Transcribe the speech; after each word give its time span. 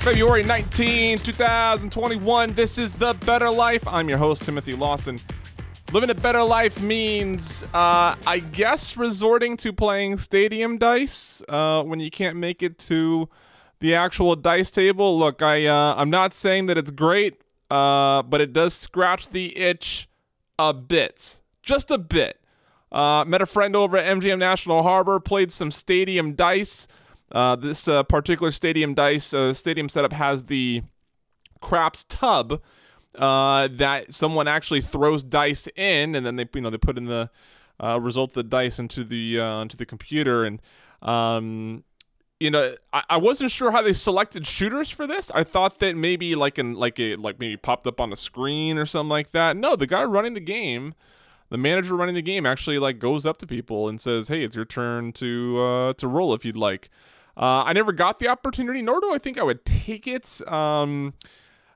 February 0.00 0.44
19, 0.44 1.18
2021. 1.18 2.54
This 2.54 2.78
is 2.78 2.92
The 2.92 3.14
Bettor 3.14 3.50
Life. 3.50 3.86
I'm 3.86 4.08
your 4.08 4.18
host, 4.18 4.42
Timothy 4.42 4.74
Lawson. 4.74 5.20
Living 5.92 6.10
a 6.10 6.14
better 6.14 6.42
life 6.42 6.82
means, 6.82 7.64
uh, 7.74 8.14
I 8.26 8.42
guess, 8.52 8.96
resorting 8.96 9.56
to 9.58 9.72
playing 9.72 10.18
stadium 10.18 10.78
dice 10.78 11.42
uh, 11.48 11.82
when 11.82 11.98
you 11.98 12.10
can't 12.10 12.36
make 12.36 12.62
it 12.62 12.78
to 12.80 13.28
the 13.80 13.94
actual 13.94 14.36
dice 14.36 14.70
table. 14.70 15.18
Look, 15.18 15.42
I 15.42 15.66
uh, 15.66 15.94
I'm 15.96 16.10
not 16.10 16.34
saying 16.34 16.66
that 16.66 16.78
it's 16.78 16.90
great, 16.90 17.40
uh, 17.70 18.22
but 18.22 18.40
it 18.40 18.52
does 18.52 18.74
scratch 18.74 19.30
the 19.30 19.56
itch 19.58 20.08
a 20.58 20.74
bit, 20.74 21.40
just 21.62 21.90
a 21.90 21.98
bit. 21.98 22.40
Uh, 22.92 23.24
met 23.26 23.42
a 23.42 23.46
friend 23.46 23.74
over 23.74 23.96
at 23.96 24.16
MGM 24.16 24.38
National 24.38 24.82
Harbor, 24.82 25.18
played 25.20 25.50
some 25.50 25.70
stadium 25.70 26.34
dice. 26.34 26.86
Uh, 27.30 27.56
this 27.56 27.86
uh, 27.88 28.02
particular 28.02 28.50
stadium 28.50 28.94
dice 28.94 29.34
uh, 29.34 29.52
stadium 29.52 29.88
setup 29.88 30.12
has 30.12 30.46
the 30.46 30.82
craps 31.60 32.04
tub 32.04 32.60
uh, 33.16 33.68
that 33.70 34.14
someone 34.14 34.48
actually 34.48 34.80
throws 34.80 35.22
dice 35.22 35.68
in, 35.76 36.14
and 36.14 36.24
then 36.24 36.36
they 36.36 36.48
you 36.54 36.60
know 36.60 36.70
they 36.70 36.78
put 36.78 36.96
in 36.96 37.04
the 37.04 37.30
uh, 37.80 37.98
result 38.00 38.30
of 38.30 38.34
the 38.34 38.42
dice 38.44 38.78
into 38.78 39.04
the 39.04 39.38
uh, 39.40 39.62
into 39.62 39.76
the 39.76 39.86
computer, 39.86 40.44
and 40.44 40.60
um, 41.02 41.84
you 42.40 42.50
know 42.50 42.74
I, 42.92 43.02
I 43.10 43.16
wasn't 43.18 43.50
sure 43.50 43.72
how 43.72 43.82
they 43.82 43.92
selected 43.92 44.46
shooters 44.46 44.88
for 44.88 45.06
this. 45.06 45.30
I 45.32 45.44
thought 45.44 45.80
that 45.80 45.96
maybe 45.96 46.34
like 46.34 46.58
in 46.58 46.74
like 46.74 46.98
a 46.98 47.16
like 47.16 47.38
maybe 47.38 47.56
popped 47.56 47.86
up 47.86 48.00
on 48.00 48.10
the 48.10 48.16
screen 48.16 48.78
or 48.78 48.86
something 48.86 49.10
like 49.10 49.32
that. 49.32 49.56
No, 49.56 49.76
the 49.76 49.86
guy 49.86 50.04
running 50.04 50.34
the 50.34 50.40
game 50.40 50.94
the 51.50 51.56
manager 51.58 51.96
running 51.96 52.14
the 52.14 52.22
game 52.22 52.44
actually 52.46 52.78
like 52.78 52.98
goes 52.98 53.24
up 53.24 53.38
to 53.38 53.46
people 53.46 53.88
and 53.88 54.00
says, 54.00 54.28
"Hey, 54.28 54.44
it's 54.44 54.56
your 54.56 54.64
turn 54.64 55.12
to 55.14 55.58
uh, 55.58 55.92
to 55.94 56.06
roll 56.06 56.34
if 56.34 56.44
you'd 56.44 56.56
like." 56.56 56.90
Uh, 57.38 57.62
I 57.64 57.72
never 57.72 57.92
got 57.92 58.18
the 58.18 58.26
opportunity, 58.26 58.82
nor 58.82 59.00
do 59.00 59.12
I 59.12 59.18
think 59.18 59.38
I 59.38 59.44
would 59.44 59.64
take 59.64 60.08
it. 60.08 60.40
Um, 60.50 61.14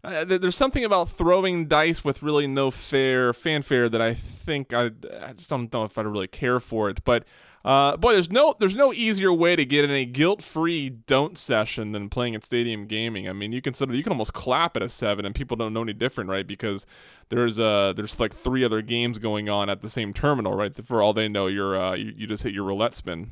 uh, 0.03 0.25
there's 0.25 0.57
something 0.57 0.85
about 0.85 1.09
throwing 1.09 1.69
dice 1.69 2.03
with 2.03 2.25
really 2.25 2.49
no 2.49 2.73
fair 2.73 3.33
fanfare 3.33 3.89
that 3.89 4.03
I 4.03 4.15
think 4.15 4.73
I, 4.75 4.91
I 5.23 5.33
just 5.35 5.49
don't 5.49 5.73
know 5.73 5.85
if 5.85 5.97
I'd 5.97 6.07
really 6.07 6.27
care 6.27 6.59
for 6.59 6.91
it. 6.91 7.05
But 7.05 7.25
uh, 7.65 7.97
boy, 7.97 8.15
there's 8.15 8.33
no 8.33 8.57
there's 8.59 8.75
no 8.75 8.93
easier 8.93 9.33
way 9.33 9.55
to 9.55 9.65
get 9.65 9.85
in 9.85 9.93
a 9.93 10.05
guilt-free 10.05 10.91
don't 11.07 11.39
session 11.39 11.93
than 11.93 12.09
playing 12.09 12.35
at 12.35 12.45
Stadium 12.45 12.87
Gaming. 12.87 13.29
I 13.29 13.33
mean, 13.33 13.53
you 13.53 13.63
can 13.63 13.75
sort 13.75 13.91
of 13.91 13.95
you 13.95 14.03
can 14.03 14.11
almost 14.11 14.33
clap 14.33 14.77
at 14.77 14.83
a 14.83 14.89
seven, 14.89 15.25
and 15.25 15.33
people 15.33 15.57
don't 15.57 15.73
know 15.73 15.83
any 15.83 15.93
different, 15.93 16.29
right? 16.29 16.45
Because 16.47 16.85
there's 17.29 17.61
uh 17.61 17.93
there's 17.95 18.19
like 18.19 18.35
three 18.35 18.65
other 18.65 18.83
games 18.83 19.21
going 19.21 19.49
on 19.49 19.71
at 19.71 19.81
the 19.81 19.89
same 19.89 20.13
terminal, 20.13 20.55
right? 20.55 20.85
For 20.85 21.01
all 21.01 21.13
they 21.13 21.29
know, 21.29 21.47
you're 21.47 21.81
uh 21.81 21.95
you, 21.95 22.13
you 22.17 22.27
just 22.27 22.43
hit 22.43 22.53
your 22.53 22.65
roulette 22.65 22.97
spin, 22.97 23.31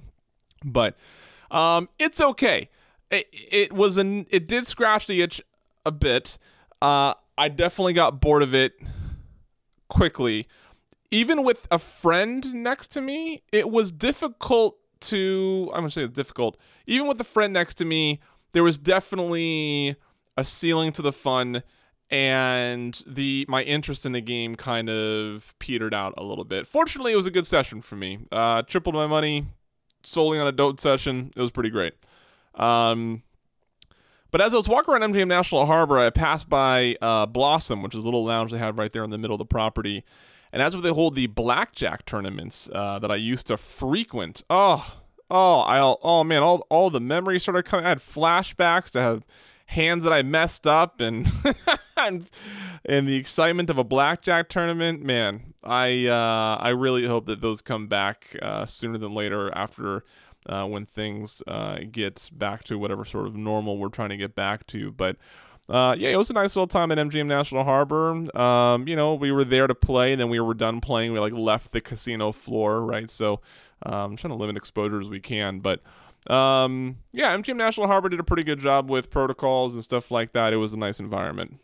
but 0.65 0.97
um 1.51 1.89
it's 1.99 2.21
okay. 2.21 2.69
It, 3.11 3.27
it 3.33 3.73
was 3.73 3.99
an 3.99 4.27
it 4.31 4.47
did 4.47 4.67
scratch 4.67 5.07
the 5.07 5.23
itch 5.23 5.43
a 5.85 5.91
bit. 5.91 6.39
Uh, 6.81 7.15
I 7.37 7.49
definitely 7.49 7.93
got 7.93 8.21
bored 8.21 8.43
of 8.43 8.55
it 8.55 8.75
quickly 9.89 10.47
even 11.11 11.43
with 11.43 11.67
a 11.71 11.79
friend 11.79 12.55
next 12.55 12.89
to 12.89 13.01
me, 13.01 13.43
it 13.53 13.71
was 13.71 13.91
difficult 13.91 14.77
to 15.01 15.71
I'm 15.73 15.81
gonna 15.81 15.91
say 15.91 16.07
difficult. 16.07 16.59
Even 16.87 17.07
with 17.07 17.21
a 17.21 17.25
friend 17.25 17.53
next 17.53 17.75
to 17.77 17.85
me, 17.85 18.21
there 18.53 18.63
was 18.63 18.79
definitely 18.79 19.97
a 20.37 20.45
ceiling 20.45 20.93
to 20.93 21.03
the 21.03 21.13
fun 21.13 21.63
and 22.11 23.03
the 23.07 23.47
my 23.49 23.63
interest 23.63 24.05
in 24.05 24.13
the 24.13 24.21
game 24.21 24.57
kind 24.57 24.89
of 24.89 25.55
petered 25.59 25.95
out 25.95 26.15
a 26.17 26.23
little 26.23 26.45
bit. 26.45 26.67
Fortunately, 26.67 27.13
it 27.13 27.17
was 27.17 27.27
a 27.27 27.31
good 27.31 27.47
session 27.47 27.81
for 27.81 27.97
me. 27.97 28.27
Uh, 28.31 28.63
tripled 28.63 28.95
my 28.95 29.07
money 29.07 29.47
solely 30.03 30.39
on 30.39 30.47
a 30.47 30.53
don't 30.53 30.81
session. 30.81 31.33
It 31.37 31.41
was 31.41 31.51
pretty 31.51 31.71
great. 31.71 31.95
Um, 32.55 33.23
but 34.31 34.41
as 34.41 34.53
I 34.55 34.57
was 34.57 34.69
walking 34.69 34.95
around 34.95 35.13
MGM 35.13 35.29
National 35.29 35.67
Harbor, 35.67 35.99
I 35.99 36.11
passed 36.11 36.49
by 36.49 36.97
uh, 37.01 37.27
Blossom, 37.27 37.83
which 37.83 37.95
is 37.95 38.03
a 38.03 38.07
little 38.07 38.25
lounge 38.25 38.53
they 38.53 38.59
have 38.59 38.79
right 38.79 38.93
there 38.93 39.03
in 39.03 39.11
the 39.11 39.19
middle 39.19 39.35
of 39.35 39.39
the 39.39 39.45
property. 39.45 40.05
And 40.53 40.63
as 40.63 40.75
they 40.75 40.91
hold 40.91 41.15
the 41.15 41.27
blackjack 41.27 42.07
tournaments 42.07 42.69
uh, 42.73 42.99
that 43.01 43.11
I 43.11 43.17
used 43.17 43.47
to 43.49 43.57
frequent, 43.57 44.43
oh, 44.51 44.99
oh, 45.31 45.61
I, 45.61 45.79
oh 45.81 46.25
man, 46.25 46.43
all 46.43 46.67
all 46.69 46.91
the 46.91 47.01
memories 47.01 47.43
started 47.43 47.65
coming. 47.65 47.87
I 47.87 47.91
had 47.91 47.99
flashbacks 47.99 48.91
to 48.91 49.01
have 49.01 49.25
hands 49.67 50.05
that 50.05 50.13
I 50.13 50.23
messed 50.23 50.67
up, 50.67 51.01
and 51.01 51.31
and, 52.07 52.29
and 52.85 53.09
the 53.09 53.17
excitement 53.17 53.71
of 53.71 53.79
a 53.79 53.85
blackjack 53.85 54.49
tournament. 54.49 55.03
Man, 55.03 55.55
I 55.63 56.07
uh, 56.07 56.57
I 56.61 56.71
really 56.71 57.07
hope 57.07 57.27
that 57.27 57.41
those 57.41 57.63
come 57.63 57.87
back 57.89 58.37
uh, 58.43 58.67
sooner 58.67 58.99
than 58.99 59.15
later 59.15 59.53
after. 59.55 60.05
Uh, 60.49 60.65
when 60.65 60.87
things 60.87 61.43
uh, 61.47 61.81
get 61.93 62.31
back 62.33 62.65
to 62.65 62.79
whatever 62.79 63.05
sort 63.05 63.27
of 63.27 63.37
normal 63.37 63.77
we're 63.77 63.91
trying 63.91 64.09
to 64.09 64.17
get 64.17 64.35
back 64.35 64.67
to, 64.67 64.91
but 64.91 65.17
uh, 65.69 65.95
yeah, 65.97 66.09
it 66.09 66.17
was 66.17 66.31
a 66.31 66.33
nice 66.33 66.57
little 66.57 66.67
time 66.67 66.91
at 66.91 66.99
MGM 66.99 67.27
National 67.27 67.63
Harbor. 67.63 68.27
Um, 68.37 68.89
you 68.89 68.97
know, 68.97 69.15
we 69.15 69.31
were 69.31 69.45
there 69.45 69.67
to 69.67 69.75
play, 69.75 70.13
and 70.13 70.21
then 70.21 70.31
we 70.31 70.41
were 70.41 70.55
done 70.55 70.81
playing. 70.81 71.13
We 71.13 71.21
like 71.21 71.35
left 71.35 71.73
the 71.73 71.81
casino 71.83 72.33
floor, 72.33 72.81
right? 72.81 73.09
So, 73.09 73.41
um, 73.85 74.17
trying 74.17 74.33
to 74.33 74.37
limit 74.37 74.57
exposure 74.57 74.99
as 74.99 75.11
we 75.11 75.21
can, 75.21 75.61
but 75.61 75.81
um, 76.27 76.99
yeah, 77.13 77.35
MGM 77.37 77.57
National 77.57 77.87
Harbor 77.87 78.09
did 78.09 78.21
a 78.21 78.25
pretty 78.25 78.43
good 78.43 78.59
job 78.59 78.91
with 78.91 79.11
protocols 79.11 79.75
and 79.75 79.85
stuff 79.85 80.11
like 80.11 80.33
that. 80.33 80.53
It 80.53 80.57
was 80.57 80.73
a 80.73 80.77
nice 80.77 81.01
environment. 81.01 81.61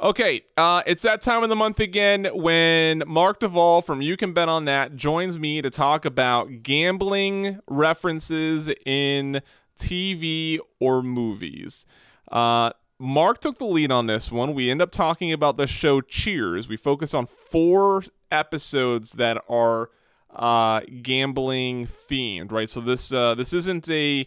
Okay, 0.00 0.42
uh, 0.56 0.82
it's 0.86 1.02
that 1.02 1.20
time 1.20 1.44
of 1.44 1.48
the 1.48 1.56
month 1.56 1.78
again 1.78 2.28
when 2.34 3.04
Mark 3.06 3.38
DeVol 3.38 3.84
from 3.84 4.02
You 4.02 4.16
Can 4.16 4.32
Bet 4.32 4.48
on 4.48 4.64
That 4.64 4.96
joins 4.96 5.38
me 5.38 5.62
to 5.62 5.70
talk 5.70 6.04
about 6.04 6.64
gambling 6.64 7.60
references 7.68 8.68
in 8.84 9.40
TV 9.78 10.58
or 10.80 11.00
movies. 11.00 11.86
Uh, 12.30 12.70
Mark 12.98 13.40
took 13.40 13.58
the 13.58 13.66
lead 13.66 13.92
on 13.92 14.08
this 14.08 14.32
one. 14.32 14.52
We 14.52 14.68
end 14.68 14.82
up 14.82 14.90
talking 14.90 15.32
about 15.32 15.58
the 15.58 15.68
show 15.68 16.00
Cheers. 16.00 16.68
We 16.68 16.76
focus 16.76 17.14
on 17.14 17.26
four 17.26 18.02
episodes 18.32 19.12
that 19.12 19.42
are 19.48 19.90
uh, 20.34 20.80
gambling 21.02 21.86
themed, 21.86 22.50
right? 22.50 22.68
So 22.68 22.80
this 22.80 23.12
uh, 23.12 23.36
this 23.36 23.52
isn't 23.52 23.88
a 23.88 24.26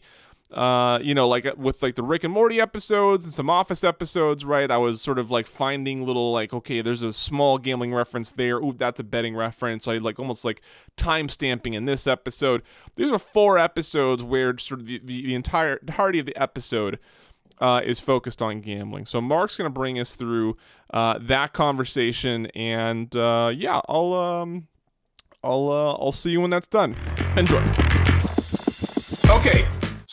uh, 0.51 0.99
you 1.01 1.13
know, 1.13 1.27
like 1.27 1.45
uh, 1.45 1.53
with 1.57 1.83
like 1.83 1.95
the 1.95 2.03
Rick 2.03 2.23
and 2.23 2.33
Morty 2.33 2.61
episodes 2.61 3.25
and 3.25 3.33
some 3.33 3.49
Office 3.49 3.83
episodes, 3.83 4.45
right? 4.45 4.71
I 4.71 4.77
was 4.77 5.01
sort 5.01 5.19
of 5.19 5.29
like 5.29 5.45
finding 5.45 6.05
little 6.05 6.31
like, 6.31 6.53
okay, 6.53 6.81
there's 6.81 7.01
a 7.01 7.11
small 7.11 7.57
gambling 7.57 7.93
reference 7.93 8.31
there. 8.31 8.57
Ooh, 8.57 8.73
that's 8.77 8.99
a 8.99 9.03
betting 9.03 9.35
reference. 9.35 9.83
So 9.85 9.91
I 9.91 9.97
like 9.97 10.19
almost 10.19 10.45
like 10.45 10.61
time 10.95 11.27
stamping 11.27 11.73
in 11.73 11.85
this 11.85 12.07
episode. 12.07 12.63
These 12.95 13.11
are 13.11 13.19
four 13.19 13.57
episodes 13.57 14.23
where 14.23 14.57
sort 14.57 14.79
of 14.79 14.87
the, 14.87 14.99
the, 14.99 15.25
the 15.25 15.35
entire 15.35 15.75
entirety 15.75 16.19
of 16.19 16.25
the 16.25 16.37
episode 16.41 16.99
uh, 17.59 17.81
is 17.83 17.99
focused 17.99 18.41
on 18.41 18.61
gambling. 18.61 19.05
So 19.05 19.19
Mark's 19.19 19.57
going 19.57 19.65
to 19.65 19.73
bring 19.73 19.99
us 19.99 20.15
through 20.15 20.55
uh, 20.93 21.19
that 21.21 21.51
conversation, 21.53 22.45
and 22.47 23.13
uh, 23.15 23.51
yeah, 23.53 23.81
I'll 23.89 24.13
um, 24.13 24.67
I'll 25.43 25.69
uh, 25.69 25.93
I'll 25.93 26.11
see 26.11 26.31
you 26.31 26.41
when 26.41 26.51
that's 26.51 26.67
done. 26.67 26.95
Enjoy. 27.35 27.63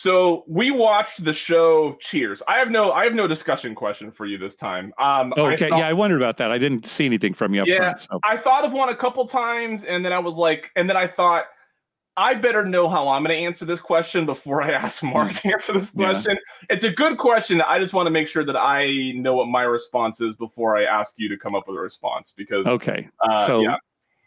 So 0.05 0.43
we 0.45 0.69
watched 0.69 1.25
the 1.25 1.33
show 1.33 1.97
Cheers. 1.99 2.43
I 2.47 2.59
have 2.59 2.69
no 2.69 2.91
I 2.91 3.05
have 3.05 3.15
no 3.15 3.27
discussion 3.27 3.73
question 3.73 4.11
for 4.11 4.27
you 4.27 4.37
this 4.37 4.55
time. 4.55 4.93
Um, 4.99 5.33
okay, 5.33 5.65
I 5.65 5.69
thought, 5.69 5.79
yeah, 5.79 5.87
I 5.87 5.93
wondered 5.93 6.21
about 6.21 6.37
that. 6.37 6.51
I 6.51 6.59
didn't 6.59 6.85
see 6.85 7.07
anything 7.07 7.33
from 7.33 7.55
you. 7.55 7.63
yeah, 7.65 7.77
front, 7.79 7.99
so. 8.01 8.19
I 8.23 8.37
thought 8.37 8.65
of 8.65 8.71
one 8.71 8.89
a 8.89 8.95
couple 8.95 9.27
times, 9.27 9.83
and 9.83 10.05
then 10.05 10.13
I 10.13 10.19
was 10.19 10.35
like, 10.35 10.69
and 10.75 10.87
then 10.87 10.95
I 10.95 11.07
thought 11.07 11.45
I 12.15 12.35
better 12.35 12.63
know 12.63 12.87
how 12.87 13.07
I'm 13.07 13.23
going 13.23 13.35
to 13.35 13.43
answer 13.47 13.65
this 13.65 13.81
question 13.81 14.27
before 14.27 14.61
I 14.61 14.73
ask 14.73 15.01
Mark 15.01 15.33
to 15.33 15.51
answer 15.51 15.73
this 15.73 15.89
question. 15.89 16.37
Yeah. 16.37 16.75
It's 16.75 16.83
a 16.83 16.91
good 16.91 17.17
question. 17.17 17.59
I 17.63 17.79
just 17.79 17.95
want 17.95 18.05
to 18.05 18.11
make 18.11 18.27
sure 18.27 18.43
that 18.43 18.55
I 18.55 19.13
know 19.15 19.33
what 19.33 19.47
my 19.47 19.63
response 19.63 20.21
is 20.21 20.35
before 20.35 20.77
I 20.77 20.83
ask 20.83 21.15
you 21.17 21.29
to 21.29 21.37
come 21.37 21.55
up 21.55 21.67
with 21.67 21.77
a 21.77 21.81
response. 21.81 22.31
Because 22.31 22.67
okay, 22.67 23.09
uh, 23.27 23.47
so 23.47 23.61
yeah. 23.61 23.77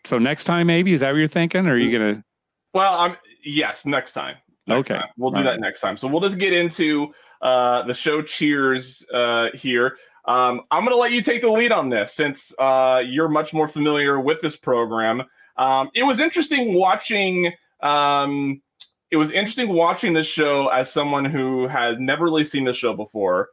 so 0.05 0.19
next 0.19 0.43
time 0.43 0.67
maybe 0.67 0.93
is 0.93 1.03
that 1.03 1.13
what 1.13 1.19
you're 1.19 1.29
thinking, 1.29 1.69
or 1.69 1.75
are 1.75 1.79
you 1.79 1.97
gonna? 1.97 2.25
Well, 2.75 2.95
I'm 2.95 3.17
yes, 3.45 3.87
next 3.87 4.11
time. 4.15 4.39
Okay, 4.71 4.95
time. 4.95 5.09
we'll 5.17 5.31
do 5.31 5.43
that 5.43 5.53
right. 5.53 5.61
next 5.61 5.81
time. 5.81 5.97
So 5.97 6.09
we'll 6.09 6.21
just 6.21 6.39
get 6.39 6.53
into 6.53 7.13
uh, 7.43 7.83
the 7.83 7.95
show. 7.95 8.23
Cheers 8.23 9.05
uh, 9.13 9.49
here. 9.55 9.97
Um, 10.25 10.61
I'm 10.71 10.85
going 10.85 10.95
to 10.95 11.01
let 11.01 11.13
you 11.13 11.23
take 11.23 11.41
the 11.41 11.51
lead 11.51 11.73
on 11.73 11.89
this 11.89 12.13
since 12.13 12.53
uh, 12.59 13.03
you're 13.05 13.29
much 13.29 13.55
more 13.55 13.67
familiar 13.67 14.21
with 14.21 14.41
this 14.43 14.57
program. 14.57 15.23
Um, 15.57 15.91
it 15.95 16.03
was 16.03 16.21
interesting 16.21 16.75
watching 16.75 17.53
um, 17.81 18.61
it 19.11 19.17
was 19.17 19.31
interesting 19.31 19.69
watching 19.69 20.13
this 20.13 20.27
show 20.27 20.69
as 20.69 20.93
someone 20.93 21.25
who 21.25 21.67
had 21.67 22.01
never 22.01 22.25
really 22.25 22.45
seen 22.45 22.65
the 22.65 22.73
show 22.73 22.95
before 22.95 23.49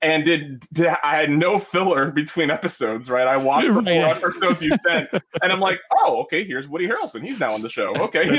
and 0.00 0.24
did, 0.24 0.60
did, 0.72 0.88
I 1.02 1.16
had 1.16 1.30
no 1.30 1.58
filler 1.58 2.10
between 2.10 2.50
episodes, 2.50 3.10
right? 3.10 3.26
I 3.26 3.36
watched 3.36 3.66
the 3.66 3.82
four 3.82 3.86
episodes 3.86 4.62
you 4.62 4.72
sent, 4.86 5.08
and 5.42 5.52
I'm 5.52 5.60
like, 5.60 5.80
oh, 5.92 6.20
okay, 6.22 6.44
here's 6.44 6.68
Woody 6.68 6.86
Harrelson. 6.86 7.24
He's 7.24 7.40
now 7.40 7.50
on 7.50 7.62
the 7.62 7.70
show. 7.70 7.94
Okay. 7.96 8.28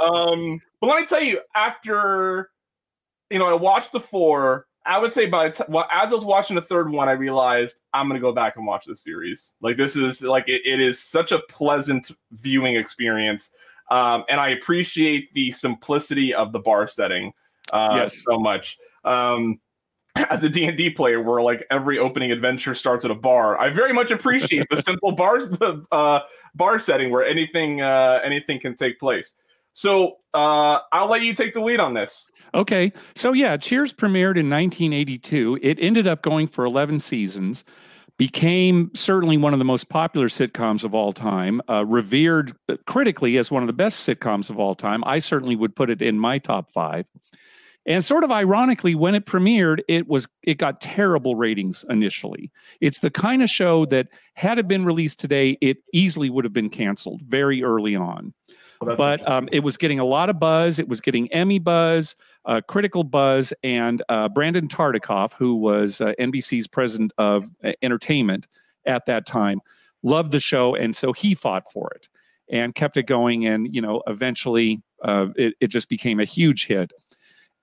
um, 0.00 0.60
but 0.80 0.86
let 0.86 1.00
me 1.00 1.06
tell 1.06 1.22
you, 1.22 1.40
after 1.54 2.50
you 3.30 3.38
know, 3.38 3.46
I 3.46 3.54
watched 3.54 3.92
the 3.92 4.00
four. 4.00 4.66
I 4.86 4.98
would 4.98 5.12
say 5.12 5.26
by 5.26 5.50
t- 5.50 5.64
well, 5.68 5.86
as 5.92 6.12
I 6.12 6.14
was 6.14 6.24
watching 6.24 6.56
the 6.56 6.62
third 6.62 6.90
one, 6.90 7.08
I 7.08 7.12
realized 7.12 7.82
I'm 7.92 8.08
gonna 8.08 8.20
go 8.20 8.32
back 8.32 8.56
and 8.56 8.66
watch 8.66 8.86
this 8.86 9.02
series. 9.02 9.54
Like 9.60 9.76
this 9.76 9.96
is 9.96 10.22
like 10.22 10.48
it, 10.48 10.62
it 10.64 10.80
is 10.80 10.98
such 10.98 11.30
a 11.30 11.40
pleasant 11.50 12.10
viewing 12.32 12.76
experience, 12.76 13.52
um, 13.90 14.24
and 14.30 14.40
I 14.40 14.50
appreciate 14.50 15.32
the 15.34 15.50
simplicity 15.50 16.32
of 16.32 16.52
the 16.52 16.58
bar 16.58 16.88
setting. 16.88 17.32
uh, 17.72 17.96
Yes. 17.96 18.22
so 18.24 18.38
much. 18.38 18.78
Um, 19.08 19.60
as 20.30 20.42
a 20.42 20.48
D&D 20.48 20.90
player 20.90 21.22
where 21.22 21.42
like 21.42 21.64
every 21.70 21.98
opening 21.98 22.32
adventure 22.32 22.74
starts 22.74 23.04
at 23.04 23.10
a 23.10 23.14
bar. 23.14 23.58
I 23.58 23.70
very 23.70 23.92
much 23.92 24.10
appreciate 24.10 24.66
the 24.70 24.76
simple 24.76 25.12
bars 25.16 25.44
uh, 25.92 26.20
bar 26.54 26.78
setting 26.78 27.10
where 27.10 27.24
anything 27.24 27.80
uh, 27.80 28.20
anything 28.24 28.60
can 28.60 28.76
take 28.76 28.98
place. 28.98 29.34
So 29.74 30.16
uh, 30.34 30.78
I'll 30.92 31.08
let 31.08 31.22
you 31.22 31.34
take 31.34 31.54
the 31.54 31.60
lead 31.60 31.78
on 31.78 31.94
this. 31.94 32.30
Okay. 32.54 32.92
So 33.14 33.32
yeah, 33.32 33.56
Cheers 33.56 33.92
premiered 33.92 34.36
in 34.36 34.50
1982. 34.50 35.60
It 35.62 35.78
ended 35.80 36.08
up 36.08 36.22
going 36.22 36.48
for 36.48 36.64
11 36.64 36.98
seasons. 36.98 37.64
Became 38.16 38.90
certainly 38.94 39.36
one 39.36 39.52
of 39.52 39.60
the 39.60 39.64
most 39.64 39.88
popular 39.88 40.26
sitcoms 40.26 40.82
of 40.82 40.92
all 40.92 41.12
time, 41.12 41.62
uh, 41.70 41.84
revered 41.84 42.52
critically 42.86 43.36
as 43.38 43.48
one 43.48 43.62
of 43.62 43.68
the 43.68 43.72
best 43.72 44.08
sitcoms 44.08 44.50
of 44.50 44.58
all 44.58 44.74
time. 44.74 45.04
I 45.06 45.20
certainly 45.20 45.54
would 45.54 45.76
put 45.76 45.88
it 45.88 46.02
in 46.02 46.18
my 46.18 46.38
top 46.38 46.72
five. 46.72 47.06
And 47.88 48.04
sort 48.04 48.22
of 48.22 48.30
ironically, 48.30 48.94
when 48.94 49.14
it 49.14 49.24
premiered, 49.24 49.80
it 49.88 50.06
was 50.06 50.28
it 50.42 50.58
got 50.58 50.78
terrible 50.78 51.36
ratings 51.36 51.86
initially. 51.88 52.52
It's 52.82 52.98
the 52.98 53.10
kind 53.10 53.42
of 53.42 53.48
show 53.48 53.86
that 53.86 54.08
had 54.34 54.58
it 54.58 54.68
been 54.68 54.84
released 54.84 55.18
today, 55.18 55.56
it 55.62 55.78
easily 55.94 56.28
would 56.28 56.44
have 56.44 56.52
been 56.52 56.68
canceled 56.68 57.22
very 57.22 57.64
early 57.64 57.96
on. 57.96 58.34
Well, 58.82 58.94
but 58.94 59.26
um, 59.26 59.48
it 59.52 59.60
was 59.60 59.78
getting 59.78 59.98
a 59.98 60.04
lot 60.04 60.28
of 60.28 60.38
buzz. 60.38 60.78
It 60.78 60.86
was 60.86 61.00
getting 61.00 61.32
Emmy 61.32 61.58
buzz, 61.58 62.14
uh, 62.44 62.60
critical 62.68 63.04
buzz, 63.04 63.54
and 63.64 64.02
uh, 64.10 64.28
Brandon 64.28 64.68
Tartikoff, 64.68 65.32
who 65.32 65.56
was 65.56 66.02
uh, 66.02 66.12
NBC's 66.20 66.68
president 66.68 67.12
of 67.16 67.50
uh, 67.64 67.72
entertainment 67.80 68.48
at 68.84 69.06
that 69.06 69.24
time, 69.24 69.62
loved 70.02 70.30
the 70.30 70.40
show, 70.40 70.74
and 70.74 70.94
so 70.94 71.14
he 71.14 71.34
fought 71.34 71.64
for 71.72 71.90
it 71.96 72.10
and 72.50 72.74
kept 72.74 72.98
it 72.98 73.04
going. 73.04 73.46
And 73.46 73.74
you 73.74 73.80
know, 73.80 74.02
eventually, 74.06 74.82
uh, 75.02 75.28
it, 75.36 75.54
it 75.58 75.68
just 75.68 75.88
became 75.88 76.20
a 76.20 76.24
huge 76.26 76.66
hit. 76.66 76.92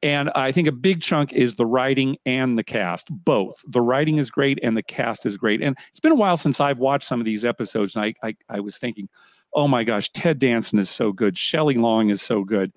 And 0.03 0.29
I 0.35 0.51
think 0.51 0.67
a 0.67 0.71
big 0.71 1.01
chunk 1.01 1.33
is 1.33 1.55
the 1.55 1.65
writing 1.65 2.17
and 2.25 2.57
the 2.57 2.63
cast, 2.63 3.07
both. 3.09 3.63
The 3.67 3.81
writing 3.81 4.17
is 4.17 4.29
great 4.29 4.59
and 4.61 4.77
the 4.77 4.83
cast 4.83 5.25
is 5.25 5.37
great. 5.37 5.61
And 5.61 5.75
it's 5.89 5.99
been 5.99 6.11
a 6.11 6.15
while 6.15 6.37
since 6.37 6.59
I've 6.59 6.77
watched 6.77 7.07
some 7.07 7.19
of 7.19 7.25
these 7.25 7.43
episodes, 7.43 7.95
and 7.95 8.05
I, 8.05 8.13
I, 8.21 8.35
I 8.49 8.59
was 8.59 8.77
thinking, 8.77 9.09
oh 9.53 9.67
my 9.67 9.83
gosh, 9.83 10.11
Ted 10.11 10.37
Danson 10.37 10.79
is 10.79 10.89
so 10.89 11.11
good. 11.11 11.37
Shelley 11.37 11.75
Long 11.75 12.09
is 12.09 12.21
so 12.21 12.43
good. 12.43 12.71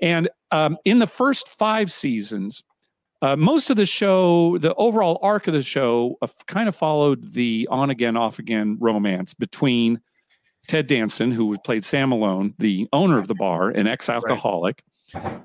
And 0.00 0.28
um, 0.50 0.76
in 0.84 0.98
the 0.98 1.06
first 1.06 1.48
five 1.48 1.90
seasons, 1.90 2.62
uh, 3.22 3.36
most 3.36 3.70
of 3.70 3.76
the 3.76 3.86
show, 3.86 4.58
the 4.58 4.74
overall 4.74 5.18
arc 5.22 5.46
of 5.46 5.54
the 5.54 5.62
show, 5.62 6.16
uh, 6.22 6.26
kind 6.46 6.68
of 6.68 6.76
followed 6.76 7.32
the 7.32 7.66
on 7.70 7.88
again, 7.88 8.16
off 8.16 8.38
again 8.38 8.76
romance 8.80 9.32
between 9.32 10.00
Ted 10.66 10.86
Danson, 10.88 11.30
who 11.30 11.56
played 11.58 11.84
Sam 11.84 12.10
Malone, 12.10 12.54
the 12.58 12.88
owner 12.92 13.18
of 13.18 13.28
the 13.28 13.34
bar, 13.34 13.70
an 13.70 13.86
ex 13.86 14.08
alcoholic, 14.08 14.82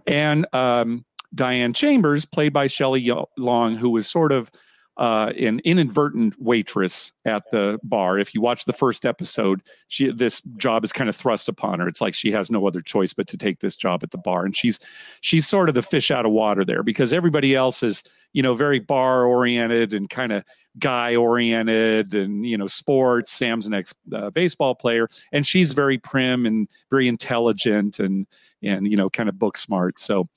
and 0.06 0.46
um, 0.54 1.06
Diane 1.34 1.74
Chambers, 1.74 2.26
played 2.26 2.54
by 2.54 2.68
Shelley 2.68 3.12
Long, 3.38 3.76
who 3.76 3.90
was 3.90 4.08
sort 4.08 4.32
of 4.32 4.52
uh, 4.98 5.32
an 5.38 5.62
inadvertent 5.64 6.34
waitress 6.42 7.12
at 7.24 7.44
the 7.52 7.80
bar. 7.84 8.18
If 8.18 8.34
you 8.34 8.42
watch 8.42 8.66
the 8.66 8.74
first 8.74 9.06
episode, 9.06 9.62
she 9.88 10.12
this 10.12 10.42
job 10.58 10.84
is 10.84 10.92
kind 10.92 11.08
of 11.08 11.16
thrust 11.16 11.48
upon 11.48 11.80
her. 11.80 11.88
It's 11.88 12.02
like 12.02 12.16
she 12.16 12.32
has 12.32 12.50
no 12.50 12.66
other 12.66 12.82
choice 12.82 13.14
but 13.14 13.28
to 13.28 13.38
take 13.38 13.60
this 13.60 13.76
job 13.76 14.02
at 14.04 14.12
the 14.12 14.18
bar, 14.18 14.44
and 14.44 14.56
she's 14.56 14.80
she's 15.22 15.48
sort 15.48 15.70
of 15.70 15.76
the 15.76 15.84
fish 15.84 16.10
out 16.10 16.26
of 16.26 16.32
water 16.32 16.66
there 16.66 16.82
because 16.82 17.14
everybody 17.14 17.54
else 17.54 17.84
is 17.84 18.04
you 18.38 18.44
know 18.44 18.54
very 18.54 18.78
bar 18.78 19.26
oriented 19.26 19.96
and 19.96 20.12
kind 20.12 20.32
of 20.32 20.44
guy 20.78 21.16
oriented 21.16 22.14
and 22.14 22.46
you 22.46 22.56
know 22.56 22.68
sports. 22.68 23.32
Sam's 23.32 23.66
an 23.66 23.74
ex 23.74 23.96
uh, 24.14 24.30
baseball 24.30 24.76
player, 24.76 25.10
and 25.32 25.44
she's 25.44 25.72
very 25.74 25.98
prim 25.98 26.46
and 26.46 26.70
very 26.92 27.08
intelligent 27.08 27.98
and 27.98 28.28
and 28.62 28.88
you 28.88 28.96
know 28.96 29.10
kind 29.10 29.28
of 29.28 29.40
book 29.40 29.58
smart. 29.58 30.00
So. 30.00 30.30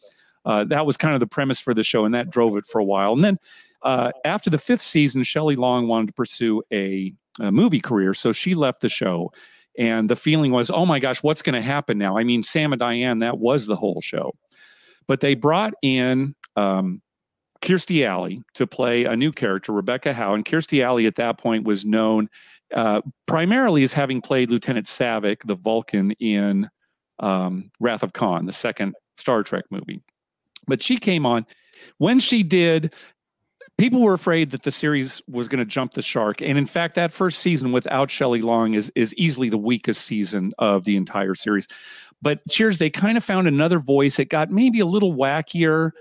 Uh, 0.47 0.64
that 0.64 0.87
was 0.87 0.97
kind 0.97 1.12
of 1.12 1.20
the 1.20 1.26
premise 1.26 1.61
for 1.61 1.75
the 1.75 1.82
show, 1.82 2.06
and 2.06 2.14
that 2.14 2.31
drove 2.31 2.56
it 2.56 2.64
for 2.64 2.79
a 2.79 2.85
while. 2.85 3.12
And 3.12 3.23
then 3.23 3.38
uh, 3.82 4.11
after 4.25 4.49
the 4.49 4.56
fifth 4.56 4.81
season, 4.81 5.23
Shelley 5.23 5.55
Long 5.55 5.87
wanted 5.87 6.06
to 6.06 6.12
pursue 6.14 6.62
a, 6.73 7.12
a, 7.38 7.52
movie 7.52 7.79
career, 7.79 8.14
so 8.14 8.32
she 8.32 8.55
left 8.55 8.81
the 8.81 8.88
show. 8.88 9.31
And 9.76 10.08
the 10.08 10.17
feeling 10.17 10.50
was, 10.50 10.70
oh 10.70 10.87
my 10.87 10.99
gosh, 10.99 11.23
what's 11.23 11.43
going 11.43 11.56
to 11.56 11.61
happen 11.61 11.99
now? 11.99 12.17
I 12.17 12.25
mean, 12.25 12.43
Sam 12.43 12.73
and 12.73 12.81
Diane, 12.81 13.19
that 13.19 13.37
was 13.37 13.67
the 13.67 13.76
whole 13.76 14.00
show. 14.00 14.35
But 15.06 15.20
they 15.20 15.35
brought 15.35 15.75
in 15.82 16.35
um, 16.56 17.02
Kirstie 17.62 18.07
Alley 18.07 18.43
to 18.55 18.67
play 18.67 19.05
a 19.05 19.17
new 19.17 19.33
character, 19.33 19.73
Rebecca 19.73 20.15
Howe. 20.15 20.35
And 20.35 20.45
Kirstie 20.45 20.83
Alley 20.85 21.07
at 21.07 21.17
that 21.17 21.39
point 21.39 21.65
was 21.65 21.85
known 21.85 22.29
uh, 22.75 23.03
primarily 23.27 23.83
as 23.83 23.93
having 23.93 24.21
played 24.21 24.51
Lieutenant 24.51 24.87
Saavik, 24.87 25.39
the 25.45 25.57
Vulcan, 25.57 26.12
in 26.12 26.71
um, 27.19 27.71
Wrath 27.81 28.03
of 28.03 28.12
Khan, 28.12 28.47
the 28.47 28.53
second 28.53 28.95
Star 29.17 29.43
Trek 29.43 29.65
movie. 29.71 30.01
But 30.67 30.83
she 30.83 30.97
came 30.97 31.27
on. 31.27 31.47
When 31.99 32.19
she 32.19 32.43
did, 32.43 32.95
people 33.79 34.01
were 34.01 34.15
afraid 34.15 34.51
that 34.51 34.62
the 34.62 34.71
series 34.71 35.23
was 35.27 35.49
going 35.49 35.59
to 35.59 35.65
jump 35.65 35.95
the 35.95 36.03
shark. 36.03 36.41
And 36.43 36.57
in 36.57 36.67
fact, 36.67 36.95
that 36.95 37.12
first 37.12 37.41
season 37.41 37.73
without 37.73 38.11
Shelley 38.11 38.43
Long 38.43 38.75
is, 38.75 38.93
is 38.95 39.15
easily 39.15 39.49
the 39.49 39.59
weakest 39.59 40.05
season 40.05 40.53
of 40.59 40.85
the 40.85 40.97
entire 40.97 41.35
series. 41.35 41.67
But 42.23 42.41
Cheers, 42.49 42.79
they 42.79 42.91
kind 42.91 43.17
of 43.17 43.25
found 43.25 43.49
another 43.49 43.79
voice. 43.79 44.19
It 44.19 44.27
got 44.27 44.51
maybe 44.51 44.81
a 44.81 44.87
little 44.87 45.15
wackier. 45.15 45.93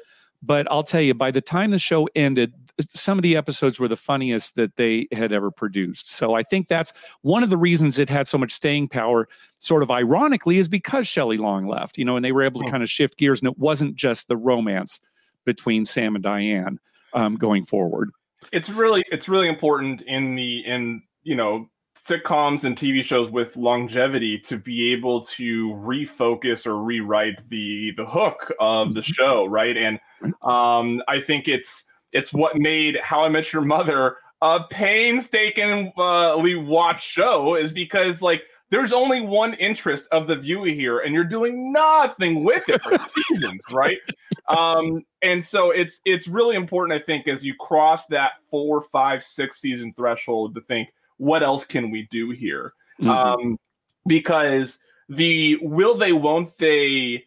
But 0.42 0.72
I'll 0.72 0.84
tell 0.84 1.02
you, 1.02 1.14
by 1.14 1.32
the 1.32 1.42
time 1.42 1.72
the 1.72 1.80
show 1.80 2.08
ended, 2.16 2.54
some 2.94 3.18
of 3.18 3.24
the 3.24 3.36
episodes 3.36 3.78
were 3.78 3.90
the 3.90 3.98
funniest 3.98 4.56
that 4.56 4.78
they 4.78 5.08
had 5.12 5.32
ever 5.34 5.52
produced. 5.52 6.12
So 6.12 6.34
I 6.34 6.44
think 6.44 6.68
that's 6.68 6.94
one 7.22 7.44
of 7.44 7.50
the 7.50 7.58
reasons 7.58 8.00
it 8.00 8.10
had 8.10 8.28
so 8.28 8.38
much 8.38 8.54
staying 8.54 8.88
power, 8.88 9.28
sort 9.60 9.84
of 9.84 9.92
ironically, 9.92 10.58
is 10.58 10.68
because 10.68 11.08
Shelley 11.08 11.38
Long 11.38 11.68
left, 11.68 11.98
you 11.98 12.06
know, 12.06 12.16
and 12.16 12.24
they 12.24 12.32
were 12.32 12.44
able 12.44 12.62
to 12.62 12.72
kind 12.72 12.84
of 12.84 12.90
shift 12.90 13.18
gears. 13.18 13.42
And 13.42 13.50
it 13.50 13.58
wasn't 13.58 13.96
just 13.96 14.28
the 14.28 14.38
romance 14.38 15.00
between 15.46 15.84
Sam 15.84 16.16
and 16.16 16.24
Diane 16.24 16.80
um, 17.14 17.36
going 17.36 17.66
forward. 17.66 18.12
It's 18.54 18.70
really 18.70 19.04
it's 19.12 19.28
really 19.28 19.50
important 19.50 20.02
in 20.04 20.36
the 20.36 20.60
in 20.66 21.04
you 21.24 21.36
know 21.36 21.70
sitcoms 22.08 22.64
and 22.64 22.78
TV 22.78 23.04
shows 23.04 23.30
with 23.30 23.58
longevity 23.58 24.40
to 24.40 24.58
be 24.58 24.92
able 24.94 25.24
to 25.24 25.70
refocus 25.74 26.66
or 26.66 26.82
rewrite 26.82 27.50
the 27.50 27.92
the 27.98 28.06
hook 28.06 28.52
of 28.60 28.94
the 28.94 29.02
show, 29.02 29.46
right? 29.46 29.78
And 29.78 30.00
um, 30.42 31.02
I 31.08 31.20
think 31.20 31.48
it's 31.48 31.86
it's 32.12 32.34
what 32.34 32.58
made 32.58 32.98
How 33.02 33.24
I 33.24 33.30
Met 33.30 33.54
Your 33.54 33.62
Mother 33.62 34.18
a 34.42 34.62
painstakingly 34.70 36.56
watched 36.56 37.06
show 37.06 37.56
is 37.56 37.72
because 37.72 38.22
like 38.22 38.44
there's 38.70 38.94
only 38.94 39.22
one 39.22 39.56
interest 39.56 40.08
of 40.12 40.28
the 40.28 40.36
viewer 40.36 40.68
here, 40.68 41.00
and 41.00 41.14
you're 41.14 41.24
doing 41.24 41.74
nothing 41.74 42.44
with 42.44 42.64
it 42.70 42.82
for 42.82 42.98
seasons, 43.30 43.64
right? 43.72 43.98
Um, 44.48 45.04
and 45.22 45.46
so 45.46 45.72
it's 45.72 46.02
it's 46.06 46.28
really 46.28 46.56
important, 46.56 47.00
I 47.00 47.04
think, 47.04 47.28
as 47.28 47.44
you 47.44 47.56
cross 47.60 48.06
that 48.08 48.34
four, 48.50 48.82
five, 48.82 49.24
six 49.24 49.60
season 49.60 49.94
threshold 49.98 50.56
to 50.56 50.62
think, 50.62 50.90
what 51.20 51.44
else 51.44 51.64
can 51.64 51.92
we 51.92 52.08
do 52.10 52.32
here? 52.32 52.74
Mhm. 53.00 53.10
Um, 53.10 53.60
because 54.08 54.80
the 55.08 55.60
will 55.62 55.96
they, 55.96 56.14
won't 56.14 56.58
they? 56.58 57.26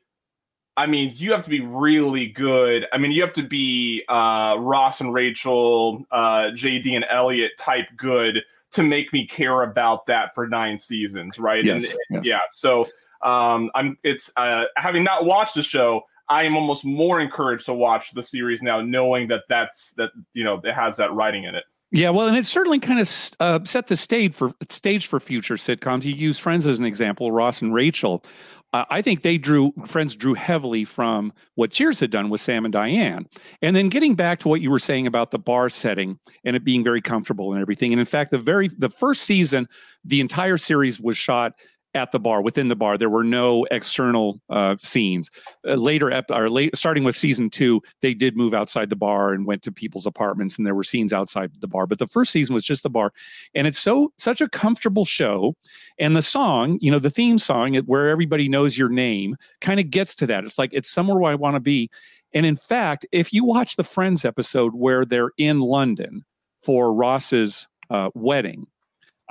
I 0.77 0.87
mean, 0.87 1.15
you 1.17 1.33
have 1.33 1.45
to 1.45 1.51
be 1.51 1.61
really 1.61 2.27
good. 2.27 2.87
I 2.93 2.99
mean, 2.99 3.13
you 3.13 3.21
have 3.23 3.35
to 3.35 3.43
be 3.43 4.03
uh, 4.09 4.57
Ross 4.59 5.01
and 5.01 5.13
Rachel, 5.13 6.03
uh, 6.11 6.51
JD 6.55 6.97
and 6.97 7.05
Elliot 7.11 7.53
type 7.59 7.87
good 7.97 8.43
to 8.73 8.83
make 8.83 9.13
me 9.13 9.27
care 9.27 9.63
about 9.63 10.07
that 10.07 10.35
for 10.35 10.49
nine 10.49 10.79
seasons, 10.79 11.39
right? 11.39 11.63
Yes, 11.63 11.95
And, 12.11 12.25
yes. 12.25 12.25
Yeah. 12.25 12.41
So 12.51 12.89
um, 13.23 13.71
I'm. 13.75 13.99
It's 14.03 14.33
uh, 14.37 14.65
having 14.77 15.05
not 15.05 15.27
watched 15.27 15.55
the 15.55 15.63
show. 15.63 16.03
I 16.29 16.45
am 16.45 16.57
almost 16.57 16.85
more 16.85 17.21
encouraged 17.21 17.67
to 17.67 17.75
watch 17.75 18.13
the 18.15 18.23
series 18.23 18.63
now, 18.63 18.81
knowing 18.81 19.29
that 19.29 19.43
that's 19.49 19.93
that 19.95 20.13
you 20.33 20.45
know 20.45 20.61
it 20.65 20.73
has 20.73 20.97
that 20.97 21.13
writing 21.13 21.45
in 21.45 21.55
it. 21.55 21.65
Yeah, 21.95 22.09
well, 22.09 22.27
and 22.27 22.37
it 22.39 22.47
certainly 22.47 22.79
kind 22.79 23.01
of 23.01 23.31
uh, 23.39 23.61
set 23.65 23.87
the 23.87 23.97
stage 23.97 24.35
for 24.35 24.53
stage 24.71 25.07
for 25.07 25.21
future 25.21 25.57
sitcoms. 25.57 26.05
You 26.05 26.15
use 26.15 26.39
Friends 26.39 26.67
as 26.67 26.79
an 26.79 26.87
example, 26.87 27.31
Ross 27.31 27.61
and 27.61 27.75
Rachel. 27.75 28.25
Uh, 28.73 28.87
I 28.89 29.03
think 29.03 29.21
they 29.21 29.37
drew 29.37 29.75
Friends 29.85 30.17
drew 30.17 30.33
heavily 30.33 30.87
from 30.87 31.35
what 31.57 31.71
Cheers 31.71 32.01
had 32.01 32.11
done 32.11 32.31
with 32.31 32.41
Sam 32.41 32.65
and 32.65 32.73
Diane, 32.73 33.29
and 33.61 33.77
then 33.77 33.91
getting 33.91 34.15
back 34.15 34.39
to 34.41 34.49
what 34.49 34.63
you 34.63 34.71
were 34.71 34.79
saying 34.79 35.07
about 35.07 35.33
the 35.33 35.39
bar 35.39 35.69
setting 35.69 36.19
and 36.47 36.57
it 36.57 36.65
being 36.65 36.83
very 36.83 37.03
comfortable 37.03 37.53
and 37.53 37.61
everything. 37.61 37.93
And 37.93 38.01
in 38.01 38.07
fact, 38.07 38.31
the 38.31 38.39
very 38.39 38.69
the 38.69 38.89
first 38.89 39.25
season, 39.25 39.69
the 40.03 40.23
entire 40.23 40.57
series 40.57 40.99
was 40.99 41.19
shot 41.19 41.53
at 41.95 42.13
the 42.13 42.19
bar 42.19 42.43
within 42.43 42.69
the 42.69 42.77
bar 42.77 42.97
there 42.97 43.11
were 43.11 43.25
no 43.25 43.65
external 43.71 44.41
uh, 44.51 44.77
scenes. 44.79 45.31
Uh, 45.67 45.75
later 45.75 46.11
ep- 46.11 46.31
or 46.31 46.49
late 46.49 46.77
starting 46.77 47.05
with 47.05 47.17
season 47.17 47.51
two 47.51 47.81
they 48.01 48.15
did 48.15 48.37
move 48.37 48.55
outside 48.55 48.91
the 48.91 48.97
bar 48.97 49.33
and 49.33 49.47
went 49.47 49.63
to 49.63 49.73
people's 49.73 50.07
apartments 50.07 50.57
and 50.57 50.67
there 50.67 50.75
were 50.75 50.85
scenes 50.85 51.13
outside 51.13 51.51
the 51.61 51.69
bar. 51.69 51.87
But 51.87 51.99
the 51.99 52.07
first 52.07 52.33
season 52.33 52.55
was 52.55 52.65
just 52.65 52.83
the 52.83 52.91
bar 52.91 53.13
and 53.55 53.67
it's 53.67 53.79
so 53.79 54.13
such 54.19 54.41
a 54.41 54.49
comfortable 54.49 55.05
show 55.05 55.55
and 55.99 56.17
the 56.17 56.23
song 56.23 56.79
you 56.81 56.91
know 56.91 56.99
the 56.99 57.11
theme 57.11 57.39
song 57.39 57.75
where 57.87 58.09
everybody 58.09 58.49
knows 58.49 58.77
your 58.77 58.89
name 58.89 59.37
kind 59.61 59.81
of 59.81 59.91
gets 59.91 60.15
to 60.17 60.27
that. 60.27 60.45
It's 60.45 60.59
like 60.59 60.71
it's 60.73 60.91
somewhere 60.91 61.19
where 61.19 61.33
i 61.33 61.35
want 61.35 61.57
to 61.57 61.61
be. 61.61 61.91
And 62.35 62.47
in 62.47 62.57
fact 62.57 63.07
if 63.13 63.33
you 63.33 63.45
watch 63.45 63.77
the 63.77 63.85
friends 63.85 64.25
episode 64.25 64.75
where 64.75 65.05
they're 65.05 65.33
in 65.37 65.61
london 65.61 66.25
for 66.63 66.95
ross's 66.95 67.69
uh, 67.91 68.09
wedding 68.15 68.67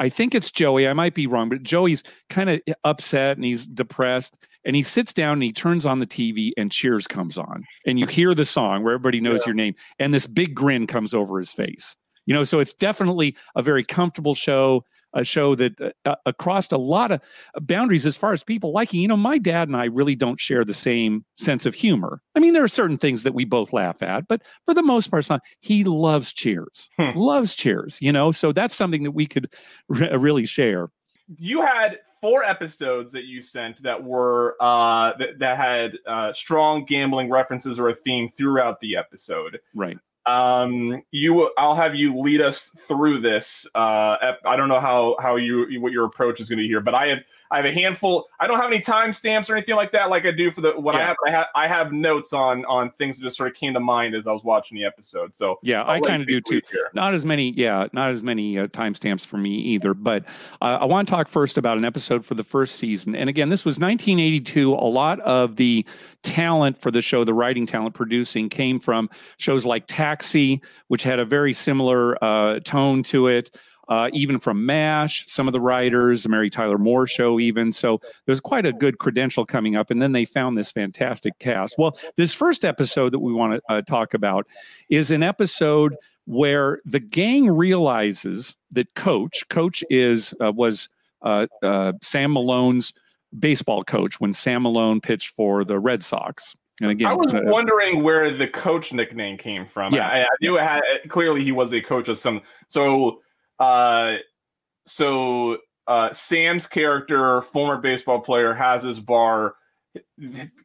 I 0.02 0.10
think 0.10 0.34
it's 0.34 0.50
Joey. 0.50 0.88
I 0.88 0.94
might 0.94 1.14
be 1.14 1.28
wrong, 1.28 1.48
but 1.48 1.62
Joey's 1.62 2.02
kind 2.28 2.50
of 2.50 2.60
upset 2.84 3.38
and 3.38 3.46
he's 3.46 3.68
depressed. 3.68 4.36
and 4.66 4.76
he 4.76 4.82
sits 4.82 5.14
down 5.14 5.34
and 5.34 5.44
he 5.44 5.54
turns 5.54 5.86
on 5.86 6.00
the 6.00 6.08
TV 6.08 6.52
and 6.58 6.72
Cheers 6.72 7.06
comes 7.06 7.38
on. 7.38 7.64
And 7.86 8.00
you 8.00 8.08
hear 8.08 8.34
the 8.34 8.46
song 8.46 8.84
where 8.84 8.96
everybody 8.96 9.22
knows 9.22 9.42
yeah. 9.42 9.48
your 9.48 9.56
name. 9.56 9.76
And 10.00 10.12
this 10.12 10.26
big 10.26 10.56
grin 10.56 10.88
comes 10.88 11.14
over 11.14 11.38
his 11.38 11.54
face. 11.54 11.96
You 12.26 12.34
know, 12.34 12.44
so 12.44 12.60
it's 12.60 12.74
definitely 12.74 13.36
a 13.56 13.62
very 13.62 13.84
comfortable 13.84 14.34
show 14.34 14.86
a 15.14 15.24
show 15.24 15.56
that 15.56 15.80
uh, 15.80 15.92
uh, 16.06 16.16
across 16.26 16.72
a 16.72 16.78
lot 16.78 17.12
of 17.12 17.22
boundaries 17.62 18.06
as 18.06 18.16
far 18.18 18.34
as 18.34 18.44
people 18.44 18.72
liking. 18.72 19.02
You 19.02 19.08
know, 19.08 19.18
my 19.18 19.38
dad 19.38 19.68
and 19.68 19.78
I 19.78 19.86
really 19.86 20.16
don't 20.16 20.40
share 20.40 20.64
the 20.64 20.74
same 20.74 21.26
sense 21.36 21.66
of 21.66 21.74
humor. 21.74 22.22
I 22.36 22.40
mean, 22.40 22.54
there 22.54 22.64
are 22.64 22.70
certain 22.70 22.98
things 22.98 23.24
that 23.24 23.34
we 23.34 23.46
both 23.46 23.74
laugh 23.74 24.02
at, 24.02 24.28
but 24.28 24.42
for 24.66 24.74
the 24.74 24.84
most 24.84 25.08
part, 25.08 25.28
he 25.60 25.84
loves 25.84 26.34
Cheers, 26.34 26.90
hmm. 26.98 27.18
loves 27.18 27.56
Cheers. 27.56 28.00
You 28.02 28.12
know, 28.12 28.32
so 28.32 28.52
that's 28.52 28.76
something 28.76 29.04
that 29.04 29.12
we 29.12 29.28
could 29.28 29.52
re- 29.88 30.16
really 30.16 30.46
share. 30.46 30.90
You 31.38 31.66
had 31.66 32.00
four 32.20 32.44
episodes 32.44 33.14
that 33.14 33.24
you 33.24 33.42
sent 33.42 33.82
that 33.84 34.04
were 34.04 34.58
uh, 34.60 35.14
that, 35.18 35.40
that 35.40 35.58
had 35.58 35.94
uh, 36.06 36.34
strong 36.34 36.86
gambling 36.86 37.30
references 37.30 37.80
or 37.80 37.90
a 37.90 37.96
theme 37.96 38.28
throughout 38.30 38.80
the 38.82 38.98
episode. 38.98 39.60
Right 39.74 39.98
um 40.28 41.02
you 41.12 41.52
i'll 41.58 41.76
have 41.76 41.96
you 41.96 42.16
lead 42.20 42.42
us 42.42 42.68
through 42.78 43.20
this 43.20 43.66
uh 43.74 44.16
i 44.46 44.56
don't 44.56 44.70
know 44.70 44.80
how 44.80 45.16
how 45.20 45.36
you 45.36 45.82
what 45.82 45.92
your 45.92 46.06
approach 46.06 46.40
is 46.40 46.48
going 46.48 46.58
to 46.58 46.64
be 46.64 46.68
here 46.68 46.80
but 46.80 46.94
i 46.94 47.08
have 47.08 47.20
I 47.52 47.58
have 47.58 47.66
a 47.66 47.74
handful. 47.74 48.28
I 48.40 48.48
don't 48.48 48.60
have 48.60 48.72
any 48.72 48.80
timestamps 48.80 49.50
or 49.50 49.56
anything 49.56 49.76
like 49.76 49.92
that, 49.92 50.10
like 50.10 50.26
I 50.26 50.32
do 50.32 50.50
for 50.50 50.62
the 50.62 50.72
what 50.72 50.96
yeah. 50.96 51.02
I 51.02 51.04
have. 51.04 51.16
I 51.28 51.32
have 51.32 51.46
I 51.56 51.68
have 51.68 51.92
notes 51.92 52.32
on 52.32 52.64
on 52.66 52.92
things 52.92 53.18
that 53.18 53.24
just 53.24 53.36
sort 53.36 53.50
of 53.50 53.56
came 53.56 53.74
to 53.74 53.80
mind 53.80 54.16
as 54.16 54.26
I 54.26 54.32
was 54.32 54.44
watching 54.44 54.78
the 54.78 54.86
episode. 54.86 55.36
So 55.36 55.60
yeah, 55.62 55.84
I'll 55.84 55.98
i 55.98 56.00
kind 56.00 56.22
of 56.22 56.28
do 56.28 56.40
too. 56.40 56.62
Here. 56.72 56.90
Not 56.94 57.14
as 57.14 57.26
many, 57.26 57.52
yeah, 57.52 57.88
not 57.92 58.12
as 58.12 58.24
many 58.24 58.58
uh, 58.58 58.68
timestamps 58.68 59.26
for 59.26 59.38
me 59.38 59.56
either. 59.56 59.94
But 59.94 60.26
uh, 60.62 60.78
I 60.80 60.86
want 60.86 61.08
to 61.08 61.12
talk 61.12 61.28
first 61.28 61.58
about 61.58 61.78
an 61.78 61.84
episode 61.84 62.26
for 62.26 62.36
the 62.36 62.44
first 62.44 62.78
season. 62.78 63.16
And 63.16 63.30
again, 63.30 63.50
this 63.50 63.66
was 63.66 63.80
1982. 63.80 64.74
A 64.74 64.76
lot 64.76 65.20
of 65.22 65.58
the 65.58 65.86
talent 66.24 66.78
for 66.78 66.90
the 66.90 67.02
show, 67.02 67.26
the 67.26 67.34
writing 67.34 67.66
talent 67.66 67.96
producing, 67.96 68.48
came 68.48 68.80
from 68.80 69.10
shows 69.38 69.66
like 69.66 69.88
Taxi, 69.88 70.62
which 70.88 71.04
had 71.04 71.20
a 71.20 71.26
very 71.26 71.54
similar 71.54 72.22
uh, 72.24 72.60
tone 72.62 73.04
to 73.04 73.28
it 73.28 73.52
uh, 73.90 74.10
even 74.14 74.40
from 74.40 74.66
MASH, 74.66 75.26
some 75.28 75.48
of 75.48 75.54
the 75.54 75.60
writers, 75.60 76.24
the 76.24 76.30
Mary 76.30 76.50
Tyler 76.50 76.78
Moore 76.78 77.06
show, 77.08 77.40
even. 77.40 77.72
So 77.72 78.00
there's 78.26 78.40
quite 78.40 78.66
a 78.66 78.74
good 78.74 79.00
credential 79.00 79.46
coming 79.46 79.76
up. 79.76 79.92
And 79.92 80.02
then 80.02 80.12
they 80.12 80.26
found 80.26 80.58
this 80.58 80.72
fantastic 80.72 81.38
cast. 81.40 81.76
Well, 81.78 81.98
this 82.16 82.34
first 82.34 82.64
episode 82.64 83.12
that 83.12 83.20
we 83.20 83.34
want 83.34 83.54
to 83.54 83.74
uh, 83.74 83.82
talk 83.82 84.14
about 84.14 84.48
is 84.90 85.12
an 85.12 85.24
episode 85.24 85.96
where 86.26 86.80
the 86.86 87.00
gang 87.00 87.50
realizes 87.50 88.56
that 88.72 88.94
Coach, 88.96 89.44
Coach 89.50 89.84
is 89.90 90.34
uh, 90.42 90.52
was 90.52 90.88
uh, 91.22 91.48
uh, 91.62 91.94
Sam 92.02 92.34
Malone's 92.34 92.94
baseball 93.38 93.84
coach 93.84 94.20
when 94.20 94.34
Sam 94.34 94.64
Malone 94.64 95.02
pitched 95.02 95.30
for 95.36 95.64
the 95.64 95.80
Red 95.80 96.04
Sox. 96.04 96.56
And 96.82 96.92
again, 96.92 97.10
I 97.10 97.14
was 97.14 97.34
uh, 97.34 97.42
wondering 97.44 98.02
where 98.02 98.36
the 98.36 98.48
coach 98.48 98.92
nickname 98.92 99.38
came 99.38 99.66
from. 99.66 99.94
Yeah, 99.94 100.08
I, 100.08 100.24
I 100.24 100.28
knew 100.42 100.58
it 100.58 100.64
had 100.64 100.82
clearly 101.10 101.44
he 101.44 101.52
was 101.52 101.74
a 101.74 101.82
coach 101.82 102.08
of 102.08 102.18
some. 102.18 102.42
So 102.70 103.22
uh, 103.62 104.18
so 104.88 105.58
uh, 105.88 106.12
Sam's 106.14 106.68
character, 106.68 107.42
former 107.42 107.80
baseball 107.80 108.20
player, 108.20 108.54
has 108.54 108.84
his 108.84 109.00
bar. 109.00 109.56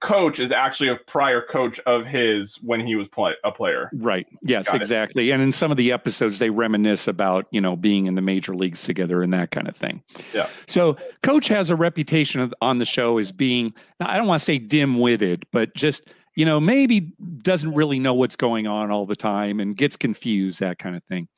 Coach 0.00 0.38
is 0.38 0.52
actually 0.52 0.88
a 0.88 0.96
prior 0.96 1.42
coach 1.42 1.80
of 1.80 2.06
his 2.06 2.56
when 2.62 2.86
he 2.86 2.94
was 2.94 3.08
play, 3.08 3.32
a 3.44 3.50
player. 3.50 3.90
Right. 3.92 4.26
Yes, 4.42 4.68
Got 4.68 4.76
exactly. 4.76 5.30
It. 5.30 5.34
And 5.34 5.42
in 5.42 5.50
some 5.50 5.72
of 5.72 5.76
the 5.76 5.90
episodes, 5.90 6.38
they 6.38 6.48
reminisce 6.48 7.08
about 7.08 7.46
you 7.50 7.60
know 7.60 7.76
being 7.76 8.06
in 8.06 8.14
the 8.14 8.22
major 8.22 8.54
leagues 8.54 8.84
together 8.84 9.22
and 9.22 9.32
that 9.34 9.50
kind 9.50 9.68
of 9.68 9.76
thing. 9.76 10.02
Yeah. 10.32 10.48
So 10.66 10.96
Coach 11.22 11.48
has 11.48 11.70
a 11.70 11.76
reputation 11.76 12.52
on 12.62 12.78
the 12.78 12.84
show 12.84 13.18
as 13.18 13.32
being 13.32 13.74
I 14.00 14.16
don't 14.16 14.28
want 14.28 14.40
to 14.40 14.44
say 14.44 14.58
dim-witted, 14.58 15.44
but 15.50 15.74
just 15.74 16.08
you 16.36 16.44
know 16.44 16.60
maybe 16.60 17.12
doesn't 17.42 17.74
really 17.74 17.98
know 17.98 18.14
what's 18.14 18.36
going 18.36 18.68
on 18.68 18.92
all 18.92 19.06
the 19.06 19.16
time 19.16 19.58
and 19.58 19.76
gets 19.76 19.96
confused 19.96 20.60
that 20.60 20.78
kind 20.78 20.94
of 20.94 21.02
thing. 21.04 21.28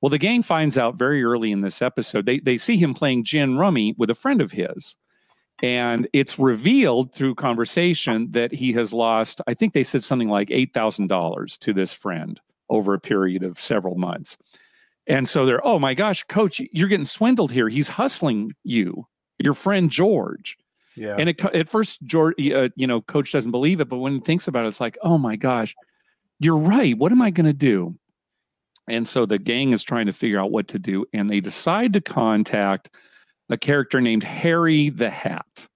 Well, 0.00 0.10
the 0.10 0.18
gang 0.18 0.42
finds 0.42 0.78
out 0.78 0.96
very 0.96 1.22
early 1.22 1.52
in 1.52 1.60
this 1.60 1.82
episode. 1.82 2.26
They 2.26 2.38
they 2.38 2.56
see 2.56 2.76
him 2.76 2.94
playing 2.94 3.24
gin 3.24 3.56
rummy 3.56 3.94
with 3.98 4.10
a 4.10 4.14
friend 4.14 4.40
of 4.40 4.52
his. 4.52 4.96
And 5.62 6.08
it's 6.12 6.38
revealed 6.38 7.14
through 7.14 7.34
conversation 7.34 8.30
that 8.30 8.52
he 8.52 8.72
has 8.72 8.92
lost, 8.92 9.40
I 9.46 9.54
think 9.54 9.74
they 9.74 9.84
said 9.84 10.02
something 10.02 10.28
like 10.30 10.48
$8,000 10.48 11.58
to 11.58 11.72
this 11.74 11.92
friend 11.92 12.40
over 12.70 12.94
a 12.94 13.00
period 13.00 13.42
of 13.42 13.60
several 13.60 13.96
months. 13.96 14.38
And 15.06 15.28
so 15.28 15.44
they're, 15.44 15.64
oh 15.66 15.78
my 15.78 15.92
gosh, 15.92 16.22
coach, 16.24 16.62
you're 16.72 16.88
getting 16.88 17.04
swindled 17.04 17.52
here. 17.52 17.68
He's 17.68 17.88
hustling 17.88 18.54
you, 18.64 19.06
your 19.38 19.54
friend 19.54 19.90
George. 19.90 20.56
Yeah. 20.96 21.16
And 21.18 21.28
it, 21.28 21.44
at 21.44 21.68
first, 21.68 22.02
George, 22.04 22.34
uh, 22.38 22.68
you 22.76 22.86
know, 22.86 23.00
coach 23.02 23.32
doesn't 23.32 23.50
believe 23.50 23.80
it, 23.80 23.88
but 23.88 23.98
when 23.98 24.14
he 24.14 24.20
thinks 24.20 24.48
about 24.48 24.64
it, 24.64 24.68
it's 24.68 24.80
like, 24.80 24.98
oh 25.02 25.18
my 25.18 25.36
gosh, 25.36 25.74
you're 26.38 26.56
right. 26.56 26.96
What 26.96 27.12
am 27.12 27.22
I 27.22 27.30
going 27.30 27.46
to 27.46 27.52
do? 27.52 27.94
And 28.90 29.08
so 29.08 29.24
the 29.24 29.38
gang 29.38 29.72
is 29.72 29.82
trying 29.82 30.06
to 30.06 30.12
figure 30.12 30.40
out 30.40 30.50
what 30.50 30.68
to 30.68 30.78
do. 30.78 31.06
And 31.12 31.30
they 31.30 31.40
decide 31.40 31.92
to 31.92 32.00
contact 32.00 32.90
a 33.48 33.56
character 33.56 34.00
named 34.00 34.24
Harry 34.24 34.90
the 34.90 35.10
Hat. 35.10 35.66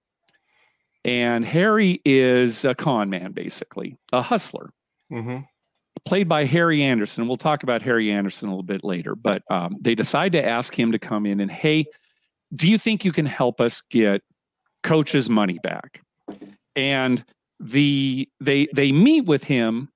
And 1.03 1.45
Harry 1.45 2.01
is 2.03 2.65
a 2.65 2.75
con 2.75 3.09
man, 3.09 3.31
basically, 3.31 3.97
a 4.11 4.21
hustler, 4.21 4.71
mm-hmm. 5.11 5.39
played 6.03 6.27
by 6.27 6.45
Harry 6.45 6.81
Anderson. 6.83 7.27
We'll 7.27 7.37
talk 7.37 7.63
about 7.63 7.81
Harry 7.83 8.11
Anderson 8.11 8.49
a 8.49 8.51
little 8.51 8.63
bit 8.63 8.83
later. 8.83 9.15
But 9.15 9.43
um, 9.49 9.77
they 9.79 9.95
decide 9.95 10.31
to 10.33 10.45
ask 10.45 10.77
him 10.77 10.91
to 10.91 10.99
come 10.99 11.25
in 11.25 11.39
and, 11.39 11.51
hey, 11.51 11.85
do 12.55 12.69
you 12.69 12.77
think 12.77 13.05
you 13.05 13.11
can 13.11 13.25
help 13.25 13.61
us 13.61 13.81
get 13.81 14.21
coach's 14.83 15.29
money 15.29 15.59
back? 15.61 16.01
And 16.75 17.23
the 17.59 18.27
they 18.41 18.67
they 18.73 18.91
meet 18.91 19.25
with 19.25 19.43
him 19.45 19.89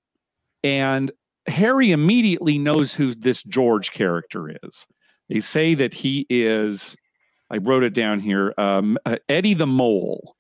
and 0.63 1.11
Harry 1.50 1.91
immediately 1.91 2.58
knows 2.58 2.94
who 2.94 3.13
this 3.13 3.44
George 3.44 3.91
character 3.91 4.56
is. 4.63 4.88
They 5.29 5.39
say 5.39 5.74
that 5.75 5.94
he 5.94 6.25
is, 6.29 6.96
I 7.50 7.58
wrote 7.58 7.84
it 7.84 7.94
down 7.94 8.20
here, 8.20 8.53
um, 8.58 8.98
uh, 9.06 9.18
Eddie 9.27 9.53
the 9.53 9.68
Mole 9.68 10.36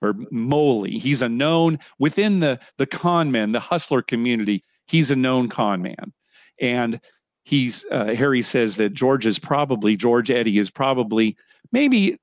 or 0.00 0.14
Moley. 0.30 0.98
He's 0.98 1.22
a 1.22 1.28
known 1.28 1.78
within 1.98 2.38
the 2.40 2.60
the 2.76 2.86
con 2.86 3.32
men, 3.32 3.52
the 3.52 3.60
hustler 3.60 4.02
community. 4.02 4.62
He's 4.86 5.10
a 5.10 5.16
known 5.16 5.48
con 5.48 5.82
man, 5.82 6.12
and 6.60 7.00
he's 7.44 7.84
uh, 7.90 8.14
Harry 8.14 8.42
says 8.42 8.76
that 8.76 8.94
George 8.94 9.26
is 9.26 9.38
probably 9.38 9.96
George 9.96 10.30
Eddie 10.30 10.58
is 10.58 10.70
probably 10.70 11.36
maybe 11.72 12.16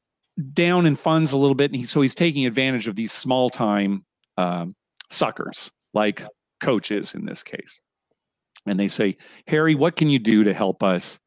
down 0.54 0.86
in 0.86 0.96
funds 0.96 1.34
a 1.34 1.38
little 1.38 1.56
bit, 1.56 1.72
and 1.72 1.76
he, 1.76 1.84
so 1.84 2.02
he's 2.02 2.16
taking 2.16 2.46
advantage 2.46 2.88
of 2.88 2.96
these 2.96 3.12
small 3.12 3.50
time 3.50 4.06
um, 4.38 4.74
suckers 5.10 5.70
like 5.94 6.24
coaches 6.62 7.14
in 7.14 7.26
this 7.26 7.44
case 7.44 7.82
and 8.66 8.80
they 8.80 8.88
say, 8.88 9.18
Harry, 9.48 9.76
what 9.76 9.96
can 9.96 10.10
you 10.10 10.20
do 10.20 10.44
to 10.44 10.54
help 10.54 10.84
us 10.84 11.20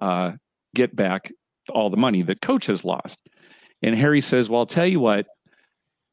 uh, 0.00 0.32
get 0.74 0.94
back 0.94 1.32
all 1.70 1.90
the 1.90 1.96
money 1.96 2.22
that 2.22 2.40
coach 2.40 2.66
has 2.66 2.84
lost? 2.84 3.20
And 3.82 3.94
Harry 3.94 4.20
says, 4.20 4.48
Well, 4.48 4.60
I'll 4.60 4.66
tell 4.66 4.86
you 4.86 5.00
what, 5.00 5.26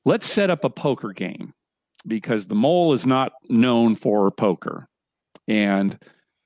let's 0.06 0.26
set 0.26 0.50
up 0.50 0.64
a 0.64 0.70
poker 0.70 1.14
game 1.14 1.54
because 2.08 2.48
the 2.48 2.56
mole 2.56 2.94
is 2.94 3.06
not 3.06 3.32
known 3.50 3.96
for 3.96 4.30
poker. 4.32 4.88
And 5.48 5.98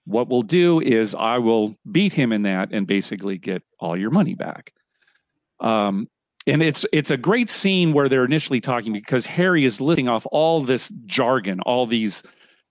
what 0.06 0.30
we'll 0.30 0.44
do 0.44 0.82
is 0.82 1.16
I 1.16 1.40
will 1.40 1.76
beat 1.92 2.14
him 2.14 2.32
in 2.32 2.44
that 2.44 2.70
and 2.72 2.86
basically 2.86 3.38
get 3.38 3.64
all 3.80 3.98
your 3.98 4.12
money 4.12 4.36
back. 4.36 4.72
Um, 5.60 6.08
and 6.48 6.62
it's 6.62 6.86
it's 6.94 7.10
a 7.10 7.18
great 7.18 7.50
scene 7.50 7.92
where 7.92 8.08
they're 8.08 8.26
initially 8.26 8.62
talking 8.62 8.94
because 8.94 9.26
Harry 9.26 9.66
is 9.66 9.82
listing 9.82 10.08
off 10.08 10.28
all 10.32 10.62
this 10.62 10.90
jargon, 11.08 11.60
all 11.62 11.88
these 11.88 12.22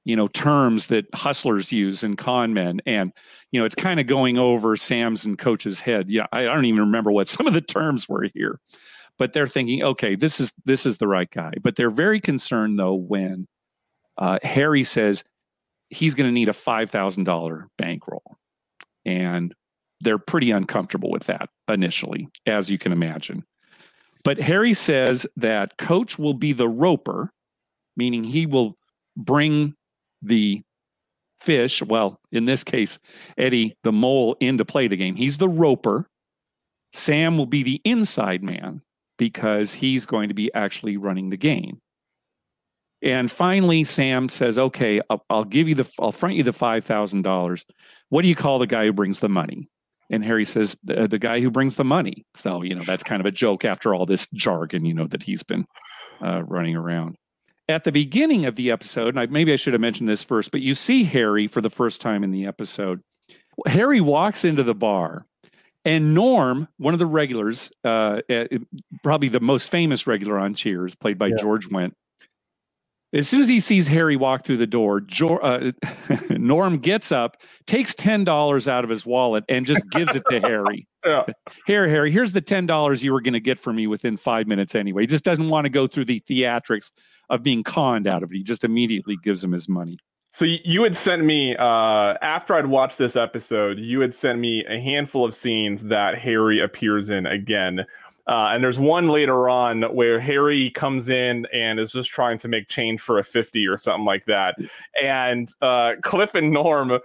you 0.04 0.16
know 0.16 0.28
terms 0.28 0.88
that 0.88 1.06
hustlers 1.14 1.72
use 1.72 2.02
and 2.02 2.16
con 2.18 2.54
men. 2.54 2.80
And 2.86 3.12
you 3.50 3.60
know 3.60 3.66
it's 3.66 3.74
kind 3.74 4.00
of 4.00 4.06
going 4.06 4.38
over 4.38 4.76
sam's 4.76 5.24
and 5.24 5.38
coach's 5.38 5.80
head. 5.80 6.10
Yeah 6.10 6.26
I, 6.32 6.40
I, 6.40 6.54
don't 6.54 6.66
even 6.66 6.80
remember 6.80 7.10
what 7.10 7.28
some 7.34 7.46
of 7.46 7.52
the 7.52 7.60
terms 7.60 8.08
were 8.08 8.28
here. 8.34 8.60
But 9.18 9.32
they're 9.32 9.48
thinking 9.48 9.82
okay 9.82 10.14
this 10.14 10.40
is 10.40 10.52
this 10.64 10.86
is 10.86 10.98
the 10.98 11.08
right 11.08 11.30
guy. 11.30 11.54
But 11.62 11.76
they're 11.76 11.90
very 11.90 12.20
concerned 12.20 12.78
though 12.78 12.94
when 12.94 13.46
uh, 14.16 14.38
harry 14.42 14.84
says 14.84 15.24
he's 15.90 16.14
going 16.14 16.28
to 16.28 16.32
need 16.32 16.48
a 16.48 16.52
$5000 16.52 17.66
bankroll. 17.76 18.36
And 19.04 19.54
they're 20.00 20.18
pretty 20.18 20.50
uncomfortable 20.50 21.10
with 21.10 21.24
that 21.24 21.50
initially 21.68 22.28
as 22.46 22.70
you 22.70 22.78
can 22.78 22.92
imagine. 22.92 23.44
But 24.22 24.38
harry 24.38 24.74
says 24.74 25.26
that 25.36 25.76
coach 25.78 26.18
will 26.18 26.34
be 26.34 26.52
the 26.52 26.68
roper 26.68 27.30
meaning 27.96 28.24
he 28.24 28.46
will 28.46 28.76
bring 29.16 29.74
the 30.24 30.62
fish, 31.40 31.82
well, 31.82 32.20
in 32.32 32.44
this 32.44 32.64
case, 32.64 32.98
Eddie 33.36 33.76
the 33.82 33.92
mole, 33.92 34.36
in 34.40 34.58
to 34.58 34.64
play 34.64 34.88
the 34.88 34.96
game. 34.96 35.16
He's 35.16 35.38
the 35.38 35.48
roper. 35.48 36.08
Sam 36.92 37.36
will 37.36 37.46
be 37.46 37.62
the 37.62 37.80
inside 37.84 38.42
man 38.42 38.82
because 39.18 39.74
he's 39.74 40.06
going 40.06 40.28
to 40.28 40.34
be 40.34 40.52
actually 40.54 40.96
running 40.96 41.30
the 41.30 41.36
game. 41.36 41.80
And 43.02 43.30
finally, 43.30 43.84
Sam 43.84 44.28
says, 44.28 44.58
"Okay, 44.58 45.00
I'll, 45.10 45.24
I'll 45.28 45.44
give 45.44 45.68
you 45.68 45.74
the, 45.74 45.86
I'll 46.00 46.12
front 46.12 46.36
you 46.36 46.42
the 46.42 46.52
five 46.54 46.84
thousand 46.84 47.22
dollars. 47.22 47.66
What 48.08 48.22
do 48.22 48.28
you 48.28 48.34
call 48.34 48.58
the 48.58 48.66
guy 48.66 48.86
who 48.86 48.92
brings 48.92 49.20
the 49.20 49.28
money?" 49.28 49.68
And 50.10 50.24
Harry 50.24 50.46
says, 50.46 50.76
the, 50.82 51.06
"The 51.06 51.18
guy 51.18 51.40
who 51.40 51.50
brings 51.50 51.76
the 51.76 51.84
money." 51.84 52.24
So 52.34 52.62
you 52.62 52.74
know 52.74 52.82
that's 52.82 53.02
kind 53.02 53.20
of 53.20 53.26
a 53.26 53.30
joke 53.30 53.64
after 53.64 53.94
all 53.94 54.06
this 54.06 54.26
jargon, 54.32 54.86
you 54.86 54.94
know, 54.94 55.06
that 55.08 55.22
he's 55.22 55.42
been 55.42 55.66
uh, 56.24 56.42
running 56.44 56.76
around. 56.76 57.16
At 57.68 57.84
the 57.84 57.92
beginning 57.92 58.44
of 58.44 58.56
the 58.56 58.70
episode, 58.70 59.08
and 59.08 59.20
I, 59.20 59.26
maybe 59.26 59.52
I 59.52 59.56
should 59.56 59.72
have 59.72 59.80
mentioned 59.80 60.08
this 60.08 60.22
first, 60.22 60.50
but 60.50 60.60
you 60.60 60.74
see 60.74 61.04
Harry 61.04 61.46
for 61.46 61.60
the 61.60 61.70
first 61.70 62.00
time 62.00 62.22
in 62.22 62.30
the 62.30 62.46
episode. 62.46 63.02
Harry 63.66 64.00
walks 64.00 64.44
into 64.44 64.62
the 64.62 64.74
bar, 64.74 65.26
and 65.84 66.14
Norm, 66.14 66.68
one 66.78 66.94
of 66.94 66.98
the 66.98 67.06
regulars, 67.06 67.70
uh, 67.84 68.20
uh, 68.28 68.44
probably 69.02 69.28
the 69.28 69.40
most 69.40 69.70
famous 69.70 70.06
regular 70.06 70.38
on 70.38 70.54
Cheers, 70.54 70.94
played 70.94 71.18
by 71.18 71.28
yeah. 71.28 71.36
George 71.38 71.68
Wendt, 71.70 71.92
as 73.14 73.28
soon 73.28 73.40
as 73.40 73.48
he 73.48 73.60
sees 73.60 73.86
Harry 73.88 74.16
walk 74.16 74.44
through 74.44 74.56
the 74.56 74.66
door, 74.66 75.00
uh, 75.42 75.70
Norm 76.30 76.78
gets 76.78 77.12
up, 77.12 77.36
takes 77.66 77.94
ten 77.94 78.24
dollars 78.24 78.66
out 78.66 78.84
of 78.84 78.90
his 78.90 79.06
wallet, 79.06 79.44
and 79.48 79.64
just 79.64 79.88
gives 79.90 80.14
it 80.14 80.24
to 80.30 80.40
Harry. 80.40 80.86
Yeah. 81.06 81.24
Here, 81.66 81.86
Harry, 81.86 82.10
here's 82.10 82.32
the 82.32 82.40
ten 82.40 82.64
dollars 82.64 83.04
you 83.04 83.12
were 83.12 83.20
going 83.20 83.34
to 83.34 83.40
get 83.40 83.58
from 83.58 83.76
me 83.76 83.86
within 83.86 84.16
five 84.16 84.46
minutes 84.46 84.74
anyway. 84.74 85.02
He 85.02 85.06
just 85.06 85.22
doesn't 85.22 85.50
want 85.50 85.66
to 85.66 85.68
go 85.68 85.86
through 85.86 86.06
the 86.06 86.20
theatrics 86.20 86.90
of 87.28 87.42
being 87.42 87.62
conned 87.62 88.06
out 88.06 88.22
of 88.22 88.32
it. 88.32 88.36
He 88.36 88.42
just 88.42 88.64
immediately 88.64 89.18
gives 89.22 89.44
him 89.44 89.52
his 89.52 89.68
money. 89.68 89.98
So 90.32 90.46
you 90.46 90.82
had 90.82 90.96
sent 90.96 91.22
me 91.22 91.54
uh, 91.56 92.16
after 92.22 92.54
I'd 92.54 92.66
watched 92.66 92.96
this 92.96 93.16
episode. 93.16 93.78
You 93.78 94.00
had 94.00 94.14
sent 94.14 94.38
me 94.38 94.64
a 94.64 94.80
handful 94.80 95.26
of 95.26 95.34
scenes 95.34 95.84
that 95.84 96.16
Harry 96.16 96.58
appears 96.58 97.10
in 97.10 97.26
again. 97.26 97.84
Uh, 98.26 98.48
and 98.52 98.64
there's 98.64 98.78
one 98.78 99.08
later 99.08 99.48
on 99.48 99.82
where 99.94 100.18
Harry 100.18 100.70
comes 100.70 101.08
in 101.08 101.46
and 101.52 101.78
is 101.78 101.92
just 101.92 102.10
trying 102.10 102.38
to 102.38 102.48
make 102.48 102.68
change 102.68 103.00
for 103.00 103.18
a 103.18 103.24
50 103.24 103.66
or 103.66 103.76
something 103.78 104.04
like 104.04 104.24
that. 104.24 104.56
And 105.00 105.50
uh, 105.60 105.94
Cliff 106.02 106.34
and 106.34 106.50
Norm 106.50 106.98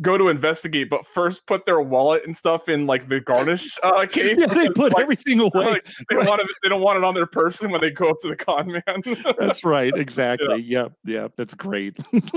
go 0.00 0.18
to 0.18 0.28
investigate, 0.28 0.88
but 0.88 1.04
first 1.04 1.46
put 1.46 1.66
their 1.66 1.80
wallet 1.80 2.22
and 2.24 2.36
stuff 2.36 2.68
in 2.68 2.86
like 2.86 3.08
the 3.08 3.20
garnish 3.20 3.76
uh, 3.82 4.06
case. 4.10 4.38
Yeah, 4.38 4.46
they 4.46 4.68
put 4.68 4.92
like, 4.92 5.02
everything 5.02 5.40
away. 5.40 5.50
Like, 5.54 5.86
they, 6.08 6.16
right. 6.16 6.24
don't 6.24 6.28
want 6.28 6.40
it, 6.42 6.46
they 6.62 6.68
don't 6.68 6.82
want 6.82 6.98
it 6.98 7.04
on 7.04 7.14
their 7.14 7.26
person 7.26 7.70
when 7.70 7.80
they 7.80 7.90
go 7.90 8.10
up 8.10 8.18
to 8.20 8.28
the 8.28 8.36
con 8.36 8.68
man. 8.70 9.02
that's 9.38 9.64
right. 9.64 9.92
Exactly. 9.96 10.62
Yeah. 10.62 10.82
Yep. 10.82 10.92
Yeah, 11.04 11.28
that's 11.36 11.54
great. 11.54 11.96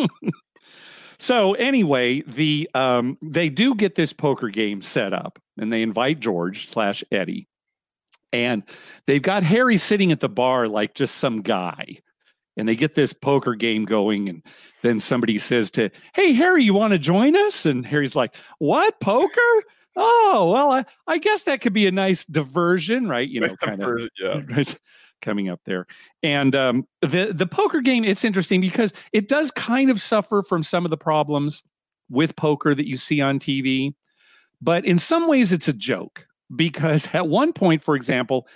So 1.18 1.54
anyway, 1.54 2.22
the 2.22 2.70
um, 2.74 3.18
they 3.22 3.50
do 3.50 3.76
get 3.76 3.96
this 3.96 4.14
poker 4.14 4.50
game 4.50 4.82
set 4.82 5.14
up, 5.14 5.40
and 5.58 5.72
they 5.72 5.82
invite 5.82 6.20
George 6.20 6.68
slash 6.68 7.04
Eddie, 7.12 7.48
and 8.32 8.64
they've 9.08 9.22
got 9.22 9.44
Harry 9.44 9.78
sitting 9.78 10.12
at 10.12 10.20
the 10.20 10.30
bar 10.30 10.68
like 10.68 10.94
just 10.94 11.16
some 11.16 11.42
guy. 11.42 11.98
And 12.58 12.70
they 12.70 12.76
get 12.78 12.96
this 12.96 13.12
poker 13.12 13.54
game 13.54 13.84
going, 13.84 14.30
and 14.30 14.42
then 14.82 15.02
somebody 15.02 15.38
says 15.38 15.70
to, 15.72 15.90
Hey, 16.14 16.32
Harry, 16.32 16.64
you 16.64 16.74
want 16.74 16.94
to 16.94 16.98
join 16.98 17.36
us? 17.36 17.66
And 17.66 17.86
Harry's 17.86 18.16
like, 18.16 18.34
What? 18.60 19.00
Poker? 19.02 19.64
Oh, 19.98 20.52
well, 20.54 20.72
I, 20.72 20.86
I 21.08 21.18
guess 21.18 21.44
that 21.44 21.62
could 21.62 21.74
be 21.74 21.88
a 21.88 21.92
nice 21.92 22.26
diversion, 22.26 23.08
right? 23.08 23.28
You 23.28 23.42
know, 23.42 23.48
kind 23.56 23.82
of 23.82 24.10
yeah. 24.20 24.42
right, 24.50 24.80
coming 25.22 25.50
up 25.50 25.62
there. 25.66 25.86
And 26.24 26.56
um, 26.56 26.88
the 27.02 27.34
the 27.34 27.48
poker 27.48 27.82
game, 27.82 28.04
it's 28.04 28.24
interesting 28.24 28.62
because 28.62 28.94
it 29.14 29.28
does 29.28 29.52
kind 29.52 29.90
of 29.90 30.02
suffer 30.02 30.44
from 30.44 30.64
some 30.64 30.86
of 30.86 30.92
the 30.92 30.98
problems 30.98 31.64
with 32.10 32.36
poker 32.36 32.76
that 32.76 32.88
you 32.88 32.98
see 32.98 33.22
on 33.22 33.40
TV, 33.40 33.96
but 34.62 34.86
in 34.86 34.98
some 34.98 35.28
ways, 35.28 35.52
it's 35.52 35.68
a 35.68 35.74
joke 35.74 36.26
because 36.54 37.08
at 37.14 37.28
one 37.28 37.54
point, 37.54 37.82
for 37.82 37.96
example, 37.96 38.48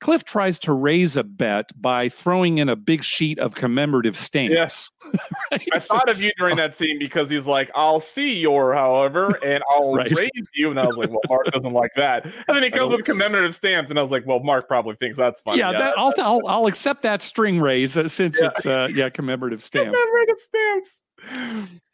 Cliff 0.00 0.22
tries 0.22 0.60
to 0.60 0.72
raise 0.72 1.16
a 1.16 1.24
bet 1.24 1.70
by 1.80 2.08
throwing 2.08 2.58
in 2.58 2.68
a 2.68 2.76
big 2.76 3.02
sheet 3.02 3.38
of 3.40 3.56
commemorative 3.56 4.16
stamps. 4.16 4.54
Yes. 4.54 4.90
right? 5.50 5.68
I 5.74 5.80
thought 5.80 6.08
of 6.08 6.20
you 6.20 6.30
during 6.38 6.56
that 6.56 6.76
scene 6.76 7.00
because 7.00 7.28
he's 7.28 7.48
like, 7.48 7.68
I'll 7.74 7.98
see 7.98 8.38
your, 8.38 8.74
however, 8.74 9.36
and 9.44 9.62
I'll 9.68 9.94
right. 9.94 10.12
raise 10.16 10.30
you. 10.54 10.70
And 10.70 10.78
I 10.78 10.86
was 10.86 10.96
like, 10.96 11.10
well, 11.10 11.20
Mark 11.28 11.46
doesn't 11.46 11.72
like 11.72 11.90
that. 11.96 12.24
And 12.24 12.56
then 12.56 12.62
he 12.62 12.70
comes 12.70 12.92
with 12.92 13.04
commemorative 13.04 13.56
stamps. 13.56 13.90
And 13.90 13.98
I 13.98 14.02
was 14.02 14.12
like, 14.12 14.24
well, 14.24 14.38
Mark 14.40 14.68
probably 14.68 14.94
thinks 14.96 15.18
that's 15.18 15.40
funny. 15.40 15.58
Yeah, 15.58 15.72
yeah 15.72 15.78
that, 15.78 15.98
I'll, 15.98 16.14
I'll, 16.18 16.46
I'll, 16.46 16.66
accept 16.68 17.02
that 17.02 17.20
string 17.20 17.60
raise 17.60 17.96
uh, 17.96 18.06
since 18.06 18.38
yeah. 18.40 18.50
it's, 18.54 18.66
uh, 18.66 18.88
yeah, 18.94 19.08
commemorative 19.08 19.62
stamps. 19.62 19.98
Commemorative 19.98 20.38
stamps. 20.38 21.02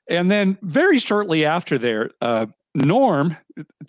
And 0.08 0.30
then 0.30 0.58
very 0.60 0.98
shortly 0.98 1.46
after 1.46 1.78
there, 1.78 2.10
uh, 2.20 2.46
Norm, 2.76 3.36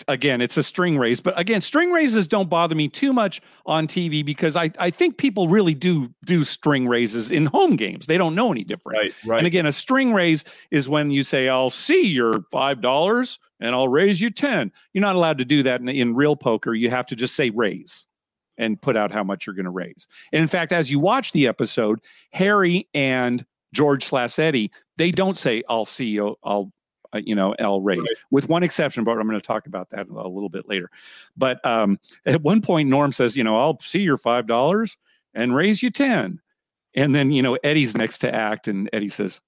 again, 0.08 0.42
it's 0.42 0.58
a 0.58 0.64
string 0.64 1.00
raise, 1.00 1.20
but 1.20 1.38
again, 1.40 1.60
string 1.60 1.92
raises 1.92 2.28
don't 2.28 2.50
bother 2.50 2.76
me 2.76 2.88
too 2.88 3.14
much 3.14 3.42
on 3.66 3.88
TV 3.88 4.24
because 4.24 4.56
I, 4.56 4.70
I 4.78 4.92
think 4.92 5.18
people 5.18 5.48
really 5.48 5.74
do 5.74 6.14
do 6.24 6.44
string 6.44 6.88
raises 6.88 7.32
in 7.32 7.48
home 7.48 7.76
games. 7.78 8.06
They 8.06 8.20
don't 8.20 8.36
know 8.36 8.52
any 8.52 8.64
different. 8.64 9.00
Right, 9.00 9.14
right. 9.26 9.38
And 9.40 9.48
again, 9.48 9.66
a 9.66 9.72
string 9.72 10.14
raise 10.14 10.44
is 10.70 10.88
when 10.88 11.10
you 11.10 11.24
say, 11.24 11.50
I'll 11.50 11.72
see 11.72 12.06
your 12.06 12.42
five 12.52 12.80
dollars 12.80 13.40
and 13.60 13.74
I'll 13.74 13.88
raise 13.88 14.22
you 14.22 14.30
10. 14.30 14.72
You're 14.94 15.02
not 15.02 15.16
allowed 15.16 15.40
to 15.40 15.46
do 15.46 15.64
that 15.64 15.82
in, 15.82 15.90
in 15.90 16.16
real 16.16 16.36
poker. 16.36 16.74
You 16.74 16.90
have 16.92 17.08
to 17.08 17.16
just 17.16 17.36
say 17.36 17.50
raise 17.50 18.06
and 18.58 18.82
put 18.82 18.96
out 18.96 19.12
how 19.12 19.24
much 19.24 19.46
you're 19.46 19.56
going 19.56 19.66
to 19.66 19.72
raise. 19.72 20.08
And 20.32 20.42
in 20.42 20.48
fact, 20.48 20.72
as 20.72 20.92
you 20.92 21.00
watch 21.00 21.32
the 21.32 21.48
episode, 21.48 22.00
Harry 22.32 22.88
and 22.94 23.46
George 23.74 24.06
slash 24.06 24.40
Eddie, 24.40 24.72
they 24.98 25.12
don't 25.12 25.38
say, 25.38 25.64
I'll 25.68 25.86
see 25.86 26.06
you, 26.06 26.36
I'll 26.44 26.72
uh, 27.16 27.22
you 27.24 27.36
know, 27.36 27.56
L 27.60 27.82
raised, 27.82 28.02
right. 28.02 28.18
with 28.30 28.50
one 28.50 28.64
exception, 28.64 29.04
but 29.04 29.18
I'm 29.18 29.28
going 29.28 29.40
to 29.40 29.46
talk 29.46 29.68
about 29.68 29.90
that 29.92 30.08
a 30.10 30.28
little 30.28 30.50
bit 30.50 30.68
later. 30.68 30.90
But 31.38 31.66
um, 31.66 32.00
at 32.26 32.42
one 32.42 32.62
point, 32.62 32.90
Norm 32.90 33.12
says, 33.12 33.38
you 33.38 33.44
know, 33.44 33.58
I'll 33.58 33.80
see 33.80 34.02
your 34.02 34.18
five 34.18 34.48
dollars 34.48 34.98
and 35.34 35.56
raise 35.56 35.82
you 35.82 35.90
ten, 35.90 36.42
and 36.94 37.16
then 37.16 37.32
you 37.32 37.42
know 37.42 37.58
Eddie's 37.64 37.96
next 37.96 38.20
to 38.20 38.34
act, 38.34 38.68
and 38.68 38.90
Eddie 38.92 39.10
says, 39.10 39.42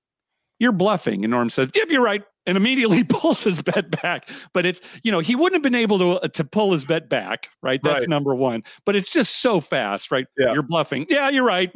"You're 0.60 0.72
bluffing," 0.72 1.26
and 1.26 1.32
Norm 1.32 1.50
says, 1.50 1.70
"Yep, 1.76 1.90
you're 1.90 2.04
right." 2.04 2.24
And 2.46 2.56
immediately 2.56 3.04
pulls 3.10 3.44
his 3.44 3.62
bet 3.62 4.02
back, 4.02 4.30
but 4.54 4.66
it's 4.66 4.80
you 5.04 5.12
know 5.12 5.20
he 5.20 5.36
wouldn't 5.36 5.56
have 5.56 5.64
been 5.64 5.80
able 5.80 6.00
to 6.00 6.12
uh, 6.20 6.28
to 6.30 6.44
pull 6.46 6.72
his 6.72 6.86
bet 6.86 7.10
back, 7.10 7.50
right? 7.62 7.82
That's 7.84 8.02
right. 8.02 8.10
number 8.10 8.34
one. 8.34 8.64
But 8.86 8.96
it's 8.96 9.12
just 9.12 9.42
so 9.42 9.60
fast, 9.60 10.12
right? 10.12 10.26
Yeah. 10.38 10.54
You're 10.54 10.64
bluffing. 10.64 11.06
Yeah, 11.10 11.30
you're 11.30 11.44
right. 11.44 11.72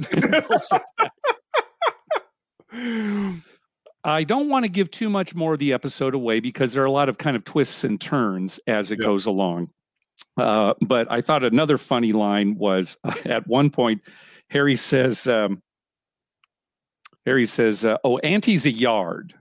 I 4.03 4.23
don't 4.23 4.49
want 4.49 4.65
to 4.65 4.71
give 4.71 4.89
too 4.89 5.09
much 5.09 5.35
more 5.35 5.53
of 5.53 5.59
the 5.59 5.73
episode 5.73 6.15
away 6.15 6.39
because 6.39 6.73
there 6.73 6.81
are 6.81 6.87
a 6.87 6.91
lot 6.91 7.09
of 7.09 7.17
kind 7.17 7.35
of 7.35 7.43
twists 7.43 7.83
and 7.83 7.99
turns 7.99 8.59
as 8.67 8.91
it 8.91 8.99
yep. 8.99 9.05
goes 9.05 9.25
along. 9.25 9.69
Uh, 10.37 10.73
but 10.81 11.11
I 11.11 11.21
thought 11.21 11.43
another 11.43 11.77
funny 11.77 12.13
line 12.13 12.55
was 12.57 12.97
uh, 13.03 13.13
at 13.25 13.47
one 13.47 13.69
point, 13.69 14.01
Harry 14.49 14.75
says, 14.75 15.27
um, 15.27 15.61
Harry 17.25 17.45
says, 17.45 17.85
uh, 17.85 17.97
"Oh, 18.03 18.17
Ante's 18.19 18.65
a 18.65 18.71
yard," 18.71 19.33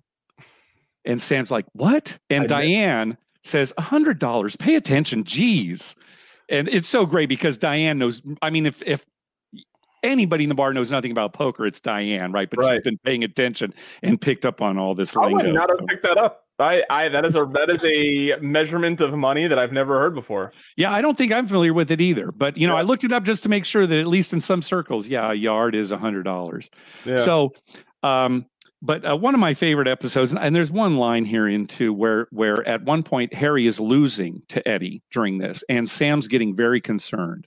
and 1.04 1.20
Sam's 1.20 1.50
like, 1.50 1.66
"What?" 1.72 2.18
And 2.28 2.44
I 2.44 2.46
Diane 2.46 3.08
know. 3.10 3.16
says, 3.42 3.72
"A 3.78 3.82
hundred 3.82 4.18
dollars. 4.18 4.56
Pay 4.56 4.74
attention, 4.74 5.24
geez." 5.24 5.96
And 6.48 6.68
it's 6.68 6.88
so 6.88 7.06
great 7.06 7.28
because 7.28 7.56
Diane 7.56 7.98
knows. 7.98 8.20
I 8.42 8.50
mean, 8.50 8.66
if 8.66 8.82
if 8.82 9.04
anybody 10.02 10.44
in 10.44 10.48
the 10.48 10.54
bar 10.54 10.72
knows 10.72 10.90
nothing 10.90 11.10
about 11.10 11.32
poker, 11.32 11.66
it's 11.66 11.80
Diane, 11.80 12.32
right? 12.32 12.48
But 12.48 12.60
right. 12.60 12.74
she's 12.74 12.82
been 12.82 12.98
paying 12.98 13.24
attention 13.24 13.74
and 14.02 14.20
picked 14.20 14.44
up 14.44 14.62
on 14.62 14.78
all 14.78 14.94
this. 14.94 15.16
I 15.16 15.22
lingo, 15.22 15.44
would 15.44 15.54
not 15.54 15.70
have 15.70 15.86
picked 15.86 16.02
that 16.02 16.18
up. 16.18 16.44
I, 16.60 16.84
I 16.90 17.08
that 17.08 17.24
is 17.24 17.34
a 17.34 17.46
that 17.54 17.70
is 17.70 17.82
a 17.84 18.36
measurement 18.40 19.00
of 19.00 19.14
money 19.14 19.46
that 19.46 19.58
I've 19.58 19.72
never 19.72 19.98
heard 19.98 20.14
before. 20.14 20.52
Yeah, 20.76 20.92
I 20.92 21.00
don't 21.00 21.16
think 21.16 21.32
I'm 21.32 21.46
familiar 21.46 21.72
with 21.72 21.90
it 21.90 22.00
either. 22.00 22.30
But 22.32 22.56
you 22.56 22.66
know, 22.66 22.74
yeah. 22.74 22.80
I 22.80 22.82
looked 22.82 23.04
it 23.04 23.12
up 23.12 23.24
just 23.24 23.42
to 23.44 23.48
make 23.48 23.64
sure 23.64 23.86
that 23.86 23.98
at 23.98 24.06
least 24.06 24.32
in 24.32 24.40
some 24.40 24.62
circles, 24.62 25.08
yeah, 25.08 25.30
a 25.30 25.34
yard 25.34 25.74
is 25.74 25.90
a 25.90 25.98
hundred 25.98 26.24
dollars. 26.24 26.70
Yeah. 27.04 27.16
So, 27.16 27.52
um, 28.02 28.46
but 28.82 29.08
uh, 29.08 29.16
one 29.16 29.34
of 29.34 29.40
my 29.40 29.54
favorite 29.54 29.88
episodes, 29.88 30.34
and 30.34 30.54
there's 30.54 30.70
one 30.70 30.96
line 30.96 31.24
here 31.24 31.48
into 31.48 31.92
where 31.92 32.28
where 32.30 32.66
at 32.66 32.82
one 32.84 33.02
point 33.02 33.34
Harry 33.34 33.66
is 33.66 33.80
losing 33.80 34.42
to 34.48 34.66
Eddie 34.66 35.02
during 35.12 35.38
this, 35.38 35.64
and 35.68 35.88
Sam's 35.88 36.28
getting 36.28 36.54
very 36.54 36.80
concerned, 36.80 37.46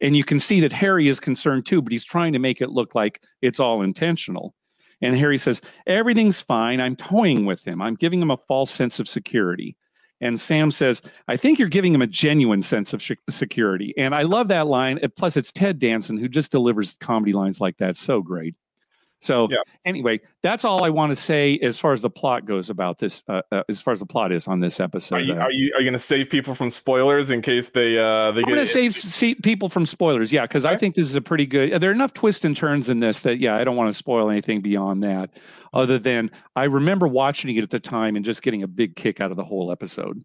and 0.00 0.16
you 0.16 0.24
can 0.24 0.40
see 0.40 0.60
that 0.60 0.72
Harry 0.72 1.08
is 1.08 1.20
concerned 1.20 1.66
too, 1.66 1.82
but 1.82 1.92
he's 1.92 2.04
trying 2.04 2.32
to 2.32 2.38
make 2.38 2.60
it 2.60 2.70
look 2.70 2.94
like 2.94 3.22
it's 3.42 3.60
all 3.60 3.82
intentional. 3.82 4.54
And 5.00 5.16
Harry 5.16 5.38
says, 5.38 5.60
Everything's 5.86 6.40
fine. 6.40 6.80
I'm 6.80 6.96
toying 6.96 7.46
with 7.46 7.64
him. 7.66 7.80
I'm 7.80 7.94
giving 7.94 8.20
him 8.20 8.30
a 8.30 8.36
false 8.36 8.70
sense 8.70 8.98
of 8.98 9.08
security. 9.08 9.76
And 10.20 10.38
Sam 10.38 10.72
says, 10.72 11.00
I 11.28 11.36
think 11.36 11.58
you're 11.58 11.68
giving 11.68 11.94
him 11.94 12.02
a 12.02 12.06
genuine 12.06 12.62
sense 12.62 12.92
of 12.92 13.00
sh- 13.00 13.12
security. 13.30 13.94
And 13.96 14.14
I 14.14 14.22
love 14.22 14.48
that 14.48 14.66
line. 14.66 14.98
Plus, 15.16 15.36
it's 15.36 15.52
Ted 15.52 15.78
Danson 15.78 16.18
who 16.18 16.28
just 16.28 16.50
delivers 16.50 16.94
comedy 16.94 17.32
lines 17.32 17.60
like 17.60 17.76
that 17.76 17.94
so 17.94 18.20
great. 18.20 18.56
So 19.20 19.48
yeah. 19.50 19.56
anyway, 19.84 20.20
that's 20.42 20.64
all 20.64 20.84
I 20.84 20.90
want 20.90 21.10
to 21.10 21.16
say 21.16 21.58
as 21.58 21.78
far 21.78 21.92
as 21.92 22.02
the 22.02 22.10
plot 22.10 22.44
goes 22.44 22.70
about 22.70 22.98
this. 22.98 23.24
Uh, 23.28 23.42
uh, 23.50 23.62
as 23.68 23.80
far 23.80 23.92
as 23.92 24.00
the 24.00 24.06
plot 24.06 24.32
is 24.32 24.46
on 24.46 24.60
this 24.60 24.78
episode, 24.78 25.16
are 25.16 25.20
you 25.20 25.34
uh, 25.34 25.38
are 25.38 25.52
you, 25.52 25.72
you 25.76 25.80
going 25.80 25.92
to 25.92 25.98
save 25.98 26.30
people 26.30 26.54
from 26.54 26.70
spoilers 26.70 27.30
in 27.30 27.42
case 27.42 27.70
they 27.70 27.98
uh 27.98 28.30
they 28.30 28.42
get 28.42 28.48
I'm 28.48 28.54
going 28.54 28.66
to 28.66 28.72
save 28.72 28.94
see 28.94 29.34
people 29.34 29.68
from 29.68 29.86
spoilers. 29.86 30.32
Yeah, 30.32 30.42
because 30.42 30.64
okay. 30.64 30.74
I 30.74 30.78
think 30.78 30.94
this 30.94 31.08
is 31.08 31.16
a 31.16 31.20
pretty 31.20 31.46
good. 31.46 31.80
There 31.80 31.90
are 31.90 31.94
enough 31.94 32.14
twists 32.14 32.44
and 32.44 32.56
turns 32.56 32.88
in 32.88 33.00
this 33.00 33.20
that 33.20 33.38
yeah, 33.38 33.56
I 33.56 33.64
don't 33.64 33.76
want 33.76 33.88
to 33.88 33.94
spoil 33.94 34.30
anything 34.30 34.60
beyond 34.60 35.02
that. 35.02 35.30
Other 35.74 35.98
than 35.98 36.30
I 36.56 36.64
remember 36.64 37.06
watching 37.06 37.54
it 37.54 37.62
at 37.62 37.70
the 37.70 37.80
time 37.80 38.16
and 38.16 38.24
just 38.24 38.42
getting 38.42 38.62
a 38.62 38.68
big 38.68 38.96
kick 38.96 39.20
out 39.20 39.30
of 39.30 39.36
the 39.36 39.44
whole 39.44 39.70
episode 39.70 40.24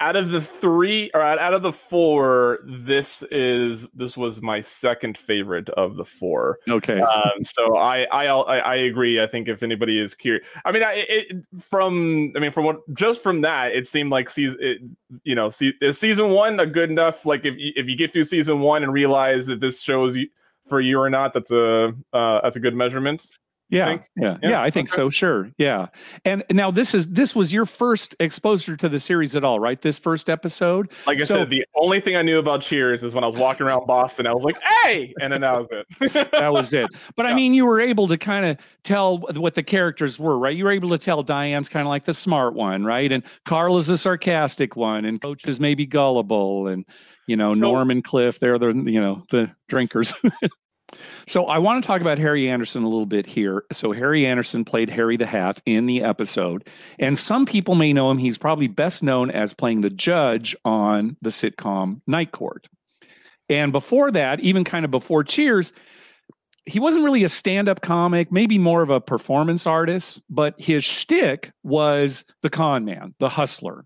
out 0.00 0.16
of 0.16 0.30
the 0.30 0.40
three 0.40 1.10
or 1.14 1.20
out 1.20 1.54
of 1.54 1.62
the 1.62 1.72
four 1.72 2.58
this 2.64 3.22
is 3.30 3.86
this 3.94 4.16
was 4.16 4.42
my 4.42 4.60
second 4.60 5.16
favorite 5.16 5.68
of 5.70 5.96
the 5.96 6.04
four. 6.04 6.58
Okay. 6.68 7.00
Um, 7.00 7.42
so 7.42 7.76
I, 7.76 8.04
I 8.04 8.26
i 8.26 8.74
agree. 8.74 9.22
I 9.22 9.26
think 9.26 9.48
if 9.48 9.62
anybody 9.62 10.00
is 10.00 10.14
curious 10.14 10.46
i 10.64 10.72
mean 10.72 10.82
I, 10.82 11.04
it, 11.08 11.46
from 11.58 12.32
i 12.36 12.40
mean 12.40 12.50
from 12.50 12.64
what 12.64 12.80
just 12.94 13.22
from 13.22 13.40
that 13.42 13.72
it 13.72 13.86
seemed 13.86 14.10
like 14.10 14.30
season 14.30 14.58
it, 14.60 14.78
you 15.24 15.34
know 15.34 15.50
see, 15.50 15.72
is 15.80 15.98
season 15.98 16.30
one 16.30 16.60
a 16.60 16.66
good 16.66 16.90
enough 16.90 17.24
like 17.24 17.44
if 17.44 17.56
you, 17.56 17.72
if 17.76 17.86
you 17.86 17.96
get 17.96 18.12
through 18.12 18.24
season 18.24 18.60
one 18.60 18.82
and 18.82 18.92
realize 18.92 19.46
that 19.46 19.60
this 19.60 19.80
shows 19.80 20.16
you 20.16 20.28
for 20.66 20.80
you 20.80 20.98
or 20.98 21.08
not, 21.08 21.32
that's 21.32 21.50
a 21.50 21.94
uh, 22.12 22.40
that's 22.42 22.56
a 22.56 22.60
good 22.60 22.74
measurement. 22.74 23.26
Yeah, 23.68 23.98
yeah, 24.16 24.36
Yeah, 24.42 24.48
yeah, 24.50 24.62
I 24.62 24.70
think 24.70 24.88
okay. 24.88 24.94
so. 24.96 25.10
Sure, 25.10 25.50
yeah. 25.58 25.86
And 26.24 26.44
now 26.52 26.70
this 26.70 26.94
is 26.94 27.08
this 27.08 27.34
was 27.34 27.52
your 27.52 27.66
first 27.66 28.14
exposure 28.20 28.76
to 28.76 28.88
the 28.88 29.00
series 29.00 29.34
at 29.34 29.42
all, 29.42 29.58
right? 29.58 29.80
This 29.80 29.98
first 29.98 30.30
episode. 30.30 30.90
Like 31.06 31.18
I 31.18 31.24
So- 31.24 31.38
said, 31.38 31.50
the 31.50 31.64
only 31.74 32.00
thing 32.00 32.14
I 32.14 32.22
knew 32.22 32.38
about 32.38 32.62
Cheers 32.62 33.02
is 33.02 33.12
when 33.14 33.24
I 33.24 33.26
was 33.26 33.34
walking 33.34 33.66
around 33.66 33.86
Boston. 33.86 34.26
I 34.28 34.32
was 34.34 34.44
like, 34.44 34.56
"Hey!" 34.84 35.12
and 35.20 35.32
then 35.32 35.40
that 35.40 35.58
was 35.58 35.66
it. 35.72 36.30
That 36.32 36.52
was 36.52 36.72
it. 36.72 36.86
But 37.16 37.26
I 37.26 37.34
mean, 37.34 37.54
you 37.54 37.66
were 37.66 37.80
able 37.80 38.06
to 38.08 38.16
kind 38.16 38.46
of 38.46 38.58
tell 38.84 39.18
what 39.18 39.54
the 39.54 39.62
characters 39.64 40.16
were, 40.18 40.38
right? 40.38 40.56
You 40.56 40.64
were 40.64 40.70
able 40.72 40.90
to 40.90 40.98
tell 40.98 41.24
Diane's 41.24 41.68
kind 41.68 41.84
of 41.86 41.88
like 41.88 42.04
the 42.04 42.14
smart 42.14 42.54
one, 42.54 42.84
right? 42.84 43.10
And 43.10 43.24
Carl 43.46 43.78
is 43.78 43.88
the 43.88 43.98
sarcastic 43.98 44.76
one, 44.76 45.04
and 45.04 45.20
Coach 45.20 45.44
is 45.48 45.58
maybe 45.58 45.86
gullible, 45.86 46.68
and 46.68 46.84
you 47.26 47.36
know 47.36 47.52
So- 47.52 47.58
Norm 47.60 47.90
and 47.90 48.04
Cliff, 48.04 48.38
they're 48.38 48.58
the 48.60 48.72
you 48.86 49.00
know 49.00 49.24
the 49.30 49.50
drinkers. 49.68 50.14
So 51.26 51.46
I 51.46 51.58
want 51.58 51.82
to 51.82 51.86
talk 51.86 52.00
about 52.00 52.18
Harry 52.18 52.48
Anderson 52.48 52.82
a 52.82 52.88
little 52.88 53.06
bit 53.06 53.26
here. 53.26 53.64
So 53.72 53.92
Harry 53.92 54.24
Anderson 54.24 54.64
played 54.64 54.88
Harry 54.88 55.16
the 55.16 55.26
Hat 55.26 55.60
in 55.66 55.86
the 55.86 56.02
episode, 56.02 56.68
and 56.98 57.18
some 57.18 57.44
people 57.44 57.74
may 57.74 57.92
know 57.92 58.10
him. 58.10 58.18
He's 58.18 58.38
probably 58.38 58.68
best 58.68 59.02
known 59.02 59.30
as 59.30 59.52
playing 59.52 59.80
the 59.80 59.90
judge 59.90 60.54
on 60.64 61.16
the 61.20 61.30
sitcom 61.30 62.00
Night 62.06 62.32
Court. 62.32 62.68
And 63.48 63.72
before 63.72 64.10
that, 64.12 64.40
even 64.40 64.64
kind 64.64 64.84
of 64.84 64.90
before 64.90 65.24
Cheers, 65.24 65.72
he 66.64 66.80
wasn't 66.80 67.04
really 67.04 67.24
a 67.24 67.28
stand-up 67.28 67.80
comic, 67.80 68.32
maybe 68.32 68.58
more 68.58 68.82
of 68.82 68.90
a 68.90 69.00
performance 69.00 69.66
artist, 69.66 70.20
but 70.28 70.60
his 70.60 70.82
shtick 70.82 71.52
was 71.62 72.24
the 72.42 72.50
con 72.50 72.84
man, 72.84 73.14
the 73.18 73.28
hustler. 73.28 73.84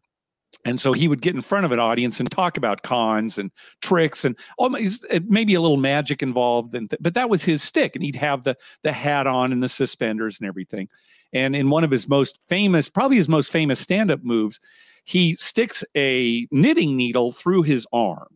And 0.64 0.81
so 0.81 0.92
he 0.92 1.09
would 1.09 1.23
get 1.23 1.35
in 1.35 1.40
front 1.40 1.64
of 1.64 1.73
an 1.73 1.79
audience 1.79 2.20
and 2.20 2.31
talk 2.31 2.57
about 2.57 2.83
cons 2.83 3.38
and 3.38 3.51
tricks 3.81 4.25
and 4.25 4.38
almost 4.59 5.07
maybe 5.27 5.55
a 5.55 5.61
little 5.61 5.79
magic 5.79 6.23
involved. 6.23 6.75
And 6.75 6.90
th- 6.90 7.01
but 7.01 7.14
that 7.14 7.31
was 7.31 7.44
his 7.44 7.62
stick, 7.62 7.96
and 7.96 8.05
he'd 8.05 8.16
have 8.16 8.44
the 8.44 8.57
the 8.83 8.92
hat 8.92 9.27
on 9.27 9.53
and 9.53 9.62
the 9.62 9.68
suspenders 9.68 10.38
and 10.38 10.46
everything. 10.46 10.88
And 11.33 11.55
in 11.55 11.70
one 11.70 11.85
of 11.85 11.90
his 11.90 12.09
most 12.09 12.38
famous, 12.49 12.88
probably 12.88 13.16
his 13.16 13.29
most 13.29 13.53
famous 13.53 13.79
stand-up 13.79 14.23
moves, 14.23 14.61
he 15.05 15.35
sticks 15.37 15.85
a 15.96 16.46
knitting 16.51 16.96
needle 16.96 17.33
through 17.33 17.62
his 17.62 17.87
arm. 17.92 18.29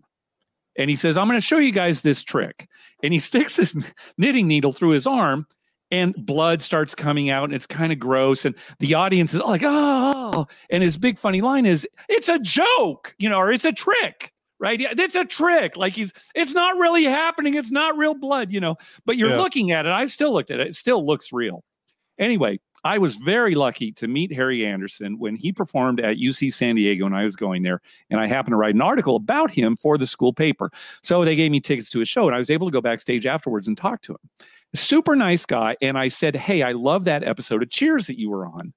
And 0.76 0.90
he 0.90 0.96
says, 0.96 1.16
I'm 1.16 1.28
going 1.28 1.38
to 1.38 1.46
show 1.46 1.58
you 1.58 1.72
guys 1.72 2.00
this 2.00 2.22
trick. 2.22 2.68
And 3.02 3.12
he 3.12 3.18
sticks 3.20 3.56
his 3.56 3.76
knitting 4.16 4.48
needle 4.48 4.72
through 4.72 4.90
his 4.90 5.06
arm, 5.06 5.46
and 5.90 6.14
blood 6.14 6.62
starts 6.62 6.94
coming 6.94 7.30
out, 7.30 7.44
and 7.44 7.54
it's 7.54 7.66
kind 7.66 7.92
of 7.92 7.98
gross. 7.98 8.44
And 8.44 8.54
the 8.80 8.94
audience 8.94 9.34
is 9.34 9.40
like, 9.40 9.62
oh. 9.64 10.13
And 10.70 10.82
his 10.82 10.96
big 10.96 11.18
funny 11.18 11.40
line 11.40 11.66
is, 11.66 11.86
it's 12.08 12.28
a 12.28 12.38
joke, 12.38 13.14
you 13.18 13.28
know, 13.28 13.36
or 13.38 13.52
it's 13.52 13.64
a 13.64 13.72
trick, 13.72 14.32
right? 14.58 14.78
Yeah, 14.80 14.92
It's 14.96 15.14
a 15.14 15.24
trick. 15.24 15.76
Like 15.76 15.94
he's, 15.94 16.12
it's 16.34 16.52
not 16.54 16.76
really 16.78 17.04
happening. 17.04 17.54
It's 17.54 17.70
not 17.70 17.96
real 17.96 18.14
blood, 18.14 18.52
you 18.52 18.60
know, 18.60 18.76
but 19.06 19.16
you're 19.16 19.30
Yeah. 19.30 19.38
looking 19.40 19.70
at 19.72 19.86
it. 19.86 19.92
I've 19.92 20.10
still 20.12 20.32
looked 20.32 20.50
at 20.50 20.60
it. 20.60 20.68
It 20.68 20.74
still 20.76 21.04
looks 21.04 21.32
real. 21.32 21.62
Anyway, 22.18 22.60
I 22.86 22.98
was 22.98 23.16
very 23.16 23.54
lucky 23.54 23.92
to 23.92 24.06
meet 24.06 24.30
Harry 24.34 24.64
Anderson 24.66 25.18
when 25.18 25.36
he 25.36 25.52
performed 25.52 26.00
at 26.00 26.16
UC 26.18 26.52
San 26.52 26.74
Diego 26.76 27.04
when 27.04 27.14
I 27.14 27.24
was 27.24 27.34
going 27.34 27.62
there. 27.62 27.80
And 28.10 28.20
I 28.20 28.26
happened 28.26 28.52
to 28.52 28.56
write 28.56 28.74
an 28.74 28.82
article 28.82 29.16
about 29.16 29.50
him 29.50 29.76
for 29.76 29.96
the 29.96 30.06
school 30.06 30.32
paper. 30.34 30.70
So 31.02 31.24
they 31.24 31.34
gave 31.34 31.50
me 31.50 31.60
tickets 31.60 31.88
to 31.90 31.98
his 31.98 32.08
show, 32.08 32.26
and 32.26 32.34
I 32.34 32.38
was 32.38 32.50
able 32.50 32.66
to 32.66 32.70
go 32.72 32.82
backstage 32.82 33.24
afterwards 33.26 33.66
and 33.66 33.76
talk 33.76 34.02
to 34.02 34.12
him. 34.12 34.18
Super 34.74 35.16
nice 35.16 35.46
guy. 35.46 35.76
And 35.80 35.96
I 35.96 36.08
said, 36.08 36.36
Hey, 36.36 36.62
I 36.62 36.72
love 36.72 37.04
that 37.04 37.24
episode 37.24 37.62
of 37.62 37.70
Cheers 37.70 38.06
that 38.08 38.18
you 38.18 38.28
were 38.28 38.44
on, 38.46 38.74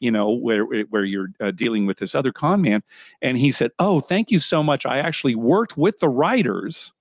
you 0.00 0.10
know, 0.10 0.30
where, 0.30 0.64
where 0.64 1.04
you're 1.04 1.28
uh, 1.40 1.50
dealing 1.52 1.86
with 1.86 1.98
this 1.98 2.14
other 2.14 2.32
con 2.32 2.62
man. 2.62 2.82
And 3.22 3.38
he 3.38 3.52
said, 3.52 3.70
Oh, 3.78 4.00
thank 4.00 4.30
you 4.30 4.38
so 4.40 4.62
much. 4.62 4.84
I 4.86 4.98
actually 4.98 5.34
worked 5.34 5.76
with 5.76 5.98
the 6.00 6.08
writers 6.08 6.92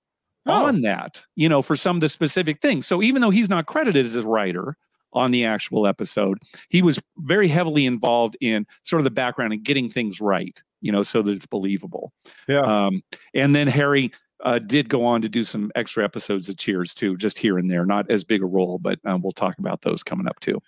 Oh. 0.45 0.65
on 0.65 0.81
that, 0.81 1.21
you 1.35 1.47
know, 1.49 1.61
for 1.61 1.75
some 1.75 1.97
of 1.97 2.01
the 2.01 2.09
specific 2.09 2.61
things. 2.61 2.87
So 2.87 3.03
even 3.03 3.21
though 3.21 3.29
he's 3.29 3.49
not 3.49 3.65
credited 3.67 4.05
as 4.05 4.15
a 4.15 4.23
writer 4.27 4.77
on 5.13 5.31
the 5.31 5.45
actual 5.45 5.85
episode, 5.85 6.39
he 6.69 6.81
was 6.81 6.99
very 7.17 7.47
heavily 7.47 7.85
involved 7.85 8.35
in 8.41 8.65
sort 8.83 8.99
of 8.99 9.03
the 9.03 9.11
background 9.11 9.53
and 9.53 9.63
getting 9.63 9.89
things 9.89 10.19
right, 10.21 10.59
you 10.81 10.91
know, 10.91 11.03
so 11.03 11.21
that 11.21 11.31
it's 11.33 11.45
believable. 11.45 12.13
Yeah. 12.47 12.61
Um, 12.61 13.03
and 13.35 13.53
then 13.53 13.67
Harry 13.67 14.11
uh, 14.43 14.57
did 14.59 14.89
go 14.89 15.05
on 15.05 15.21
to 15.21 15.29
do 15.29 15.43
some 15.43 15.71
extra 15.75 16.03
episodes 16.03 16.47
of 16.49 16.57
Cheers 16.57 16.93
too, 16.93 17.17
just 17.17 17.37
here 17.37 17.57
and 17.57 17.69
there, 17.69 17.85
not 17.85 18.09
as 18.09 18.23
big 18.23 18.41
a 18.41 18.45
role, 18.47 18.79
but 18.79 18.97
um, 19.05 19.21
we'll 19.21 19.33
talk 19.33 19.59
about 19.59 19.81
those 19.81 20.01
coming 20.03 20.27
up 20.27 20.39
too. 20.39 20.59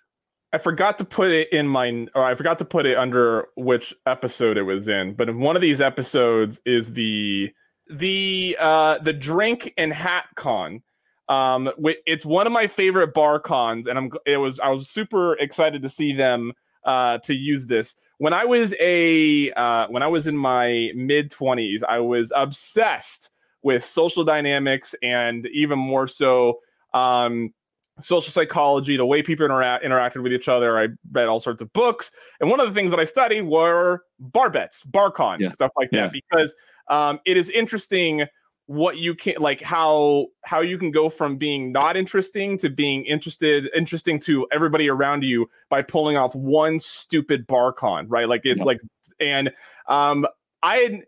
I 0.54 0.58
forgot 0.58 0.98
to 0.98 1.06
put 1.06 1.30
it 1.30 1.52
in 1.54 1.68
my, 1.68 2.08
or 2.14 2.26
I 2.26 2.36
forgot 2.36 2.60
to 2.60 2.66
put 2.66 2.86
it 2.86 2.98
under 2.98 3.48
which 3.56 3.94
episode 4.06 4.58
it 4.58 4.64
was 4.64 4.88
in. 4.88 5.14
But 5.14 5.30
in 5.30 5.40
one 5.40 5.56
of 5.56 5.62
these 5.62 5.80
episodes 5.80 6.62
is 6.66 6.94
the 6.94 7.52
the 7.90 8.58
uh 8.60 8.98
the 9.00 9.14
drink 9.14 9.74
and 9.78 9.94
hat 9.94 10.26
con. 10.36 10.82
Um, 11.30 11.70
it's 12.06 12.26
one 12.26 12.48
of 12.48 12.54
my 12.54 12.68
favorite 12.68 13.14
bar 13.14 13.40
cons, 13.40 13.88
and 13.88 13.98
I'm 13.98 14.12
it 14.26 14.38
was 14.38 14.60
I 14.60 14.70
was 14.70 14.90
super 14.90 15.36
excited 15.38 15.82
to 15.84 15.90
see 15.90 16.14
them 16.14 16.54
uh 16.84 17.20
to 17.20 17.34
use 17.34 17.68
this. 17.68 17.96
When 18.18 18.34
I 18.34 18.44
was 18.46 18.74
a 18.80 19.52
uh 19.52 19.88
when 19.88 20.04
I 20.04 20.08
was 20.08 20.28
in 20.28 20.36
my 20.36 20.92
mid 20.96 21.32
twenties, 21.32 21.84
I 21.88 22.00
was 22.00 22.34
obsessed 22.36 23.32
with 23.64 23.86
social 23.86 24.26
dynamics 24.26 24.96
and 25.02 25.48
even 25.48 25.80
more 25.80 26.08
so 26.08 26.60
um 26.94 27.54
social 28.02 28.32
psychology, 28.32 28.98
the 28.98 29.06
way 29.06 29.22
people 29.22 29.46
interact 29.46 29.84
interacted 29.84 30.24
with 30.24 30.34
each 30.34 30.48
other. 30.48 30.80
I 30.80 30.88
read 31.12 31.28
all 31.28 31.40
sorts 31.40 31.62
of 31.62 31.72
books, 31.74 32.12
and 32.40 32.50
one 32.50 32.60
of 32.60 32.68
the 32.68 32.74
things 32.74 32.92
that 32.92 33.00
I 33.00 33.06
studied 33.06 33.44
were 33.44 34.04
bar 34.20 34.50
bets, 34.50 34.84
bar 34.84 35.12
cons, 35.12 35.42
Yeah. 35.42 35.50
stuff 35.50 35.72
like 35.78 35.90
Yeah. 35.92 36.04
that, 36.04 36.12
because 36.12 36.56
um, 36.88 37.20
it 37.26 37.38
is 37.38 37.50
interesting 37.50 38.26
what 38.68 38.98
you 38.98 39.14
can 39.14 39.36
like 39.40 39.62
how 39.62 40.28
how 40.46 40.62
you 40.62 40.78
can 40.78 40.92
go 40.92 41.10
from 41.10 41.36
being 41.36 41.74
not 41.74 41.98
interesting 41.98 42.58
to 42.58 42.70
being 42.70 43.04
interested 43.06 43.70
interesting 43.76 44.18
to 44.18 44.48
everybody 44.52 44.88
around 44.90 45.24
you 45.26 45.50
by 45.70 45.82
pulling 45.82 46.16
off 46.16 46.34
one 46.36 46.80
stupid 46.80 47.46
bar 47.48 47.74
con 47.74 48.08
right 48.08 48.30
like 48.30 48.42
it's 48.46 48.60
Yeah. 48.60 48.66
like 48.66 48.80
and 49.20 49.52
um 49.88 50.26
i 50.64 50.78
had 50.78 51.02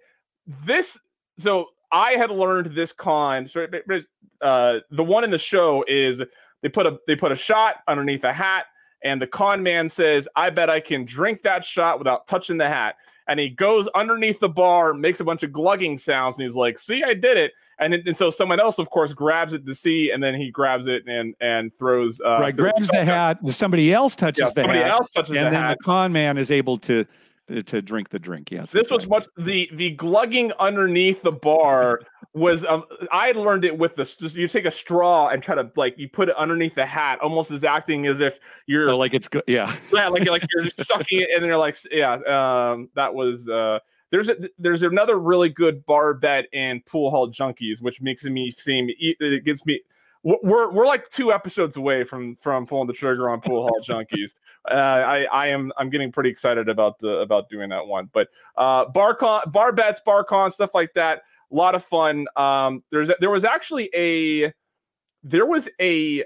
this 0.65 0.99
so 1.37 1.69
i 1.93 2.13
had 2.13 2.31
learned 2.31 2.75
this 2.75 2.91
con 2.91 3.47
so 3.47 3.65
uh 4.41 4.79
the 4.91 5.03
one 5.03 5.23
in 5.23 5.29
the 5.31 5.37
show 5.37 5.85
is 5.87 6.21
they 6.63 6.69
put 6.69 6.87
a 6.87 6.97
they 7.05 7.15
put 7.15 7.31
a 7.31 7.35
shot 7.35 7.75
underneath 7.87 8.23
a 8.23 8.33
hat 8.33 8.65
and 9.03 9.21
the 9.21 9.27
con 9.27 9.61
man 9.61 9.87
says 9.89 10.27
i 10.35 10.49
bet 10.49 10.69
i 10.69 10.79
can 10.79 11.05
drink 11.05 11.43
that 11.43 11.63
shot 11.63 11.99
without 11.99 12.25
touching 12.25 12.57
the 12.57 12.67
hat. 12.67 12.95
And 13.25 13.39
he 13.39 13.47
goes 13.49 13.87
underneath 13.95 14.41
the 14.41 14.49
bar 14.49 14.93
makes 14.93 15.21
a 15.21 15.23
bunch 15.23 15.43
of 15.43 15.53
glugging 15.53 15.97
sounds 15.97 16.37
and 16.37 16.43
he's 16.45 16.55
like 16.55 16.77
see 16.79 17.03
i 17.03 17.13
did 17.13 17.37
it. 17.37 17.53
And, 17.79 17.93
then- 17.93 18.03
and 18.05 18.17
so 18.17 18.29
someone 18.29 18.59
else 18.59 18.79
of 18.79 18.89
course 18.89 19.13
grabs 19.13 19.53
it 19.53 19.65
to 19.65 19.75
see 19.75 20.09
and 20.11 20.21
then 20.23 20.35
he 20.35 20.49
grabs 20.51 20.87
it 20.87 21.03
and 21.07 21.35
and 21.39 21.73
throws 21.77 22.19
uh 22.25 22.39
right, 22.41 22.55
grabs 22.55 22.89
the 22.89 23.05
hat, 23.05 23.37
somebody 23.49 23.93
else 23.93 24.15
touches 24.15 24.39
yeah, 24.41 24.47
the 24.47 24.53
somebody 24.53 24.79
hat, 24.79 24.91
else 24.91 25.11
touches 25.11 25.29
and 25.35 25.45
the 25.47 25.51
then 25.51 25.53
hat. 25.61 25.77
the 25.77 25.83
con 25.83 26.11
man 26.11 26.37
is 26.37 26.49
able 26.51 26.77
to 26.79 27.05
to 27.49 27.81
drink 27.81 28.09
the 28.09 28.19
drink. 28.19 28.51
Yes, 28.51 28.71
this 28.71 28.89
was 28.89 29.05
right. 29.05 29.19
much 29.19 29.25
the 29.37 29.69
the 29.73 29.91
glugging 29.91 30.51
underneath 30.59 31.21
the 31.21 31.31
bar 31.31 31.99
was 32.33 32.65
um 32.65 32.83
i 33.11 33.27
had 33.27 33.35
learned 33.35 33.63
it 33.63 33.77
with 33.77 33.95
this 33.95 34.17
you 34.19 34.47
take 34.47 34.65
a 34.65 34.71
straw 34.71 35.27
and 35.27 35.43
try 35.43 35.53
to 35.53 35.69
like 35.75 35.93
you 35.99 36.09
put 36.09 36.29
it 36.29 36.35
underneath 36.35 36.73
the 36.73 36.85
hat 36.85 37.19
almost 37.19 37.51
as 37.51 37.63
acting 37.63 38.07
as 38.07 38.19
if 38.19 38.39
you're 38.65 38.89
Oh, 38.89 38.97
like 38.97 39.13
it's 39.13 39.27
good. 39.27 39.43
Yeah, 39.47 39.75
yeah, 39.91 40.07
like 40.07 40.27
like 40.27 40.43
you're 40.53 40.63
just 40.63 40.85
sucking 40.85 41.21
it, 41.21 41.29
and 41.33 41.41
then 41.41 41.49
you're 41.49 41.57
like, 41.57 41.75
yeah, 41.91 42.13
um, 42.13 42.89
that 42.95 43.13
was. 43.13 43.49
Uh, 43.49 43.79
there's 44.11 44.29
a, 44.29 44.37
there's 44.59 44.83
another 44.83 45.17
really 45.17 45.49
good 45.49 45.85
bar 45.87 46.13
bet 46.13 46.45
in 46.53 46.81
Pool 46.81 47.09
Hall 47.09 47.31
Junkies, 47.31 47.81
which 47.81 47.99
makes 47.99 48.23
me 48.23 48.51
seem 48.51 48.87
it 48.89 49.43
gets 49.43 49.65
me. 49.65 49.81
We're 50.23 50.71
we're 50.71 50.85
like 50.85 51.09
two 51.09 51.33
episodes 51.33 51.75
away 51.75 52.05
from 52.05 52.35
from 52.35 52.65
pulling 52.65 52.87
the 52.87 52.93
trigger 52.93 53.29
on 53.29 53.41
Pool 53.41 53.63
Hall 53.63 53.79
Junkies. 53.81 54.35
Uh, 54.71 54.75
I 54.75 55.23
I 55.25 55.47
am 55.47 55.73
I'm 55.77 55.89
getting 55.89 56.09
pretty 56.09 56.29
excited 56.29 56.69
about 56.69 56.97
the 56.99 57.17
about 57.17 57.49
doing 57.49 57.67
that 57.71 57.85
one. 57.85 58.09
But 58.13 58.29
uh, 58.55 58.85
bar 58.85 59.13
con, 59.13 59.41
bar 59.47 59.73
bets, 59.73 59.99
bar 60.05 60.23
con, 60.23 60.51
stuff 60.51 60.73
like 60.73 60.93
that. 60.93 61.23
A 61.51 61.55
lot 61.55 61.75
of 61.75 61.83
fun. 61.83 62.27
Um, 62.37 62.81
there's 62.89 63.09
there 63.19 63.29
was 63.29 63.43
actually 63.43 63.89
a 63.93 64.53
there 65.21 65.45
was 65.45 65.67
a 65.81 66.23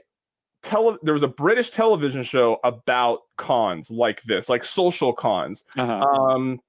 tele 0.61 0.97
there 1.01 1.15
was 1.15 1.23
a 1.23 1.27
British 1.27 1.71
television 1.71 2.21
show 2.21 2.59
about 2.63 3.21
cons 3.37 3.89
like 3.89 4.21
this, 4.23 4.49
like 4.49 4.63
social 4.63 5.13
cons. 5.13 5.65
uh-huh. 5.75 6.05
Um, 6.05 6.59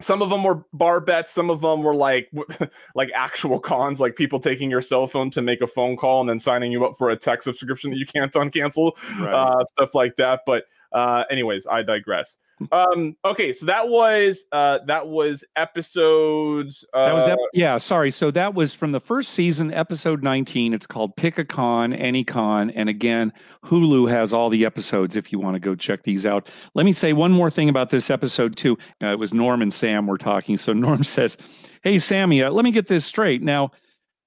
some 0.00 0.20
of 0.20 0.28
them 0.28 0.44
were 0.44 0.64
bar 0.72 1.00
bets, 1.00 1.32
some 1.32 1.50
of 1.50 1.60
them 1.60 1.82
were 1.82 1.94
like 1.94 2.30
like 2.94 3.10
actual 3.14 3.58
cons, 3.58 4.00
like 4.00 4.16
people 4.16 4.38
taking 4.38 4.70
your 4.70 4.82
cell 4.82 5.06
phone 5.06 5.30
to 5.30 5.42
make 5.42 5.62
a 5.62 5.66
phone 5.66 5.96
call 5.96 6.20
and 6.20 6.28
then 6.28 6.38
signing 6.38 6.72
you 6.72 6.84
up 6.84 6.96
for 6.96 7.10
a 7.10 7.16
tech 7.16 7.42
subscription 7.42 7.90
that 7.90 7.96
you 7.96 8.06
can't 8.06 8.32
uncancel, 8.32 8.92
right. 9.20 9.32
uh, 9.32 9.64
stuff 9.64 9.94
like 9.94 10.16
that. 10.16 10.40
But 10.46 10.64
uh, 10.96 11.24
anyways, 11.30 11.66
I 11.66 11.82
digress. 11.82 12.38
Um, 12.72 13.14
okay, 13.22 13.52
so 13.52 13.66
that 13.66 13.86
was 13.88 14.46
uh, 14.50 14.78
that 14.86 15.08
was 15.08 15.44
episodes. 15.56 16.86
Uh, 16.94 17.04
That 17.06 17.14
was 17.14 17.28
ep- 17.28 17.38
yeah. 17.52 17.76
Sorry. 17.76 18.10
So 18.10 18.30
that 18.30 18.54
was 18.54 18.72
from 18.72 18.92
the 18.92 19.00
first 19.00 19.32
season, 19.34 19.74
episode 19.74 20.22
nineteen. 20.22 20.72
It's 20.72 20.86
called 20.86 21.14
Pick 21.16 21.36
a 21.36 21.44
Con, 21.44 21.92
Any 21.92 22.24
Con, 22.24 22.70
and 22.70 22.88
again, 22.88 23.30
Hulu 23.62 24.08
has 24.10 24.32
all 24.32 24.48
the 24.48 24.64
episodes 24.64 25.16
if 25.16 25.32
you 25.32 25.38
want 25.38 25.54
to 25.54 25.60
go 25.60 25.74
check 25.74 26.02
these 26.04 26.24
out. 26.24 26.48
Let 26.72 26.86
me 26.86 26.92
say 26.92 27.12
one 27.12 27.30
more 27.30 27.50
thing 27.50 27.68
about 27.68 27.90
this 27.90 28.08
episode 28.08 28.56
too. 28.56 28.78
Uh, 29.02 29.08
it 29.08 29.18
was 29.18 29.34
Norm 29.34 29.60
and 29.60 29.72
Sam 29.72 30.06
were 30.06 30.16
talking. 30.18 30.56
So 30.56 30.72
Norm 30.86 31.02
says, 31.02 31.36
"Hey, 31.82 31.98
Sammy, 31.98 32.42
uh, 32.42 32.50
let 32.50 32.64
me 32.64 32.70
get 32.70 32.86
this 32.86 33.04
straight. 33.04 33.42
Now, 33.42 33.70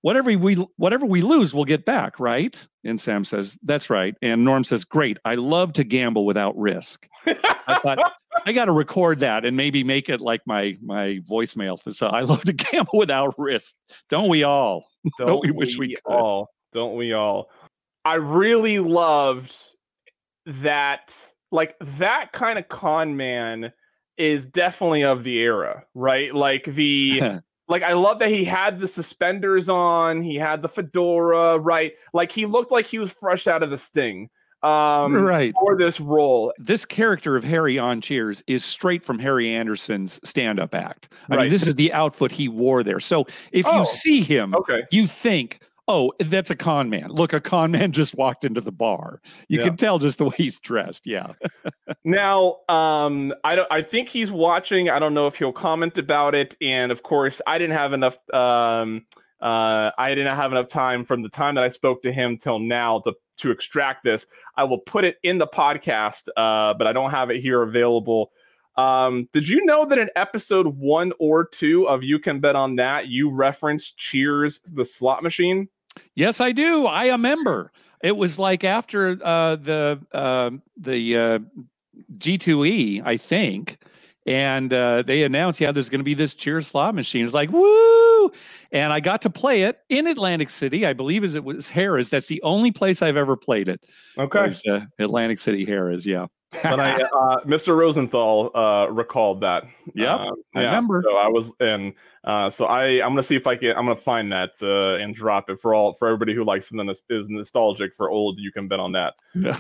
whatever 0.02 0.38
we 0.38 0.56
whatever 0.78 1.06
we 1.06 1.22
lose, 1.22 1.54
we'll 1.54 1.66
get 1.66 1.86
back, 1.86 2.20
right? 2.20 2.68
And 2.84 3.00
Sam 3.00 3.24
says, 3.24 3.58
"That's 3.64 3.90
right." 3.90 4.16
And 4.22 4.44
Norm 4.44 4.64
says, 4.64 4.86
"Great. 4.86 5.18
I 5.26 5.36
love 5.36 5.74
to 5.74 5.84
gamble 5.84 6.26
without 6.26 6.58
risk." 6.58 7.08
I 7.28 7.80
thought 7.82 8.14
I 8.46 8.52
got 8.54 8.66
to 8.66 8.72
record 8.72 9.20
that 9.20 9.46
and 9.46 9.58
maybe 9.58 9.84
make 9.84 10.10
it 10.10 10.22
like 10.22 10.42
my 10.46 10.78
my 10.82 11.20
voicemail. 11.30 11.80
So 11.94 12.08
I 12.08 12.22
love 12.22 12.44
to 12.46 12.54
gamble 12.72 12.98
without 12.98 13.36
risk. 13.38 13.76
Don't 14.10 14.30
we 14.30 14.44
all? 14.44 14.88
Don't, 15.18 15.28
Don't 15.28 15.44
we 15.44 15.52
wish 15.52 15.78
we, 15.78 15.88
we 15.88 15.98
all? 16.06 16.50
Don't 16.72 16.96
we 16.96 17.14
all? 17.14 17.50
I 18.06 18.16
really 18.16 18.80
loved 18.80 19.54
that. 20.46 21.16
Like 21.52 21.76
that 21.80 22.32
kind 22.32 22.60
of 22.60 22.70
con 22.70 23.18
man 23.18 23.74
is 24.18 24.46
definitely 24.46 25.04
of 25.04 25.24
the 25.24 25.40
era, 25.40 25.86
right? 25.96 26.34
Like 26.34 26.66
the 26.66 27.42
like 27.70 27.84
I 27.84 27.94
love 27.94 28.20
that 28.20 28.30
he 28.30 28.44
had 28.44 28.80
the 28.80 28.88
suspenders 28.88 29.70
on, 29.70 30.22
he 30.22 30.36
had 30.36 30.62
the 30.62 30.68
fedora, 30.68 31.58
right? 31.58 31.94
Like 32.14 32.32
he 32.32 32.46
looked 32.46 32.72
like 32.72 32.88
he 32.88 33.00
was 33.00 33.12
fresh 33.12 33.48
out 33.48 33.64
of 33.64 33.70
the 33.70 33.78
sting. 33.78 34.30
Um 34.62 35.16
right 35.16 35.54
for 35.58 35.78
this 35.78 36.02
role. 36.02 36.52
This 36.58 36.84
character 36.84 37.38
of 37.38 37.46
Harry 37.46 37.80
on 37.80 38.02
Cheers 38.02 38.44
is 38.46 38.66
straight 38.66 39.06
from 39.06 39.18
Harry 39.18 39.50
Anderson's 39.50 40.20
stand-up 40.28 40.76
act. 40.76 41.08
I 41.30 41.36
right. 41.36 41.42
mean, 41.44 41.50
this 41.50 41.66
is 41.66 41.76
the 41.76 41.94
outfit 41.94 42.34
he 42.34 42.50
wore 42.50 42.84
there. 42.84 43.00
So 43.00 43.26
if 43.54 43.66
oh, 43.66 43.80
you 43.80 43.86
see 43.86 44.22
him, 44.22 44.54
okay. 44.54 44.84
you 44.92 45.08
think 45.08 45.62
oh, 45.90 46.14
that's 46.20 46.52
a 46.52 46.56
con 46.56 46.90
man. 46.90 47.10
Look, 47.10 47.34
a 47.34 47.42
con 47.42 47.72
man 47.72 47.92
just 48.00 48.16
walked 48.16 48.46
into 48.46 48.62
the 48.62 48.72
bar. 48.72 49.22
You 49.50 49.60
yeah. 49.60 49.66
can 49.66 49.78
tell 49.78 50.00
just 50.00 50.20
the 50.20 50.26
way 50.26 50.36
he's 50.38 50.60
dressed. 50.60 51.06
Yeah. 51.06 51.34
now, 52.06 52.58
um, 52.70 53.34
I 53.44 53.56
don't. 53.56 53.68
I 53.70 53.82
think 53.82 54.08
he's 54.08 54.32
watching. 54.32 54.90
I 54.90 55.00
don't 55.00 55.14
know 55.14 55.28
if 55.28 55.36
he'll 55.36 55.52
comment 55.52 55.98
about 55.98 56.36
it. 56.36 56.56
And 56.62 56.92
of 56.92 57.04
course, 57.04 57.42
I 57.46 57.58
didn't 57.58 57.76
have 57.76 57.92
enough. 57.92 58.18
Um, 58.34 59.06
uh, 59.42 59.92
I 59.98 60.16
didn't 60.16 60.36
have 60.36 60.52
enough 60.52 60.68
time 60.68 61.06
from 61.06 61.24
the 61.24 61.30
time 61.30 61.56
that 61.56 61.64
I 61.64 61.70
spoke 61.70 62.04
to 62.04 62.12
him 62.12 62.38
till 62.38 62.60
now 62.60 63.00
to 63.02 63.14
to 63.38 63.52
extract 63.52 64.04
this. 64.04 64.28
I 64.56 64.66
will 64.66 64.80
put 64.80 65.06
it 65.06 65.18
in 65.24 65.40
the 65.40 65.48
podcast, 65.48 66.28
uh, 66.38 66.74
but 66.76 66.88
I 66.88 66.94
don't 66.94 67.12
have 67.12 67.32
it 67.32 67.42
here 67.42 67.62
available. 67.64 68.32
Um, 68.76 69.28
did 69.34 69.48
you 69.48 69.66
know 69.66 69.86
that 69.86 69.98
in 69.98 70.10
episode 70.16 70.68
one 70.68 71.12
or 71.20 71.46
two 71.46 71.88
of 71.88 72.04
You 72.04 72.20
Can 72.20 72.40
Bet 72.40 72.56
on 72.56 72.78
That, 72.78 73.08
you 73.08 73.30
referenced 73.30 73.98
Cheers, 73.98 74.62
the 74.62 74.86
slot 74.86 75.22
machine? 75.22 75.68
Yes, 76.16 76.42
I 76.42 76.52
do. 76.52 76.86
I 76.86 77.06
a 77.06 77.18
member. 77.18 77.72
It 78.04 78.16
was 78.16 78.40
like 78.40 78.64
after 78.64 79.18
uh, 79.24 79.56
the 79.56 80.00
uh, 80.14 80.52
the 80.78 81.18
uh, 81.18 81.40
G2E, 82.18 83.02
I 83.06 83.18
think, 83.18 83.78
and 84.26 84.74
uh, 84.74 85.02
they 85.02 85.24
announced, 85.24 85.60
yeah, 85.60 85.72
there's 85.72 85.90
going 85.90 86.00
to 86.00 86.06
be 86.06 86.14
this 86.14 86.34
Cheers 86.34 86.68
slot 86.68 86.96
machine. 86.96 87.26
It's 87.26 87.34
like 87.34 87.52
woo, 87.52 88.32
and 88.72 88.94
I 88.94 89.00
got 89.02 89.22
to 89.24 89.30
play 89.30 89.64
it 89.64 89.80
in 89.90 90.08
Atlantic 90.08 90.50
City. 90.50 90.86
I 90.86 90.94
believe 90.94 91.24
as 91.24 91.36
it 91.36 91.44
was 91.44 91.70
Harrah's. 91.70 92.10
That's 92.10 92.28
the 92.28 92.42
only 92.44 92.72
place 92.72 93.02
I've 93.02 93.18
ever 93.18 93.36
played 93.36 93.68
it. 93.68 93.84
Okay, 94.18 94.44
was, 94.44 94.64
uh, 94.66 94.82
Atlantic 95.00 95.40
City 95.40 95.66
Harrah's, 95.66 96.06
Yeah 96.06 96.28
but 96.52 96.80
I, 96.80 97.02
uh, 97.02 97.44
Mr. 97.46 97.76
Rosenthal 97.76 98.52
uh, 98.56 98.88
recalled 98.90 99.42
that. 99.42 99.66
Yep, 99.94 100.10
uh, 100.10 100.32
I 100.56 100.64
remember. 100.64 101.04
So 101.06 101.18
I 101.18 101.28
was, 101.28 101.52
and 101.60 101.94
uh, 102.24 102.50
so 102.50 102.66
I, 102.66 103.04
I'm 103.04 103.12
gonna 103.12 103.24
see 103.24 103.36
if 103.36 103.48
I 103.48 103.56
can, 103.56 103.72
I'm 103.72 103.86
gonna 103.86 103.96
find 103.96 104.32
that 104.32 104.52
uh, 104.62 105.02
and 105.02 105.14
drop 105.14 105.50
it 105.50 105.60
for 105.60 105.74
all 105.74 105.94
for 105.94 106.08
everybody 106.08 106.34
who 106.34 106.44
likes 106.44 106.72
and 106.72 106.90
is 106.90 107.30
nostalgic 107.30 107.94
for 107.94 108.10
old. 108.10 108.40
You 108.40 108.52
can 108.52 108.68
bet 108.68 108.80
on 108.80 108.92
that. 108.94 109.16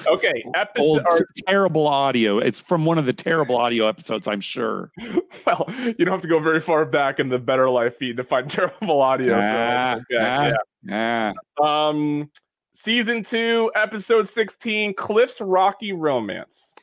Okay, 0.07 0.43
episode 0.55 0.83
old, 0.83 1.01
or, 1.05 1.27
terrible 1.47 1.87
audio. 1.87 2.39
It's 2.39 2.59
from 2.59 2.85
one 2.85 2.97
of 2.97 3.05
the 3.05 3.13
terrible 3.13 3.57
audio 3.57 3.87
episodes, 3.87 4.27
I'm 4.27 4.41
sure. 4.41 4.91
well, 5.45 5.69
you 5.97 6.05
don't 6.05 6.13
have 6.13 6.21
to 6.21 6.27
go 6.27 6.39
very 6.39 6.59
far 6.59 6.85
back 6.85 7.19
in 7.19 7.29
the 7.29 7.39
Bettor 7.39 7.69
Life 7.69 7.95
feed 7.95 8.17
to 8.17 8.23
find 8.23 8.49
terrible 8.51 9.01
audio. 9.01 9.39
Ah, 9.41 9.95
so, 9.95 10.15
okay, 10.15 10.25
ah, 10.25 10.51
yeah. 10.83 11.33
Ah. 11.59 11.89
Um 11.89 12.29
season 12.79 13.21
two, 13.23 13.69
episode 13.75 14.29
16, 14.29 14.93
Cliff's 14.93 15.41
Rocky 15.41 15.91
Romance. 15.91 16.73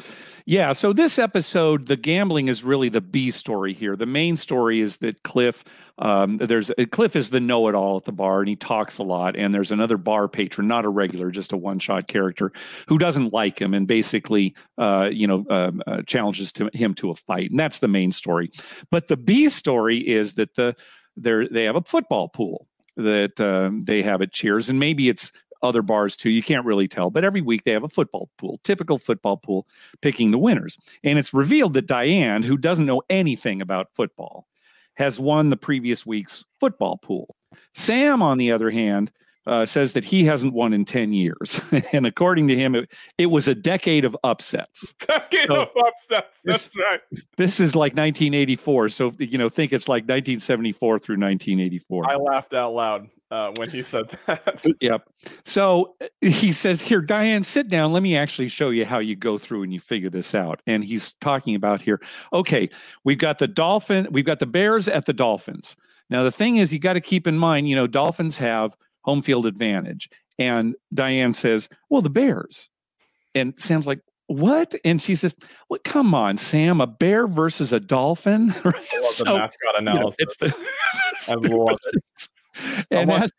Yeah, 0.45 0.73
so 0.73 0.93
this 0.93 1.19
episode, 1.19 1.87
the 1.87 1.97
gambling 1.97 2.49
is 2.49 2.63
really 2.63 2.91
the 2.91 3.01
B 3.01 3.31
story 3.31 3.73
here. 3.73 3.97
The 3.97 4.07
main 4.07 4.37
story 4.37 4.81
is 4.81 4.99
that 4.99 5.23
Cliff, 5.23 5.65
um, 5.99 6.37
there's 6.37 6.71
Cliff 6.93 7.17
is 7.17 7.31
the 7.31 7.41
know-it-all 7.41 7.97
at 7.97 8.05
the 8.05 8.13
bar, 8.13 8.41
and 8.41 8.49
he 8.49 8.57
talks 8.57 8.99
a 8.99 9.03
lot. 9.03 9.37
And 9.37 9.55
there's 9.55 9.73
another 9.73 9.97
bar 9.97 10.29
patron, 10.29 10.69
not 10.69 10.85
a 10.85 10.91
regular, 10.91 11.31
just 11.31 11.53
a 11.53 11.57
one-shot 11.57 12.09
character, 12.09 12.53
who 12.89 12.99
doesn't 12.99 13.33
like 13.33 13.59
him 13.59 13.73
and 13.73 13.89
basically, 13.89 14.55
uh, 14.77 15.09
you 15.11 15.27
know, 15.27 15.47
um, 15.49 15.83
uh, 15.87 16.03
challenges 16.03 16.53
to 16.53 16.69
him 16.75 16.95
to 16.97 17.11
a 17.11 17.15
fight. 17.15 17.51
And 17.51 17.59
that's 17.59 17.79
the 17.79 17.89
main 17.89 18.13
story. 18.13 18.51
But 18.91 19.09
the 19.09 19.17
B 19.17 19.49
story 19.49 19.97
is 19.97 20.35
that 20.35 20.55
the 20.55 20.77
they 21.17 21.49
they 21.51 21.65
have 21.65 21.77
a 21.77 21.83
football 21.83 22.29
pool 22.29 22.69
that 22.97 23.41
um, 23.41 23.83
they 23.83 24.03
have 24.03 24.23
at 24.23 24.33
Cheers, 24.33 24.71
and 24.71 24.79
maybe 24.79 25.09
it's 25.09 25.33
other 25.67 25.83
bars 25.83 26.17
too. 26.17 26.31
You 26.31 26.43
can't 26.43 26.65
really 26.65 26.89
tell, 26.89 27.11
but 27.11 27.25
every 27.25 27.43
week 27.43 27.65
they 27.65 27.73
have 27.73 27.85
a 27.85 27.89
football 27.89 28.31
pool, 28.39 28.61
typical 28.65 28.99
football 28.99 29.37
pool, 29.37 29.67
picking 30.01 30.31
the 30.31 30.39
winners. 30.39 30.79
And 31.05 31.19
it's 31.19 31.35
revealed 31.35 31.75
that 31.75 31.87
Diane, 31.87 32.43
who 32.43 32.57
doesn't 32.57 32.87
know 32.87 33.03
anything 33.11 33.61
about 33.61 33.95
football, 33.95 34.47
has 34.95 35.21
won 35.21 35.51
the 35.51 35.57
previous 35.57 36.07
week's 36.07 36.45
football 36.59 36.97
pool. 36.97 37.37
Sam, 37.75 38.23
on 38.23 38.39
the 38.39 38.53
other 38.53 38.71
hand, 38.71 39.13
uh, 39.47 39.65
says 39.67 39.93
that 39.93 40.05
he 40.05 40.25
hasn't 40.25 40.53
won 40.53 40.73
in 40.73 40.85
10 40.85 41.13
years. 41.13 41.61
and 41.93 42.07
according 42.07 42.49
to 42.49 42.57
him, 42.57 42.75
it, 42.75 42.93
it 43.19 43.27
was 43.27 43.49
a 43.49 43.55
decade 43.55 44.05
of 44.05 44.17
upsets. 44.25 44.93
Decade 45.07 45.47
so 45.47 45.63
of 45.63 45.69
upsets. 45.79 46.41
That's 46.45 46.65
this, 46.65 46.77
right. 46.77 47.01
This 47.37 47.61
is 47.61 47.75
like 47.75 47.93
1984. 47.93 48.89
So, 48.91 49.15
you 49.19 49.39
know, 49.39 49.49
think 49.49 49.73
it's 49.73 49.89
like 49.89 50.03
1974 50.03 50.99
through 50.99 51.15
1984. 51.15 52.11
I 52.11 52.17
laughed 52.17 52.55
out 52.55 52.75
loud 52.75 53.09
uh, 53.31 53.53
when 53.57 53.71
he 53.71 53.83
said 53.83 54.09
that. 54.27 54.65
yep. 54.81 55.09
So 55.45 55.95
uh, 56.01 56.07
he 56.21 56.53
says, 56.53 56.81
Here, 56.81 57.01
Diane, 57.01 57.45
sit 57.45 57.69
down. 57.69 57.93
Let 57.93 58.03
me 58.03 58.17
actually 58.17 58.49
show 58.49 58.71
you 58.71 58.85
how 58.85 58.99
you 58.99 59.17
go 59.17 59.39
through 59.39 59.63
and 59.63 59.73
you 59.73 59.81
figure 59.81 60.11
this 60.11 60.35
out. 60.35 60.61
And 60.67 60.85
he's 60.85 61.15
talking 61.15 61.55
about 61.55 61.83
here, 61.83 62.01
okay, 62.33 62.69
we've 63.05 63.19
got 63.19 63.39
the 63.39 63.49
Dolphin, 63.49 64.09
we've 64.11 64.25
got 64.25 64.39
the 64.39 64.47
Bears 64.47 64.89
at 64.89 65.07
the 65.07 65.13
Dolphins. 65.13 65.77
Now, 66.09 66.23
the 66.23 66.31
thing 66.31 66.57
is, 66.57 66.73
you 66.73 66.79
got 66.79 66.93
to 66.93 67.01
keep 67.01 67.27
in 67.27 67.37
mind, 67.37 67.69
you 67.69 67.75
know, 67.75 67.89
Dolphins 67.89 68.37
have 68.37 68.77
home 69.07 69.23
field 69.23 69.47
advantage. 69.47 70.11
And 70.39 70.75
Diane 70.93 71.33
says, 71.33 71.71
Well, 71.89 72.03
the 72.03 72.11
Bears. 72.11 72.69
And 73.35 73.55
Sam's 73.57 73.87
like, 73.87 74.01
what? 74.29 74.75
And 74.85 75.01
she 75.01 75.15
says, 75.15 75.37
"Well, 75.69 75.79
come 75.85 76.15
on, 76.15 76.37
Sam, 76.37 76.81
a 76.81 76.87
bear 76.87 77.29
versus 77.29 77.73
a 77.73 77.81
dolphin." 77.81 78.55
Right? 78.65 78.75
I 78.93 78.97
love 78.97 79.07
so, 79.07 79.25
the 79.25 79.39
mascot 79.39 79.79
analysis. 79.79 80.37
You 80.41 80.49
know, 80.49 80.55
it's 81.13 81.27
the, 81.27 81.33
I 81.33 81.55
love 81.55 81.79
it. 81.93 82.87
and 82.91 83.13
as, 83.13 83.31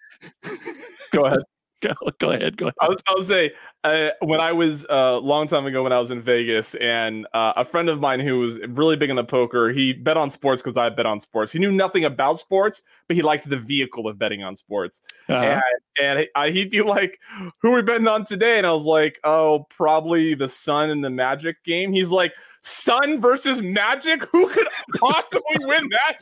go 1.11 1.25
ahead. 1.25 1.41
Go, 1.81 1.93
go 2.17 2.31
ahead. 2.31 2.57
Go 2.57 2.65
ahead. 2.65 2.73
I'll, 2.81 2.95
I 3.07 3.13
was 3.15 3.27
say 3.27 3.53
uh, 3.83 4.09
when 4.21 4.39
I 4.39 4.51
was 4.51 4.83
a 4.85 4.91
uh, 4.91 5.19
long 5.19 5.47
time 5.47 5.67
ago 5.67 5.83
when 5.83 5.93
I 5.93 5.99
was 5.99 6.09
in 6.09 6.21
Vegas, 6.21 6.73
and 6.75 7.27
uh, 7.33 7.53
a 7.55 7.63
friend 7.63 7.87
of 7.87 7.99
mine 7.99 8.19
who 8.19 8.39
was 8.39 8.57
really 8.69 8.95
big 8.95 9.11
into 9.11 9.23
poker, 9.23 9.69
he 9.69 9.93
bet 9.93 10.17
on 10.17 10.31
sports 10.31 10.61
because 10.61 10.75
I 10.75 10.89
bet 10.89 11.05
on 11.05 11.19
sports. 11.19 11.51
He 11.51 11.59
knew 11.59 11.71
nothing 11.71 12.03
about 12.03 12.39
sports, 12.39 12.81
but 13.07 13.15
he 13.15 13.21
liked 13.21 13.47
the 13.47 13.57
vehicle 13.57 14.07
of 14.07 14.17
betting 14.17 14.41
on 14.41 14.57
sports. 14.57 15.01
Uh-huh. 15.29 15.61
And, 16.01 16.17
and 16.19 16.27
I, 16.35 16.49
he'd 16.49 16.71
be 16.71 16.81
like, 16.81 17.19
"Who 17.61 17.71
are 17.71 17.75
we 17.75 17.81
betting 17.83 18.07
on 18.07 18.25
today?" 18.25 18.57
And 18.57 18.65
I 18.65 18.71
was 18.71 18.85
like, 18.85 19.19
"Oh, 19.23 19.67
probably 19.69 20.33
the 20.33 20.49
Sun 20.49 20.89
and 20.89 21.03
the 21.03 21.11
Magic 21.11 21.63
game." 21.63 21.93
He's 21.93 22.09
like, 22.09 22.33
Sun 22.67 23.21
versus 23.21 23.61
Magic? 23.61 24.23
Who 24.33 24.49
could 24.49 24.67
possibly 24.97 25.55
win 25.59 25.89
that? 25.89 26.17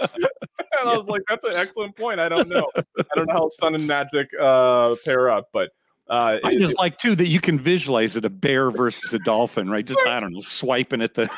and 0.00 0.88
I 0.88 0.96
was 0.96 1.06
like, 1.06 1.20
that's 1.28 1.44
an 1.44 1.52
excellent 1.54 1.94
point. 1.96 2.18
I 2.18 2.30
don't 2.30 2.48
know. 2.48 2.70
I 2.76 3.04
don't 3.14 3.28
know 3.28 3.34
how 3.34 3.50
Sun 3.50 3.74
and 3.74 3.86
Magic 3.86 4.30
uh, 4.40 4.96
pair 5.04 5.28
up, 5.28 5.50
but 5.52 5.70
uh, 6.10 6.36
I 6.44 6.54
just 6.56 6.72
it, 6.72 6.78
like 6.78 6.98
too 6.98 7.16
that 7.16 7.28
you 7.28 7.40
can 7.40 7.58
visualize 7.58 8.14
it 8.14 8.26
a 8.26 8.30
bear 8.30 8.70
versus 8.70 9.14
a 9.14 9.18
dolphin, 9.20 9.70
right? 9.70 9.86
Just 9.86 10.00
I 10.06 10.20
don't 10.20 10.34
know, 10.34 10.40
swiping 10.40 11.00
at 11.00 11.14
the. 11.14 11.30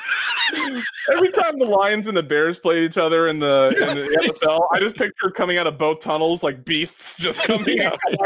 Every 1.12 1.30
time 1.30 1.58
the 1.58 1.66
Lions 1.66 2.08
and 2.08 2.16
the 2.16 2.22
Bears 2.22 2.58
played 2.58 2.82
each 2.82 2.98
other 2.98 3.28
in 3.28 3.38
the 3.38 3.72
in 3.80 3.96
the 3.96 4.34
NFL, 4.42 4.66
I 4.72 4.80
just 4.80 4.96
picture 4.96 5.30
coming 5.30 5.56
out 5.56 5.68
of 5.68 5.78
both 5.78 6.00
tunnels 6.00 6.42
like 6.42 6.64
beasts 6.64 7.16
just 7.16 7.44
coming 7.44 7.80
out 7.80 7.96
in 8.10 8.16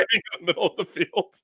the 0.40 0.46
middle 0.46 0.66
of 0.66 0.76
the 0.79 0.85
field. 0.85 1.35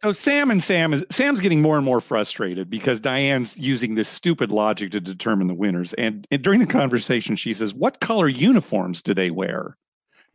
so 0.00 0.12
Sam 0.12 0.50
and 0.50 0.62
Sam 0.62 0.94
is 0.94 1.04
Sam's 1.10 1.40
getting 1.40 1.60
more 1.60 1.76
and 1.76 1.84
more 1.84 2.00
frustrated 2.00 2.70
because 2.70 3.00
Diane's 3.00 3.58
using 3.58 3.96
this 3.96 4.08
stupid 4.08 4.50
logic 4.50 4.92
to 4.92 5.00
determine 5.00 5.46
the 5.46 5.54
winners, 5.54 5.92
and, 5.94 6.26
and 6.30 6.42
during 6.42 6.60
the 6.60 6.66
conversation, 6.66 7.36
she 7.36 7.52
says, 7.52 7.74
"What 7.74 8.00
color 8.00 8.28
uniforms 8.28 9.02
do 9.02 9.12
they 9.12 9.30
wear?" 9.30 9.76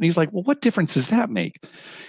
And 0.02 0.06
he's 0.06 0.18
like, 0.18 0.34
Well, 0.34 0.42
what 0.44 0.62
difference 0.62 0.96
does 0.96 1.10
that 1.10 1.30
make? 1.30 1.64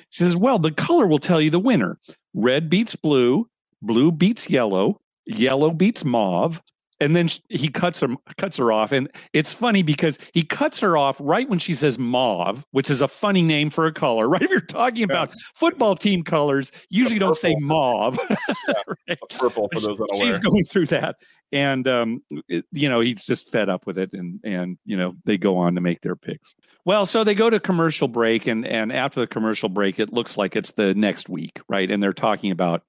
She 0.08 0.24
says, 0.24 0.34
Well, 0.34 0.58
the 0.58 0.72
color 0.72 1.06
will 1.06 1.18
tell 1.18 1.42
you 1.42 1.50
the 1.50 1.58
winner. 1.58 1.98
Red 2.32 2.70
beats 2.70 2.96
blue, 2.96 3.50
blue 3.82 4.10
beats 4.10 4.48
yellow, 4.48 5.02
yellow 5.26 5.70
beats 5.70 6.02
mauve, 6.02 6.62
and 7.02 7.16
then 7.16 7.28
he 7.48 7.68
cuts 7.68 8.00
her 8.00 8.08
cuts 8.36 8.56
her 8.56 8.72
off. 8.72 8.92
And 8.92 9.10
it's 9.32 9.52
funny 9.52 9.82
because 9.82 10.18
he 10.32 10.44
cuts 10.44 10.80
her 10.80 10.96
off 10.96 11.16
right 11.20 11.48
when 11.48 11.58
she 11.58 11.74
says 11.74 11.98
mauve 11.98 12.64
which 12.70 12.90
is 12.90 13.00
a 13.00 13.08
funny 13.08 13.42
name 13.42 13.70
for 13.70 13.86
a 13.86 13.92
color. 13.92 14.28
Right? 14.32 14.40
If 14.40 14.50
you're 14.50 14.60
talking 14.60 15.02
about 15.02 15.34
football 15.54 15.94
team 15.94 16.22
colors 16.22 16.72
usually 16.88 17.18
don't 17.18 17.36
say 17.36 17.54
mauve. 17.56 18.18
Yeah, 18.28 18.36
right? 19.08 19.18
purple 19.38 19.68
for 19.70 19.80
those 19.80 19.98
that 19.98 20.08
she's 20.16 20.38
going 20.38 20.64
through 20.64 20.86
that. 20.86 21.16
And 21.50 21.86
um, 21.86 22.22
it, 22.48 22.64
you 22.72 22.88
know 22.88 23.00
he's 23.00 23.22
just 23.22 23.50
fed 23.50 23.68
up 23.68 23.86
with 23.86 23.98
it 23.98 24.14
and 24.14 24.40
and 24.42 24.78
you 24.86 24.96
know 24.96 25.16
they 25.26 25.36
go 25.36 25.58
on 25.58 25.74
to 25.74 25.82
make 25.82 26.00
their 26.00 26.16
picks. 26.16 26.54
Well 26.86 27.04
so 27.04 27.24
they 27.24 27.34
go 27.34 27.50
to 27.50 27.60
commercial 27.60 28.08
break 28.08 28.46
and 28.46 28.66
and 28.66 28.90
after 28.90 29.20
the 29.20 29.26
commercial 29.26 29.68
break 29.68 29.98
it 29.98 30.12
looks 30.12 30.38
like 30.38 30.56
it's 30.56 30.70
the 30.70 30.94
next 30.94 31.28
week 31.28 31.60
right? 31.68 31.90
And 31.90 32.02
they're 32.02 32.14
talking 32.14 32.52
about 32.52 32.84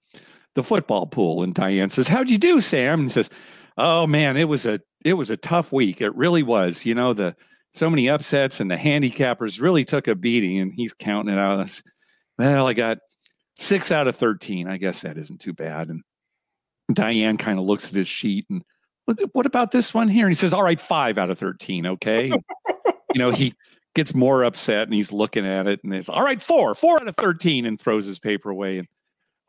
the 0.55 0.63
football 0.63 1.07
pool. 1.07 1.43
And 1.43 1.53
diane 1.53 1.89
says 1.89 2.07
how'd 2.07 2.29
you 2.29 2.37
do 2.37 2.61
sam? 2.61 3.01
And 3.01 3.09
he 3.09 3.13
says 3.13 3.29
oh 3.77 4.07
man 4.07 4.37
it 4.37 4.47
was 4.47 4.65
a 4.65 4.79
it 5.03 5.13
was 5.13 5.29
a 5.29 5.37
tough 5.37 5.71
week 5.71 6.01
it 6.01 6.15
really 6.15 6.43
was 6.43 6.85
you 6.85 6.95
know 6.95 7.13
the 7.13 7.35
so 7.73 7.89
many 7.89 8.07
upsets 8.07 8.59
and 8.59 8.69
the 8.69 8.75
handicappers 8.75 9.59
really 9.59 9.83
took 9.83 10.07
a 10.07 10.15
beating 10.15 10.59
and 10.59 10.73
he's 10.73 10.93
counting 10.93 11.33
it 11.33 11.39
out 11.39 11.81
well 12.37 12.67
i 12.67 12.73
got 12.73 12.99
six 13.57 13.91
out 13.91 14.07
of 14.07 14.15
13 14.15 14.67
i 14.67 14.77
guess 14.77 15.01
that 15.01 15.17
isn't 15.17 15.41
too 15.41 15.53
bad 15.53 15.89
and 15.89 16.03
Diane 16.91 17.37
kind 17.37 17.59
of 17.59 17.65
looks 17.65 17.87
at 17.87 17.95
his 17.95 18.09
sheet 18.09 18.45
and 18.49 18.63
what, 19.33 19.45
about 19.45 19.71
this 19.71 19.93
one 19.93 20.07
here? 20.07 20.25
And 20.25 20.31
he 20.31 20.37
says, 20.37 20.53
All 20.53 20.63
right, 20.63 20.79
five 20.79 21.17
out 21.17 21.29
of 21.29 21.37
13. 21.37 21.85
Okay. 21.87 22.27
you 22.27 23.19
know, 23.19 23.31
he 23.31 23.53
gets 23.95 24.13
more 24.13 24.43
upset 24.43 24.83
and 24.83 24.93
he's 24.93 25.11
looking 25.11 25.45
at 25.45 25.67
it 25.67 25.83
and 25.83 25.93
he's 25.93 26.09
all 26.09 26.23
right, 26.23 26.41
four, 26.41 26.73
four 26.73 26.99
out 26.99 27.07
of 27.07 27.15
13 27.15 27.65
and 27.65 27.79
throws 27.79 28.05
his 28.05 28.19
paper 28.19 28.49
away. 28.49 28.79
And 28.79 28.87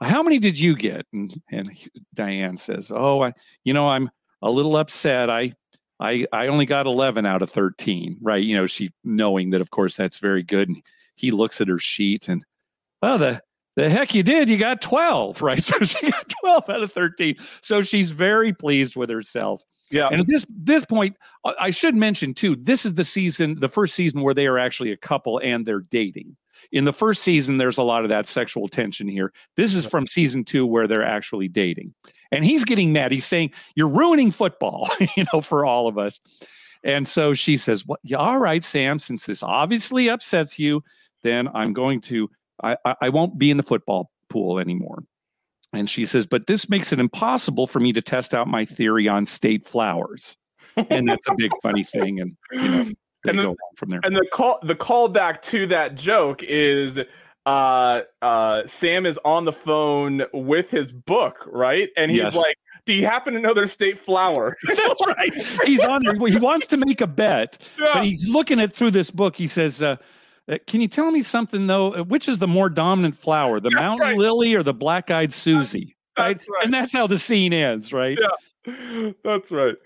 how 0.01 0.23
many 0.23 0.39
did 0.39 0.59
you 0.59 0.77
get? 0.77 1.07
And, 1.13 1.35
and 1.51 1.71
Diane 2.15 2.57
says, 2.57 2.91
Oh, 2.95 3.23
I, 3.23 3.33
you 3.65 3.73
know, 3.73 3.89
I'm 3.89 4.11
a 4.43 4.51
little 4.51 4.77
upset. 4.77 5.31
I, 5.31 5.55
I, 6.01 6.27
I 6.33 6.49
only 6.49 6.67
got 6.67 6.87
11 6.87 7.25
out 7.25 7.43
of 7.43 7.51
13. 7.51 8.19
Right. 8.21 8.43
You 8.43 8.57
know, 8.57 8.67
she 8.67 8.91
knowing 9.05 9.51
that, 9.51 9.61
of 9.61 9.71
course, 9.71 9.97
that's 9.97 10.19
very 10.19 10.43
good. 10.43 10.69
And 10.69 10.83
he 11.15 11.31
looks 11.31 11.61
at 11.61 11.69
her 11.69 11.79
sheet 11.79 12.29
and, 12.29 12.45
well, 13.01 13.19
the, 13.19 13.43
the 13.77 13.91
heck 13.91 14.15
you 14.15 14.23
did 14.23 14.49
you 14.49 14.57
got 14.57 14.81
12 14.81 15.43
right 15.43 15.63
so 15.63 15.79
she 15.81 16.11
got 16.11 16.33
12 16.43 16.71
out 16.71 16.83
of 16.83 16.93
13 16.93 17.37
so 17.61 17.83
she's 17.83 18.11
very 18.11 18.53
pleased 18.53 18.97
with 18.97 19.11
herself 19.11 19.63
yeah 19.91 20.09
and 20.11 20.21
at 20.21 20.27
this 20.27 20.47
this 20.49 20.85
point 20.85 21.17
i 21.59 21.71
should 21.71 21.95
mention 21.95 22.35
too 22.35 22.57
this 22.57 22.87
is 22.87 22.95
the 22.95 23.05
season 23.05 23.57
the 23.59 23.69
first 23.69 23.95
season 23.95 24.23
where 24.23 24.35
they 24.35 24.47
are 24.47 24.59
actually 24.59 24.93
a 24.93 24.97
couple 24.97 25.41
and 25.43 25.67
they're 25.67 25.81
dating 25.81 26.37
in 26.75 26.85
the 26.85 26.93
first 26.93 27.23
season 27.23 27.57
there's 27.57 27.79
a 27.79 27.83
lot 27.83 28.03
of 28.03 28.11
that 28.11 28.27
sexual 28.27 28.69
tension 28.69 29.09
here 29.09 29.33
this 29.57 29.75
is 29.75 29.87
from 29.87 30.07
season 30.07 30.45
two 30.45 30.67
where 30.67 30.87
they're 30.87 31.05
actually 31.05 31.49
dating 31.49 31.95
and 32.31 32.45
he's 32.45 32.65
getting 32.65 32.93
mad 32.93 33.11
he's 33.13 33.25
saying 33.25 33.51
you're 33.75 33.89
ruining 33.89 34.31
football 34.31 34.91
you 35.17 35.25
know 35.33 35.41
for 35.41 35.65
all 35.65 35.89
of 35.89 35.97
us 35.97 36.21
and 36.83 37.09
so 37.09 37.33
she 37.33 37.57
says 37.57 37.87
well, 37.87 37.99
yeah, 38.03 38.19
all 38.19 38.39
right 38.39 38.63
sam 38.63 38.99
since 38.99 39.25
this 39.25 39.43
obviously 39.43 40.11
upsets 40.11 40.59
you 40.59 40.83
then 41.23 41.49
i'm 41.55 41.73
going 41.73 42.01
to 42.01 42.29
I, 42.63 42.77
I 43.01 43.09
won't 43.09 43.39
be 43.39 43.51
in 43.51 43.57
the 43.57 43.63
football 43.63 44.11
pool 44.29 44.59
anymore. 44.59 45.05
And 45.73 45.91
she 45.91 46.07
says, 46.07 46.27
but 46.27 46.47
this 46.47 46.69
makes 46.69 46.93
it 46.93 47.01
impossible 47.01 47.67
for 47.67 47.81
me 47.81 47.93
to 47.93 48.03
test 48.03 48.35
out 48.35 48.47
my 48.47 48.65
theory 48.65 49.09
on 49.09 49.27
state 49.27 49.67
flowers. 49.67 50.37
And 50.89 51.09
that's 51.09 51.27
a 51.29 51.35
big 51.37 51.53
funny 51.63 51.85
thing. 51.85 52.21
And 52.21 52.37
you 52.53 52.69
know, 52.69 52.85
and 53.25 53.39
the, 53.39 53.55
from 53.77 53.91
there. 53.91 54.01
And 54.05 54.17
the 54.17 54.27
call 54.33 54.59
the 54.63 54.75
callback 54.75 55.43
to 55.43 55.67
that 55.69 55.95
joke 55.95 56.43
is 56.43 57.01
uh 57.47 58.03
uh 58.23 58.67
Sam 58.67 59.07
is 59.07 59.19
on 59.25 59.45
the 59.45 59.53
phone 59.53 60.23
with 60.33 60.71
his 60.71 60.93
book, 60.93 61.47
right? 61.47 61.91
And 61.97 62.11
he's 62.11 62.19
yes. 62.19 62.37
like, 62.37 62.57
do 62.87 62.93
you 62.93 63.07
happen 63.07 63.35
to 63.35 63.41
know 63.41 63.55
their 63.55 63.67
state 63.67 63.99
flower? 63.99 64.57
That's 64.65 65.07
right. 65.07 65.35
He's 65.65 65.81
on 65.81 66.03
there. 66.05 66.15
He 66.29 66.39
wants 66.39 66.67
to 66.69 66.77
make 66.77 67.01
a 67.01 67.07
bet, 67.07 67.59
yeah. 67.79 67.91
but 67.95 68.05
he's 68.05 68.29
looking 68.29 68.61
at 68.61 68.75
through 68.75 68.93
this 68.93 69.11
book. 69.11 69.37
He 69.37 69.47
says, 69.47 69.83
uh, 69.83 69.97
uh, 70.49 70.59
can 70.67 70.81
you 70.81 70.89
tell 70.89 71.11
me 71.11 71.23
something 71.23 71.67
though? 71.67 71.95
Uh, 71.95 72.05
which 72.05 72.29
is 72.29 72.39
the 72.39 72.49
more 72.49 72.69
dominant 72.69 73.17
flower, 73.17 73.61
the 73.61 73.71
that's 73.71 73.81
mountain 73.81 74.01
right. 74.01 74.17
lily 74.17 74.55
or 74.55 74.63
the 74.63 74.75
black-eyed 74.75 75.33
Susie? 75.33 75.97
Right? 76.19 76.37
right? 76.49 76.65
And 76.65 76.73
that's 76.73 76.93
how 76.93 77.07
the 77.07 77.19
scene 77.19 77.53
ends, 77.53 77.93
right? 77.93 78.19
Yeah, 78.21 78.29
that's 79.24 79.53
right. 79.53 79.77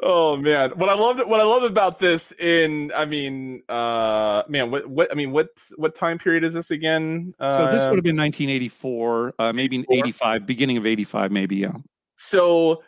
Oh 0.00 0.36
man, 0.36 0.70
what 0.76 0.88
I 0.88 0.94
loved, 0.94 1.20
what 1.20 1.40
I 1.40 1.44
love 1.44 1.62
about 1.62 1.98
this 1.98 2.32
in, 2.32 2.92
I 2.94 3.04
mean, 3.04 3.62
uh, 3.68 4.42
man, 4.48 4.70
what, 4.70 4.86
what, 4.88 5.10
I 5.10 5.14
mean, 5.14 5.32
what, 5.32 5.48
what 5.76 5.94
time 5.94 6.18
period 6.18 6.44
is 6.44 6.54
this 6.54 6.70
again? 6.70 7.34
Uh, 7.38 7.56
so 7.56 7.72
this 7.72 7.84
would 7.84 7.96
have 7.96 8.04
been 8.04 8.16
1984, 8.16 9.34
uh, 9.38 9.52
maybe 9.52 9.76
84? 9.78 9.96
85, 9.96 10.46
beginning 10.46 10.76
of 10.76 10.86
85, 10.86 11.30
maybe. 11.30 11.56
Yeah. 11.56 11.72
So, 12.16 12.82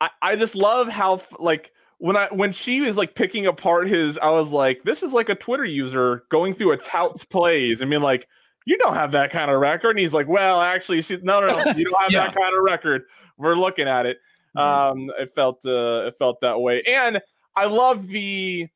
I, 0.00 0.10
I 0.20 0.36
just 0.36 0.54
love 0.54 0.88
how 0.88 1.20
like 1.38 1.72
when 1.98 2.16
I 2.16 2.28
when 2.30 2.52
she 2.52 2.80
was 2.80 2.96
like 2.96 3.14
picking 3.14 3.46
apart 3.46 3.88
his, 3.88 4.18
I 4.18 4.30
was 4.30 4.50
like, 4.50 4.82
this 4.84 5.02
is 5.02 5.12
like 5.12 5.28
a 5.28 5.34
Twitter 5.34 5.64
user 5.64 6.24
going 6.30 6.54
through 6.54 6.72
a 6.72 6.76
tout's 6.76 7.24
plays 7.24 7.82
I 7.82 7.86
mean, 7.86 8.02
like, 8.02 8.28
you 8.66 8.76
don't 8.78 8.94
have 8.94 9.12
that 9.12 9.30
kind 9.30 9.50
of 9.50 9.60
record. 9.60 9.90
And 9.90 10.00
he's 10.00 10.12
like, 10.12 10.28
well, 10.28 10.60
actually, 10.60 11.00
she's 11.00 11.22
no, 11.22 11.40
no, 11.40 11.46
no, 11.46 11.72
you 11.72 11.84
don't 11.84 12.00
have 12.00 12.10
yeah. 12.10 12.26
that 12.26 12.34
kind 12.34 12.54
of 12.54 12.62
record. 12.62 13.04
We're 13.38 13.54
looking 13.54 13.88
at 13.88 14.06
it. 14.06 14.18
Um, 14.58 15.10
it 15.18 15.30
felt 15.30 15.64
uh, 15.64 16.06
it 16.06 16.18
felt 16.18 16.40
that 16.40 16.60
way, 16.60 16.82
and 16.82 17.20
I 17.54 17.66
love 17.66 18.08
the 18.08 18.68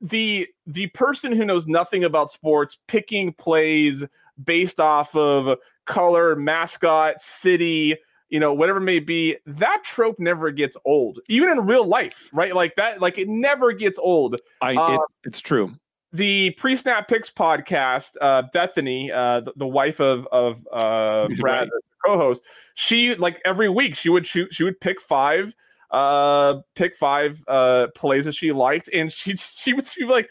the 0.00 0.46
the 0.66 0.88
person 0.88 1.32
who 1.32 1.44
knows 1.44 1.66
nothing 1.66 2.04
about 2.04 2.30
sports 2.30 2.78
picking 2.86 3.32
plays 3.32 4.04
based 4.42 4.80
off 4.80 5.14
of 5.16 5.58
color, 5.86 6.36
mascot, 6.36 7.20
city, 7.20 7.96
you 8.28 8.38
know, 8.38 8.52
whatever 8.52 8.80
may 8.80 9.00
be, 9.00 9.36
that 9.46 9.82
trope 9.84 10.16
never 10.18 10.50
gets 10.50 10.76
old, 10.84 11.20
even 11.28 11.50
in 11.50 11.66
real 11.66 11.86
life, 11.86 12.28
right? 12.32 12.54
Like 12.54 12.76
that, 12.76 13.00
like 13.00 13.18
it 13.18 13.28
never 13.28 13.72
gets 13.72 13.98
old. 13.98 14.40
I, 14.60 14.76
uh, 14.76 14.94
it, 14.94 15.00
it's 15.24 15.40
true. 15.40 15.74
The 16.12 16.50
pre-snap 16.52 17.08
picks 17.08 17.30
podcast, 17.30 18.16
uh, 18.20 18.42
Bethany, 18.52 19.10
uh, 19.10 19.40
the, 19.40 19.52
the 19.56 19.66
wife 19.66 20.00
of 20.00 20.26
of 20.30 20.66
uh, 20.72 21.28
Brad, 21.38 21.60
right. 21.60 21.68
Co-host, 22.08 22.42
she 22.74 23.14
like 23.14 23.40
every 23.44 23.68
week 23.68 23.94
she 23.94 24.08
would 24.08 24.26
shoot, 24.26 24.52
she 24.52 24.64
would 24.64 24.80
pick 24.80 25.00
five 25.00 25.54
uh 25.90 26.56
pick 26.74 26.94
five 26.94 27.42
uh 27.48 27.86
plays 27.94 28.26
that 28.26 28.34
she 28.34 28.52
liked 28.52 28.90
and 28.92 29.10
she 29.10 29.34
she 29.36 29.72
would 29.72 29.86
be 29.98 30.04
like 30.04 30.28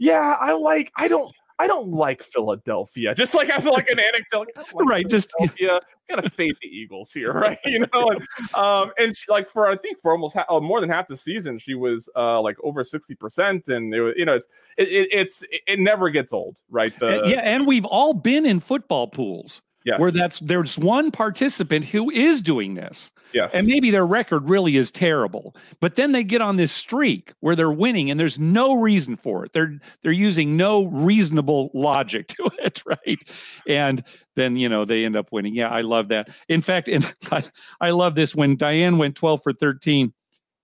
yeah 0.00 0.34
i 0.40 0.52
like 0.52 0.90
i 0.96 1.06
don't 1.06 1.32
I 1.58 1.66
don't 1.66 1.88
like 1.88 2.22
Philadelphia. 2.22 3.14
Just 3.14 3.34
like 3.34 3.48
I 3.50 3.58
feel 3.58 3.72
like 3.72 3.88
an 3.88 3.98
anecdote, 3.98 4.48
like 4.74 4.88
right? 4.88 5.08
Just 5.08 5.32
yeah, 5.58 5.78
kind 6.08 6.24
of 6.24 6.32
fade 6.32 6.54
the 6.60 6.68
Eagles 6.68 7.12
here, 7.12 7.32
right? 7.40 7.58
You 7.64 7.86
know, 7.92 8.10
and 8.10 8.20
um, 8.54 8.92
and 8.98 9.16
she, 9.16 9.24
like 9.30 9.48
for 9.48 9.66
I 9.66 9.76
think 9.76 10.00
for 10.00 10.12
almost 10.12 10.36
ha- 10.36 10.44
oh, 10.48 10.60
more 10.60 10.80
than 10.80 10.90
half 10.90 11.08
the 11.08 11.16
season, 11.16 11.58
she 11.58 11.74
was 11.74 12.08
uh 12.14 12.40
like 12.40 12.56
over 12.62 12.84
sixty 12.84 13.14
percent, 13.14 13.68
and 13.68 13.94
it 13.94 14.00
was 14.00 14.14
you 14.16 14.26
know 14.26 14.34
it's 14.34 14.46
it, 14.76 14.88
it, 14.88 15.08
it's 15.12 15.44
it 15.50 15.78
never 15.78 16.10
gets 16.10 16.32
old, 16.32 16.56
right? 16.68 16.96
The 16.98 17.22
yeah, 17.24 17.40
and 17.40 17.66
we've 17.66 17.86
all 17.86 18.12
been 18.12 18.44
in 18.44 18.60
football 18.60 19.08
pools. 19.08 19.62
Yes. 19.86 20.00
Where 20.00 20.10
that's 20.10 20.40
there's 20.40 20.76
one 20.76 21.12
participant 21.12 21.84
who 21.84 22.10
is 22.10 22.40
doing 22.40 22.74
this. 22.74 23.12
Yes. 23.32 23.54
And 23.54 23.68
maybe 23.68 23.92
their 23.92 24.04
record 24.04 24.48
really 24.48 24.76
is 24.76 24.90
terrible. 24.90 25.54
But 25.80 25.94
then 25.94 26.10
they 26.10 26.24
get 26.24 26.40
on 26.40 26.56
this 26.56 26.72
streak 26.72 27.32
where 27.38 27.54
they're 27.54 27.70
winning 27.70 28.10
and 28.10 28.18
there's 28.18 28.36
no 28.36 28.74
reason 28.74 29.16
for 29.16 29.44
it. 29.44 29.52
They're 29.52 29.78
they're 30.02 30.10
using 30.10 30.56
no 30.56 30.86
reasonable 30.86 31.70
logic 31.72 32.26
to 32.36 32.50
it, 32.58 32.82
right? 32.84 33.18
And 33.68 34.02
then 34.34 34.56
you 34.56 34.68
know 34.68 34.84
they 34.84 35.04
end 35.04 35.14
up 35.14 35.28
winning. 35.30 35.54
Yeah, 35.54 35.68
I 35.68 35.82
love 35.82 36.08
that. 36.08 36.30
In 36.48 36.62
fact, 36.62 36.88
and 36.88 37.14
I, 37.30 37.44
I 37.80 37.90
love 37.90 38.16
this 38.16 38.34
when 38.34 38.56
Diane 38.56 38.98
went 38.98 39.14
12 39.14 39.40
for 39.44 39.52
13 39.52 40.12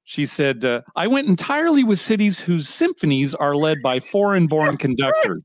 she 0.04 0.26
said, 0.26 0.64
uh, 0.64 0.82
I 0.96 1.06
went 1.06 1.28
entirely 1.28 1.84
with 1.84 2.00
cities 2.00 2.40
whose 2.40 2.68
symphonies 2.68 3.36
are 3.36 3.54
led 3.54 3.80
by 3.82 4.00
foreign 4.00 4.48
born 4.48 4.76
conductors. 4.78 5.44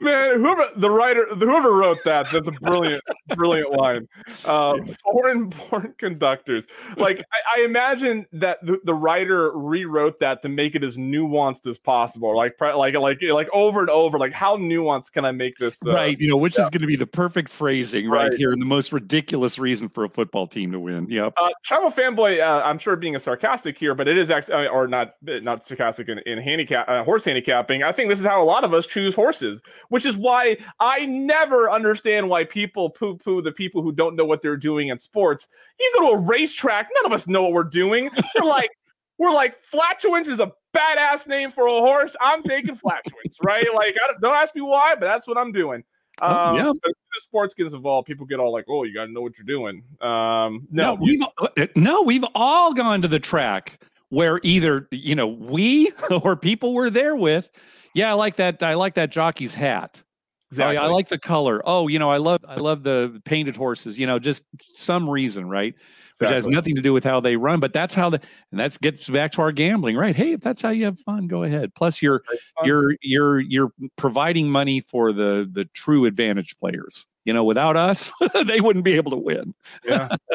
Man, 0.00 0.40
whoever 0.40 0.64
the 0.76 0.90
writer, 0.90 1.26
whoever 1.34 1.72
wrote 1.74 1.98
that, 2.04 2.26
that's 2.32 2.48
a 2.48 2.52
brilliant, 2.52 3.02
brilliant 3.34 3.72
line. 3.72 4.08
Uh, 4.46 4.78
foreign-born 5.02 5.94
conductors. 5.98 6.66
Like 6.96 7.22
I, 7.32 7.60
I 7.60 7.64
imagine 7.64 8.26
that 8.32 8.64
the, 8.64 8.78
the, 8.84 8.94
writer 8.94 9.52
rewrote 9.52 10.18
that 10.20 10.40
to 10.42 10.48
make 10.48 10.74
it 10.74 10.82
as 10.82 10.96
nuanced 10.96 11.66
as 11.66 11.78
possible. 11.78 12.34
Like, 12.34 12.58
like, 12.60 12.94
like, 12.94 13.18
like 13.22 13.48
over 13.52 13.80
and 13.80 13.90
over. 13.90 14.18
Like, 14.18 14.32
how 14.32 14.56
nuanced 14.56 15.12
can 15.12 15.26
I 15.26 15.32
make 15.32 15.58
this? 15.58 15.84
Uh, 15.84 15.92
right. 15.92 16.18
You 16.18 16.28
know, 16.28 16.36
which 16.36 16.56
yeah. 16.56 16.64
is 16.64 16.70
going 16.70 16.80
to 16.80 16.86
be 16.86 16.96
the 16.96 17.06
perfect 17.06 17.50
phrasing 17.50 18.08
right, 18.08 18.30
right, 18.30 18.38
here, 18.38 18.52
and 18.52 18.60
the 18.60 18.66
most 18.66 18.92
ridiculous 18.92 19.58
reason 19.58 19.90
for 19.90 20.04
a 20.04 20.08
football 20.08 20.46
team 20.46 20.72
to 20.72 20.80
win. 20.80 21.08
Yep. 21.10 21.34
Uh, 21.36 21.50
Travel 21.62 21.90
fanboy. 21.90 22.40
Uh, 22.40 22.62
I'm 22.64 22.78
sure 22.78 22.96
being 22.96 23.16
a 23.16 23.20
sarcastic 23.20 23.76
here, 23.76 23.94
but 23.94 24.08
it 24.08 24.16
is 24.16 24.30
actually, 24.30 24.66
or 24.66 24.88
not, 24.88 25.16
not 25.22 25.64
sarcastic 25.64 26.08
in, 26.08 26.20
in 26.20 26.38
handicap, 26.38 26.88
uh, 26.88 27.04
horse 27.04 27.26
handicapping. 27.26 27.82
I 27.82 27.92
think 27.92 28.08
this 28.08 28.18
is 28.18 28.26
how 28.26 28.42
a 28.42 28.44
lot 28.44 28.64
of 28.64 28.72
us 28.72 28.86
choose 28.86 29.14
horses 29.14 29.60
which 29.90 30.06
is 30.06 30.16
why 30.16 30.56
I 30.80 31.04
never 31.06 31.70
understand 31.70 32.28
why 32.28 32.44
people 32.44 32.88
poo 32.90 33.16
poo 33.16 33.42
the 33.42 33.52
people 33.52 33.82
who 33.82 33.92
don't 33.92 34.16
know 34.16 34.24
what 34.24 34.40
they're 34.40 34.56
doing 34.56 34.88
in 34.88 34.98
sports. 34.98 35.48
You 35.78 35.92
go 35.98 36.10
to 36.10 36.16
a 36.16 36.20
racetrack, 36.20 36.88
none 36.94 37.06
of 37.06 37.12
us 37.12 37.28
know 37.28 37.42
what 37.42 37.52
we're 37.52 37.64
doing. 37.64 38.08
We're 38.36 38.44
like, 38.48 38.70
we're 39.18 39.32
like, 39.32 39.54
flatulence 39.54 40.28
is 40.28 40.40
a 40.40 40.52
badass 40.74 41.26
name 41.26 41.50
for 41.50 41.66
a 41.66 41.70
horse. 41.70 42.16
I'm 42.20 42.42
taking 42.42 42.74
flatulence, 42.74 43.38
right? 43.42 43.66
Like, 43.74 43.96
I 44.02 44.06
don't, 44.12 44.20
don't 44.22 44.34
ask 44.34 44.54
me 44.54 44.62
why, 44.62 44.94
but 44.94 45.06
that's 45.06 45.28
what 45.28 45.36
I'm 45.36 45.52
doing. 45.52 45.84
Um, 46.22 46.36
Oh, 46.36 46.56
yeah. 46.56 46.72
but 46.82 46.90
as 47.16 47.22
sports 47.22 47.54
gets 47.54 47.74
involved, 47.74 48.06
people 48.06 48.26
get 48.26 48.40
all 48.40 48.52
like, 48.52 48.66
"Oh, 48.68 48.84
you 48.84 48.92
got 48.92 49.06
to 49.06 49.12
know 49.12 49.22
what 49.22 49.38
you're 49.38 49.46
doing." 49.46 49.82
Um, 50.00 50.66
no, 50.70 50.94
no, 50.94 50.94
we've 50.94 51.22
uh, 51.38 51.66
no, 51.76 52.02
we've 52.02 52.24
all 52.34 52.74
gone 52.74 53.00
to 53.02 53.08
the 53.08 53.20
track 53.20 53.82
where 54.10 54.40
either 54.42 54.86
you 54.90 55.14
know 55.14 55.26
we 55.26 55.92
or 56.22 56.36
people 56.36 56.74
we're 56.74 56.90
there 56.90 57.16
with. 57.16 57.50
Yeah, 57.94 58.10
I 58.10 58.14
like 58.14 58.36
that. 58.36 58.62
I 58.62 58.74
like 58.74 58.94
that 58.94 59.10
jockey's 59.10 59.54
hat. 59.54 60.02
exactly. 60.50 60.76
Oh, 60.76 60.80
yeah, 60.80 60.86
I 60.86 60.90
like 60.90 61.08
the 61.08 61.18
color. 61.18 61.62
Oh, 61.64 61.88
you 61.88 61.98
know, 61.98 62.10
I 62.10 62.18
love 62.18 62.40
I 62.46 62.56
love 62.56 62.82
the 62.82 63.20
painted 63.24 63.56
horses. 63.56 63.98
You 63.98 64.06
know, 64.06 64.18
just 64.18 64.44
some 64.74 65.08
reason, 65.08 65.48
right? 65.48 65.74
Which 66.18 66.30
has 66.30 66.46
nothing 66.46 66.76
to 66.76 66.82
do 66.82 66.92
with 66.92 67.02
how 67.02 67.20
they 67.20 67.36
run, 67.36 67.60
but 67.60 67.72
that's 67.72 67.94
how 67.94 68.10
the 68.10 68.20
and 68.50 68.60
that's 68.60 68.76
gets 68.76 69.08
back 69.08 69.32
to 69.32 69.42
our 69.42 69.52
gambling, 69.52 69.96
right? 69.96 70.14
Hey, 70.14 70.32
if 70.32 70.40
that's 70.40 70.60
how 70.60 70.68
you 70.68 70.84
have 70.84 71.00
fun, 71.00 71.26
go 71.28 71.44
ahead. 71.44 71.74
Plus, 71.74 72.02
you're 72.02 72.22
you're 72.62 72.94
you're 73.00 73.40
you're 73.40 73.72
providing 73.96 74.50
money 74.50 74.80
for 74.80 75.12
the 75.12 75.48
the 75.50 75.64
true 75.66 76.04
advantage 76.04 76.58
players. 76.58 77.06
You 77.24 77.32
know, 77.32 77.44
without 77.44 77.76
us, 77.76 78.12
they 78.46 78.60
wouldn't 78.60 78.84
be 78.84 78.94
able 78.94 79.12
to 79.12 79.16
win. 79.16 79.54
yeah. 79.84 80.08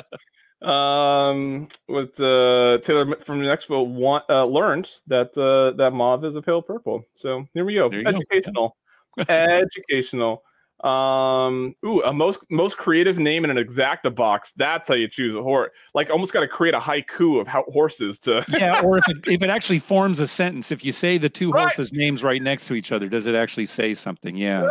um, 0.61 1.67
with 1.87 2.19
uh, 2.19 2.79
Taylor 2.79 3.15
from 3.17 3.39
the 3.39 3.45
Expo 3.45 3.85
want, 3.85 4.23
uh, 4.29 4.45
learned 4.45 4.89
that 5.07 5.37
uh, 5.37 5.71
that 5.77 5.93
mauve 5.93 6.25
is 6.25 6.35
a 6.35 6.41
pale 6.41 6.61
purple. 6.61 7.05
So 7.13 7.47
here 7.53 7.65
we 7.65 7.75
go. 7.75 7.91
You 7.91 8.03
go. 8.03 8.09
Educational, 8.09 8.77
educational. 9.29 10.43
Um, 10.83 11.73
ooh, 11.85 12.03
a 12.03 12.13
most 12.13 12.39
most 12.49 12.77
creative 12.77 13.17
name 13.17 13.43
in 13.45 13.49
an 13.49 13.57
exacta 13.57 14.13
box. 14.13 14.51
That's 14.57 14.87
how 14.87 14.93
you 14.93 15.07
choose 15.07 15.33
a 15.33 15.41
horse. 15.41 15.71
Like 15.93 16.09
almost 16.09 16.33
got 16.33 16.41
to 16.41 16.47
create 16.47 16.73
a 16.73 16.79
haiku 16.79 17.39
of 17.39 17.47
how 17.47 17.63
horses 17.71 18.19
to. 18.19 18.43
yeah, 18.49 18.81
or 18.81 18.97
if 18.97 19.03
it, 19.07 19.17
if 19.27 19.41
it 19.41 19.49
actually 19.49 19.79
forms 19.79 20.19
a 20.19 20.27
sentence, 20.27 20.71
if 20.71 20.83
you 20.83 20.91
say 20.91 21.17
the 21.17 21.29
two 21.29 21.51
Right. 21.51 21.61
horses' 21.61 21.93
names 21.93 22.23
right 22.23 22.41
next 22.41 22.67
to 22.67 22.73
each 22.73 22.91
other, 22.91 23.07
does 23.07 23.25
it 23.25 23.35
actually 23.35 23.67
say 23.67 23.93
something? 23.93 24.35
Yeah. 24.35 24.69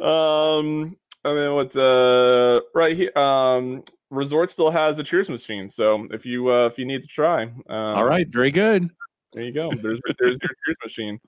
um, 0.00 0.96
I 1.26 1.34
mean, 1.34 1.54
what's 1.54 1.76
uh 1.76 2.60
right 2.72 2.96
here? 2.96 3.16
Um, 3.18 3.82
Resort 4.10 4.50
still 4.50 4.70
has 4.70 4.98
a 5.00 5.02
cheers 5.02 5.28
machine, 5.28 5.68
so 5.68 6.06
if 6.12 6.24
you 6.24 6.50
uh 6.52 6.66
if 6.66 6.78
you 6.78 6.84
need 6.84 7.02
to 7.02 7.08
try, 7.08 7.42
um, 7.42 7.54
All 7.68 8.04
right, 8.04 8.28
very 8.28 8.52
good. 8.52 8.88
There 9.32 9.42
you 9.42 9.52
go. 9.52 9.70
There's 9.72 10.00
there's 10.18 10.38
your 10.40 10.54
cheers 10.64 10.76
machine. 10.84 11.20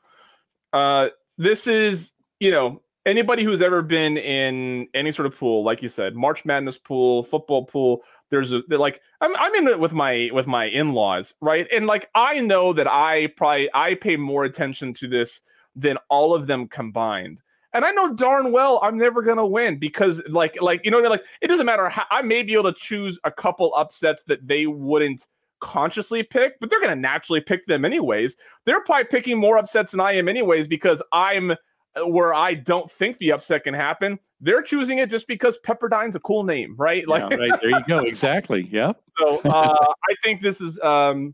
Uh, 0.73 1.09
this 1.37 1.67
is 1.67 2.13
you 2.39 2.53
know 2.53 2.81
anybody 3.07 3.43
who's 3.43 3.61
ever 3.61 3.83
been 3.83 4.17
in 4.17 4.87
any 4.95 5.11
sort 5.11 5.27
of 5.27 5.37
pool, 5.37 5.65
like 5.65 5.83
you 5.83 5.89
said, 5.89 6.15
March 6.15 6.45
Madness 6.45 6.79
pool, 6.79 7.25
football 7.25 7.65
pool. 7.65 8.03
There's 8.31 8.53
a 8.53 8.63
like 8.69 9.01
I'm 9.21 9.35
I'm 9.37 9.55
in 9.57 9.67
it 9.67 9.81
with 9.81 9.93
my 9.93 10.31
with 10.33 10.47
my 10.47 10.67
in 10.67 10.93
laws, 10.93 11.35
right? 11.41 11.67
And 11.73 11.89
like 11.89 12.09
I 12.15 12.39
know 12.39 12.73
that 12.73 12.87
I 12.87 13.29
probably 13.37 13.69
I 13.75 13.95
pay 13.95 14.17
more 14.17 14.45
attention 14.45 14.95
to 14.95 15.09
this 15.09 15.41
than 15.75 15.99
all 16.09 16.35
of 16.35 16.47
them 16.47 16.69
combined. 16.69 17.41
And 17.79 17.85
I 17.85 17.93
know 17.93 18.13
darn 18.13 18.51
well 18.51 18.81
I'm 18.83 18.99
never 18.99 19.23
gonna 19.23 19.47
win 19.47 19.79
because 19.79 20.21
like 20.29 20.61
like 20.61 20.81
you 20.85 20.91
know 20.91 20.99
like 20.99 21.25
it 21.41 21.47
doesn't 21.47 21.65
matter 21.65 21.89
how 21.89 22.07
I 22.11 22.23
may 22.23 22.43
be 22.43 22.55
able 22.55 22.73
to 22.73 22.77
choose 22.77 23.21
a 23.23 23.31
couple 23.31 23.73
upsets 23.77 24.25
that 24.25 24.49
they 24.49 24.67
wouldn't 24.67 25.29
consciously 25.61 26.25
pick, 26.25 26.59
but 26.59 26.71
they're 26.71 26.81
going 26.81 26.91
to 26.91 27.01
naturally 27.01 27.41
pick 27.41 27.67
them 27.67 27.85
anyways. 27.85 28.35
They're 28.65 28.83
probably 28.83 29.05
picking 29.05 29.39
more 29.39 29.57
upsets 29.57 29.93
than 29.93 30.01
I 30.01 30.15
am 30.15 30.29
anyways 30.29 30.67
because 30.67 31.01
I'm 31.13 31.53
uh, 31.53 31.57
where 32.05 32.35
I 32.35 32.55
don't 32.55 32.91
think 32.91 33.19
the 33.19 33.31
upset 33.31 33.63
can 33.63 33.75
happen. 33.75 34.19
They're 34.41 34.63
choosing 34.63 34.99
it 34.99 35.09
just 35.09 35.29
because 35.29 35.57
Pepperdine's 35.59 36.17
a 36.17 36.21
cool 36.21 36.43
name, 36.43 36.75
right? 36.77 37.07
Like 37.07 37.31
yeah, 37.31 37.37
right 37.37 37.61
there 37.61 37.71
you 37.71 37.85
go. 37.87 37.99
Exactly. 38.01 38.69
Yeah. 38.73 38.93
so 39.19 39.39
uh, 39.45 39.77
I 39.81 40.15
think 40.25 40.41
this 40.41 40.61
is 40.61 40.81
um 40.81 41.33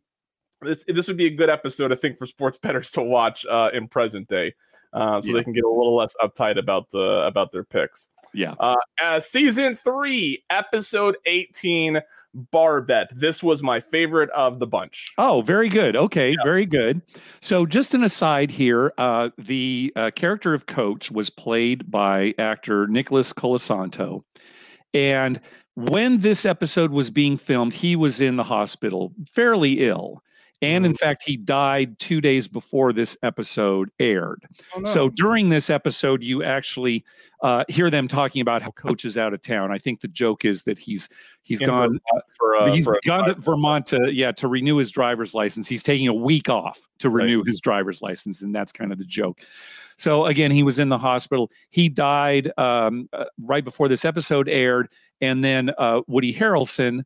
this 0.62 0.84
this 0.88 1.09
would 1.09 1.16
be 1.16 1.26
a 1.26 1.30
good 1.30 1.50
episode 1.50 1.92
I 1.92 1.96
think 1.96 2.16
for 2.16 2.26
sports 2.26 2.59
bettors 2.59 2.90
to 2.92 3.02
watch 3.02 3.44
uh 3.46 3.70
in 3.72 3.88
present 3.88 4.28
day. 4.28 4.55
Uh, 4.92 5.20
so 5.20 5.28
Yeah. 5.28 5.34
they 5.38 5.44
can 5.44 5.52
get 5.52 5.64
a 5.64 5.68
little 5.68 5.96
less 5.96 6.14
uptight 6.22 6.57
about 6.59 6.86
uh, 6.94 7.26
about 7.26 7.50
their 7.50 7.64
picks. 7.64 8.09
Yeah. 8.32 8.55
Uh, 8.61 8.76
uh, 9.02 9.18
season 9.20 9.74
three, 9.74 10.44
episode 10.50 11.16
eighteen, 11.26 12.00
bar 12.32 12.80
bet. 12.80 13.11
This 13.12 13.42
was 13.42 13.61
my 13.61 13.80
favorite 13.80 14.30
of 14.30 14.61
the 14.61 14.68
bunch. 14.68 15.12
Oh, 15.18 15.40
very 15.40 15.68
good. 15.68 15.96
Okay, 15.96 16.36
very 16.44 16.64
good. 16.64 17.02
So, 17.40 17.66
just 17.66 17.92
an 17.94 18.05
aside 18.05 18.52
here: 18.52 18.92
uh, 18.96 19.30
the 19.36 19.92
uh, 19.96 20.12
character 20.14 20.55
of 20.55 20.66
Coach 20.66 21.11
was 21.11 21.28
played 21.28 21.90
by 21.90 22.32
actor 22.38 22.86
Nicholas 22.86 23.32
Colasanto, 23.32 24.22
and 24.92 25.40
when 25.74 26.18
this 26.18 26.44
episode 26.44 26.92
was 26.92 27.11
being 27.11 27.36
filmed, 27.36 27.74
he 27.74 27.96
was 27.96 28.20
in 28.20 28.36
the 28.36 28.44
hospital, 28.44 29.12
fairly 29.28 29.80
ill. 29.80 30.22
And 30.64 30.86
in 30.86 30.94
fact, 30.94 31.22
he 31.24 31.36
died 31.36 31.98
two 31.98 32.20
days 32.20 32.48
before 32.48 32.92
this 32.92 33.16
episode 33.22 33.90
aired. 34.00 34.42
Oh, 34.74 34.80
no. 34.80 34.90
So 34.90 35.08
during 35.10 35.48
this 35.48 35.70
episode, 35.70 36.22
you 36.22 36.42
actually 36.42 37.04
uh, 37.42 37.64
hear 37.68 37.90
them 37.90 38.08
talking 38.08 38.40
about 38.40 38.62
how 38.62 38.70
Coach 38.70 39.04
is 39.04 39.18
out 39.18 39.34
of 39.34 39.40
town. 39.42 39.70
I 39.70 39.78
think 39.78 40.00
the 40.00 40.08
joke 40.08 40.44
is 40.44 40.62
that 40.62 40.78
he's 40.78 41.08
he's 41.42 41.60
In 41.60 41.66
gone 41.66 42.00
for 42.38 42.56
uh, 42.56 42.72
he's 42.72 42.84
for 42.84 42.98
gone 43.04 43.26
to 43.26 43.34
Vermont 43.34 43.86
to 43.86 44.10
yeah 44.12 44.32
to 44.32 44.48
renew 44.48 44.76
his 44.76 44.90
driver's 44.90 45.34
license. 45.34 45.68
He's 45.68 45.82
taking 45.82 46.08
a 46.08 46.14
week 46.14 46.48
off 46.48 46.86
to 47.00 47.10
Right. 47.10 47.24
renew 47.24 47.44
his 47.44 47.60
driver's 47.60 48.00
license, 48.00 48.40
and 48.40 48.54
that's 48.54 48.72
kind 48.72 48.92
of 48.92 48.98
the 48.98 49.04
joke. 49.04 49.40
So 49.96 50.24
again, 50.26 50.50
he 50.50 50.62
was 50.62 50.78
in 50.78 50.88
the 50.88 50.98
hospital. 50.98 51.50
He 51.70 51.88
died 51.88 52.50
um, 52.58 53.08
uh, 53.12 53.26
right 53.40 53.64
before 53.64 53.88
this 53.88 54.04
episode 54.04 54.48
aired, 54.48 54.88
and 55.20 55.44
then 55.44 55.70
uh, 55.78 56.00
Woody 56.06 56.34
Harrelson. 56.34 57.04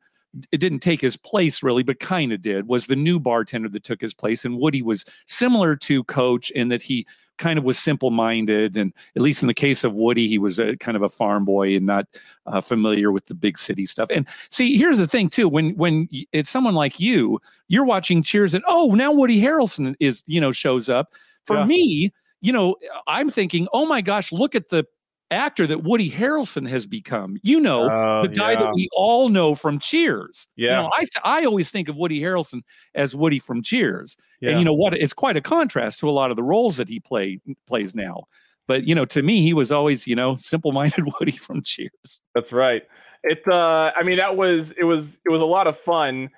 It 0.53 0.59
didn't 0.59 0.81
take 0.81 1.01
his 1.01 1.17
place 1.17 1.63
really, 1.63 1.83
but 1.83 2.01
kind 2.01 2.33
of 2.33 2.43
did. 2.43 2.69
Was 2.69 2.87
the 2.87 2.97
new 2.97 3.19
bartender 3.19 3.69
that 3.71 3.85
took 3.85 4.01
his 4.01 4.13
place, 4.15 4.45
and 4.45 4.59
Woody 4.59 4.83
was 4.83 5.05
similar 5.27 5.75
to 5.77 6.05
Coach 6.05 6.51
in 6.51 6.69
that 6.69 6.83
he 6.83 7.07
kind 7.39 7.59
of 7.59 7.65
was 7.65 7.79
simple-minded, 7.79 8.77
and 8.77 8.93
at 9.15 9.23
least 9.23 9.43
in 9.43 9.47
the 9.47 9.55
case 9.55 9.85
of 9.85 9.95
Woody, 9.95 10.29
he 10.29 10.39
was 10.39 10.59
a 10.59 10.77
kind 10.77 10.97
of 10.97 11.03
a 11.03 11.09
farm 11.09 11.45
boy 11.45 11.77
and 11.77 11.87
not 11.87 12.07
uh, 12.47 12.61
familiar 12.61 13.11
with 13.13 13.27
the 13.27 13.35
big 13.35 13.57
city 13.57 13.87
stuff. 13.87 14.11
And 14.11 14.27
see, 14.51 14.77
here's 14.77 14.99
the 14.99 15.07
thing 15.07 15.29
too: 15.31 15.49
when 15.49 15.71
when 15.77 16.09
it's 16.33 16.51
someone 16.51 16.75
like 16.75 17.01
you, 17.01 17.41
you're 17.69 17.85
watching 17.85 18.23
Cheers, 18.23 18.55
and 18.55 18.65
oh, 18.67 18.95
now 18.95 19.13
Woody 19.13 19.41
Harrelson 19.41 19.95
is 20.01 20.23
you 20.27 20.41
know 20.41 20.53
shows 20.53 20.89
up. 20.89 21.13
For 21.45 21.57
Yeah. 21.57 21.65
me, 21.65 22.13
you 22.43 22.53
know, 22.53 22.77
I'm 23.07 23.31
thinking, 23.31 23.67
oh 23.73 23.87
my 23.87 24.03
gosh, 24.03 24.31
look 24.33 24.55
at 24.55 24.69
the 24.69 24.85
actor 25.31 25.67
that 25.67 25.83
Woody 25.83 26.11
Harrelson 26.11 26.69
has 26.69 26.87
become. 26.87 27.37
You 27.43 27.61
know, 27.61 27.89
Oh, 27.91 28.23
the 28.23 28.29
guy 28.29 28.53
yeah. 28.53 28.61
that 28.61 28.75
we 28.75 28.89
all 28.93 29.29
know 29.29 29.55
from 29.55 29.79
Cheers. 29.79 30.47
You 30.57 30.69
Yeah. 30.69 30.83
know, 30.83 30.91
I 30.97 31.07
I 31.25 31.45
always 31.45 31.71
think 31.71 31.89
of 31.89 31.97
Woody 31.97 32.21
Harrelson 32.21 32.63
as 32.95 33.15
Woody 33.15 33.39
from 33.39 33.63
Cheers. 33.63 34.17
Yeah. 34.41 34.51
And 34.51 34.59
you 34.59 34.65
know 34.65 34.73
what? 34.75 34.95
It's 34.95 35.13
quite 35.13 35.37
a 35.37 35.41
contrast 35.41 36.01
to 36.01 36.09
a 36.09 36.13
lot 36.13 36.31
of 36.31 36.37
the 36.37 36.43
roles 36.43 36.77
that 36.79 36.89
he 36.89 37.01
play 37.01 37.41
plays 37.67 37.95
now. 37.95 38.25
But 38.67 38.87
you 38.87 38.95
know, 38.95 39.05
to 39.07 39.23
me, 39.23 39.43
he 39.43 39.55
was 39.55 39.73
always, 39.73 40.07
you 40.07 40.15
know, 40.15 40.35
simple-minded 40.35 41.05
Woody 41.21 41.33
from 41.37 41.63
Cheers. 41.63 42.21
That's 42.35 42.53
right. 42.53 42.83
It 43.25 43.43
uh 43.49 43.93
I 43.97 44.03
mean 44.05 44.17
that 44.19 44.37
was 44.37 44.73
it 44.73 44.85
was 44.85 45.19
it 45.27 45.31
was 45.31 45.41
a 45.41 45.47
lot 45.47 45.67
of 45.67 45.77
fun. 45.77 46.31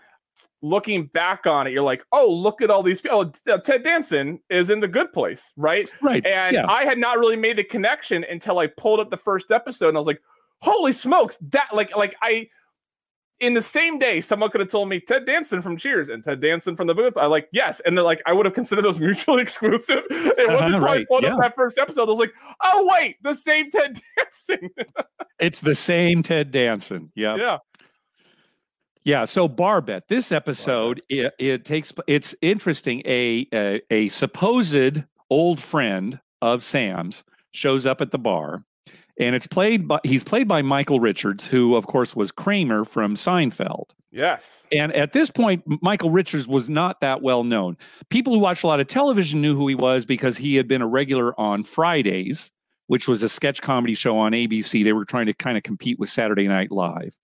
Looking 0.63 1.07
back 1.07 1.47
on 1.47 1.67
it, 1.67 1.73
you're 1.73 1.83
like, 1.83 2.05
oh, 2.13 2.31
look 2.31 2.61
at 2.63 2.71
all 2.71 2.83
these 2.83 3.01
people. 3.01 3.33
Oh, 3.49 3.59
Ted 3.59 3.83
Danson 3.83 4.41
is 4.51 4.71
in 4.71 4.81
the 4.81 4.89
good 4.89 5.13
place, 5.13 5.53
right? 5.57 5.89
Right. 6.03 6.25
And 6.27 6.55
yeah. 6.55 6.67
I 6.69 6.85
had 6.85 6.99
not 6.99 7.19
really 7.19 7.37
made 7.37 7.57
the 7.59 7.65
connection 7.65 8.25
until 8.31 8.59
I 8.59 8.67
pulled 8.67 9.01
up 9.01 9.11
the 9.11 9.17
first 9.17 9.51
episode 9.51 9.89
and 9.89 9.97
I 9.97 10.01
was 10.01 10.07
like, 10.07 10.21
holy 10.61 10.93
smokes, 10.93 11.39
that 11.53 11.69
like 11.73 11.97
like 11.97 12.15
I 12.23 12.49
in 13.41 13.55
the 13.55 13.63
same 13.63 13.99
day, 13.99 14.21
someone 14.21 14.51
could 14.51 14.61
have 14.61 14.69
told 14.71 14.89
me 14.91 15.01
Ted 15.01 15.25
Danson 15.25 15.63
from 15.63 15.77
Cheers 15.79 16.11
and 16.11 16.23
Ted 16.23 16.41
Danson 16.43 16.77
from 16.77 16.87
the 16.87 16.95
booth. 16.95 17.17
I 17.17 17.25
like, 17.25 17.49
yes. 17.53 17.81
And 17.81 17.97
then 17.97 18.05
like 18.05 18.21
I 18.27 18.35
would 18.35 18.45
have 18.45 18.55
considered 18.55 18.83
those 18.85 19.01
mutually 19.01 19.41
exclusive. 19.41 20.03
It 20.11 20.49
wasn't 20.49 20.75
Uh-huh, 20.75 20.75
until 20.75 20.89
I 20.89 21.05
pulled 21.07 21.23
yeah. 21.23 21.35
up 21.35 21.41
that 21.41 21.55
first 21.55 21.79
episode. 21.79 22.03
I 22.03 22.11
was 22.13 22.19
like, 22.19 22.35
oh 22.63 22.91
wait, 22.93 23.17
the 23.23 23.33
same 23.33 23.71
Ted 23.71 23.99
Danson. 24.19 24.71
It's 25.39 25.61
the 25.63 25.75
same 25.75 26.23
Ted 26.23 26.51
Danson. 26.51 27.11
Yeah. 27.15 27.37
yeah. 27.37 27.59
Yeah. 29.11 29.25
So 29.25 29.49
Bar 29.49 29.81
Bet, 29.81 30.07
this 30.07 30.31
episode, 30.31 31.03
it, 31.09 31.35
it 31.41 31.65
takes 31.65 31.93
it's 32.07 32.33
interesting. 32.43 33.03
A, 33.05 33.45
a 33.53 33.83
a 33.91 34.09
supposed 34.11 35.03
old 35.29 35.61
friend 35.61 36.21
of 36.41 36.63
Sam's 36.63 37.25
shows 37.51 37.87
up 37.87 38.01
at 38.01 38.13
the 38.13 38.21
bar, 38.21 38.63
and 39.19 39.35
it's 39.35 39.49
played 39.49 39.89
by 39.89 39.99
he's 40.05 40.23
played 40.23 40.47
by 40.47 40.63
Michael 40.63 41.01
Richards, 41.01 41.45
who 41.45 41.75
of 41.75 41.89
course 41.89 42.15
was 42.15 42.31
Kramer 42.31 42.85
from 42.85 43.17
Seinfeld. 43.17 43.91
Yes. 44.13 44.69
And 44.71 44.95
at 44.95 45.13
this 45.13 45.29
point, 45.29 45.65
Michael 45.83 46.11
Richards 46.11 46.47
was 46.47 46.71
not 46.71 47.01
that 47.01 47.21
well 47.21 47.43
known. 47.43 47.77
People 48.11 48.33
who 48.33 48.39
watched 48.39 48.63
a 48.63 48.69
lot 48.69 48.79
of 48.79 48.87
television 48.87 49.41
knew 49.41 49.57
who 49.57 49.67
he 49.67 49.75
was 49.75 50.05
because 50.05 50.37
he 50.37 50.55
had 50.55 50.69
been 50.69 50.83
a 50.83 50.87
regular 50.87 51.39
on 51.39 51.65
Fridays, 51.65 52.53
which 52.87 53.09
was 53.09 53.25
a 53.25 53.29
sketch 53.29 53.61
comedy 53.61 53.95
show 53.95 54.17
on 54.19 54.31
ABC. 54.31 54.85
They 54.85 54.93
were 54.93 55.05
trying 55.05 55.27
to 55.27 55.35
kind 55.35 55.57
of 55.57 55.65
compete 55.65 55.99
with 55.99 56.11
Saturday 56.11 56.47
Night 56.47 56.71
Live. 56.71 57.17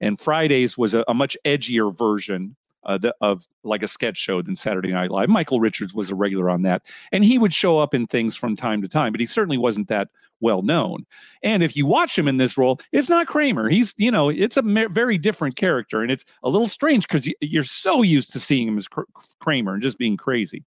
And 0.00 0.18
Fridays 0.18 0.76
was 0.78 0.94
a, 0.94 1.04
a 1.08 1.14
much 1.14 1.36
edgier 1.44 1.96
version 1.96 2.56
uh, 2.84 2.96
the, 2.96 3.14
of 3.20 3.46
like 3.64 3.82
a 3.82 3.88
sketch 3.88 4.16
show 4.16 4.40
than 4.40 4.56
Saturday 4.56 4.92
Night 4.92 5.10
Live. 5.10 5.28
Michael 5.28 5.60
Richards 5.60 5.92
was 5.92 6.10
a 6.10 6.14
regular 6.14 6.48
on 6.48 6.62
that. 6.62 6.82
And 7.12 7.24
he 7.24 7.36
would 7.36 7.52
show 7.52 7.78
up 7.78 7.92
in 7.92 8.06
things 8.06 8.36
from 8.36 8.56
time 8.56 8.80
to 8.82 8.88
time, 8.88 9.12
but 9.12 9.20
he 9.20 9.26
certainly 9.26 9.58
wasn't 9.58 9.88
that 9.88 10.08
well 10.40 10.62
known. 10.62 11.04
And 11.42 11.62
if 11.62 11.76
you 11.76 11.84
watch 11.84 12.16
him 12.16 12.28
in 12.28 12.36
this 12.36 12.56
role, 12.56 12.80
it's 12.92 13.08
not 13.10 13.26
Kramer. 13.26 13.68
He's, 13.68 13.94
you 13.98 14.10
know, 14.10 14.28
it's 14.30 14.56
a 14.56 14.62
very 14.62 15.18
different 15.18 15.56
character. 15.56 16.00
And 16.02 16.10
it's 16.10 16.24
a 16.42 16.48
little 16.48 16.68
strange 16.68 17.06
because 17.08 17.28
you're 17.40 17.64
so 17.64 18.02
used 18.02 18.32
to 18.32 18.40
seeing 18.40 18.68
him 18.68 18.78
as 18.78 18.88
Kr- 18.88 19.02
Kramer 19.40 19.74
and 19.74 19.82
just 19.82 19.98
being 19.98 20.16
crazy. 20.16 20.64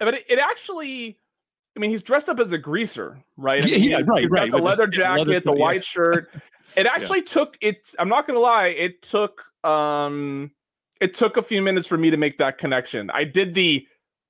but 0.00 0.14
it, 0.14 0.24
it 0.28 0.38
actually 0.38 1.18
I 1.76 1.80
mean, 1.80 1.90
he's 1.90 2.02
dressed 2.02 2.28
up 2.28 2.38
as 2.38 2.52
a 2.52 2.58
greaser, 2.58 3.18
right? 3.36 3.62
I 3.62 3.66
Yeah, 3.66 3.76
mean, 3.78 3.90
yeah, 3.90 3.96
he's 3.98 4.06
right, 4.06 4.28
got 4.28 4.38
right, 4.40 4.50
The 4.50 4.58
leather 4.58 4.88
yeah, 4.92 5.14
leather 5.14 5.32
jacket, 5.32 5.44
the 5.44 5.50
coat, 5.52 5.56
yeah. 5.58 5.62
white 5.62 5.84
shirt. 5.84 6.30
It 6.76 6.86
actually 6.86 7.22
took 7.22 7.56
it. 7.60 7.94
I'm 7.98 8.08
not 8.08 8.26
gonna 8.26 8.38
lie. 8.40 8.66
It 8.68 9.02
took 9.02 9.44
um, 9.64 10.50
it 11.00 11.14
took 11.14 11.36
a 11.36 11.42
few 11.42 11.62
minutes 11.62 11.86
for 11.86 11.98
me 11.98 12.10
to 12.10 12.16
make 12.16 12.38
that 12.38 12.58
connection. 12.58 13.10
I 13.12 13.24
did 13.24 13.54
the 13.54 13.86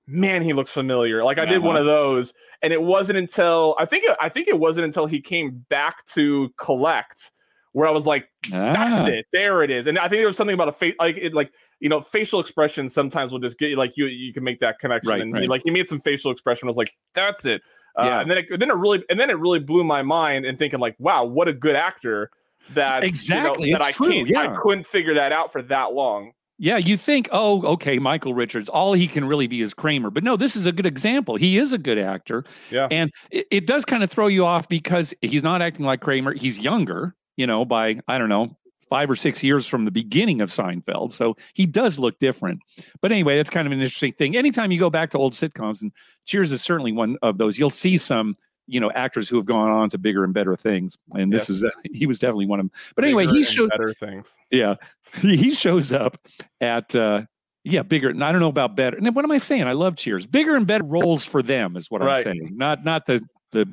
man. 0.06 0.42
He 0.42 0.52
looks 0.52 0.70
familiar. 0.70 1.22
Like 1.24 1.38
I 1.38 1.44
did 1.46 1.62
one 1.62 1.76
Uh-huh. 1.76 1.80
of 1.80 1.86
those, 1.86 2.34
and 2.62 2.72
it 2.72 2.82
wasn't 2.82 3.18
until 3.18 3.76
I 3.78 3.86
think 3.86 4.04
it, 4.04 4.16
I 4.20 4.28
think 4.28 4.48
it 4.48 4.58
wasn't 4.58 4.84
until 4.86 5.06
he 5.06 5.20
came 5.20 5.64
back 5.68 6.04
to 6.06 6.50
collect 6.58 7.30
where 7.72 7.88
I 7.88 7.90
was 7.90 8.06
like, 8.06 8.28
that's 8.50 9.02
Ah, 9.02 9.06
it. 9.06 9.26
There 9.32 9.62
it 9.62 9.70
is. 9.70 9.86
And 9.86 9.98
I 9.98 10.08
think 10.08 10.20
there 10.20 10.26
was 10.26 10.36
something 10.36 10.54
about 10.54 10.68
a 10.68 10.72
face, 10.72 10.94
like 10.98 11.16
it, 11.16 11.34
like 11.34 11.52
you 11.80 11.88
know, 11.88 12.00
facial 12.00 12.38
expressions 12.40 12.94
sometimes 12.94 13.32
will 13.32 13.38
just 13.38 13.58
get 13.58 13.70
you 13.70 13.76
like 13.76 13.92
you 13.96 14.06
you 14.06 14.32
can 14.32 14.44
make 14.44 14.60
that 14.60 14.78
connection. 14.78 15.10
Right, 15.10 15.20
and 15.20 15.32
right. 15.32 15.48
Like 15.48 15.62
he 15.64 15.70
made 15.70 15.88
some 15.88 15.98
facial 16.00 16.30
expression. 16.30 16.68
I 16.68 16.70
was 16.70 16.76
like, 16.76 16.90
that's 17.14 17.44
it. 17.44 17.62
Uh, 17.96 18.04
Yeah. 18.04 18.20
And 18.20 18.30
then 18.30 18.38
it, 18.38 18.60
then 18.60 18.70
it 18.70 18.74
really 18.74 19.04
and 19.10 19.18
then 19.18 19.30
it 19.30 19.38
really 19.38 19.58
blew 19.58 19.84
my 19.84 20.02
mind 20.02 20.44
and 20.44 20.58
thinking 20.58 20.80
like, 20.80 20.96
wow, 20.98 21.24
what 21.24 21.48
a 21.48 21.52
good 21.52 21.76
actor. 21.76 22.30
That 22.74 23.02
Exactly, 23.02 23.72
that 23.72 23.80
it's 23.80 23.88
I 23.88 23.92
true, 23.92 24.10
can't, 24.10 24.28
yeah. 24.28 24.40
I 24.52 24.56
couldn't 24.62 24.86
figure 24.86 25.14
that 25.14 25.32
out 25.32 25.50
for 25.50 25.62
that 25.62 25.94
long. 25.94 26.32
Yeah, 26.58 26.76
you 26.76 26.96
think, 26.96 27.28
oh, 27.32 27.64
okay, 27.64 27.98
Michael 27.98 28.34
Richards, 28.34 28.68
all 28.68 28.92
he 28.92 29.08
can 29.08 29.24
really 29.24 29.48
be 29.48 29.62
is 29.62 29.74
Kramer. 29.74 30.10
But 30.10 30.22
no, 30.22 30.36
this 30.36 30.54
is 30.54 30.64
a 30.64 30.70
good 30.70 30.86
example. 30.86 31.34
He 31.34 31.58
is 31.58 31.72
a 31.72 31.78
good 31.78 31.98
actor. 31.98 32.44
Yeah. 32.70 32.86
And 32.92 33.10
it, 33.32 33.48
it 33.50 33.66
does 33.66 33.84
kind 33.84 34.04
of 34.04 34.12
throw 34.12 34.28
you 34.28 34.44
off 34.46 34.68
because 34.68 35.12
he's 35.22 35.42
not 35.42 35.60
acting 35.60 35.84
like 35.84 36.00
Kramer. 36.02 36.34
He's 36.34 36.60
younger, 36.60 37.16
you 37.42 37.46
know, 37.48 37.64
by, 37.64 37.98
I 38.06 38.18
don't 38.18 38.28
know, 38.28 38.56
five 38.88 39.10
or 39.10 39.16
six 39.16 39.42
years 39.42 39.66
from 39.66 39.84
the 39.84 39.90
beginning 39.90 40.40
of 40.42 40.50
Seinfeld. 40.50 41.10
So 41.10 41.34
he 41.54 41.66
does 41.66 41.98
look 41.98 42.20
different. 42.20 42.60
But 43.00 43.10
anyway, 43.10 43.36
that's 43.36 43.50
kind 43.50 43.66
of 43.66 43.72
an 43.72 43.80
interesting 43.80 44.12
thing. 44.12 44.36
Anytime 44.36 44.70
you 44.70 44.78
go 44.78 44.90
back 44.90 45.10
to 45.10 45.18
old 45.18 45.32
sitcoms, 45.32 45.82
and 45.82 45.90
Cheers 46.24 46.52
is 46.52 46.62
certainly 46.62 46.92
one 46.92 47.16
of 47.20 47.38
those, 47.38 47.58
you'll 47.58 47.70
see 47.84 47.98
some. 47.98 48.36
You 48.68 48.78
know, 48.78 48.92
actors 48.92 49.28
who 49.28 49.34
have 49.36 49.44
gone 49.44 49.70
on 49.70 49.90
to 49.90 49.98
bigger 49.98 50.22
and 50.22 50.32
better 50.32 50.54
things, 50.56 50.96
and 51.14 51.32
this 51.32 51.48
Yes. 51.50 51.64
is 51.64 51.64
he 51.92 52.06
was 52.06 52.20
definitely 52.20 52.46
one 52.46 52.60
of 52.60 52.66
them. 52.66 52.72
But 52.94 53.04
anyway, 53.04 53.24
Bigger 53.26 53.38
he 53.38 53.42
showed 53.42 53.70
better 53.70 53.92
things. 53.92 54.38
yeah, 54.52 54.76
he 55.20 55.50
shows 55.50 55.90
up 55.90 56.16
at 56.60 56.94
uh 56.94 57.22
yeah, 57.64 57.82
bigger. 57.82 58.10
And 58.10 58.22
I 58.24 58.30
don't 58.30 58.40
know 58.40 58.48
about 58.48 58.76
better. 58.76 58.96
And 58.96 59.14
what 59.16 59.24
am 59.24 59.32
I 59.32 59.38
saying? 59.38 59.64
I 59.64 59.72
love 59.72 59.96
Cheers. 59.96 60.26
Bigger 60.26 60.54
and 60.54 60.64
better 60.66 60.84
roles 60.84 61.24
for 61.24 61.42
them 61.42 61.76
is 61.76 61.90
what 61.90 62.02
I'm 62.02 62.22
saying. 62.22 62.50
Not 62.54 62.84
not 62.84 63.04
the 63.04 63.20
the 63.50 63.66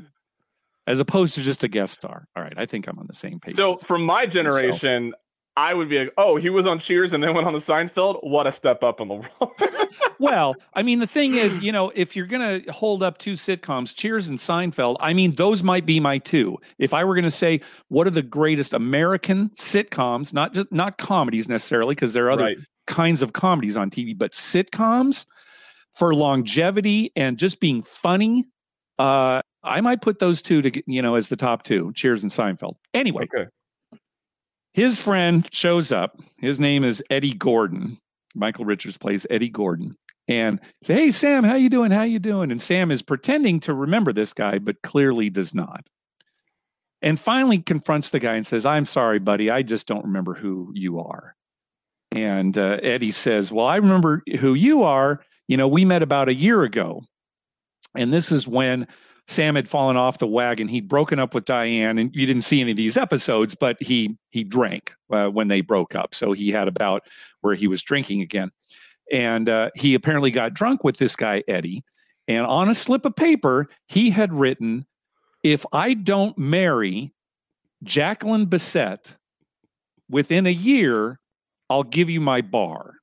as 0.88 1.00
opposed 1.00 1.36
to 1.36 1.42
just 1.42 1.64
a 1.64 1.68
guest 1.68 1.94
star. 1.94 2.28
All 2.36 2.44
right, 2.44 2.54
I 2.58 2.66
think 2.66 2.88
I'm 2.88 3.00
on 3.00 3.08
the 3.08 3.14
same 3.14 3.40
page. 3.40 3.56
So 3.56 3.76
from 3.76 4.06
my 4.06 4.26
generation, 4.26 5.14
I 5.60 5.74
would 5.74 5.90
be 5.90 6.00
like, 6.00 6.14
oh, 6.18 6.38
he 6.38 6.50
was 6.50 6.66
on 6.66 6.80
Cheers 6.80 7.12
and 7.12 7.22
then 7.22 7.34
went 7.34 7.46
on 7.46 7.52
the 7.52 7.60
Seinfeld. 7.60 8.20
What 8.24 8.48
a 8.48 8.52
step 8.52 8.82
up 8.82 9.02
in 9.02 9.10
the 9.10 9.16
world. 9.16 9.52
well, 10.20 10.56
I 10.74 10.84
mean, 10.84 11.00
the 11.00 11.08
thing 11.08 11.36
is, 11.36 11.60
you 11.60 11.72
know, 11.74 11.92
if 11.96 12.16
you're 12.16 12.28
going 12.28 12.64
to 12.64 12.72
hold 12.72 13.04
up 13.04 13.18
two 13.18 13.34
sitcoms, 13.34 13.94
Cheers 13.94 14.28
and 14.28 14.38
Seinfeld, 14.38 14.96
I 15.00 15.14
mean, 15.14 15.36
those 15.36 15.62
might 15.62 15.86
be 15.86 16.00
my 16.00 16.18
two. 16.18 16.58
If 16.78 16.94
I 16.94 17.04
were 17.04 17.14
going 17.14 17.26
to 17.26 17.32
say 17.32 17.60
what 17.90 18.08
are 18.08 18.12
the 18.12 18.22
greatest 18.22 18.74
American 18.74 19.50
sitcoms, 19.50 20.34
not 20.34 20.54
just 20.54 20.72
not 20.72 20.98
comedies 20.98 21.50
necessarily, 21.50 21.94
because 21.94 22.14
there 22.14 22.28
are 22.28 22.32
other 22.32 22.44
right. 22.46 22.58
kinds 22.88 23.22
of 23.22 23.34
comedies 23.34 23.76
on 23.76 23.90
TV, 23.90 24.18
but 24.18 24.32
sitcoms 24.32 25.26
for 25.94 26.16
longevity 26.16 27.12
and 27.16 27.38
just 27.38 27.60
being 27.60 27.84
funny. 27.84 28.46
Uh, 28.98 29.42
I 29.70 29.82
might 29.82 30.02
put 30.02 30.20
those 30.20 30.42
two 30.42 30.62
to 30.62 30.84
you 30.92 31.02
know 31.02 31.16
as 31.16 31.28
the 31.30 31.36
top 31.36 31.64
two. 31.64 31.92
Cheers 31.94 32.24
and 32.24 32.32
Seinfeld. 32.32 32.76
Anyway, 32.94 33.28
Okay. 33.34 33.50
his 34.74 34.98
friend 35.00 35.48
shows 35.52 35.92
up. 35.92 36.20
His 36.38 36.60
name 36.60 36.84
is 36.84 37.04
Eddie 37.10 37.34
Gordon. 37.34 37.98
Michael 38.36 38.66
Richards 38.66 38.98
plays 38.98 39.26
Eddie 39.30 39.50
Gordon. 39.50 39.96
And 40.28 40.60
say, 40.84 40.94
hey 40.94 41.12
Sam, 41.12 41.44
how 41.44 41.56
you 41.56 41.70
doing? 41.70 41.90
How 41.92 42.04
you 42.04 42.20
doing? 42.20 42.52
And 42.52 42.62
Sam 42.62 42.92
is 42.92 43.02
pretending 43.02 43.60
to 43.62 43.74
remember 43.74 44.14
this 44.14 44.32
guy, 44.32 44.60
but 44.60 44.82
clearly 44.84 45.32
does 45.32 45.56
not. 45.56 45.88
And 47.02 47.20
finally 47.20 47.60
confronts 47.60 48.12
the 48.12 48.20
guy 48.20 48.36
and 48.36 48.46
says, 48.46 48.64
I'm 48.66 48.86
sorry, 48.86 49.18
buddy. 49.20 49.50
I 49.50 49.64
just 49.64 49.88
don't 49.88 50.06
remember 50.06 50.36
who 50.36 50.72
you 50.76 51.00
are. 51.00 51.36
And 52.12 52.58
uh, 52.58 52.78
Eddie 52.84 53.12
says, 53.12 53.52
Well, 53.52 53.66
I 53.66 53.78
remember 53.78 54.22
who 54.40 54.54
you 54.54 54.84
are. 54.84 55.22
You 55.48 55.58
know, 55.58 55.68
we 55.68 55.84
met 55.86 56.04
about 56.04 56.30
a 56.30 56.34
year 56.36 56.62
ago. 56.64 57.02
And 57.96 58.14
this 58.14 58.32
is 58.32 58.48
when 58.48 58.88
Sam 59.30 59.56
had 59.56 59.70
fallen 59.70 59.96
off 59.96 60.18
the 60.18 60.26
wagon. 60.26 60.68
He'd 60.68 60.88
broken 60.88 61.20
up 61.20 61.36
with 61.36 61.46
Diane, 61.46 62.00
and 62.00 62.14
you 62.16 62.26
didn't 62.26 62.42
see 62.42 62.62
any 62.62 62.72
of 62.72 62.78
these 62.78 62.98
episodes, 62.98 63.54
but 63.54 63.78
he 63.80 64.18
he 64.32 64.44
drank 64.44 64.96
uh, 65.12 65.28
when 65.28 65.50
they 65.50 65.62
broke 65.62 65.94
up. 65.94 66.16
So 66.16 66.34
he 66.34 66.50
had 66.50 66.68
about 66.68 67.04
where 67.42 67.54
he 67.54 67.68
was 67.68 67.84
drinking 67.84 68.22
again, 68.22 68.50
and 69.12 69.48
uh, 69.48 69.70
he 69.76 69.94
apparently 69.94 70.32
got 70.32 70.56
drunk 70.56 70.84
with 70.84 70.98
this 70.98 71.16
guy 71.16 71.44
Eddie. 71.48 71.84
And 72.28 72.44
on 72.44 72.70
a 72.70 72.76
slip 72.76 73.06
of 73.06 73.16
paper, 73.16 73.70
he 73.88 74.10
had 74.10 74.34
written, 74.34 74.88
"If 75.44 75.64
I 75.72 75.94
don't 75.94 76.36
marry 76.36 77.14
Jacqueline 77.84 78.48
Bisset 78.48 79.14
within 80.10 80.48
a 80.48 80.52
year, 80.52 81.20
I'll 81.70 81.84
give 81.84 82.10
you 82.10 82.20
my 82.20 82.42
bar." 82.42 82.96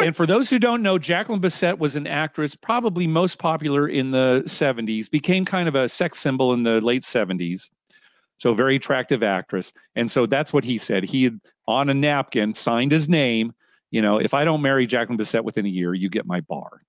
And 0.00 0.16
for 0.16 0.26
those 0.26 0.48
who 0.48 0.58
don't 0.58 0.82
know, 0.82 0.98
Jacqueline 0.98 1.40
Bisset 1.40 1.78
was 1.78 1.96
an 1.96 2.06
actress, 2.06 2.54
probably 2.54 3.06
most 3.06 3.38
popular 3.38 3.88
in 3.88 4.12
the 4.12 4.42
70s, 4.46 5.10
became 5.10 5.44
kind 5.44 5.68
of 5.68 5.74
a 5.74 5.88
sex 5.88 6.18
symbol 6.18 6.52
in 6.52 6.62
the 6.62 6.80
late 6.80 7.02
70s. 7.02 7.68
So, 8.36 8.54
very 8.54 8.76
attractive 8.76 9.22
actress. 9.22 9.72
And 9.96 10.08
so 10.08 10.24
that's 10.24 10.52
what 10.52 10.64
he 10.64 10.78
said. 10.78 11.04
He 11.04 11.24
had 11.24 11.40
on 11.66 11.88
a 11.88 11.94
napkin 11.94 12.54
signed 12.54 12.92
his 12.92 13.08
name. 13.08 13.52
You 13.90 14.00
know, 14.00 14.18
if 14.18 14.34
I 14.34 14.44
don't 14.44 14.62
marry 14.62 14.86
Jacqueline 14.86 15.18
Bisset 15.18 15.42
within 15.42 15.66
a 15.66 15.70
year, 15.70 15.92
you 15.92 16.08
get 16.08 16.26
my 16.26 16.40
bar. 16.40 16.82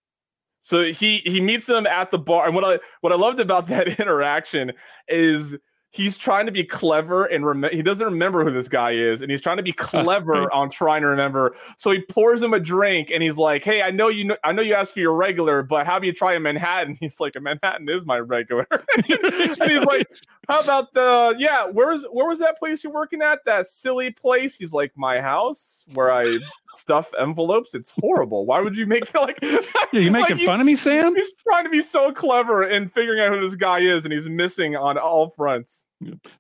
So 0.62 0.92
he 0.92 1.20
he 1.20 1.42
meets 1.42 1.66
them 1.66 1.88
at 1.88 2.12
the 2.12 2.20
bar, 2.20 2.46
and 2.46 2.54
what 2.54 2.66
I 2.66 2.80
what 3.02 3.14
I 3.14 3.16
loved 3.16 3.40
about 3.40 3.68
that 3.68 3.88
interaction 4.00 4.74
is 5.08 5.58
he's 5.92 6.18
trying 6.18 6.46
to 6.46 6.52
be 6.52 6.64
clever 6.64 7.26
and 7.26 7.46
rem- 7.46 7.72
he 7.72 7.82
doesn't 7.82 8.06
remember 8.06 8.44
who 8.44 8.52
this 8.52 8.68
guy 8.68 8.92
is, 8.92 9.22
and 9.22 9.32
he's 9.32 9.42
trying 9.42 9.58
to 9.58 9.64
be 9.64 9.72
clever 9.90 10.52
on 10.54 10.70
trying 10.70 11.02
to 11.02 11.08
remember. 11.08 11.56
So 11.78 11.92
he 11.92 12.02
pours 12.02 12.42
him 12.42 12.54
a 12.54 12.60
drink, 12.60 13.10
and 13.12 13.24
he's 13.24 13.38
like, 13.38 13.64
"Hey, 13.64 13.82
I 13.82 13.92
know 13.92 14.08
you 14.08 14.26
know 14.26 14.38
I 14.44 14.52
know 14.52 14.62
you 14.62 14.74
asked 14.74 14.94
for 14.94 15.00
your 15.00 15.14
regular, 15.14 15.64
but 15.64 15.86
how 15.86 15.98
about 15.98 16.06
you 16.06 16.14
try 16.14 16.34
a 16.34 16.40
Manhattan?" 16.40 16.94
He's 17.00 17.20
like, 17.20 17.36
"A 17.36 17.40
Manhattan 17.40 17.90
is 17.90 18.06
my 18.06 18.20
regular," 18.20 18.68
and 18.72 19.06
he's 19.06 19.84
like, 19.84 20.08
"How 20.48 20.62
about 20.62 20.94
the 20.94 21.36
yeah? 21.38 21.68
Where's 21.72 22.06
where 22.12 22.28
was 22.28 22.40
that 22.40 22.58
place 22.58 22.84
you're 22.84 22.94
working 22.94 23.22
at? 23.22 23.46
That 23.46 23.68
silly 23.68 24.12
place?" 24.12 24.56
He's 24.56 24.74
like, 24.74 24.92
"My 24.96 25.20
house 25.20 25.86
where 25.94 26.12
I 26.12 26.40
stuff 26.76 27.12
envelopes. 27.20 27.74
It's 27.74 27.94
horrible. 28.00 28.46
Why 28.46 28.62
would 28.62 28.76
you 28.76 28.86
make 28.86 29.14
like?" 29.16 29.38
Yeah, 29.42 29.60
you 30.02 30.12
making 30.12 30.38
Like, 30.38 30.46
fun 30.46 30.60
of 30.62 30.66
me, 30.66 30.76
Sam? 30.76 31.16
He's 31.16 31.34
trying 31.44 31.64
to 31.66 31.70
be 31.70 31.82
so 31.82 32.12
clever 32.12 32.68
in 32.68 32.88
figuring 32.88 33.20
out 33.20 33.34
who 33.34 33.42
this 33.42 33.56
guy 33.56 33.80
is, 33.80 34.06
and 34.06 34.14
he's 34.14 34.30
missing 34.30 34.76
on 34.76 34.98
all 34.98 35.30
fronts. 35.30 35.86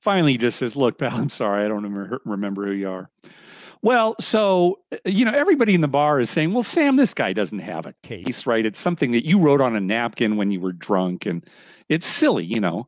Finally, 0.02 0.34
he 0.34 0.38
just 0.38 0.60
says, 0.60 0.76
Look, 0.76 0.98
pal, 0.98 1.16
I'm 1.18 1.30
sorry. 1.30 1.66
I 1.66 1.68
don't 1.68 1.84
remember, 1.84 2.22
remember 2.26 2.66
who 2.66 2.72
you 2.74 2.90
are. 2.90 3.10
Well, 3.82 4.16
so, 4.20 4.80
uh, 4.92 4.98
you 5.06 5.24
know, 5.24 5.32
everybody 5.34 5.74
in 5.74 5.82
the 5.82 5.88
bar 5.88 6.20
is 6.20 6.30
saying, 6.30 6.54
Well, 6.54 6.64
Sam, 6.64 6.96
this 6.98 7.14
guy 7.14 7.34
doesn't 7.34 7.60
have 7.60 7.86
a 7.86 7.94
case, 8.04 8.46
right? 8.46 8.66
It's 8.66 8.80
something 8.80 9.12
that 9.14 9.26
you 9.26 9.40
wrote 9.40 9.62
on 9.62 9.76
a 9.76 9.80
napkin 9.80 10.36
when 10.38 10.52
you 10.52 10.60
were 10.60 10.74
drunk, 10.74 11.26
and 11.26 11.46
it's 11.88 12.06
silly, 12.06 12.46
you 12.46 12.60
know. 12.60 12.88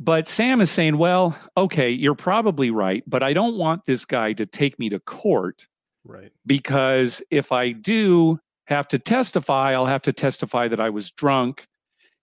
But 0.00 0.28
Sam 0.28 0.60
is 0.60 0.70
saying, 0.70 0.96
Well, 0.98 1.36
okay, 1.56 1.90
you're 1.90 2.14
probably 2.14 2.70
right, 2.70 3.02
but 3.06 3.22
I 3.22 3.32
don't 3.32 3.56
want 3.56 3.84
this 3.84 4.04
guy 4.04 4.32
to 4.34 4.46
take 4.46 4.78
me 4.78 4.88
to 4.90 5.00
court 5.00 5.66
Right. 6.08 6.32
because 6.46 7.22
if 7.30 7.52
I 7.52 7.72
do 7.72 8.40
have 8.66 8.88
to 8.88 8.98
testify, 8.98 9.72
I'll 9.74 9.86
have 9.86 10.02
to 10.02 10.12
testify 10.12 10.68
that 10.68 10.80
I 10.80 10.90
was 10.90 11.10
drunk, 11.10 11.66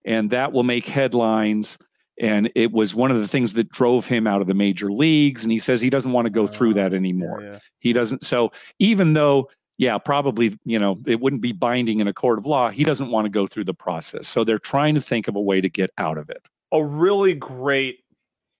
and 0.03 0.29
that 0.31 0.51
will 0.51 0.63
make 0.63 0.87
headlines. 0.87 1.77
And 2.19 2.51
it 2.55 2.71
was 2.71 2.95
one 2.95 3.11
of 3.11 3.19
the 3.19 3.27
things 3.27 3.53
that 3.53 3.69
drove 3.69 4.07
him 4.07 4.25
out 4.25 4.41
of 4.41 4.47
the 4.47 4.53
major 4.53 4.91
leagues. 4.91 5.43
And 5.43 5.51
he 5.51 5.59
says 5.59 5.81
he 5.81 5.89
doesn't 5.89 6.13
want 6.13 6.27
to 6.27 6.29
go 6.29 6.47
through 6.47 6.71
ah, 6.71 6.75
that 6.75 6.93
anymore. 6.93 7.41
Yeah, 7.41 7.59
He 7.79 7.93
doesn't. 7.93 8.23
So 8.23 8.51
even 8.79 9.13
though, 9.13 9.49
yeah, 9.77 9.97
probably, 9.97 10.57
you 10.63 10.79
know, 10.79 10.97
it 11.05 11.19
wouldn't 11.19 11.41
be 11.41 11.51
binding 11.51 11.99
in 11.99 12.07
a 12.07 12.13
court 12.13 12.37
of 12.37 12.45
law, 12.45 12.69
he 12.69 12.85
doesn't 12.85 13.09
want 13.09 13.25
to 13.25 13.29
go 13.29 13.47
through 13.47 13.65
the 13.65 13.73
process. 13.73 14.27
So 14.27 14.45
they're 14.45 14.59
trying 14.59 14.95
to 14.95 15.01
think 15.01 15.27
of 15.27 15.35
a 15.35 15.41
way 15.41 15.59
to 15.59 15.67
get 15.67 15.89
out 15.97 16.17
of 16.17 16.29
it. 16.29 16.47
A 16.71 16.83
really 16.83 17.33
great 17.33 17.99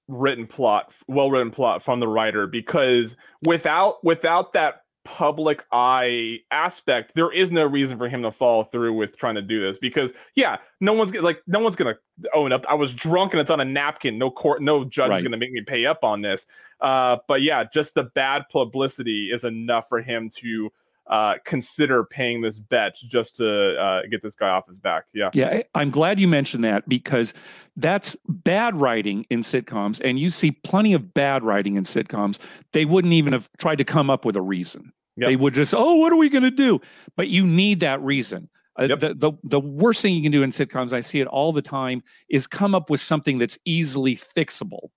written 0.08 0.48
plot, 0.48 0.94
well 1.08 1.32
written 1.32 1.52
plot 1.52 1.82
from 1.82 2.00
the 2.00 2.08
writer, 2.08 2.48
because 2.48 3.16
without 3.46 4.04
without 4.04 4.54
that 4.54 4.82
public 5.06 5.64
eye 5.72 6.40
aspect, 6.52 7.14
there 7.16 7.32
is 7.32 7.52
no 7.52 7.64
reason 7.64 7.98
for 7.98 8.10
him 8.10 8.22
to 8.24 8.32
follow 8.32 8.66
through 8.66 8.94
with 8.94 9.18
trying 9.18 9.36
to 9.36 9.42
do 9.42 9.62
this. 9.62 9.80
Because 9.80 10.12
yeah, 10.36 10.58
no 10.82 10.92
one's 10.92 11.12
gonna 11.12 11.24
like 11.24 11.42
no 11.48 11.60
one's 11.60 11.78
gonna 11.78 11.98
own 12.34 12.52
up. 12.52 12.66
I 12.68 12.74
was 12.74 12.94
drunk 12.94 13.34
and 13.34 13.40
it's 13.40 13.50
on 13.50 13.62
a 13.62 13.66
napkin. 13.66 14.18
No 14.18 14.30
court, 14.30 14.62
no 14.62 14.84
judge 14.84 15.18
is 15.18 15.24
gonna 15.24 15.38
make 15.38 15.54
me 15.54 15.62
pay 15.62 15.86
up 15.86 16.04
on 16.04 16.22
this. 16.22 16.46
Uh, 16.82 17.18
but 17.28 17.42
yeah, 17.42 17.64
just 17.64 17.94
the 17.94 18.04
bad 18.04 18.44
publicity 18.50 19.32
is 19.32 19.46
enough 19.46 19.88
for 19.88 20.02
him 20.02 20.30
to 20.38 20.72
uh, 21.08 21.36
consider 21.46 22.04
paying 22.04 22.42
this 22.42 22.60
bet 22.60 22.96
just 22.96 23.36
to 23.38 23.80
uh, 23.80 24.02
get 24.10 24.22
this 24.22 24.36
guy 24.36 24.50
off 24.50 24.68
his 24.68 24.80
back. 24.80 25.06
Yeah. 25.14 25.30
Yeah, 25.34 25.62
I'm 25.76 25.92
glad 25.92 26.20
you 26.20 26.28
mentioned 26.28 26.64
that 26.64 26.88
because 26.90 27.34
that's 27.78 28.16
bad 28.28 28.76
writing 28.80 29.26
in 29.30 29.42
sitcoms, 29.42 30.02
and 30.04 30.18
you 30.18 30.30
see 30.32 30.52
plenty 30.52 30.94
of 30.94 31.14
bad 31.14 31.44
writing 31.44 31.76
in 31.76 31.84
sitcoms. 31.84 32.40
They 32.74 32.86
wouldn't 32.86 33.14
even 33.14 33.34
have 33.34 33.50
tried 33.58 33.78
to 33.78 33.84
come 33.84 34.10
up 34.10 34.26
with 34.26 34.36
a 34.36 34.42
reason. 34.42 34.92
Yep. 35.18 35.30
They 35.30 35.36
would 35.36 35.54
just, 35.54 35.74
oh, 35.76 35.96
what 35.96 36.12
are 36.12 36.18
we 36.18 36.30
going 36.30 36.44
to 36.44 36.52
do? 36.52 36.82
But 37.16 37.30
you 37.30 37.46
need 37.46 37.80
that 37.82 38.02
reason. 38.02 38.50
Uh, 38.78 38.88
Yep. 38.90 39.00
the, 39.00 39.14
the 39.14 39.32
the 39.44 39.60
worst 39.60 40.02
thing 40.02 40.16
you 40.16 40.22
can 40.22 40.34
do 40.34 40.44
in 40.44 40.50
sitcoms, 40.52 40.92
I 40.92 41.00
see 41.00 41.22
it 41.22 41.28
all 41.28 41.54
the 41.54 41.62
time, 41.62 42.04
is 42.30 42.46
come 42.48 42.76
up 42.76 42.90
with 42.90 43.00
something 43.00 43.38
that's 43.38 43.58
easily 43.64 44.18
fixable. 44.18 44.90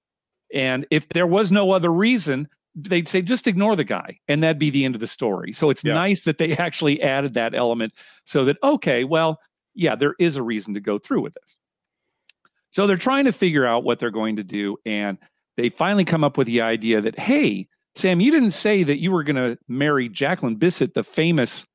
And 0.52 0.84
if 0.90 1.08
there 1.10 1.26
was 1.26 1.52
no 1.52 1.70
other 1.70 1.92
reason, 1.92 2.48
they'd 2.82 3.08
say 3.08 3.22
just 3.22 3.46
ignore 3.46 3.76
the 3.76 3.84
guy, 3.84 4.18
and 4.28 4.42
that'd 4.42 4.58
be 4.58 4.70
the 4.70 4.84
end 4.84 4.94
of 4.94 5.00
the 5.00 5.06
story. 5.06 5.52
So 5.52 5.70
it's 5.70 5.84
Yeah. 5.84 5.94
nice 5.94 6.24
that 6.24 6.38
they 6.38 6.56
actually 6.56 7.02
added 7.02 7.34
that 7.34 7.54
element, 7.54 7.92
so 8.24 8.44
that 8.44 8.56
okay, 8.62 9.04
well, 9.04 9.40
yeah, 9.74 9.94
there 9.94 10.14
is 10.18 10.36
a 10.36 10.42
reason 10.42 10.74
to 10.74 10.80
go 10.80 10.98
through 10.98 11.22
with 11.22 11.34
this. 11.34 11.58
So 12.70 12.86
they're 12.86 12.96
trying 12.96 13.24
to 13.24 13.32
figure 13.32 13.66
out 13.66 13.84
what 13.84 13.98
they're 13.98 14.10
going 14.10 14.36
to 14.36 14.44
do, 14.44 14.76
and 14.84 15.18
they 15.56 15.70
finally 15.70 16.04
come 16.04 16.22
up 16.24 16.36
with 16.36 16.46
the 16.46 16.60
idea 16.60 17.00
that 17.00 17.18
hey, 17.18 17.66
Sam, 17.94 18.20
you 18.20 18.30
didn't 18.30 18.52
say 18.52 18.84
that 18.84 19.00
you 19.00 19.10
were 19.10 19.24
going 19.24 19.36
to 19.36 19.58
marry 19.66 20.08
Jacqueline 20.08 20.56
Bisset, 20.56 20.94
the 20.94 21.02
famous 21.02 21.66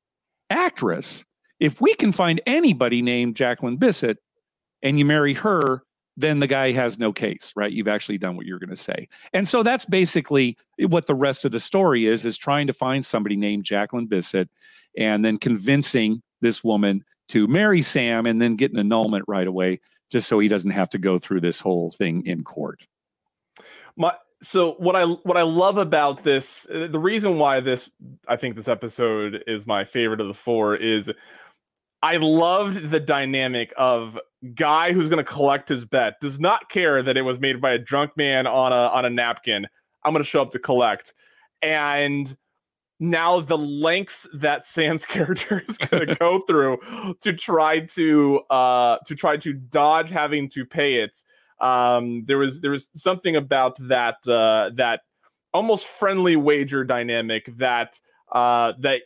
actress. 0.48 1.24
If 1.60 1.80
we 1.80 1.94
can 1.94 2.12
find 2.12 2.40
anybody 2.46 3.02
named 3.02 3.36
Jacqueline 3.36 3.78
Bisset 3.78 4.16
and 4.82 4.98
you 4.98 5.04
marry 5.04 5.34
her, 5.34 5.82
then 6.16 6.38
the 6.38 6.46
guy 6.46 6.72
has 6.72 6.98
no 6.98 7.12
case, 7.12 7.52
right? 7.56 7.72
You've 7.72 7.88
actually 7.88 8.18
done 8.18 8.36
what 8.36 8.46
you're 8.46 8.58
going 8.58 8.70
to 8.70 8.76
say. 8.76 9.08
And 9.32 9.48
so 9.48 9.62
that's 9.62 9.84
basically 9.84 10.56
what 10.78 11.06
the 11.06 11.14
rest 11.14 11.44
of 11.44 11.52
the 11.52 11.60
story 11.60 12.06
is 12.06 12.24
is 12.24 12.36
trying 12.36 12.66
to 12.68 12.72
find 12.72 13.04
somebody 13.04 13.36
named 13.36 13.64
Jacqueline 13.64 14.06
Bisset 14.06 14.48
and 14.96 15.24
then 15.24 15.38
convincing 15.38 16.22
this 16.40 16.62
woman 16.62 17.04
to 17.28 17.46
marry 17.46 17.82
Sam 17.82 18.26
and 18.26 18.40
then 18.40 18.56
get 18.56 18.72
an 18.72 18.78
annulment 18.78 19.24
right 19.26 19.46
away 19.46 19.80
just 20.10 20.28
so 20.28 20.38
he 20.38 20.48
doesn't 20.48 20.70
have 20.70 20.90
to 20.90 20.98
go 20.98 21.18
through 21.18 21.40
this 21.40 21.58
whole 21.58 21.90
thing 21.90 22.24
in 22.26 22.44
court. 22.44 22.86
My 23.96 24.14
so 24.42 24.72
what 24.74 24.94
I 24.94 25.04
what 25.04 25.36
I 25.36 25.42
love 25.42 25.78
about 25.78 26.22
this, 26.22 26.66
the 26.70 27.00
reason 27.00 27.38
why 27.38 27.60
this 27.60 27.88
I 28.28 28.36
think 28.36 28.56
this 28.56 28.68
episode 28.68 29.42
is 29.46 29.66
my 29.66 29.84
favorite 29.84 30.20
of 30.20 30.28
the 30.28 30.34
four 30.34 30.76
is 30.76 31.10
I 32.02 32.18
loved 32.18 32.90
the 32.90 33.00
dynamic 33.00 33.72
of 33.78 34.18
guy 34.54 34.92
who's 34.92 35.08
going 35.08 35.24
to 35.24 35.30
collect 35.30 35.68
his 35.68 35.84
bet 35.84 36.20
does 36.20 36.38
not 36.38 36.68
care 36.68 37.02
that 37.02 37.16
it 37.16 37.22
was 37.22 37.40
made 37.40 37.60
by 37.60 37.72
a 37.72 37.78
drunk 37.78 38.16
man 38.16 38.46
on 38.46 38.72
a 38.72 38.76
on 38.76 39.04
a 39.04 39.10
napkin. 39.10 39.66
I'm 40.04 40.12
going 40.12 40.22
to 40.22 40.28
show 40.28 40.42
up 40.42 40.50
to 40.52 40.58
collect, 40.58 41.14
and 41.62 42.36
now 43.00 43.40
the 43.40 43.58
lengths 43.58 44.28
that 44.34 44.64
Sam's 44.64 45.04
character 45.04 45.62
is 45.68 45.78
going 45.78 46.06
to 46.06 46.14
go 46.14 46.40
through 46.46 46.78
to 47.20 47.32
try 47.32 47.80
to 47.80 48.40
uh 48.50 48.98
to 49.06 49.14
try 49.14 49.36
to 49.38 49.52
dodge 49.52 50.10
having 50.10 50.48
to 50.50 50.64
pay 50.64 50.96
it 50.96 51.22
um 51.60 52.24
there 52.26 52.38
was 52.38 52.60
there 52.60 52.70
was 52.70 52.88
something 52.94 53.36
about 53.36 53.76
that 53.78 54.16
uh 54.26 54.70
that 54.74 55.02
almost 55.52 55.86
friendly 55.86 56.34
wager 56.34 56.84
dynamic 56.84 57.48
that 57.56 58.00
uh 58.32 58.72
that 58.80 59.02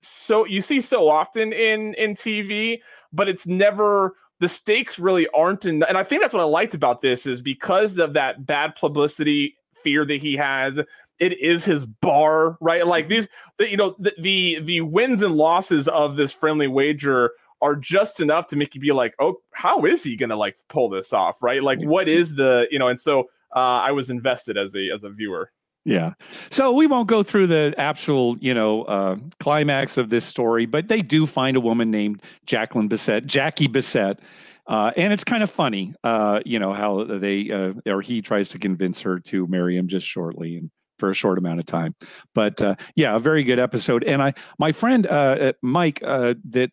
so 0.00 0.46
you 0.46 0.62
see 0.62 0.80
so 0.80 1.08
often 1.08 1.52
in 1.52 1.94
in 1.94 2.14
TV 2.14 2.78
but 3.12 3.28
it's 3.28 3.46
never 3.46 4.14
the 4.40 4.48
stakes 4.48 4.98
really 4.98 5.28
aren't 5.28 5.64
in 5.64 5.82
and 5.84 5.96
I 5.96 6.02
think 6.02 6.22
that's 6.22 6.34
what 6.34 6.40
I 6.42 6.46
liked 6.46 6.74
about 6.74 7.00
this 7.00 7.26
is 7.26 7.40
because 7.40 7.96
of 7.98 8.14
that 8.14 8.46
bad 8.46 8.74
publicity 8.74 9.56
fear 9.72 10.04
that 10.04 10.20
he 10.20 10.36
has 10.36 10.78
it 11.18 11.38
is 11.38 11.64
his 11.64 11.86
bar 11.86 12.58
right 12.60 12.86
like 12.86 13.08
these 13.08 13.28
the, 13.58 13.70
you 13.70 13.76
know 13.76 13.94
the, 13.98 14.12
the 14.18 14.60
the 14.60 14.80
wins 14.80 15.22
and 15.22 15.36
losses 15.36 15.88
of 15.88 16.16
this 16.16 16.32
friendly 16.32 16.66
wager 16.66 17.32
are 17.62 17.76
just 17.76 18.20
enough 18.20 18.46
to 18.48 18.56
make 18.56 18.74
you 18.74 18.80
be 18.80 18.92
like, 18.92 19.14
oh, 19.18 19.36
how 19.52 19.84
is 19.84 20.02
he 20.02 20.16
gonna 20.16 20.36
like 20.36 20.56
pull 20.68 20.88
this 20.88 21.12
off, 21.12 21.42
right? 21.42 21.62
Like, 21.62 21.80
what 21.80 22.08
is 22.08 22.34
the 22.34 22.66
you 22.70 22.78
know? 22.78 22.88
And 22.88 22.98
so 22.98 23.30
uh, 23.54 23.58
I 23.58 23.92
was 23.92 24.10
invested 24.10 24.56
as 24.56 24.74
a 24.74 24.90
as 24.90 25.04
a 25.04 25.10
viewer. 25.10 25.52
Yeah. 25.84 26.12
So 26.50 26.72
we 26.72 26.86
won't 26.86 27.08
go 27.08 27.22
through 27.22 27.46
the 27.46 27.74
actual, 27.78 28.36
you 28.38 28.52
know, 28.52 28.82
uh, 28.82 29.16
climax 29.38 29.96
of 29.96 30.10
this 30.10 30.24
story, 30.24 30.66
but 30.66 30.88
they 30.88 31.00
do 31.00 31.26
find 31.26 31.56
a 31.56 31.60
woman 31.60 31.90
named 31.90 32.22
Jacqueline 32.46 32.88
Bisset, 32.88 33.26
Jackie 33.26 33.68
Bisset. 33.68 34.18
Uh, 34.66 34.92
and 34.96 35.12
it's 35.12 35.24
kind 35.24 35.42
of 35.42 35.50
funny, 35.50 35.94
uh, 36.04 36.40
you 36.44 36.58
know, 36.58 36.72
how 36.72 37.04
they 37.04 37.50
uh, 37.50 37.72
or 37.86 38.02
he 38.02 38.20
tries 38.22 38.48
to 38.50 38.58
convince 38.58 39.00
her 39.00 39.18
to 39.18 39.46
marry 39.46 39.76
him 39.76 39.88
just 39.88 40.06
shortly 40.06 40.56
and 40.56 40.70
for 40.98 41.10
a 41.10 41.14
short 41.14 41.38
amount 41.38 41.58
of 41.58 41.66
time. 41.66 41.94
But 42.34 42.60
uh, 42.60 42.76
yeah, 42.94 43.16
a 43.16 43.18
very 43.18 43.42
good 43.42 43.58
episode. 43.58 44.04
And 44.04 44.22
I, 44.22 44.34
my 44.58 44.70
friend 44.70 45.06
uh, 45.06 45.54
Mike, 45.62 46.00
uh, 46.04 46.34
that 46.50 46.70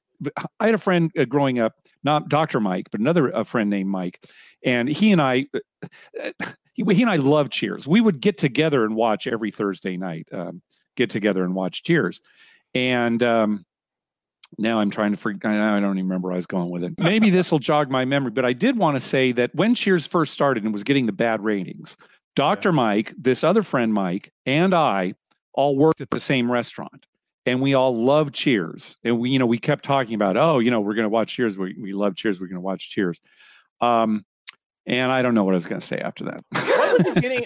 I 0.60 0.66
had 0.66 0.76
a 0.76 0.80
friend 0.80 1.12
growing 1.30 1.60
up, 1.60 1.74
not 2.03 2.28
Dr. 2.28 2.60
Mike, 2.60 2.88
but 2.91 2.99
another 2.99 3.43
friend 3.45 3.70
named 3.70 3.89
Mike, 3.89 4.24
and 4.64 4.89
he 4.89 5.12
and 5.12 5.22
I, 5.22 5.45
he, 6.78 6.95
he 6.95 7.01
and 7.01 7.11
I 7.11 7.17
love 7.17 7.49
Cheers. 7.49 7.86
We 7.86 7.99
would 7.99 8.21
get 8.21 8.38
together 8.38 8.86
and 8.86 8.95
watch 8.95 9.28
every 9.28 9.51
Thursday 9.51 9.97
night. 9.97 10.28
Um, 10.32 10.61
get 10.95 11.09
together 11.09 11.43
and 11.43 11.53
watch 11.53 11.84
Cheers, 11.84 12.21
and 12.73 13.21
um, 13.21 13.65
now 14.57 14.80
I'm 14.80 14.89
trying 14.89 15.11
to 15.11 15.17
forget. 15.17 15.51
I 15.51 15.80
don't 15.80 15.97
even 15.97 16.07
remember 16.07 16.30
where 16.30 16.34
I 16.34 16.38
was 16.38 16.47
going 16.47 16.69
with 16.69 16.84
it. 16.84 16.93
Maybe 16.97 17.30
this 17.30 17.51
will 17.51 17.59
jog 17.59 17.89
my 17.89 18.05
memory, 18.05 18.32
but 18.32 18.45
I 18.45 18.53
did 18.53 18.78
want 18.78 18.95
to 18.95 19.01
say 19.01 19.34
that 19.34 19.53
when 19.53 19.75
Cheers 19.75 20.07
first 20.07 20.32
started 20.32 20.63
and 20.63 20.71
was 20.71 20.84
getting 20.84 21.05
the 21.05 21.11
bad 21.11 21.43
ratings, 21.43 21.97
Dr. 22.36 22.71
Mike, 22.71 23.13
this 23.17 23.43
other 23.43 23.63
friend 23.63 23.93
Mike, 23.93 24.32
and 24.45 24.73
I 24.73 25.15
all 25.53 25.75
worked 25.75 26.01
at 26.01 26.11
the 26.11 26.19
same 26.19 26.49
restaurant 26.49 27.05
and 27.47 27.61
we 27.61 27.73
all 27.73 27.95
love 27.95 28.34
Cheers. 28.34 28.97
And 29.05 29.19
we, 29.19 29.32
you 29.32 29.39
know, 29.39 29.45
we 29.45 29.57
kept 29.57 29.86
talking 29.86 30.15
about, 30.15 30.36
oh, 30.36 30.59
you 30.59 30.69
know, 30.69 30.82
we're 30.82 30.93
going 30.95 31.05
to 31.05 31.09
watch 31.09 31.34
Cheers. 31.34 31.57
We, 31.57 31.75
we 31.82 31.93
love 31.93 32.15
Cheers. 32.15 32.41
We're 32.41 32.47
going 32.47 32.57
to 32.57 32.61
watch 32.61 32.89
Cheers. 32.89 33.21
Um, 33.80 34.25
and 34.88 35.12
I 35.12 35.22
don't 35.22 35.36
know 35.36 35.44
what 35.44 35.54
I 35.54 35.56
was 35.56 35.68
going 35.68 35.80
to 35.80 35.86
say 35.86 36.00
after 36.00 36.24
that. 36.26 36.44
what 36.52 37.06
was 37.06 37.14
getting 37.22 37.46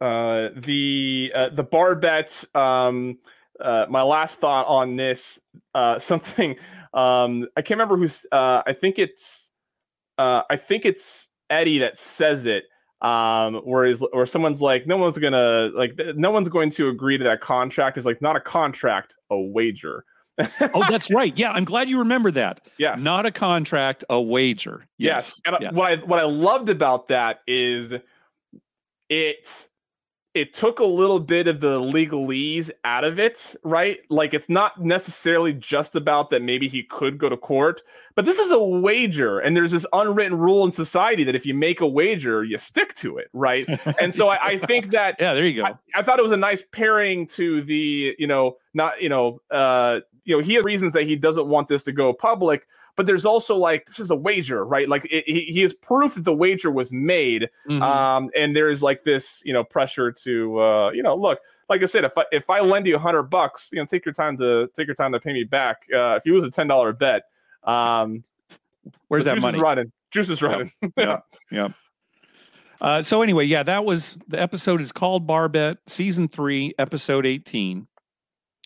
uh, 0.00 0.50
the 0.54 1.32
uh, 1.34 1.48
the 1.48 1.64
bar 1.64 1.96
bet? 1.96 2.44
Um, 2.54 3.18
uh, 3.58 3.86
my 3.88 4.02
last 4.02 4.38
thought 4.38 4.66
on 4.66 4.96
this, 4.96 5.40
uh, 5.74 5.98
something 5.98 6.56
um, 6.96 7.46
I 7.56 7.62
can't 7.62 7.78
remember 7.78 7.98
who's. 7.98 8.24
Uh, 8.32 8.62
I 8.66 8.72
think 8.72 8.98
it's 8.98 9.50
uh, 10.16 10.42
I 10.48 10.56
think 10.56 10.86
it's 10.86 11.28
Eddie 11.50 11.78
that 11.78 11.98
says 11.98 12.46
it. 12.46 12.64
Um, 13.02 13.56
where 13.56 13.84
is 13.84 14.02
where 14.12 14.24
someone's 14.24 14.62
like, 14.62 14.86
no 14.86 14.96
one's 14.96 15.18
gonna 15.18 15.70
like, 15.74 16.00
no 16.16 16.30
one's 16.30 16.48
going 16.48 16.70
to 16.70 16.88
agree 16.88 17.18
to 17.18 17.24
that 17.24 17.42
contract. 17.42 17.98
Is 17.98 18.06
like 18.06 18.22
not 18.22 18.34
a 18.34 18.40
contract, 18.40 19.14
a 19.30 19.38
wager. 19.38 20.04
Oh, 20.38 20.84
that's 20.88 21.10
right. 21.12 21.36
Yeah, 21.36 21.50
I'm 21.50 21.64
glad 21.64 21.88
you 21.88 21.98
remember 21.98 22.30
that. 22.32 22.60
Yes, 22.78 23.02
not 23.02 23.26
a 23.26 23.30
contract, 23.30 24.04
a 24.10 24.20
wager. 24.20 24.86
Yes, 24.98 25.40
yes. 25.44 25.54
and 25.54 25.56
yes. 25.62 25.74
what 25.74 25.90
I 25.90 25.96
what 26.04 26.18
I 26.18 26.24
loved 26.24 26.68
about 26.68 27.08
that 27.08 27.40
is 27.46 27.94
it 29.08 29.68
it 30.36 30.52
took 30.52 30.80
a 30.80 30.84
little 30.84 31.18
bit 31.18 31.48
of 31.48 31.60
the 31.60 31.80
legalese 31.80 32.70
out 32.84 33.04
of 33.04 33.18
it, 33.18 33.56
right? 33.64 34.00
Like 34.10 34.34
it's 34.34 34.50
not 34.50 34.78
necessarily 34.78 35.54
just 35.54 35.96
about 35.96 36.28
that 36.28 36.42
maybe 36.42 36.68
he 36.68 36.82
could 36.82 37.16
go 37.16 37.30
to 37.30 37.38
court, 37.38 37.80
but 38.14 38.26
this 38.26 38.38
is 38.38 38.50
a 38.50 38.58
wager, 38.62 39.38
and 39.38 39.56
there's 39.56 39.70
this 39.70 39.86
unwritten 39.94 40.36
rule 40.36 40.62
in 40.66 40.72
society 40.72 41.24
that 41.24 41.34
if 41.34 41.46
you 41.46 41.54
make 41.54 41.80
a 41.80 41.88
wager, 41.88 42.44
you 42.44 42.58
stick 42.58 42.92
to 42.96 43.16
it, 43.16 43.28
right? 43.32 43.66
and 43.98 44.14
so 44.14 44.28
I, 44.28 44.48
I, 44.48 44.58
think 44.58 44.90
that 44.90 45.16
yeah, 45.18 45.32
there 45.32 45.46
you 45.46 45.62
go. 45.62 45.64
I, 45.64 45.74
I, 45.94 46.02
thought 46.02 46.18
it 46.18 46.22
was 46.22 46.32
a 46.32 46.36
nice 46.36 46.62
pairing 46.70 47.26
to 47.28 47.62
the 47.62 48.14
you 48.18 48.26
know 48.26 48.58
not 48.74 49.00
you 49.00 49.08
know 49.08 49.40
uh 49.50 50.00
you 50.26 50.36
know 50.36 50.42
he 50.42 50.54
has 50.54 50.64
reasons 50.64 50.92
that 50.92 51.04
he 51.04 51.16
doesn't 51.16 51.46
want 51.46 51.68
this 51.68 51.84
to 51.84 51.92
go 51.92 52.12
public 52.12 52.66
but 52.96 53.06
there's 53.06 53.24
also 53.24 53.56
like 53.56 53.86
this 53.86 53.98
is 53.98 54.10
a 54.10 54.16
wager 54.16 54.64
right? 54.64 54.88
Like 54.88 55.06
it, 55.10 55.24
he, 55.26 55.42
he 55.44 55.62
has 55.62 55.72
proof 55.72 56.14
that 56.14 56.24
the 56.24 56.34
wager 56.34 56.70
was 56.70 56.92
made 56.92 57.48
mm-hmm. 57.66 57.82
um 57.82 58.28
and 58.36 58.54
there's 58.54 58.82
like 58.82 59.04
this 59.04 59.42
you 59.46 59.52
know 59.52 59.64
pressure 59.64 60.12
to 60.12 60.60
uh 60.60 60.90
you 60.90 61.02
know 61.02 61.14
look 61.14 61.40
like 61.70 61.82
i 61.82 61.86
said 61.86 62.04
if 62.04 62.18
i 62.18 62.24
if 62.32 62.50
i 62.50 62.60
lend 62.60 62.86
you 62.86 62.96
a 62.96 62.98
hundred 62.98 63.24
bucks 63.24 63.70
you 63.72 63.78
know 63.78 63.86
take 63.86 64.04
your 64.04 64.12
time 64.12 64.36
to 64.36 64.68
take 64.74 64.86
your 64.86 64.96
time 64.96 65.12
to 65.12 65.20
pay 65.20 65.32
me 65.32 65.44
back 65.44 65.86
uh 65.94 66.16
if 66.16 66.26
you 66.26 66.34
lose 66.34 66.44
a 66.44 66.50
ten 66.50 66.66
dollar 66.66 66.92
bet 66.92 67.22
um 67.64 68.22
where's 69.08 69.24
that 69.24 69.40
money? 69.40 69.58
running. 69.58 69.90
Juice 70.10 70.28
is 70.28 70.42
running. 70.42 70.70
Yeah 70.96 71.20
yeah 71.50 71.68
uh, 72.82 73.00
so 73.00 73.22
anyway, 73.22 73.42
yeah, 73.42 73.62
that 73.62 73.86
was 73.86 74.18
the 74.28 74.38
episode 74.38 74.82
is 74.82 74.92
called 74.92 75.26
Bar 75.26 75.48
Bet, 75.48 75.78
season 75.86 76.28
three, 76.28 76.74
episode 76.78 77.24
eighteen 77.24 77.86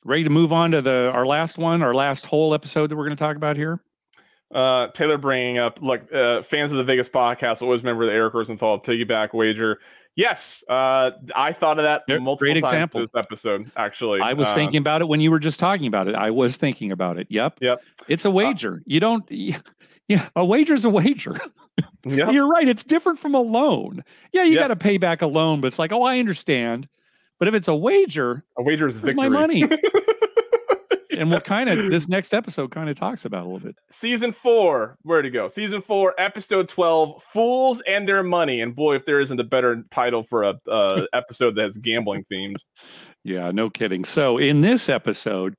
ready 0.05 0.24
to 0.24 0.30
move 0.30 0.53
on 0.53 0.70
to 0.72 0.82
the 0.82 1.11
our 1.12 1.26
last 1.26 1.59
one, 1.59 1.82
our 1.82 1.94
last 1.94 2.26
whole 2.26 2.55
episode 2.55 2.90
that 2.90 2.96
we're 2.96 3.05
going 3.07 3.16
to 3.16 3.22
talk 3.22 3.36
about 3.36 3.57
here? 3.57 3.80
Uh, 4.53 4.88
Taylor 4.88 5.16
bringing 5.18 5.59
up 5.59 5.80
like 5.80 6.12
uh, 6.12 6.42
fans 6.42 6.72
of 6.72 6.78
the 6.78 6.84
Vegas 6.84 7.09
podcast 7.09 7.62
always 7.62 7.82
remember 7.82 8.05
the 8.07 8.12
Eric 8.12 8.34
Rosenthal 8.34 8.80
piggyback 8.80 9.32
wager. 9.32 9.78
Yes, 10.16 10.64
uh, 10.68 11.12
I 11.36 11.53
thought 11.53 11.78
of 11.78 11.84
that 11.84 12.03
multiple 12.20 12.36
Great 12.36 12.55
times 12.55 12.64
example. 12.72 13.01
this 13.03 13.11
episode. 13.14 13.70
Actually, 13.76 14.20
I 14.20 14.32
was 14.32 14.48
uh, 14.48 14.55
thinking 14.57 14.78
about 14.78 15.03
it 15.03 15.09
when 15.09 15.20
you 15.20 15.30
were 15.30 15.38
just 15.38 15.61
talking 15.61 15.86
about 15.86 16.09
it. 16.09 16.16
I 16.16 16.30
was 16.32 16.57
thinking 16.57 16.90
about 16.90 17.16
it. 17.18 17.28
Yep. 17.30 17.59
Yep. 17.61 17.80
It's 18.09 18.24
a 18.24 18.30
wager. 18.30 18.82
you 18.86 19.01
don't. 19.01 19.24
Yeah, 20.09 20.28
a 20.34 20.44
wager 20.44 20.74
is 20.74 20.84
a 20.84 20.90
wager. 20.90 21.38
Yep. 22.05 22.32
You're 22.32 22.48
right. 22.48 22.66
It's 22.66 22.82
different 22.82 23.20
from 23.20 23.34
a 23.36 23.40
loan. 23.40 24.03
Yeah, 24.32 24.42
you 24.42 24.55
Yes. 24.55 24.62
got 24.62 24.68
to 24.68 24.76
pay 24.76 24.96
back 24.98 25.22
a 25.22 25.26
loan, 25.26 25.61
but 25.61 25.68
it's 25.68 25.78
like, 25.78 25.92
oh, 25.92 26.03
I 26.03 26.18
understand. 26.18 26.88
But 27.41 27.49
if 27.49 27.55
it's 27.55 27.68
a 27.68 27.74
wager, 27.74 28.45
a 28.57 28.62
wager 28.62 28.86
is 28.86 28.99
victory. 28.99 29.14
my 29.14 29.28
money? 29.28 29.64
and 31.18 31.32
what 31.32 31.43
kind 31.43 31.68
of 31.70 31.91
this 31.91 32.07
next 32.07 32.34
episode 32.34 32.70
kind 32.70 32.88
of 32.88 32.97
talks 32.97 33.24
about 33.24 33.43
a 33.43 33.45
little 33.45 33.61
bit. 33.61 33.76
Season 33.91 34.30
four, 34.30 34.99
where 35.03 35.22
to 35.22 35.30
go? 35.30 35.49
Season 35.49 35.80
four, 35.80 36.14
episode 36.18 36.68
twelve, 36.68 37.22
fools 37.22 37.82
and 37.86 38.07
their 38.07 38.22
money. 38.22 38.61
And 38.61 38.76
boy, 38.76 38.97
if 38.97 39.07
there 39.07 39.20
isn't 39.20 39.41
a 39.41 39.45
better 39.45 39.82
title 39.91 40.22
for 40.22 40.45
a 40.45 40.61
uh, 40.70 41.07
episode 41.14 41.57
that's 41.57 41.78
gambling 41.78 42.26
themed. 42.30 42.57
Yeah, 43.24 43.51
no 43.51 43.70
kidding. 43.70 44.05
So 44.05 44.36
in 44.36 44.61
this 44.61 44.91
episode, 44.91 45.55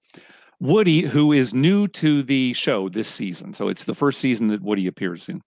Woody, 0.59 1.01
who 1.01 1.33
is 1.33 1.53
new 1.53 1.87
to 1.87 2.21
the 2.21 2.53
show 2.53 2.89
this 2.89 3.07
season, 3.07 3.55
so 3.55 3.67
it's 3.67 3.85
the 3.85 3.95
first 3.95 4.19
season 4.19 4.47
that 4.47 4.61
Woody 4.61 4.85
appears 4.85 5.27
in. 5.27 5.41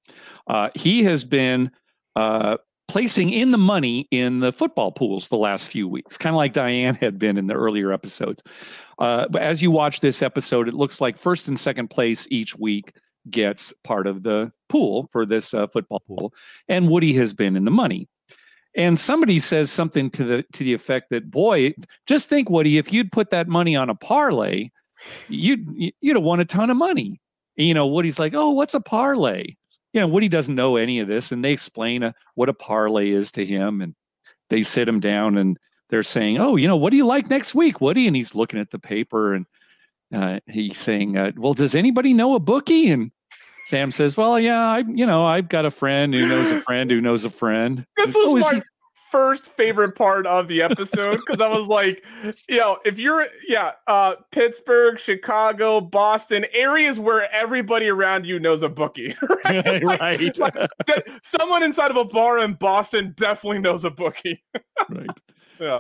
Uh, 0.49 0.71
he 0.75 1.05
has 1.05 1.23
been 1.23 1.71
uh, 2.17 2.57
placing 2.89 3.31
in 3.31 3.51
the 3.51 3.59
money 3.59 4.07
in 4.11 4.41
the 4.41 4.53
football 4.53 4.93
pools 4.93 5.29
the 5.29 5.37
last 5.37 5.69
few 5.69 5.89
weeks, 5.89 6.17
kind 6.19 6.35
of 6.35 6.37
like 6.37 6.53
Diane 6.53 6.95
had 6.95 7.19
been 7.19 7.37
in 7.37 7.47
the 7.47 7.55
earlier 7.55 7.93
episodes. 7.93 8.43
Uh, 8.99 9.27
but 9.29 9.43
as 9.43 9.63
you 9.63 9.71
watch 9.71 10.01
this 10.01 10.23
episode, 10.23 10.69
it 10.69 10.75
looks 10.75 11.01
like 11.01 11.19
first 11.19 11.49
and 11.49 11.59
second 11.59 11.89
place 11.89 12.29
each 12.31 12.57
week 12.57 12.93
gets 13.31 13.73
part 13.85 14.07
of 14.07 14.23
the 14.23 14.53
pool 14.69 15.09
for 15.11 15.25
this 15.25 15.55
uh, 15.55 15.67
football 15.67 16.01
pool, 16.01 16.33
and 16.69 16.89
Woody 16.89 17.15
has 17.15 17.33
been 17.33 17.57
in 17.57 17.65
the 17.65 17.71
money. 17.71 18.09
And 18.77 18.99
somebody 18.99 19.39
says 19.39 19.71
something 19.71 20.11
to 20.11 20.25
the 20.25 20.43
to 20.53 20.65
the 20.65 20.75
effect 20.75 21.11
that, 21.11 21.31
"Boy, 21.31 21.75
just 22.07 22.29
think, 22.29 22.51
Woody, 22.51 22.77
if 22.77 22.93
you'd 22.93 23.13
put 23.13 23.31
that 23.31 23.49
money 23.49 23.77
on 23.77 23.89
a 23.89 23.95
parlay, 23.95 24.71
you'd 25.29 25.67
you'd 26.01 26.17
have 26.17 26.25
won 26.25 26.41
a 26.41 26.45
ton 26.45 26.71
of 26.71 26.77
money." 26.77 27.21
And, 27.57 27.67
you 27.69 27.75
know, 27.75 27.87
Woody's 27.87 28.19
like, 28.19 28.35
"Oh, 28.35 28.51
what's 28.51 28.75
a 28.75 28.81
parlay?" 28.81 29.55
You 29.95 30.01
know, 30.01 30.09
Woody 30.09 30.29
doesn't 30.29 30.55
know 30.55 30.77
any 30.77 30.99
of 30.99 31.09
this, 31.09 31.33
and 31.33 31.43
they 31.43 31.53
explain 31.53 32.03
a, 32.03 32.15
what 32.35 32.49
a 32.49 32.55
parlay 32.55 33.11
is 33.11 33.33
to 33.33 33.47
him, 33.47 33.81
and 33.81 33.95
they 34.51 34.63
sit 34.63 34.89
him 34.89 35.01
down 35.01 35.39
and 35.39 35.57
they're 35.89 36.03
saying, 36.03 36.39
"Oh, 36.39 36.57
you 36.57 36.69
know, 36.69 36.77
what 36.77 36.91
do 36.91 36.97
you 36.97 37.07
like 37.07 37.31
next 37.31 37.55
week, 37.55 37.81
Woody?" 37.81 38.07
And 38.07 38.17
he's 38.17 38.35
looking 38.35 38.61
at 38.61 38.71
the 38.71 38.79
paper 38.79 39.35
and 39.35 39.47
uh, 40.13 40.41
he's 40.47 40.79
saying, 40.79 41.17
uh, 41.17 41.33
"Well, 41.37 41.55
does 41.55 41.75
anybody 41.75 42.13
know 42.13 42.35
a 42.35 42.41
bookie?" 42.41 42.91
And 42.91 43.13
Sam 43.67 43.91
says, 43.91 44.17
"Well, 44.17 44.39
yeah, 44.39 44.61
I, 44.61 44.79
you 44.79 45.07
know, 45.07 45.25
I've 45.25 45.49
got 45.49 45.65
a 45.65 45.71
friend 45.71 46.13
who 46.13 46.27
knows 46.29 46.51
a 46.51 46.61
friend 46.61 46.91
who 46.91 47.01
knows 47.01 47.25
a 47.25 47.31
friend." 47.31 47.87
This 47.97 48.15
was 48.15 48.43
my 48.43 48.63
first 49.15 49.47
favorite 49.47 49.95
part 49.95 50.27
of 50.27 50.49
the 50.49 50.61
episode 50.61 51.21
because 51.25 51.41
I 51.41 51.47
was 51.47 51.69
like, 51.69 52.05
you 52.49 52.59
know, 52.59 52.79
if 52.85 52.99
you're, 52.99 53.29
yeah, 53.47 53.75
uh, 53.87 54.17
Pittsburgh, 54.33 54.99
Chicago, 54.99 55.81
Boston, 55.81 56.45
areas 56.53 56.99
where 56.99 57.33
everybody 57.33 57.89
around 57.89 58.27
you 58.27 58.41
knows 58.41 58.65
a 58.65 58.69
bookie, 58.69 59.15
right? 59.45 59.85
like, 59.85 60.01
right. 60.01 60.39
Like, 60.41 61.09
someone 61.23 61.63
inside 61.63 61.93
of 61.93 61.97
a 61.97 62.05
bar 62.05 62.41
in 62.41 62.55
Boston 62.55 63.15
definitely 63.17 63.61
knows 63.61 63.85
a 63.85 63.91
bookie. 63.91 64.43
right. 64.89 65.07
Yeah. 65.61 65.79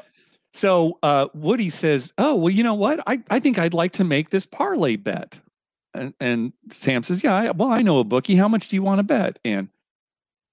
So 0.52 1.00
uh, 1.02 1.26
Woody 1.34 1.70
says, 1.70 2.12
"Oh, 2.18 2.36
well, 2.36 2.50
you 2.50 2.62
know 2.62 2.74
what? 2.74 3.00
I, 3.08 3.20
I 3.30 3.40
think 3.40 3.58
I'd 3.58 3.74
like 3.74 3.90
to 3.94 4.04
make 4.04 4.30
this 4.30 4.46
parlay 4.46 4.94
bet." 4.94 5.40
And, 5.92 6.14
and 6.20 6.52
Sam 6.70 7.02
says, 7.02 7.24
"Yeah, 7.24 7.34
I, 7.34 7.50
well, 7.50 7.70
I 7.70 7.78
know 7.78 7.98
a 7.98 8.04
bookie. 8.04 8.36
How 8.36 8.46
much 8.46 8.68
do 8.68 8.76
you 8.76 8.82
want 8.82 9.00
to 9.00 9.02
bet?" 9.02 9.40
And 9.44 9.68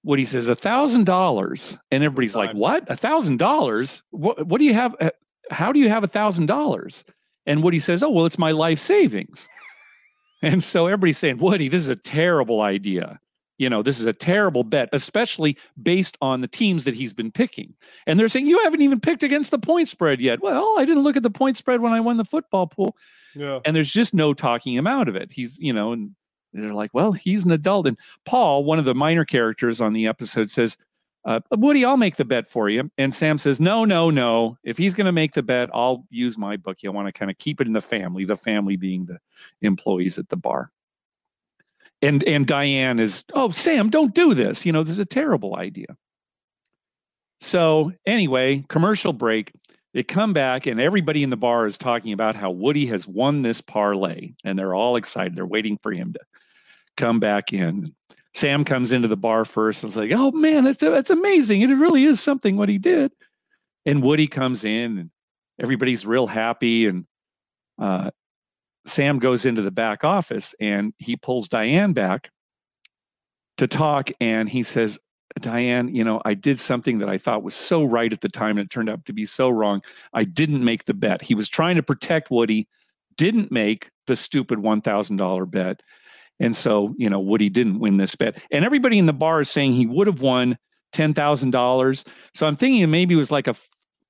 Woody 0.03 0.25
says, 0.25 0.47
"A 0.47 0.55
thousand 0.55 1.05
dollars." 1.05 1.77
And 1.91 2.03
everybody's 2.03 2.35
like, 2.35 2.53
"What? 2.53 2.89
A 2.89 2.95
thousand 2.95 3.37
dollars? 3.37 4.01
What? 4.11 4.45
What 4.47 4.59
do 4.59 4.65
you 4.65 4.73
have? 4.73 4.95
Uh, 4.99 5.11
how 5.49 5.71
do 5.71 5.79
you 5.79 5.89
have 5.89 6.03
a 6.03 6.07
thousand 6.07 6.47
dollars?" 6.47 7.03
And 7.45 7.63
Woody 7.63 7.79
says, 7.79 8.03
"Oh, 8.03 8.09
well, 8.09 8.25
it's 8.25 8.39
my 8.39 8.51
life 8.51 8.79
savings." 8.79 9.47
and 10.41 10.63
so 10.63 10.87
everybody's 10.87 11.17
saying, 11.17 11.37
"Woody, 11.37 11.67
this 11.67 11.81
is 11.81 11.89
a 11.89 11.95
terrible 11.95 12.61
idea." 12.61 13.19
you 13.61 13.69
know, 13.69 13.83
this 13.83 13.99
is 13.99 14.07
a 14.07 14.13
terrible 14.13 14.63
bet, 14.63 14.89
especially 14.91 15.55
based 15.79 16.17
on 16.19 16.41
the 16.41 16.47
teams 16.47 16.83
that 16.85 16.95
he's 16.95 17.13
been 17.13 17.31
picking. 17.31 17.75
And 18.07 18.19
they're 18.19 18.27
saying, 18.27 18.47
you 18.47 18.59
haven't 18.63 18.81
even 18.81 18.99
picked 18.99 19.21
against 19.21 19.51
the 19.51 19.59
point 19.59 19.87
spread 19.87 20.19
yet. 20.19 20.41
Well, 20.41 20.73
I 20.79 20.85
didn't 20.85 21.03
look 21.03 21.15
at 21.15 21.21
the 21.21 21.29
point 21.29 21.57
spread 21.57 21.79
when 21.79 21.93
I 21.93 21.99
won 21.99 22.17
the 22.17 22.25
football 22.25 22.65
pool. 22.65 22.97
Yeah. 23.35 23.59
And 23.63 23.75
there's 23.75 23.91
just 23.91 24.15
no 24.15 24.33
talking 24.33 24.73
him 24.73 24.87
out 24.87 25.07
of 25.07 25.15
it. 25.15 25.31
He's, 25.31 25.59
you 25.59 25.73
know, 25.73 25.91
and 25.91 26.15
they're 26.53 26.73
like, 26.73 26.93
well, 26.93 27.11
he's 27.11 27.45
an 27.45 27.51
adult. 27.51 27.87
And 27.87 27.97
Paul, 28.25 28.63
one 28.63 28.79
of 28.79 28.85
the 28.85 28.95
minor 28.95 29.25
characters 29.25 29.81
on 29.81 29.93
the 29.93 30.07
episode, 30.07 30.49
says, 30.49 30.77
uh, 31.23 31.39
Woody, 31.51 31.85
I'll 31.85 31.97
make 31.97 32.15
the 32.15 32.25
bet 32.25 32.49
for 32.49 32.67
you. 32.67 32.89
And 32.97 33.13
Sam 33.13 33.37
says, 33.37 33.61
no, 33.61 33.85
no, 33.85 34.09
no. 34.09 34.57
If 34.63 34.77
he's 34.77 34.95
going 34.95 35.05
to 35.05 35.11
make 35.11 35.33
the 35.33 35.43
bet, 35.43 35.69
I'll 35.73 36.05
use 36.09 36.37
my 36.37 36.57
bookie. 36.57 36.87
I 36.87 36.91
want 36.91 37.07
to 37.07 37.11
kind 37.11 37.29
of 37.29 37.37
keep 37.37 37.61
it 37.61 37.67
in 37.67 37.73
the 37.73 37.81
family, 37.81 38.25
the 38.25 38.35
family 38.35 38.75
being 38.75 39.05
the 39.05 39.19
employees 39.61 40.17
at 40.17 40.29
the 40.29 40.37
bar 40.37 40.71
and 42.01 42.23
and 42.23 42.47
Diane 42.47 42.99
is, 42.99 43.23
oh 43.33 43.51
Sam, 43.51 43.89
don't 43.89 44.13
do 44.13 44.33
this. 44.33 44.65
You 44.65 44.71
know, 44.71 44.83
this 44.83 44.93
is 44.93 44.99
a 44.99 45.05
terrible 45.05 45.55
idea. 45.55 45.97
So 47.39 47.91
anyway, 48.05 48.63
commercial 48.69 49.13
break. 49.13 49.51
They 49.93 50.03
come 50.03 50.31
back 50.31 50.67
and 50.67 50.79
everybody 50.79 51.21
in 51.21 51.31
the 51.31 51.37
bar 51.37 51.65
is 51.65 51.77
talking 51.77 52.13
about 52.13 52.33
how 52.33 52.49
Woody 52.49 52.85
has 52.85 53.07
won 53.07 53.41
this 53.41 53.59
parlay, 53.59 54.31
and 54.45 54.57
they're 54.57 54.73
all 54.73 54.95
excited. 54.95 55.35
They're 55.35 55.45
waiting 55.45 55.77
for 55.83 55.91
him 55.91 56.13
to 56.13 56.19
come 56.97 57.19
back 57.19 57.53
in. 57.53 57.93
Sam 58.33 58.63
comes 58.63 58.91
into 58.91 59.07
the 59.07 59.17
bar 59.17 59.43
first 59.43 59.83
and 59.83 59.89
is 59.89 59.97
like, 59.97 60.11
"Oh 60.13 60.31
man, 60.31 60.65
it's 60.65 60.81
it's 60.81 61.09
amazing! 61.09 61.61
It 61.61 61.69
really 61.69 62.05
is 62.05 62.21
something 62.21 62.57
what 62.57 62.69
he 62.69 62.77
did." 62.77 63.11
And 63.85 64.01
Woody 64.01 64.27
comes 64.27 64.63
in, 64.63 64.97
and 64.97 65.09
everybody's 65.61 66.05
real 66.05 66.27
happy. 66.27 66.87
And 66.87 67.05
uh, 67.79 68.11
Sam 68.85 69.19
goes 69.19 69.45
into 69.45 69.61
the 69.61 69.71
back 69.71 70.03
office 70.03 70.55
and 70.59 70.93
he 70.97 71.15
pulls 71.15 71.47
Diane 71.47 71.93
back 71.93 72.29
to 73.57 73.67
talk. 73.67 74.09
And 74.19 74.49
he 74.49 74.63
says, 74.63 74.99
Diane, 75.39 75.93
you 75.93 76.03
know, 76.03 76.21
I 76.25 76.33
did 76.33 76.59
something 76.59 76.97
that 76.99 77.09
I 77.09 77.17
thought 77.17 77.43
was 77.43 77.55
so 77.55 77.83
right 77.83 78.11
at 78.11 78.21
the 78.21 78.29
time 78.29 78.57
and 78.57 78.65
it 78.65 78.69
turned 78.69 78.89
out 78.89 79.05
to 79.05 79.13
be 79.13 79.25
so 79.25 79.49
wrong. 79.49 79.81
I 80.13 80.23
didn't 80.23 80.63
make 80.63 80.85
the 80.85 80.93
bet. 80.93 81.21
He 81.21 81.35
was 81.35 81.47
trying 81.47 81.75
to 81.75 81.83
protect 81.83 82.31
Woody, 82.31 82.67
didn't 83.15 83.51
make 83.51 83.91
the 84.07 84.15
stupid 84.15 84.59
$1,000 84.59 85.51
bet. 85.51 85.81
And 86.41 86.55
so, 86.55 86.95
you 86.97 87.09
know, 87.09 87.19
Woody 87.19 87.49
didn't 87.49 87.79
win 87.79 87.97
this 87.97 88.15
bet. 88.15 88.41
And 88.51 88.65
everybody 88.65 88.97
in 88.97 89.05
the 89.05 89.13
bar 89.13 89.41
is 89.41 89.49
saying 89.49 89.73
he 89.73 89.85
would 89.85 90.07
have 90.07 90.21
won 90.21 90.57
$10,000. 90.93 92.07
So 92.33 92.47
I'm 92.47 92.55
thinking 92.55 92.89
maybe 92.89 93.13
it 93.13 93.17
was 93.17 93.31
like 93.31 93.47
a, 93.47 93.55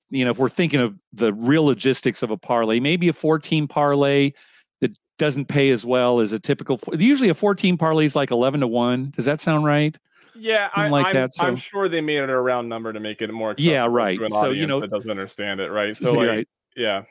you 0.09 0.25
know, 0.25 0.32
if 0.32 0.38
we're 0.38 0.49
thinking 0.49 0.79
of 0.79 0.95
the 1.13 1.34
real 1.34 1.65
logistics 1.65 2.23
of 2.23 2.32
a 2.32 2.38
parlay, 2.38 2.79
maybe 2.79 3.07
a 3.07 3.13
14 3.13 3.67
parlay 3.67 4.32
that 4.79 4.97
doesn't 5.17 5.45
pay 5.45 5.69
as 5.71 5.86
well 5.86 6.19
as 6.19 6.32
a 6.32 6.39
typical. 6.39 6.79
Usually, 6.93 7.29
a 7.29 7.34
14 7.34 7.77
parlay 7.77 8.05
is 8.05 8.15
like 8.15 8.32
11 8.32 8.61
to 8.61 8.67
one. 8.67 9.11
Does 9.11 9.25
that 9.25 9.41
sound 9.41 9.65
right? 9.65 9.97
Yeah, 10.36 10.69
I, 10.73 10.88
like 10.88 11.07
I'm, 11.07 11.13
that, 11.13 11.36
so. 11.36 11.45
I'm 11.45 11.55
sure 11.55 11.89
they 11.89 12.01
made 12.01 12.17
it 12.17 12.29
a 12.29 12.39
round 12.39 12.69
number 12.69 12.91
to 12.93 12.99
make 12.99 13.21
it 13.21 13.32
more. 13.32 13.53
Yeah, 13.57 13.86
right. 13.89 14.19
so 14.29 14.51
you 14.51 14.65
know, 14.65 14.79
that 14.79 14.89
doesn't 14.89 15.11
understand 15.11 15.59
it, 15.59 15.69
right? 15.69 15.95
So 15.95 16.13
like, 16.13 16.29
right. 16.29 16.47
yeah. 16.75 17.03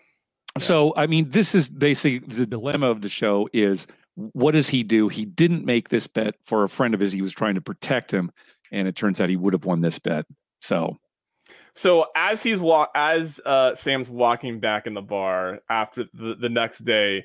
So 0.59 0.95
I 0.97 1.07
mean, 1.07 1.31
this 1.31 1.55
is 1.55 1.68
basically 1.68 2.18
the 2.18 2.47
dilemma 2.47 2.91
of 2.91 3.03
the 3.03 3.09
show: 3.09 3.49
is 3.53 3.87
what 4.33 4.53
does 4.53 4.68
he 4.68 4.83
do? 4.83 5.09
He 5.09 5.25
didn't 5.25 5.64
make 5.64 5.89
this 5.89 6.07
bet 6.07 6.35
for 6.45 6.64
a 6.64 6.68
friend 6.68 6.95
of 6.95 7.01
his. 7.01 7.12
He 7.12 7.23
was 7.23 7.33
trying 7.33 7.55
to 7.55 7.61
protect 7.61 8.12
him, 8.12 8.33
and 8.71 8.89
it 8.89 8.97
turns 8.97 9.21
out 9.21 9.29
he 9.29 9.37
would 9.37 9.53
have 9.53 9.64
won 9.64 9.81
this 9.81 9.99
bet. 9.99 10.27
So 10.61 10.99
so 11.75 12.07
as 12.16 12.43
he's 12.43 12.59
walk 12.59 12.91
as 12.95 13.41
uh, 13.45 13.75
Sam's 13.75 14.09
walking 14.09 14.61
back 14.61 14.87
in 14.87 14.95
the 14.95 15.03
bar 15.03 15.61
after 15.68 16.05
the, 16.12 16.35
the 16.35 16.49
next 16.49 16.81
day, 16.81 17.25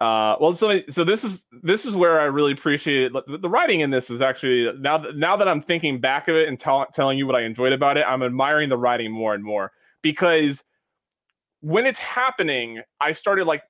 uh, 0.00 0.36
well, 0.40 0.54
so 0.54 0.80
so 0.88 1.04
this 1.04 1.24
is 1.24 1.46
this 1.62 1.86
is 1.86 1.94
where 1.94 2.20
I 2.20 2.24
really 2.24 2.52
appreciate 2.52 3.04
it. 3.04 3.12
The, 3.26 3.48
writing 3.48 3.80
in 3.80 3.90
this 3.90 4.10
is 4.10 4.20
actually 4.20 4.72
now 4.78 4.98
that 4.98 5.16
now 5.16 5.36
that 5.36 5.48
I'm 5.48 5.62
thinking 5.62 6.00
back 6.00 6.28
of 6.28 6.36
it 6.36 6.48
and 6.48 6.60
t- 6.60 6.84
telling 6.92 7.18
you 7.18 7.26
what 7.26 7.34
I 7.34 7.42
enjoyed 7.42 7.72
about 7.72 7.96
it, 7.96 8.04
I'm 8.06 8.22
admiring 8.22 8.68
the 8.68 8.76
writing 8.76 9.10
more 9.10 9.34
and 9.34 9.42
more 9.42 9.72
because 10.02 10.62
when 11.60 11.86
it's 11.86 11.98
happening, 11.98 12.82
I 13.00 13.12
started 13.12 13.46
like 13.46 13.62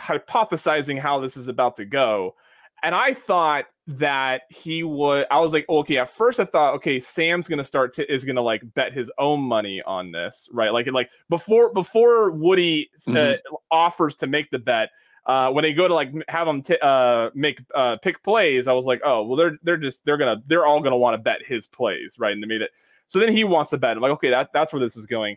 hypothesizing 0.00 0.98
how 0.98 1.20
this 1.20 1.36
is 1.36 1.48
about 1.48 1.76
to 1.76 1.84
go, 1.84 2.34
and 2.82 2.94
I 2.94 3.14
thought 3.14 3.66
that 3.86 4.42
he 4.50 4.82
would. 4.82 5.26
I 5.30 5.40
was 5.40 5.52
like, 5.52 5.68
okay. 5.68 5.96
At 5.96 6.08
first, 6.08 6.38
I 6.38 6.44
thought, 6.44 6.74
okay, 6.74 7.00
Sam's 7.00 7.48
gonna 7.48 7.64
start 7.64 7.94
to 7.94 8.12
is 8.12 8.24
gonna 8.24 8.42
like 8.42 8.62
bet 8.74 8.92
his 8.92 9.10
own 9.18 9.40
money 9.40 9.82
on 9.82 10.12
this, 10.12 10.48
right? 10.52 10.72
Like 10.72 10.90
like 10.92 11.10
before 11.28 11.72
before 11.72 12.30
Woody 12.30 12.90
uh, 13.06 13.10
mm-hmm. 13.10 13.54
offers 13.70 14.14
to 14.16 14.26
make 14.26 14.50
the 14.50 14.58
bet 14.58 14.90
uh, 15.28 15.50
when 15.50 15.62
they 15.62 15.74
go 15.74 15.86
to 15.86 15.94
like 15.94 16.10
have 16.28 16.46
them 16.46 16.62
t- 16.62 16.78
uh, 16.80 17.28
make 17.34 17.60
uh, 17.74 17.98
pick 17.98 18.22
plays, 18.24 18.66
I 18.66 18.72
was 18.72 18.86
like, 18.86 19.00
oh 19.04 19.22
well, 19.22 19.36
they're 19.36 19.58
they're 19.62 19.76
just 19.76 20.04
they're 20.06 20.16
gonna 20.16 20.42
they're 20.46 20.66
all 20.66 20.80
gonna 20.80 20.96
want 20.96 21.14
to 21.14 21.18
bet 21.18 21.44
his 21.44 21.66
plays, 21.66 22.16
right? 22.18 22.32
And 22.32 22.42
they 22.42 22.46
made 22.46 22.62
it. 22.62 22.70
So 23.08 23.18
then 23.18 23.32
he 23.32 23.44
wants 23.44 23.70
to 23.70 23.78
bet. 23.78 23.96
I'm 23.96 24.02
like, 24.02 24.12
okay, 24.12 24.30
that 24.30 24.50
that's 24.54 24.72
where 24.72 24.80
this 24.80 24.96
is 24.96 25.04
going. 25.04 25.36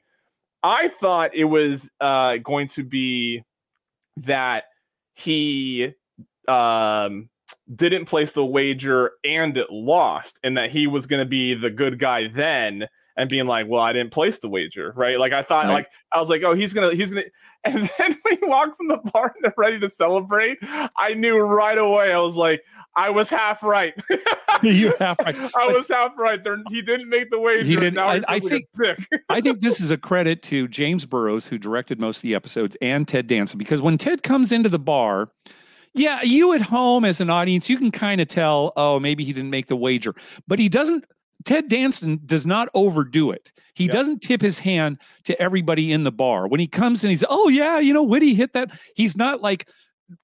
I 0.63 0.87
thought 0.87 1.35
it 1.35 1.45
was 1.45 1.89
uh, 1.99 2.37
going 2.37 2.69
to 2.69 2.83
be 2.83 3.43
that 4.17 4.65
he 5.13 5.93
um, 6.47 7.29
didn't 7.73 8.05
place 8.05 8.33
the 8.33 8.45
wager 8.45 9.11
and 9.23 9.57
it 9.57 9.69
lost, 9.69 10.39
and 10.43 10.57
that 10.57 10.71
he 10.71 10.87
was 10.87 11.05
going 11.07 11.21
to 11.21 11.29
be 11.29 11.53
the 11.53 11.69
good 11.69 11.99
guy 11.99 12.27
then 12.27 12.87
and 13.17 13.29
being 13.29 13.47
like, 13.47 13.67
well, 13.67 13.81
I 13.81 13.93
didn't 13.93 14.11
place 14.11 14.39
the 14.39 14.49
wager, 14.49 14.93
right? 14.95 15.19
Like 15.19 15.33
I 15.33 15.41
thought, 15.41 15.65
right. 15.65 15.73
like 15.73 15.89
I 16.11 16.19
was 16.19 16.29
like, 16.29 16.43
oh, 16.43 16.53
he's 16.53 16.73
gonna, 16.73 16.93
he's 16.93 17.11
gonna, 17.11 17.25
and 17.63 17.89
then 17.97 18.17
when 18.23 18.37
he 18.39 18.45
walks 18.47 18.77
in 18.79 18.87
the 18.87 18.97
bar 18.97 19.33
and 19.35 19.43
they're 19.43 19.53
ready 19.55 19.79
to 19.79 19.89
celebrate, 19.89 20.57
I 20.97 21.13
knew 21.15 21.37
right 21.37 21.77
away. 21.77 22.11
I 22.11 22.19
was 22.19 22.35
like, 22.35 22.63
I 22.95 23.09
was 23.09 23.29
half 23.29 23.61
right. 23.61 23.93
you 24.63 24.93
half 24.99 25.19
right. 25.19 25.35
I 25.55 25.71
was 25.71 25.87
half 25.87 26.17
right. 26.17 26.41
There, 26.41 26.57
he 26.69 26.81
didn't 26.81 27.09
make 27.09 27.29
the 27.29 27.39
wager. 27.39 27.63
He 27.63 27.75
didn't. 27.75 27.99
I, 27.99 28.21
I 28.27 28.39
think. 28.39 28.65
I 29.29 29.41
think 29.41 29.59
this 29.59 29.79
is 29.79 29.91
a 29.91 29.97
credit 29.97 30.41
to 30.43 30.67
James 30.67 31.05
Burrows, 31.05 31.47
who 31.47 31.57
directed 31.57 31.99
most 31.99 32.17
of 32.17 32.23
the 32.23 32.35
episodes, 32.35 32.75
and 32.81 33.07
Ted 33.07 33.27
Danson, 33.27 33.57
because 33.57 33.81
when 33.81 33.97
Ted 33.97 34.23
comes 34.23 34.51
into 34.51 34.69
the 34.69 34.79
bar. 34.79 35.29
Yeah, 35.93 36.21
you 36.21 36.53
at 36.53 36.61
home 36.61 37.03
as 37.03 37.19
an 37.19 37.29
audience, 37.29 37.69
you 37.69 37.77
can 37.77 37.91
kind 37.91 38.21
of 38.21 38.29
tell, 38.29 38.71
oh, 38.77 38.97
maybe 38.97 39.25
he 39.25 39.33
didn't 39.33 39.49
make 39.49 39.67
the 39.67 39.75
wager, 39.75 40.15
but 40.47 40.57
he 40.57 40.69
doesn't 40.69 41.03
Ted 41.45 41.67
Danson 41.67 42.19
does 42.25 42.45
not 42.45 42.69
overdo 42.73 43.31
it. 43.31 43.51
He 43.73 43.87
doesn't 43.87 44.21
tip 44.21 44.41
his 44.41 44.59
hand 44.59 44.99
to 45.23 45.39
everybody 45.41 45.91
in 45.91 46.03
the 46.03 46.11
bar. 46.11 46.47
When 46.47 46.59
he 46.59 46.67
comes 46.67 47.03
and 47.03 47.09
he's, 47.09 47.23
oh, 47.29 47.49
yeah, 47.49 47.79
you 47.79 47.93
know, 47.93 48.03
Woody 48.03 48.33
hit 48.33 48.53
that. 48.53 48.71
He's 48.95 49.17
not 49.17 49.41
like 49.41 49.69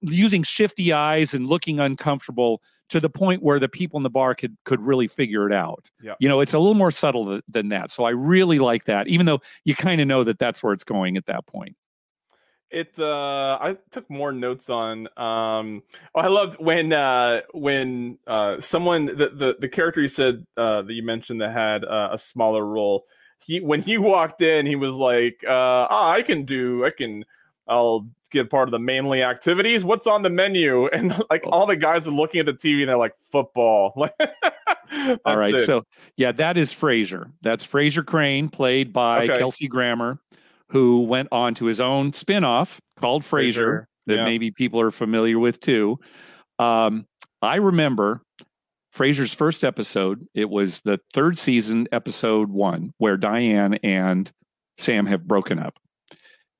using 0.01 0.43
shifty 0.43 0.91
eyes 0.93 1.33
and 1.33 1.47
looking 1.47 1.79
uncomfortable 1.79 2.61
to 2.89 2.99
the 2.99 3.09
point 3.09 3.43
where 3.43 3.59
the 3.59 3.69
people 3.69 3.97
in 3.97 4.03
the 4.03 4.09
bar 4.09 4.33
could 4.33 4.55
could 4.63 4.81
really 4.81 5.07
figure 5.07 5.47
it 5.47 5.53
out. 5.53 5.89
Yeah. 6.01 6.15
You 6.19 6.29
know, 6.29 6.39
it's 6.39 6.53
a 6.53 6.59
little 6.59 6.73
more 6.73 6.91
subtle 6.91 7.25
th- 7.25 7.43
than 7.47 7.69
that. 7.69 7.91
So 7.91 8.03
I 8.03 8.11
really 8.11 8.59
like 8.59 8.85
that, 8.85 9.07
even 9.07 9.25
though 9.25 9.41
you 9.65 9.75
kind 9.75 9.99
of 9.99 10.07
know 10.07 10.23
that 10.23 10.39
that's 10.39 10.63
where 10.63 10.73
it's 10.73 10.83
going 10.83 11.17
at 11.17 11.25
that 11.25 11.47
point. 11.47 11.75
It 12.69 12.99
uh 12.99 13.57
I 13.61 13.77
took 13.91 14.09
more 14.09 14.31
notes 14.33 14.69
on 14.69 15.07
um 15.17 15.83
oh, 16.13 16.19
I 16.19 16.27
loved 16.27 16.59
when 16.59 16.91
uh 16.91 17.41
when 17.53 18.17
uh 18.27 18.59
someone 18.59 19.05
the 19.05 19.29
the, 19.29 19.57
the 19.59 19.69
character 19.69 20.01
you 20.01 20.09
said 20.09 20.45
uh 20.57 20.81
that 20.81 20.93
you 20.93 21.03
mentioned 21.03 21.39
that 21.41 21.53
had 21.53 21.85
uh, 21.85 22.09
a 22.11 22.17
smaller 22.17 22.65
role 22.65 23.05
he 23.45 23.61
when 23.61 23.81
he 23.81 23.97
walked 24.13 24.41
in 24.41 24.65
he 24.65 24.75
was 24.75 24.93
like 24.95 25.43
uh 25.47 25.87
ah, 25.89 26.11
I 26.11 26.21
can 26.23 26.43
do 26.43 26.85
I 26.85 26.89
can 26.89 27.23
I'll 27.69 28.09
get 28.31 28.49
part 28.49 28.67
of 28.67 28.71
the 28.71 28.79
mainly 28.79 29.23
activities 29.23 29.85
what's 29.85 30.05
on 30.05 30.21
the 30.23 30.29
menu 30.29 30.87
and 30.93 31.13
like 31.29 31.45
Oh. 31.47 31.51
all 31.51 31.65
the 31.67 31.77
guys 31.77 32.05
are 32.05 32.11
looking 32.11 32.41
at 32.41 32.45
the 32.45 32.53
TV 32.53 32.81
and 32.81 32.89
they're 32.89 32.97
like 32.97 33.15
football 33.31 33.93
All 35.25 35.37
right. 35.37 35.55
it. 35.55 35.65
So 35.65 35.83
yeah, 36.15 36.31
that 36.33 36.57
is 36.57 36.73
Frasier. 36.73 37.31
That's 37.41 37.65
Frasier 37.65 38.05
Crane, 38.05 38.49
played 38.49 38.93
by 38.93 39.25
Okay. 39.25 39.39
Kelsey 39.39 39.67
Grammer, 39.67 40.19
who 40.69 41.03
went 41.03 41.29
on 41.31 41.53
to 41.55 41.65
his 41.65 41.79
own 41.79 42.13
spin-off 42.13 42.79
called 42.99 43.23
Fraser, 43.23 43.67
Frasier, 43.67 43.85
that 44.07 44.15
yeah. 44.15 44.25
maybe 44.25 44.51
people 44.51 44.81
are 44.81 44.91
familiar 44.91 45.39
with 45.39 45.59
too. 45.59 45.99
Um, 46.59 47.05
I 47.41 47.55
remember 47.55 48.21
Frasier's 48.95 49.33
first 49.33 49.63
episode. 49.63 50.27
It 50.33 50.49
was 50.49 50.81
the 50.81 50.99
third 51.13 51.37
season, 51.37 51.87
episode 51.91 52.49
one, 52.49 52.93
where 52.97 53.15
Diane 53.15 53.75
and 53.83 54.31
Sam 54.77 55.05
have 55.05 55.27
broken 55.27 55.59
up. 55.59 55.75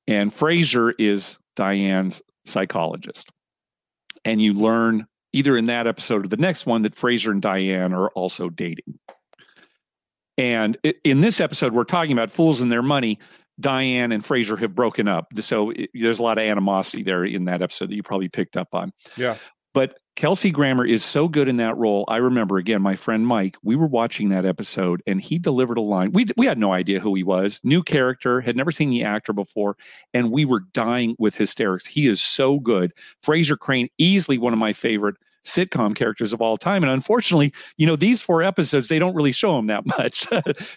And 0.07 0.31
Frasier 0.31 0.93
is 0.97 1.37
Diane's 1.55 2.21
psychologist. 2.45 3.29
And 4.23 4.41
you 4.41 4.53
learn 4.53 5.07
either 5.33 5.57
in 5.57 5.65
that 5.65 5.87
episode 5.87 6.25
or 6.25 6.27
the 6.27 6.37
next 6.37 6.65
one 6.65 6.83
that 6.83 6.95
Frasier 6.95 7.31
and 7.31 7.41
Diane 7.41 7.93
are 7.93 8.09
also 8.09 8.49
dating. 8.49 8.99
And 10.37 10.77
in 11.03 11.21
this 11.21 11.41
episode, 11.41 11.73
we're 11.73 11.83
talking 11.83 12.11
about 12.11 12.31
fools 12.31 12.61
and 12.61 12.71
their 12.71 12.83
money. 12.83 13.19
Diane 13.59 14.11
and 14.11 14.23
Frasier 14.23 14.59
have 14.59 14.75
broken 14.75 15.07
up. 15.07 15.27
So 15.39 15.71
it, 15.71 15.89
there's 15.93 16.19
a 16.19 16.23
lot 16.23 16.37
of 16.37 16.43
animosity 16.43 17.03
there 17.03 17.23
in 17.23 17.45
that 17.45 17.61
episode 17.61 17.89
that 17.89 17.95
you 17.95 18.03
probably 18.03 18.29
picked 18.29 18.57
up 18.57 18.69
on. 18.73 18.91
Yeah. 19.15 19.37
But 19.73 19.99
Kelsey 20.15 20.49
Grammer 20.49 20.85
is 20.85 21.05
so 21.05 21.27
good 21.27 21.47
in 21.47 21.57
that 21.57 21.77
role. 21.77 22.03
I 22.07 22.17
remember 22.17 22.57
again, 22.57 22.81
my 22.81 22.95
friend 22.95 23.27
Mike, 23.27 23.55
we 23.61 23.75
were 23.75 23.85
watching 23.85 24.29
that 24.29 24.45
episode 24.45 25.03
and 25.05 25.21
he 25.21 25.37
delivered 25.37 25.77
a 25.77 25.81
line. 25.81 26.11
We, 26.11 26.25
we 26.35 26.47
had 26.47 26.57
no 26.57 26.73
idea 26.73 26.99
who 26.99 27.13
he 27.13 27.21
was, 27.21 27.59
new 27.63 27.83
character, 27.83 28.41
had 28.41 28.55
never 28.55 28.71
seen 28.71 28.89
the 28.89 29.03
actor 29.03 29.33
before, 29.33 29.77
and 30.15 30.31
we 30.31 30.45
were 30.45 30.61
dying 30.73 31.15
with 31.19 31.35
hysterics. 31.35 31.85
He 31.85 32.07
is 32.07 32.19
so 32.19 32.59
good. 32.59 32.93
Frasier 33.23 33.59
Crane, 33.59 33.89
easily 33.99 34.39
one 34.39 34.53
of 34.53 34.59
my 34.59 34.73
favorite 34.73 35.17
sitcom 35.45 35.95
characters 35.95 36.33
of 36.33 36.41
all 36.41 36.57
time. 36.57 36.83
And 36.83 36.91
unfortunately, 36.91 37.53
you 37.77 37.85
know, 37.85 37.95
these 37.95 38.19
four 38.19 38.41
episodes, 38.41 38.87
they 38.87 38.99
don't 38.99 39.15
really 39.15 39.31
show 39.31 39.57
him 39.57 39.67
that 39.67 39.85
much. 39.97 40.25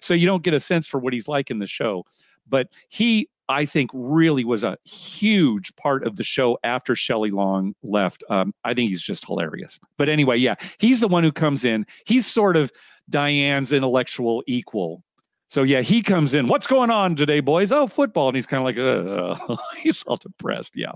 so 0.02 0.12
you 0.14 0.26
don't 0.26 0.42
get 0.42 0.54
a 0.54 0.60
sense 0.60 0.86
for 0.86 0.98
what 0.98 1.12
he's 1.12 1.28
like 1.28 1.50
in 1.50 1.58
the 1.58 1.66
show. 1.66 2.04
But 2.51 2.68
he, 2.88 3.28
I 3.48 3.64
think, 3.64 3.90
really 3.94 4.44
was 4.44 4.62
a 4.62 4.76
huge 4.84 5.74
part 5.76 6.07
of 6.07 6.16
the 6.16 6.24
show 6.24 6.59
after 6.62 6.94
Shelley 6.94 7.30
Long 7.30 7.74
left. 7.84 8.22
Um, 8.28 8.53
I 8.64 8.74
think 8.74 8.90
he's 8.90 9.03
just 9.03 9.24
hilarious. 9.24 9.78
But 9.96 10.09
anyway, 10.09 10.36
yeah, 10.36 10.57
he's 10.78 11.01
the 11.01 11.09
one 11.09 11.24
who 11.24 11.32
comes 11.32 11.64
in. 11.64 11.86
He's 12.05 12.26
sort 12.26 12.57
of 12.57 12.70
Diane's 13.09 13.72
intellectual 13.72 14.42
equal. 14.46 15.03
So 15.48 15.64
yeah, 15.64 15.80
he 15.80 16.03
comes 16.03 16.34
in. 16.34 16.46
What's 16.46 16.66
going 16.66 16.90
on 16.90 17.16
today, 17.16 17.40
boys? 17.40 17.72
Oh, 17.72 17.88
football. 17.88 18.28
And 18.28 18.36
he's 18.36 18.46
kind 18.46 18.61
of 18.61 18.64
like, 18.64 18.78
uh, 18.78 19.57
he's 19.78 20.03
all 20.05 20.16
depressed. 20.16 20.76
Yeah. 20.76 20.92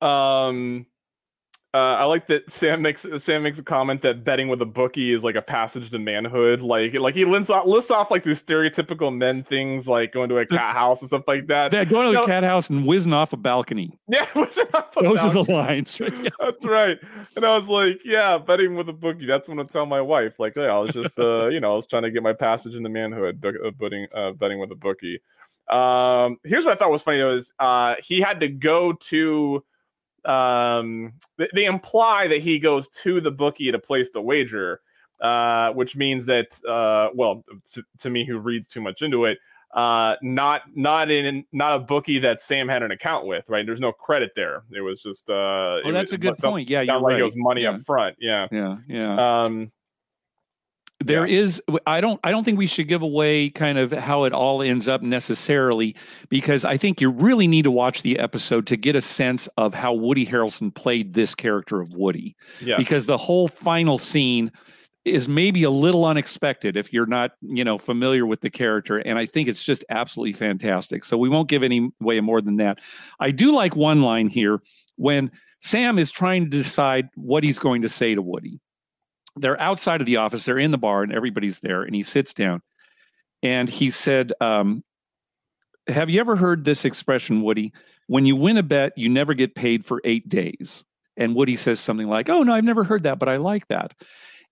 Um, 0.00 0.86
uh, 1.74 1.96
I 1.98 2.04
like 2.04 2.28
that 2.28 2.50
Sam 2.52 2.80
makes 2.82 3.04
Sam 3.18 3.42
makes 3.42 3.58
a 3.58 3.62
comment 3.62 4.00
that 4.02 4.22
betting 4.22 4.46
with 4.48 4.62
a 4.62 4.66
bookie 4.66 5.12
is 5.12 5.24
like 5.24 5.34
a 5.34 5.42
passage 5.42 5.90
to 5.90 5.98
manhood. 5.98 6.62
Like 6.62 6.94
like 6.94 7.16
he 7.16 7.24
lists 7.24 7.50
off, 7.50 7.66
lists 7.66 7.90
off 7.90 8.10
like 8.12 8.22
these 8.22 8.40
stereotypical 8.40 9.14
men 9.14 9.42
things 9.42 9.88
like 9.88 10.12
going 10.12 10.28
to 10.28 10.38
a 10.38 10.46
cat 10.46 10.72
house 10.72 11.02
and 11.02 11.08
stuff 11.08 11.24
like 11.26 11.48
that. 11.48 11.72
They're 11.72 11.84
going 11.84 12.06
to 12.06 12.12
the 12.12 12.20
No. 12.20 12.26
cat 12.26 12.44
house 12.44 12.70
and 12.70 12.86
whizzing 12.86 13.12
off 13.12 13.32
a 13.32 13.36
balcony. 13.36 13.98
Yeah, 14.08 14.24
it 14.36 14.74
off 14.74 14.94
Those 14.94 15.18
are 15.18 15.32
the 15.32 15.42
lines. 15.52 15.98
Yeah. 15.98 16.10
That's 16.40 16.64
right. 16.64 16.98
And 17.34 17.44
I 17.44 17.56
was 17.56 17.68
like, 17.68 18.00
yeah, 18.04 18.38
betting 18.38 18.76
with 18.76 18.88
a 18.88 18.92
bookie. 18.92 19.26
That's 19.26 19.48
when 19.48 19.58
I 19.58 19.64
tell 19.64 19.84
my 19.86 20.00
wife, 20.00 20.38
like, 20.38 20.54
yeah, 20.54 20.66
I 20.66 20.78
was 20.78 20.92
just, 20.92 21.18
uh, 21.18 21.48
you 21.48 21.58
know, 21.58 21.72
I 21.72 21.76
was 21.76 21.88
trying 21.88 22.04
to 22.04 22.10
get 22.12 22.22
my 22.22 22.32
passage 22.34 22.74
into 22.76 22.88
manhood, 22.88 23.40
bu- 23.40 23.58
uh, 23.66 23.72
betting, 23.72 24.06
uh, 24.14 24.30
betting 24.32 24.60
with 24.60 24.70
a 24.70 24.76
bookie. 24.76 25.20
Um, 25.68 26.36
here's 26.44 26.64
what 26.64 26.72
I 26.72 26.76
thought 26.76 26.90
was 26.92 27.02
funny 27.02 27.22
was, 27.22 27.52
uh, 27.58 27.96
he 28.02 28.20
had 28.20 28.38
to 28.40 28.48
go 28.48 28.92
to, 28.92 29.64
um, 30.26 31.12
they, 31.38 31.48
they 31.54 31.64
imply 31.66 32.28
that 32.28 32.40
he 32.40 32.58
goes 32.58 32.88
to 32.90 33.20
the 33.20 33.30
bookie 33.30 33.70
to 33.72 33.78
place 33.78 34.10
the 34.10 34.20
wager, 34.20 34.80
uh, 35.20 35.72
which 35.72 35.96
means 35.96 36.26
that, 36.26 36.58
uh, 36.66 37.08
well, 37.14 37.44
to, 37.72 37.82
to 37.98 38.10
me 38.10 38.24
who 38.24 38.38
reads 38.38 38.68
too 38.68 38.80
much 38.80 39.02
into 39.02 39.24
it, 39.26 39.38
uh 39.74 40.14
not 40.22 40.62
not 40.76 41.10
in 41.10 41.44
not 41.50 41.74
a 41.74 41.78
bookie 41.80 42.20
that 42.20 42.40
Sam 42.40 42.68
had 42.68 42.84
an 42.84 42.92
account 42.92 43.26
with, 43.26 43.48
right? 43.48 43.66
There's 43.66 43.80
no 43.80 43.90
credit 43.90 44.30
there. 44.36 44.62
It 44.70 44.82
was 44.82 45.02
just 45.02 45.28
uh 45.28 45.80
Oh, 45.84 45.90
that's 45.90 46.12
was- 46.12 46.12
a 46.12 46.18
good 46.18 46.36
point. 46.36 46.70
Yeah, 46.70 46.82
you're 46.82 46.94
like 47.00 47.14
right. 47.14 47.20
it 47.20 47.24
was 47.24 47.34
money 47.36 47.62
Yeah. 47.62 47.70
up 47.70 47.80
front. 47.80 48.14
Yeah. 48.20 48.46
Yeah. 48.52 48.76
Yeah. 48.86 49.42
Um 49.42 49.72
There 51.06 51.26
is. 51.26 51.62
i 51.86 52.00
don't 52.00 52.20
i 52.24 52.30
don't 52.30 52.44
think 52.44 52.58
we 52.58 52.66
should 52.66 52.88
give 52.88 53.02
away 53.02 53.50
kind 53.50 53.78
of 53.78 53.92
how 53.92 54.24
it 54.24 54.32
all 54.32 54.62
ends 54.62 54.88
up 54.88 55.02
necessarily 55.02 55.94
because 56.28 56.64
i 56.64 56.76
think 56.76 57.00
you 57.00 57.10
really 57.10 57.46
need 57.46 57.62
to 57.62 57.70
watch 57.70 58.02
the 58.02 58.18
episode 58.18 58.66
to 58.68 58.76
get 58.76 58.96
a 58.96 59.02
sense 59.02 59.48
of 59.56 59.74
how 59.74 59.92
woody 59.92 60.26
harrelson 60.26 60.74
played 60.74 61.14
this 61.14 61.34
character 61.34 61.80
of 61.80 61.94
woody 61.94 62.36
yeah. 62.60 62.76
because 62.76 63.06
the 63.06 63.18
whole 63.18 63.48
final 63.48 63.98
scene 63.98 64.50
is 65.04 65.28
maybe 65.28 65.62
a 65.64 65.70
little 65.70 66.04
unexpected 66.06 66.76
if 66.76 66.92
you're 66.92 67.06
not 67.06 67.32
you 67.42 67.64
know 67.64 67.76
familiar 67.76 68.24
with 68.24 68.40
the 68.40 68.50
character 68.50 68.98
and 68.98 69.18
i 69.18 69.26
think 69.26 69.48
it's 69.48 69.62
just 69.62 69.84
absolutely 69.90 70.32
fantastic 70.32 71.04
so 71.04 71.16
we 71.18 71.28
won't 71.28 71.48
give 71.48 71.62
any 71.62 71.90
way 72.00 72.20
more 72.20 72.40
than 72.40 72.56
that 72.56 72.80
i 73.20 73.30
do 73.30 73.52
like 73.52 73.76
one 73.76 74.02
line 74.02 74.28
here 74.28 74.60
when 74.96 75.30
sam 75.60 75.98
is 75.98 76.10
trying 76.10 76.44
to 76.44 76.50
decide 76.50 77.08
what 77.16 77.44
he's 77.44 77.58
going 77.58 77.82
to 77.82 77.88
say 77.88 78.14
to 78.14 78.22
woody 78.22 78.60
they're 79.36 79.60
outside 79.60 80.00
of 80.00 80.06
the 80.06 80.16
office 80.16 80.44
they're 80.44 80.58
in 80.58 80.70
the 80.70 80.78
bar 80.78 81.02
and 81.02 81.12
everybody's 81.12 81.58
there 81.60 81.82
and 81.82 81.94
he 81.94 82.02
sits 82.02 82.34
down. 82.34 82.62
And 83.42 83.68
he 83.68 83.90
said 83.90 84.32
um, 84.40 84.84
have 85.86 86.08
you 86.08 86.20
ever 86.20 86.36
heard 86.36 86.64
this 86.64 86.84
expression 86.84 87.42
woody? 87.42 87.72
When 88.06 88.26
you 88.26 88.36
win 88.36 88.56
a 88.56 88.62
bet 88.62 88.96
you 88.96 89.08
never 89.08 89.34
get 89.34 89.54
paid 89.54 89.84
for 89.84 90.00
eight 90.04 90.28
days. 90.28 90.84
And 91.16 91.34
woody 91.34 91.56
says 91.56 91.78
something 91.80 92.08
like 92.08 92.28
oh 92.28 92.42
no 92.42 92.52
i've 92.52 92.64
never 92.64 92.82
heard 92.82 93.04
that 93.04 93.18
but 93.18 93.28
i 93.28 93.36
like 93.36 93.68
that. 93.68 93.94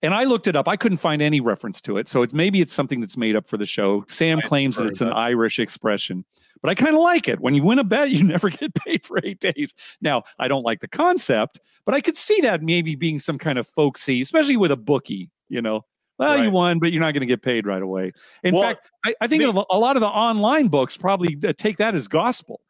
And 0.03 0.15
i 0.15 0.25
looked 0.25 0.47
it 0.47 0.57
up. 0.57 0.69
I 0.69 0.77
couldn't 0.77 0.99
find 0.99 1.23
any 1.23 1.41
reference 1.41 1.81
to 1.83 1.97
it. 1.97 2.09
So 2.09 2.23
it's 2.23 2.35
maybe 2.35 2.61
it's 2.61 2.73
something 2.73 3.01
that's 3.01 3.17
made 3.17 3.37
up 3.37 3.47
for 3.49 3.57
the 3.57 3.67
show. 3.67 4.05
Sam 4.09 4.39
I 4.39 4.43
claims 4.43 4.77
that 4.77 4.87
it's 4.87 5.01
an 5.01 5.09
that. 5.09 5.17
irish 5.17 5.59
expression 5.59 6.25
but 6.63 6.71
i 6.71 6.75
kind 6.75 6.95
of 6.95 7.01
like 7.01 7.29
it 7.29 7.41
when 7.41 7.55
you 7.55 7.63
win 7.63 7.79
a 7.79 7.85
bet 7.85 8.11
you 8.17 8.25
never 8.25 8.49
get 8.49 8.73
paid 8.75 9.05
for 9.05 9.19
eight 9.25 9.41
days 9.41 9.75
now 10.01 10.23
i 10.39 10.49
don't 10.49 10.63
like 10.65 10.81
the 10.81 10.89
concept 10.89 11.59
but 11.85 11.95
i 11.95 12.01
could 12.01 12.17
see 12.17 12.41
that 12.41 12.63
maybe 12.63 12.95
being 12.95 13.19
some 13.19 13.39
kind 13.39 13.59
of 13.59 13.67
folksy 13.69 14.21
especially 14.23 14.57
with 14.57 14.71
a 14.71 14.77
bookie 14.77 15.29
you 15.49 15.61
know 15.61 15.85
well 16.19 16.43
you 16.43 16.51
won 16.51 16.79
but 16.79 16.93
you're 16.93 17.01
not 17.01 17.13
going 17.13 17.21
to 17.21 17.27
get 17.27 17.43
paid 17.43 17.67
right 17.67 17.83
away 17.83 18.13
in 18.45 18.55
Well, 18.55 18.63
fact 18.63 18.91
i, 19.05 19.15
I 19.21 19.27
think 19.27 19.43
a- 19.43 19.51
lot 19.51 19.97
of 19.97 20.01
the 20.01 20.09
online 20.09 20.69
books 20.69 20.97
probably 20.97 21.37
uh, 21.47 21.53
take 21.57 21.77
that 21.79 21.95
as 21.95 22.07
gospel 22.09 22.61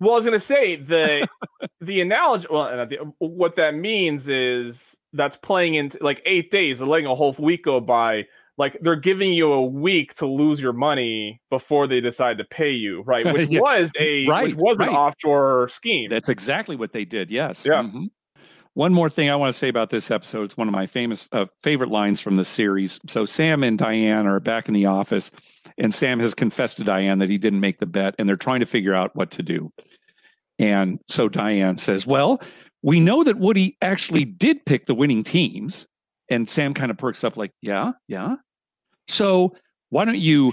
Well, 0.00 0.12
I 0.12 0.14
was 0.16 0.24
gonna 0.24 0.40
say 0.40 0.76
the 0.76 1.28
the 1.82 2.00
analogy. 2.00 2.46
Well, 2.50 2.66
and 2.68 3.12
what 3.18 3.56
that 3.56 3.74
means 3.74 4.28
is 4.28 4.96
that's 5.12 5.36
playing 5.36 5.74
into 5.74 5.98
like 6.00 6.22
eight 6.24 6.50
days, 6.50 6.80
letting 6.80 7.04
a 7.06 7.14
whole 7.14 7.34
week 7.38 7.64
go 7.64 7.80
by. 7.80 8.26
Like 8.60 8.76
they're 8.82 8.94
giving 8.96 9.32
you 9.32 9.52
a 9.52 9.62
week 9.62 10.12
to 10.16 10.26
lose 10.26 10.60
your 10.60 10.74
money 10.74 11.40
before 11.48 11.86
they 11.86 12.00
decide 12.02 12.36
to 12.38 12.44
pay 12.44 12.70
you, 12.72 13.00
right? 13.02 13.24
Which 13.32 13.48
Yeah. 13.48 13.60
was 13.60 13.90
a 13.98 14.26
Right, 14.26 14.48
which 14.48 14.56
was 14.56 14.76
right. 14.76 14.88
an 14.90 14.94
offshore 14.94 15.68
scheme. 15.70 16.10
That's 16.10 16.28
exactly 16.28 16.76
what 16.76 16.92
they 16.92 17.04
did. 17.06 17.30
Yes. 17.30 17.64
Yeah. 17.66 17.82
Mhm. 17.84 18.08
One 18.74 18.92
more 18.92 19.08
thing 19.10 19.30
I 19.30 19.34
want 19.36 19.52
to 19.52 19.58
say 19.58 19.68
about 19.68 19.88
this 19.90 20.10
episode. 20.10 20.44
It's 20.44 20.56
one 20.58 20.68
of 20.68 20.72
my 20.72 20.86
famous 20.86 21.28
uh, 21.32 21.46
favorite 21.62 21.90
lines 21.90 22.20
from 22.20 22.36
the 22.36 22.44
series. 22.44 23.00
So 23.08 23.24
Sam 23.24 23.64
and 23.64 23.76
Diane 23.78 24.26
are 24.26 24.38
back 24.40 24.68
in 24.68 24.74
the 24.74 24.86
office, 24.86 25.30
and 25.78 25.92
Sam 25.94 26.20
has 26.20 26.34
confessed 26.34 26.76
to 26.76 26.84
Diane 26.84 27.18
that 27.18 27.28
he 27.30 27.38
didn't 27.38 27.60
make 27.60 27.78
the 27.78 27.86
bet, 27.86 28.14
and 28.18 28.28
they're 28.28 28.36
trying 28.36 28.60
to 28.60 28.66
figure 28.66 28.94
out 28.94 29.16
what 29.16 29.30
to 29.32 29.42
do. 29.42 29.72
And 30.58 31.00
so 31.08 31.28
Diane 31.28 31.78
says, 31.78 32.06
"Well, 32.06 32.40
we 32.82 33.00
know 33.00 33.24
that 33.24 33.38
Woody 33.38 33.76
actually 33.82 34.24
did 34.24 34.64
pick 34.66 34.86
the 34.86 34.94
winning 34.94 35.22
teams." 35.24 35.86
And 36.28 36.48
Sam 36.48 36.72
kind 36.74 36.90
of 36.92 36.96
perks 36.98 37.24
up, 37.24 37.36
like, 37.36 37.50
"Yeah, 37.62 37.92
yeah." 38.06 38.36
So 39.10 39.54
why 39.90 40.04
don't 40.04 40.18
you 40.18 40.52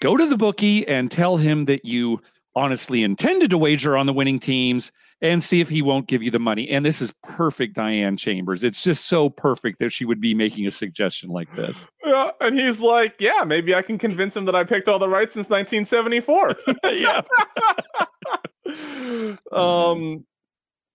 go 0.00 0.16
to 0.16 0.26
the 0.26 0.36
bookie 0.36 0.86
and 0.86 1.10
tell 1.10 1.36
him 1.36 1.64
that 1.66 1.84
you 1.84 2.20
honestly 2.54 3.02
intended 3.02 3.50
to 3.50 3.58
wager 3.58 3.96
on 3.96 4.06
the 4.06 4.12
winning 4.12 4.38
teams 4.38 4.90
and 5.20 5.42
see 5.42 5.60
if 5.60 5.68
he 5.68 5.82
won't 5.82 6.08
give 6.08 6.22
you 6.22 6.30
the 6.30 6.38
money. 6.38 6.68
And 6.68 6.84
this 6.84 7.00
is 7.00 7.12
perfect 7.22 7.74
Diane 7.74 8.16
Chambers. 8.16 8.64
It's 8.64 8.82
just 8.82 9.06
so 9.06 9.30
perfect 9.30 9.78
that 9.78 9.90
she 9.90 10.04
would 10.04 10.20
be 10.20 10.34
making 10.34 10.66
a 10.66 10.70
suggestion 10.70 11.30
like 11.30 11.54
this. 11.54 11.88
Yeah, 12.04 12.30
and 12.40 12.58
he's 12.58 12.82
like, 12.82 13.14
"Yeah, 13.18 13.44
maybe 13.44 13.74
I 13.74 13.82
can 13.82 13.98
convince 13.98 14.36
him 14.36 14.46
that 14.46 14.54
I 14.54 14.64
picked 14.64 14.88
all 14.88 14.98
the 14.98 15.08
right 15.08 15.30
since 15.30 15.48
1974." 15.48 16.56
yeah. 16.94 17.22
um 19.52 20.24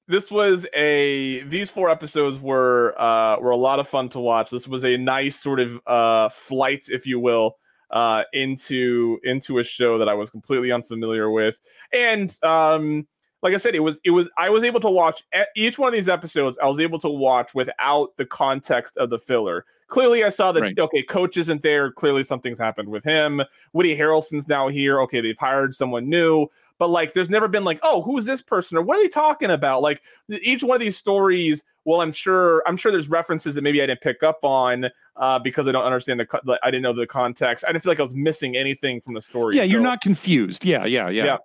this 0.07 0.29
was 0.29 0.65
a 0.73 1.43
these 1.43 1.69
four 1.69 1.89
episodes 1.89 2.39
were 2.39 2.93
uh 2.99 3.37
were 3.39 3.51
a 3.51 3.57
lot 3.57 3.79
of 3.79 3.87
fun 3.87 4.09
to 4.09 4.19
watch. 4.19 4.49
This 4.49 4.67
was 4.67 4.83
a 4.83 4.97
nice 4.97 5.39
sort 5.39 5.59
of 5.59 5.79
uh 5.87 6.29
flight 6.29 6.85
if 6.89 7.05
you 7.05 7.19
will 7.19 7.57
uh 7.91 8.23
into 8.33 9.19
into 9.23 9.59
a 9.59 9.63
show 9.63 9.97
that 9.97 10.09
I 10.09 10.13
was 10.13 10.29
completely 10.29 10.71
unfamiliar 10.71 11.29
with. 11.29 11.59
And 11.93 12.35
um 12.43 13.07
like 13.41 13.53
I 13.53 13.57
said, 13.57 13.73
it 13.73 13.79
was 13.79 13.99
it 14.03 14.11
was 14.11 14.29
I 14.37 14.49
was 14.49 14.63
able 14.63 14.79
to 14.81 14.89
watch 14.89 15.23
each 15.55 15.79
one 15.79 15.87
of 15.89 15.93
these 15.93 16.09
episodes. 16.09 16.59
I 16.61 16.67
was 16.67 16.79
able 16.79 16.99
to 16.99 17.09
watch 17.09 17.55
without 17.55 18.15
the 18.17 18.25
context 18.25 18.97
of 18.97 19.09
the 19.09 19.17
filler. 19.17 19.65
Clearly, 19.87 20.23
I 20.23 20.29
saw 20.29 20.51
that 20.53 20.61
right. 20.61 20.79
okay, 20.79 21.03
coach 21.03 21.35
isn't 21.37 21.63
there. 21.63 21.91
Clearly, 21.91 22.23
something's 22.23 22.59
happened 22.59 22.89
with 22.89 23.03
him. 23.03 23.41
Woody 23.73 23.97
Harrelson's 23.97 24.47
now 24.47 24.69
here. 24.69 25.01
Okay, 25.01 25.21
they've 25.21 25.37
hired 25.37 25.75
someone 25.75 26.07
new. 26.07 26.47
But 26.81 26.89
like, 26.89 27.13
there's 27.13 27.29
never 27.29 27.47
been 27.47 27.63
like, 27.63 27.79
oh, 27.83 28.01
who's 28.01 28.25
this 28.25 28.41
person 28.41 28.75
or 28.75 28.81
what 28.81 28.97
are 28.97 29.03
they 29.03 29.07
talking 29.07 29.51
about? 29.51 29.83
Like 29.83 30.01
each 30.41 30.63
one 30.63 30.73
of 30.75 30.79
these 30.79 30.97
stories. 30.97 31.63
Well, 31.85 32.01
I'm 32.01 32.11
sure 32.11 32.63
I'm 32.65 32.75
sure 32.75 32.91
there's 32.91 33.07
references 33.07 33.53
that 33.53 33.61
maybe 33.61 33.83
I 33.83 33.85
didn't 33.85 34.01
pick 34.01 34.23
up 34.23 34.39
on 34.41 34.87
uh, 35.15 35.37
because 35.37 35.67
I 35.67 35.73
don't 35.73 35.83
understand 35.83 36.19
the. 36.19 36.59
I 36.63 36.71
didn't 36.71 36.81
know 36.81 36.93
the 36.93 37.05
context. 37.05 37.63
I 37.67 37.71
didn't 37.71 37.83
feel 37.83 37.91
like 37.91 37.99
I 37.99 38.03
was 38.03 38.15
missing 38.15 38.55
anything 38.55 38.99
from 38.99 39.13
the 39.13 39.21
story. 39.21 39.57
Yeah, 39.57 39.61
so. 39.61 39.65
you're 39.67 39.81
not 39.81 40.01
confused. 40.01 40.65
Yeah, 40.65 40.87
yeah, 40.87 41.07
yeah. 41.09 41.23
yeah. 41.23 41.37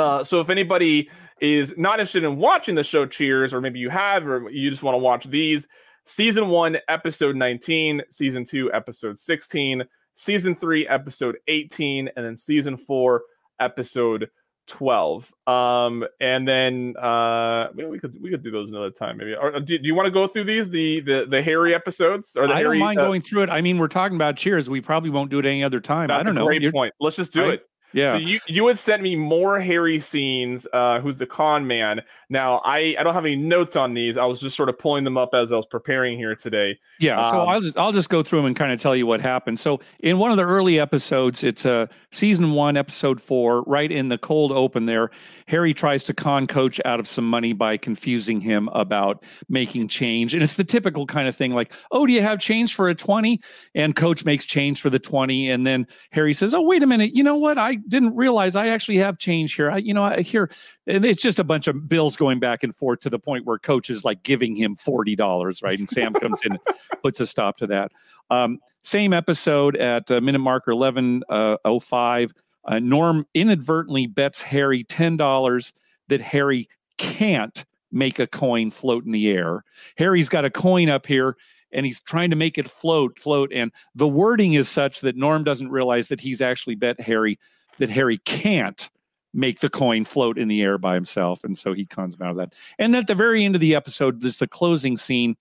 Uh, 0.00 0.22
so 0.22 0.40
if 0.40 0.48
anybody 0.48 1.10
is 1.40 1.76
not 1.76 1.94
interested 1.94 2.22
in 2.22 2.36
watching 2.36 2.76
the 2.76 2.84
show 2.84 3.04
Cheers, 3.04 3.52
or 3.52 3.60
maybe 3.60 3.80
you 3.80 3.90
have, 3.90 4.24
or 4.28 4.48
you 4.48 4.70
just 4.70 4.84
want 4.84 4.94
to 4.94 5.00
watch 5.00 5.24
these, 5.24 5.66
season 6.04 6.50
one, 6.50 6.76
episode 6.88 7.34
19, 7.34 8.00
season 8.12 8.44
two, 8.44 8.72
episode 8.72 9.18
16, 9.18 9.82
season 10.14 10.54
three, 10.54 10.86
episode 10.86 11.38
18, 11.48 12.10
and 12.14 12.24
then 12.24 12.36
season 12.36 12.76
four, 12.76 13.22
episode 13.58 14.30
12 14.68 15.32
um 15.48 16.04
and 16.20 16.46
then 16.46 16.94
uh 16.96 17.68
we 17.74 17.98
could 17.98 18.20
we 18.22 18.30
could 18.30 18.42
do 18.42 18.50
those 18.50 18.68
another 18.68 18.90
time 18.90 19.16
maybe 19.16 19.34
or, 19.34 19.58
do, 19.58 19.76
do 19.76 19.86
you 19.86 19.94
want 19.94 20.06
to 20.06 20.10
go 20.10 20.28
through 20.28 20.44
these 20.44 20.70
the 20.70 21.00
the 21.00 21.26
the 21.28 21.42
harry 21.42 21.74
episodes 21.74 22.36
or 22.36 22.46
the 22.46 22.54
i 22.54 22.58
harry, 22.58 22.78
don't 22.78 22.86
mind 22.86 22.98
uh, 22.98 23.04
going 23.04 23.20
through 23.20 23.42
it 23.42 23.50
i 23.50 23.60
mean 23.60 23.76
we're 23.76 23.88
talking 23.88 24.16
about 24.16 24.36
cheers 24.36 24.70
we 24.70 24.80
probably 24.80 25.10
won't 25.10 25.30
do 25.30 25.40
it 25.40 25.46
any 25.46 25.64
other 25.64 25.80
time 25.80 26.10
i 26.10 26.22
don't 26.22 26.36
know 26.36 26.46
great 26.46 26.62
You're, 26.62 26.70
point 26.70 26.94
let's 27.00 27.16
just 27.16 27.32
do 27.32 27.50
it 27.50 27.66
yeah. 27.92 28.12
So 28.12 28.18
you 28.18 28.40
you 28.46 28.66
had 28.66 28.78
sent 28.78 29.02
me 29.02 29.16
more 29.16 29.60
Harry 29.60 29.98
scenes. 29.98 30.66
Uh, 30.72 31.00
who's 31.00 31.18
the 31.18 31.26
con 31.26 31.66
man? 31.66 32.02
Now 32.28 32.60
I 32.64 32.96
I 32.98 33.02
don't 33.02 33.14
have 33.14 33.24
any 33.24 33.36
notes 33.36 33.76
on 33.76 33.94
these. 33.94 34.16
I 34.16 34.24
was 34.24 34.40
just 34.40 34.56
sort 34.56 34.68
of 34.68 34.78
pulling 34.78 35.04
them 35.04 35.16
up 35.16 35.34
as 35.34 35.52
I 35.52 35.56
was 35.56 35.66
preparing 35.66 36.18
here 36.18 36.34
today. 36.34 36.78
Yeah. 37.00 37.30
So 37.30 37.40
um, 37.40 37.48
I'll 37.48 37.60
just 37.60 37.78
I'll 37.78 37.92
just 37.92 38.08
go 38.08 38.22
through 38.22 38.40
them 38.40 38.46
and 38.46 38.56
kind 38.56 38.72
of 38.72 38.80
tell 38.80 38.96
you 38.96 39.06
what 39.06 39.20
happened. 39.20 39.58
So 39.60 39.80
in 40.00 40.18
one 40.18 40.30
of 40.30 40.36
the 40.36 40.44
early 40.44 40.80
episodes, 40.80 41.44
it's 41.44 41.66
uh 41.66 41.86
season 42.12 42.52
one, 42.52 42.76
episode 42.76 43.20
four, 43.20 43.62
right 43.62 43.90
in 43.90 44.08
the 44.08 44.18
cold 44.18 44.52
open 44.52 44.86
there. 44.86 45.10
Harry 45.48 45.74
tries 45.74 46.04
to 46.04 46.14
con 46.14 46.46
coach 46.46 46.80
out 46.84 47.00
of 47.00 47.08
some 47.08 47.28
money 47.28 47.52
by 47.52 47.76
confusing 47.76 48.40
him 48.40 48.68
about 48.72 49.24
making 49.48 49.88
change, 49.88 50.34
and 50.34 50.42
it's 50.42 50.56
the 50.56 50.64
typical 50.64 51.06
kind 51.06 51.26
of 51.26 51.34
thing 51.34 51.52
like, 51.52 51.72
oh, 51.90 52.06
do 52.06 52.12
you 52.12 52.22
have 52.22 52.38
change 52.38 52.74
for 52.74 52.88
a 52.88 52.94
twenty? 52.94 53.40
And 53.74 53.96
coach 53.96 54.24
makes 54.24 54.44
change 54.44 54.80
for 54.80 54.90
the 54.90 54.98
twenty, 54.98 55.50
and 55.50 55.66
then 55.66 55.86
Harry 56.10 56.32
says, 56.32 56.54
oh, 56.54 56.62
wait 56.62 56.82
a 56.82 56.86
minute, 56.86 57.16
you 57.16 57.22
know 57.22 57.36
what? 57.36 57.58
I 57.58 57.76
didn't 57.88 58.14
realize 58.14 58.54
I 58.56 58.68
actually 58.68 58.98
have 58.98 59.18
change 59.18 59.54
here. 59.54 59.70
I, 59.70 59.78
you 59.78 59.92
know, 59.92 60.04
I 60.04 60.20
here, 60.20 60.50
and 60.86 61.04
it's 61.04 61.22
just 61.22 61.38
a 61.38 61.44
bunch 61.44 61.66
of 61.66 61.88
bills 61.88 62.16
going 62.16 62.38
back 62.38 62.62
and 62.62 62.76
forth 62.76 63.00
to 63.00 63.10
the 63.10 63.18
point 63.18 63.46
where 63.46 63.58
coach 63.58 63.90
is 63.90 64.04
like 64.04 64.22
giving 64.22 64.54
him 64.54 64.76
forty 64.76 65.16
dollars, 65.16 65.62
right? 65.62 65.78
And 65.78 65.88
Sam 65.88 66.12
comes 66.12 66.40
in, 66.44 66.52
and 66.52 67.02
puts 67.02 67.20
a 67.20 67.26
stop 67.26 67.56
to 67.58 67.66
that. 67.68 67.90
Um, 68.30 68.58
same 68.82 69.12
episode 69.12 69.76
at 69.76 70.10
uh, 70.10 70.20
minute 70.20 70.40
marker 70.40 70.74
1105. 70.74 71.24
uh, 71.28 71.56
oh 71.64 71.80
five. 71.80 72.32
Uh, 72.64 72.78
Norm 72.78 73.26
inadvertently 73.34 74.06
bets 74.06 74.40
Harry 74.42 74.84
ten 74.84 75.16
dollars 75.16 75.72
that 76.08 76.20
Harry 76.20 76.68
can't 76.98 77.64
make 77.90 78.18
a 78.18 78.26
coin 78.26 78.70
float 78.70 79.04
in 79.04 79.12
the 79.12 79.30
air. 79.30 79.64
Harry's 79.96 80.28
got 80.28 80.44
a 80.44 80.50
coin 80.50 80.88
up 80.88 81.06
here 81.06 81.36
and 81.72 81.86
he's 81.86 82.00
trying 82.00 82.30
to 82.30 82.36
make 82.36 82.58
it 82.58 82.70
float, 82.70 83.18
float. 83.18 83.50
And 83.52 83.72
the 83.94 84.08
wording 84.08 84.54
is 84.54 84.68
such 84.68 85.00
that 85.00 85.16
Norm 85.16 85.44
doesn't 85.44 85.70
realize 85.70 86.08
that 86.08 86.20
he's 86.20 86.40
actually 86.40 86.74
bet 86.74 87.00
Harry 87.00 87.38
that 87.78 87.90
Harry 87.90 88.18
can't 88.18 88.90
make 89.34 89.60
the 89.60 89.70
coin 89.70 90.04
float 90.04 90.38
in 90.38 90.48
the 90.48 90.60
air 90.62 90.76
by 90.76 90.94
himself. 90.94 91.42
And 91.42 91.56
so 91.56 91.72
he 91.72 91.86
cons 91.86 92.14
him 92.14 92.22
out 92.22 92.32
of 92.32 92.36
that. 92.36 92.54
And 92.78 92.94
at 92.94 93.06
the 93.06 93.14
very 93.14 93.44
end 93.44 93.54
of 93.54 93.60
the 93.60 93.74
episode, 93.74 94.20
there's 94.20 94.38
the 94.38 94.46
closing 94.46 94.96
scene 94.96 95.36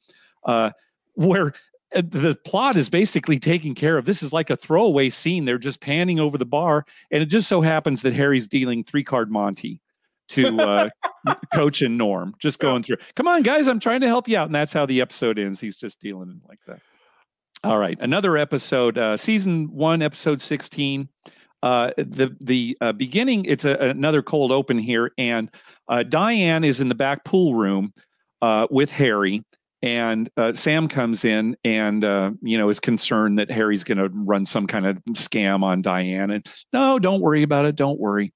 uh, 0.45 0.71
where 1.15 1.53
the 1.93 2.37
plot 2.45 2.75
is 2.75 2.89
basically 2.89 3.39
taken 3.39 3.75
care 3.75 3.97
of. 3.97 4.05
This 4.05 4.23
is 4.23 4.31
like 4.31 4.49
a 4.49 4.55
throwaway 4.55 5.09
scene. 5.09 5.45
They're 5.45 5.57
just 5.57 5.81
panning 5.81 6.19
over 6.19 6.37
the 6.37 6.45
bar. 6.45 6.85
And 7.11 7.21
it 7.21 7.27
just 7.27 7.47
so 7.47 7.61
happens 7.61 8.01
that 8.03 8.13
Harry's 8.13 8.47
dealing 8.47 8.83
three 8.83 9.03
card 9.03 9.31
Monty 9.31 9.81
to 10.29 10.59
uh, 10.59 10.89
Coach 11.53 11.81
and 11.81 11.97
Norm, 11.97 12.33
just 12.39 12.59
going 12.59 12.83
through. 12.83 12.97
Come 13.15 13.27
on, 13.27 13.41
guys, 13.43 13.67
I'm 13.67 13.79
trying 13.79 14.01
to 14.01 14.07
help 14.07 14.27
you 14.27 14.37
out. 14.37 14.45
And 14.45 14.55
that's 14.55 14.73
how 14.73 14.85
the 14.85 15.01
episode 15.01 15.37
ends. 15.37 15.59
He's 15.59 15.75
just 15.75 15.99
dealing 15.99 16.29
it 16.29 16.47
like 16.47 16.59
that. 16.67 16.79
All 17.63 17.77
right. 17.77 17.97
Another 17.99 18.37
episode, 18.37 18.97
uh, 18.97 19.17
season 19.17 19.69
one, 19.71 20.01
episode 20.01 20.41
16 20.41 21.09
uh, 21.63 21.91
the 21.97 22.35
the 22.41 22.77
uh, 22.81 22.91
beginning 22.91 23.45
it's 23.45 23.65
a, 23.65 23.75
another 23.75 24.21
cold 24.21 24.51
open 24.51 24.79
here 24.79 25.11
and 25.17 25.49
uh, 25.87 26.03
diane 26.03 26.63
is 26.63 26.79
in 26.79 26.89
the 26.89 26.95
back 26.95 27.23
pool 27.23 27.53
room 27.53 27.93
uh, 28.41 28.65
with 28.71 28.91
harry 28.91 29.43
and 29.81 30.29
uh, 30.37 30.53
sam 30.53 30.87
comes 30.87 31.25
in 31.25 31.55
and 31.63 32.03
uh, 32.03 32.31
you 32.41 32.57
know 32.57 32.69
is 32.69 32.79
concerned 32.79 33.39
that 33.39 33.49
harry's 33.49 33.83
going 33.83 33.97
to 33.97 34.09
run 34.13 34.45
some 34.45 34.67
kind 34.67 34.85
of 34.85 34.97
scam 35.11 35.63
on 35.63 35.81
diane 35.81 36.31
and 36.31 36.47
no 36.71 36.99
don't 36.99 37.21
worry 37.21 37.43
about 37.43 37.65
it 37.65 37.75
don't 37.75 37.99
worry. 37.99 38.33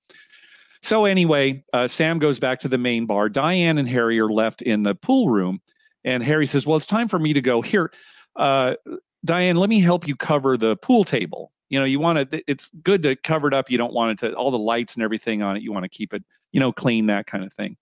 So 0.82 1.06
anyway 1.06 1.64
sam 1.88 2.20
goes 2.20 2.40
back 2.40 2.60
to 2.62 2.68
the 2.68 2.78
main 2.78 3.06
bar. 3.06 3.30
Diane 3.30 3.78
and 3.78 3.88
harry 3.88 4.20
are 4.20 4.30
left 4.30 4.62
in 4.62 4.84
the 4.84 4.96
pool 4.96 5.30
room. 5.30 5.62
And 6.04 6.24
harry 6.24 6.48
says 6.48 6.66
well 6.66 6.78
it's 6.78 6.86
time 6.86 7.08
for 7.08 7.20
me 7.20 7.34
to 7.34 7.42
go 7.42 7.62
here. 7.62 7.92
Diane 8.38 9.56
let 9.56 9.70
me 9.70 9.82
help 9.82 10.08
you 10.08 10.16
cover 10.16 10.58
the 10.58 10.78
pool 10.78 11.04
table. 11.04 11.52
You 11.70 11.80
know 11.80 11.86
you 11.86 12.00
want 12.00 12.32
to 12.32 12.44
it's 12.48 12.70
good 12.84 13.04
to 13.04 13.16
cover 13.16 13.48
it 13.48 13.54
up. 13.54 13.70
You 13.70 13.78
don't 13.78 13.94
want 13.94 14.12
it 14.12 14.28
to 14.28 14.36
all 14.36 14.52
the 14.52 14.60
lights 14.60 14.96
and 14.96 15.04
everything 15.04 15.42
on 15.42 15.58
it. 15.58 15.64
You 15.64 15.72
want 15.72 15.84
to 15.84 15.90
keep 15.90 16.14
it 16.14 16.24
you 16.52 16.60
know 16.60 16.72
clean 16.72 17.08
that 17.08 17.28
kind 17.28 17.44
of 17.44 17.54
thing. 17.54 17.78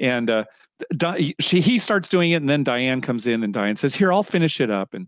And 0.00 0.30
uh 0.30 0.44
she 1.40 1.60
he 1.60 1.78
starts 1.78 2.08
doing 2.08 2.32
it 2.32 2.36
and 2.36 2.48
then 2.48 2.64
diane 2.64 3.00
comes 3.00 3.26
in 3.26 3.44
and 3.44 3.52
diane 3.52 3.76
says 3.76 3.94
here 3.94 4.12
i'll 4.12 4.22
finish 4.22 4.60
it 4.60 4.70
up 4.70 4.94
and 4.94 5.06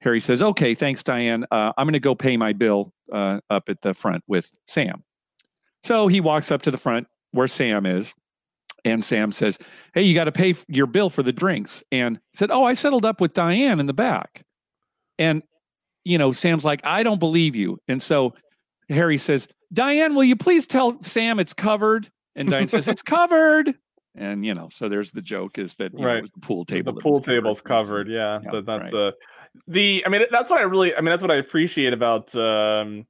harry 0.00 0.20
says 0.20 0.42
okay 0.42 0.74
thanks 0.74 1.02
diane 1.02 1.44
uh, 1.50 1.72
i'm 1.76 1.86
going 1.86 1.92
to 1.92 2.00
go 2.00 2.14
pay 2.14 2.36
my 2.36 2.52
bill 2.52 2.92
uh, 3.12 3.40
up 3.50 3.68
at 3.68 3.80
the 3.82 3.94
front 3.94 4.22
with 4.26 4.56
sam 4.66 5.02
so 5.82 6.06
he 6.06 6.20
walks 6.20 6.50
up 6.50 6.62
to 6.62 6.70
the 6.70 6.78
front 6.78 7.06
where 7.32 7.48
sam 7.48 7.84
is 7.84 8.14
and 8.84 9.02
sam 9.02 9.32
says 9.32 9.58
hey 9.94 10.02
you 10.02 10.14
got 10.14 10.24
to 10.24 10.32
pay 10.32 10.54
your 10.68 10.86
bill 10.86 11.10
for 11.10 11.22
the 11.22 11.32
drinks 11.32 11.82
and 11.90 12.20
said 12.32 12.50
oh 12.50 12.64
i 12.64 12.74
settled 12.74 13.04
up 13.04 13.20
with 13.20 13.32
diane 13.32 13.80
in 13.80 13.86
the 13.86 13.94
back 13.94 14.44
and 15.18 15.42
you 16.08 16.16
know, 16.16 16.32
Sam's 16.32 16.64
like, 16.64 16.80
I 16.84 17.02
don't 17.02 17.20
believe 17.20 17.54
you. 17.54 17.78
And 17.86 18.02
so 18.02 18.32
Harry 18.88 19.18
says, 19.18 19.46
Diane, 19.74 20.14
will 20.14 20.24
you 20.24 20.36
please 20.36 20.66
tell 20.66 21.00
Sam 21.02 21.38
it's 21.38 21.52
covered? 21.52 22.08
And 22.34 22.48
Diane 22.50 22.68
says, 22.68 22.88
It's 22.88 23.02
covered. 23.02 23.74
And 24.18 24.44
you 24.44 24.54
know, 24.54 24.68
so 24.72 24.88
there's 24.88 25.12
the 25.12 25.22
joke 25.22 25.58
is 25.58 25.74
that 25.74 25.92
right. 25.94 26.22
Know, 26.22 26.28
the 26.34 26.40
pool 26.40 26.64
table. 26.64 26.92
The 26.92 27.00
pool 27.00 27.20
table's 27.20 27.60
covered. 27.60 28.06
covered. 28.06 28.08
Yeah, 28.08 28.40
yeah 28.42 28.50
the, 28.50 28.62
that 28.62 28.80
right. 28.82 28.90
the 28.90 29.16
the. 29.66 30.02
I 30.04 30.08
mean, 30.08 30.22
that's 30.30 30.50
what 30.50 30.60
I 30.60 30.64
really. 30.64 30.94
I 30.94 31.00
mean, 31.00 31.10
that's 31.10 31.22
what 31.22 31.30
I 31.30 31.36
appreciate 31.36 31.92
about 31.92 32.34
um 32.34 33.06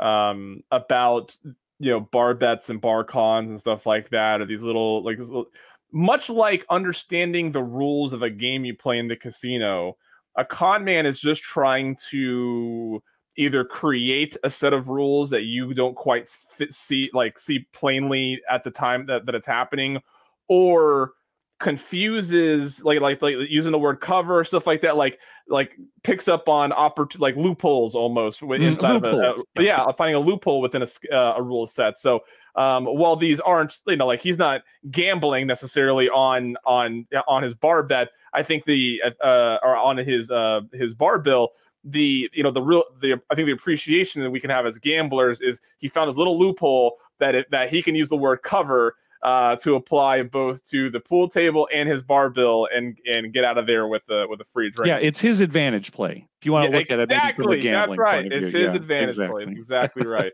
um 0.00 0.62
about 0.70 1.36
you 1.78 1.90
know 1.90 2.00
bar 2.00 2.34
bets 2.34 2.70
and 2.70 2.80
bar 2.80 3.04
cons 3.04 3.50
and 3.50 3.60
stuff 3.60 3.86
like 3.86 4.10
that, 4.10 4.40
or 4.40 4.46
these 4.46 4.62
little 4.62 5.02
like 5.02 5.18
this 5.18 5.28
little, 5.28 5.46
much 5.92 6.28
like 6.30 6.64
understanding 6.70 7.52
the 7.52 7.62
rules 7.62 8.12
of 8.12 8.22
a 8.22 8.30
game 8.30 8.64
you 8.64 8.74
play 8.74 8.98
in 8.98 9.08
the 9.08 9.16
casino 9.16 9.96
a 10.36 10.44
con 10.44 10.84
man 10.84 11.06
is 11.06 11.20
just 11.20 11.42
trying 11.42 11.96
to 12.10 13.02
either 13.36 13.64
create 13.64 14.36
a 14.44 14.50
set 14.50 14.72
of 14.72 14.88
rules 14.88 15.30
that 15.30 15.42
you 15.42 15.74
don't 15.74 15.96
quite 15.96 16.28
fit, 16.28 16.72
see 16.72 17.10
like 17.12 17.38
see 17.38 17.66
plainly 17.72 18.40
at 18.48 18.62
the 18.62 18.70
time 18.70 19.06
that, 19.06 19.26
that 19.26 19.34
it's 19.34 19.46
happening 19.46 20.00
or 20.48 21.12
confuses 21.60 22.84
like 22.84 23.00
like 23.00 23.22
like 23.22 23.36
using 23.48 23.72
the 23.72 23.78
word 23.78 24.00
cover 24.00 24.44
stuff 24.44 24.66
like 24.66 24.80
that 24.80 24.96
like 24.96 25.18
like 25.48 25.76
picks 26.02 26.28
up 26.28 26.48
on 26.48 26.72
oppor- 26.72 27.18
like 27.18 27.36
loopholes 27.36 27.94
almost 27.94 28.40
mm, 28.40 28.60
inside 28.60 29.00
mm, 29.00 29.06
of 29.06 29.38
a, 29.38 29.60
a, 29.60 29.64
yeah. 29.64 29.90
finding 29.92 30.16
a 30.16 30.18
loophole 30.18 30.60
within 30.60 30.82
a, 30.82 31.14
uh, 31.14 31.34
a 31.36 31.42
rule 31.42 31.66
set. 31.66 31.96
So 31.96 32.20
um 32.56 32.84
while 32.84 33.16
these 33.16 33.40
aren't 33.40 33.78
you 33.86 33.96
know 33.96 34.06
like 34.06 34.20
he's 34.20 34.38
not 34.38 34.62
gambling 34.90 35.46
necessarily 35.46 36.08
on 36.08 36.56
on 36.64 37.06
on 37.26 37.42
his 37.42 37.54
bar 37.54 37.82
bet 37.82 38.10
i 38.32 38.42
think 38.42 38.64
the 38.64 39.00
uh 39.22 39.58
or 39.62 39.76
on 39.76 39.96
his 39.96 40.30
uh 40.30 40.60
his 40.72 40.94
bar 40.94 41.18
bill 41.18 41.50
the 41.82 42.30
you 42.32 42.42
know 42.42 42.50
the 42.50 42.62
real 42.62 42.84
the 43.00 43.20
i 43.30 43.34
think 43.34 43.46
the 43.46 43.52
appreciation 43.52 44.22
that 44.22 44.30
we 44.30 44.40
can 44.40 44.50
have 44.50 44.66
as 44.66 44.78
gamblers 44.78 45.40
is 45.40 45.60
he 45.78 45.88
found 45.88 46.08
his 46.08 46.16
little 46.16 46.38
loophole 46.38 46.96
that 47.18 47.34
it, 47.34 47.50
that 47.50 47.70
he 47.70 47.82
can 47.82 47.94
use 47.94 48.08
the 48.08 48.16
word 48.16 48.42
cover 48.42 48.94
uh, 49.24 49.56
to 49.56 49.74
apply 49.74 50.22
both 50.22 50.64
to 50.68 50.90
the 50.90 51.00
pool 51.00 51.28
table 51.28 51.66
and 51.72 51.88
his 51.88 52.02
bar 52.02 52.28
bill 52.30 52.68
and 52.74 52.98
and 53.10 53.32
get 53.32 53.42
out 53.42 53.56
of 53.58 53.66
there 53.66 53.88
with 53.88 54.02
a 54.10 54.26
with 54.28 54.40
a 54.40 54.44
free 54.44 54.70
drink. 54.70 54.86
Yeah, 54.88 54.98
it's 54.98 55.20
his 55.20 55.40
advantage 55.40 55.92
play. 55.92 56.28
If 56.40 56.46
you 56.46 56.52
want 56.52 56.66
to 56.66 56.72
Yeah, 56.72 56.78
look 56.78 56.90
at 56.90 57.00
it, 57.00 57.08
maybe 57.08 57.32
from 57.32 57.44
the 57.50 57.56
exactly. 57.56 57.60
gambling 57.60 57.88
That's 57.88 57.98
right. 57.98 58.22
point 58.22 58.32
It's 58.34 58.50
view. 58.52 58.60
his 58.60 58.72
Yeah, 58.74 58.76
advantage 58.76 59.08
exactly. 59.10 59.44
play. 59.46 59.52
Exactly 59.54 60.06
right. 60.06 60.32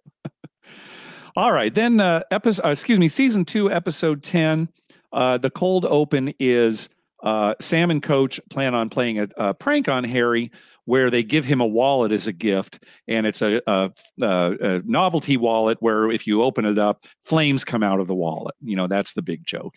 All 1.36 1.53
right, 1.53 1.72
then 1.72 2.01
uh, 2.01 2.22
episode, 2.32 2.66
uh, 2.66 2.70
excuse 2.70 2.99
me, 2.99 3.07
season 3.07 3.45
two, 3.45 3.70
episode 3.70 4.22
ten. 4.24 4.68
Uh, 5.12 5.38
the 5.38 5.51
cold 5.51 5.84
open 5.84 6.34
is 6.41 6.88
uh, 7.22 7.55
Sam 7.61 7.91
and 7.93 8.03
Coach 8.03 8.41
plan 8.51 8.74
on 8.74 8.91
playing 8.91 9.20
a, 9.20 9.28
a 9.36 9.55
prank 9.55 9.88
on 9.88 10.03
Harry, 10.03 10.51
where 10.85 11.11
they 11.11 11.22
give 11.22 11.45
him 11.45 11.61
a 11.61 11.66
wallet 11.66 12.12
as 12.12 12.26
a 12.26 12.33
gift, 12.33 12.85
and 13.07 13.26
it's 13.26 13.43
a, 13.43 13.61
a, 13.66 13.91
a, 14.20 14.83
novelty 14.85 15.37
wallet 15.37 15.78
where 15.81 16.11
if 16.11 16.26
you 16.26 16.43
open 16.43 16.64
it 16.64 16.78
up, 16.78 17.05
flames 17.22 17.64
come 17.64 17.83
out 17.83 18.01
of 18.01 18.09
the 18.09 18.14
wallet. 18.14 18.55
You 18.62 18.76
know 18.76 18.87
that's 18.87 19.12
the 19.12 19.22
big 19.22 19.45
joke. 19.45 19.76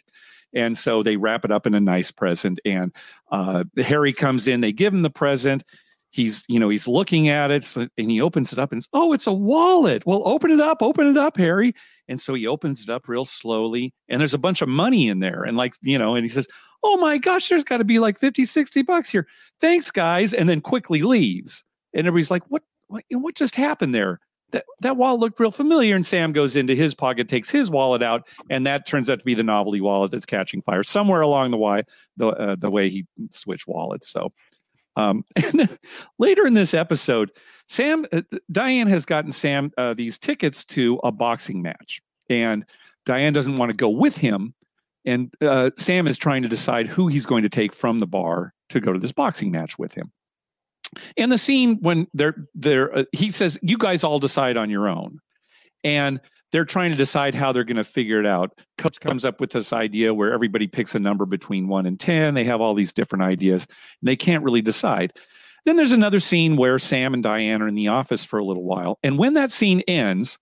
And 0.55 0.77
so 0.77 1.01
they 1.01 1.17
wrap 1.17 1.45
it 1.45 1.51
up 1.51 1.65
in 1.65 1.73
a 1.73 1.79
nice 1.79 2.11
present, 2.11 2.59
and 2.65 2.93
uh, 3.31 3.63
Harry 3.77 4.13
comes 4.13 4.47
in. 4.47 4.61
They 4.61 4.71
give 4.71 4.93
him 4.93 5.01
the 5.01 5.09
present 5.09 5.63
he's 6.13 6.45
you 6.47 6.59
know 6.59 6.69
he's 6.69 6.87
looking 6.87 7.27
at 7.27 7.51
it 7.51 7.63
so- 7.63 7.87
and 7.97 8.11
he 8.11 8.21
opens 8.21 8.53
it 8.53 8.59
up 8.59 8.71
and 8.71 8.81
says, 8.81 8.89
oh 8.93 9.11
it's 9.13 9.27
a 9.27 9.33
wallet 9.33 10.05
well 10.05 10.21
open 10.25 10.51
it 10.51 10.59
up 10.59 10.77
open 10.81 11.07
it 11.07 11.17
up 11.17 11.35
harry 11.35 11.73
and 12.07 12.19
so 12.19 12.33
he 12.33 12.47
opens 12.47 12.83
it 12.83 12.89
up 12.89 13.07
real 13.07 13.25
slowly 13.25 13.93
and 14.09 14.19
there's 14.19 14.33
a 14.33 14.39
bunch 14.39 14.61
of 14.61 14.69
money 14.69 15.07
in 15.07 15.19
there 15.19 15.43
and 15.43 15.57
like 15.57 15.73
you 15.81 15.97
know 15.97 16.15
and 16.15 16.25
he 16.25 16.29
says 16.29 16.47
oh 16.83 16.97
my 16.97 17.17
gosh 17.17 17.49
there's 17.49 17.63
got 17.63 17.77
to 17.77 17.83
be 17.83 17.99
like 17.99 18.19
50 18.19 18.45
60 18.45 18.81
bucks 18.83 19.09
here. 19.09 19.27
Thanks 19.59 19.91
guys 19.91 20.33
and 20.33 20.47
then 20.49 20.61
quickly 20.61 21.01
leaves. 21.01 21.63
And 21.93 22.07
everybody's 22.07 22.31
like 22.31 22.43
what 22.49 22.63
what, 22.87 23.03
what 23.09 23.35
just 23.35 23.55
happened 23.55 23.95
there? 23.95 24.19
That, 24.51 24.65
that 24.81 24.97
wallet 24.97 25.19
looked 25.19 25.39
real 25.39 25.49
familiar 25.49 25.95
and 25.95 26.05
sam 26.05 26.31
goes 26.31 26.55
into 26.55 26.75
his 26.75 26.93
pocket 26.93 27.27
takes 27.27 27.49
his 27.49 27.71
wallet 27.71 28.03
out 28.03 28.27
and 28.51 28.67
that 28.67 28.85
turns 28.85 29.09
out 29.09 29.17
to 29.17 29.25
be 29.25 29.33
the 29.33 29.41
novelty 29.41 29.81
wallet 29.81 30.11
that's 30.11 30.27
catching 30.27 30.61
fire 30.61 30.83
somewhere 30.83 31.21
along 31.21 31.49
the 31.49 31.57
way 31.57 31.81
the, 32.17 32.27
uh, 32.27 32.55
the 32.59 32.69
way 32.69 32.87
he 32.87 33.07
switched 33.31 33.67
wallets 33.67 34.07
so 34.07 34.31
um, 34.95 35.25
and 35.35 35.53
then 35.53 35.69
later 36.19 36.45
in 36.45 36.53
this 36.53 36.73
episode, 36.73 37.31
Sam, 37.67 38.05
uh, 38.11 38.21
Diane 38.51 38.87
has 38.87 39.05
gotten 39.05 39.31
Sam 39.31 39.69
uh, 39.77 39.93
these 39.93 40.17
tickets 40.17 40.65
to 40.65 40.99
a 41.03 41.11
boxing 41.11 41.61
match, 41.61 42.01
and 42.29 42.65
Diane 43.05 43.33
doesn't 43.33 43.57
want 43.57 43.69
to 43.69 43.75
go 43.75 43.89
with 43.89 44.17
him. 44.17 44.53
And 45.05 45.33
uh, 45.41 45.71
Sam 45.77 46.07
is 46.07 46.17
trying 46.17 46.43
to 46.43 46.47
decide 46.47 46.87
who 46.87 47.07
he's 47.07 47.25
going 47.25 47.43
to 47.43 47.49
take 47.49 47.73
from 47.73 47.99
the 47.99 48.07
bar 48.07 48.53
to 48.69 48.79
go 48.79 48.93
to 48.93 48.99
this 48.99 49.11
boxing 49.11 49.51
match 49.51 49.77
with 49.77 49.93
him. 49.93 50.11
And 51.17 51.31
the 51.31 51.37
scene 51.37 51.77
when 51.81 52.07
they're 52.13 52.47
there, 52.53 52.95
uh, 52.95 53.03
he 53.11 53.31
says, 53.31 53.57
"You 53.61 53.77
guys 53.77 54.03
all 54.03 54.19
decide 54.19 54.57
on 54.57 54.69
your 54.69 54.87
own," 54.87 55.19
and 55.83 56.21
they're 56.53 56.65
trying 56.65 56.91
to 56.91 56.97
decide 56.97 57.33
how 57.33 57.51
they're 57.51 57.63
going 57.63 57.77
to 57.77 57.83
figure 57.83 58.19
it 58.19 58.27
out. 58.27 58.59
Coach 58.77 58.99
comes 58.99 59.25
up 59.25 59.41
with 59.41 59.49
this 59.51 59.73
idea 59.73 60.13
where 60.13 60.31
everybody 60.31 60.67
picks 60.67 60.93
a 60.93 60.99
number 60.99 61.25
between 61.25 61.67
one 61.67 61.87
and 61.87 61.99
10. 61.99 62.35
They 62.35 62.43
have 62.43 62.61
all 62.61 62.75
these 62.75 62.93
different 62.93 63.23
ideas 63.23 63.65
and 63.99 64.07
they 64.07 64.15
can't 64.15 64.43
really 64.43 64.61
decide. 64.61 65.13
Then 65.65 65.75
there's 65.75 65.91
another 65.91 66.19
scene 66.19 66.57
where 66.57 66.77
Sam 66.79 67.13
and 67.13 67.23
Diane 67.23 67.61
are 67.61 67.67
in 67.67 67.75
the 67.75 67.87
office 67.87 68.25
for 68.25 68.37
a 68.37 68.43
little 68.43 68.63
while. 68.63 68.99
And 69.03 69.17
when 69.17 69.33
that 69.33 69.51
scene 69.51 69.81
ends, 69.87 70.37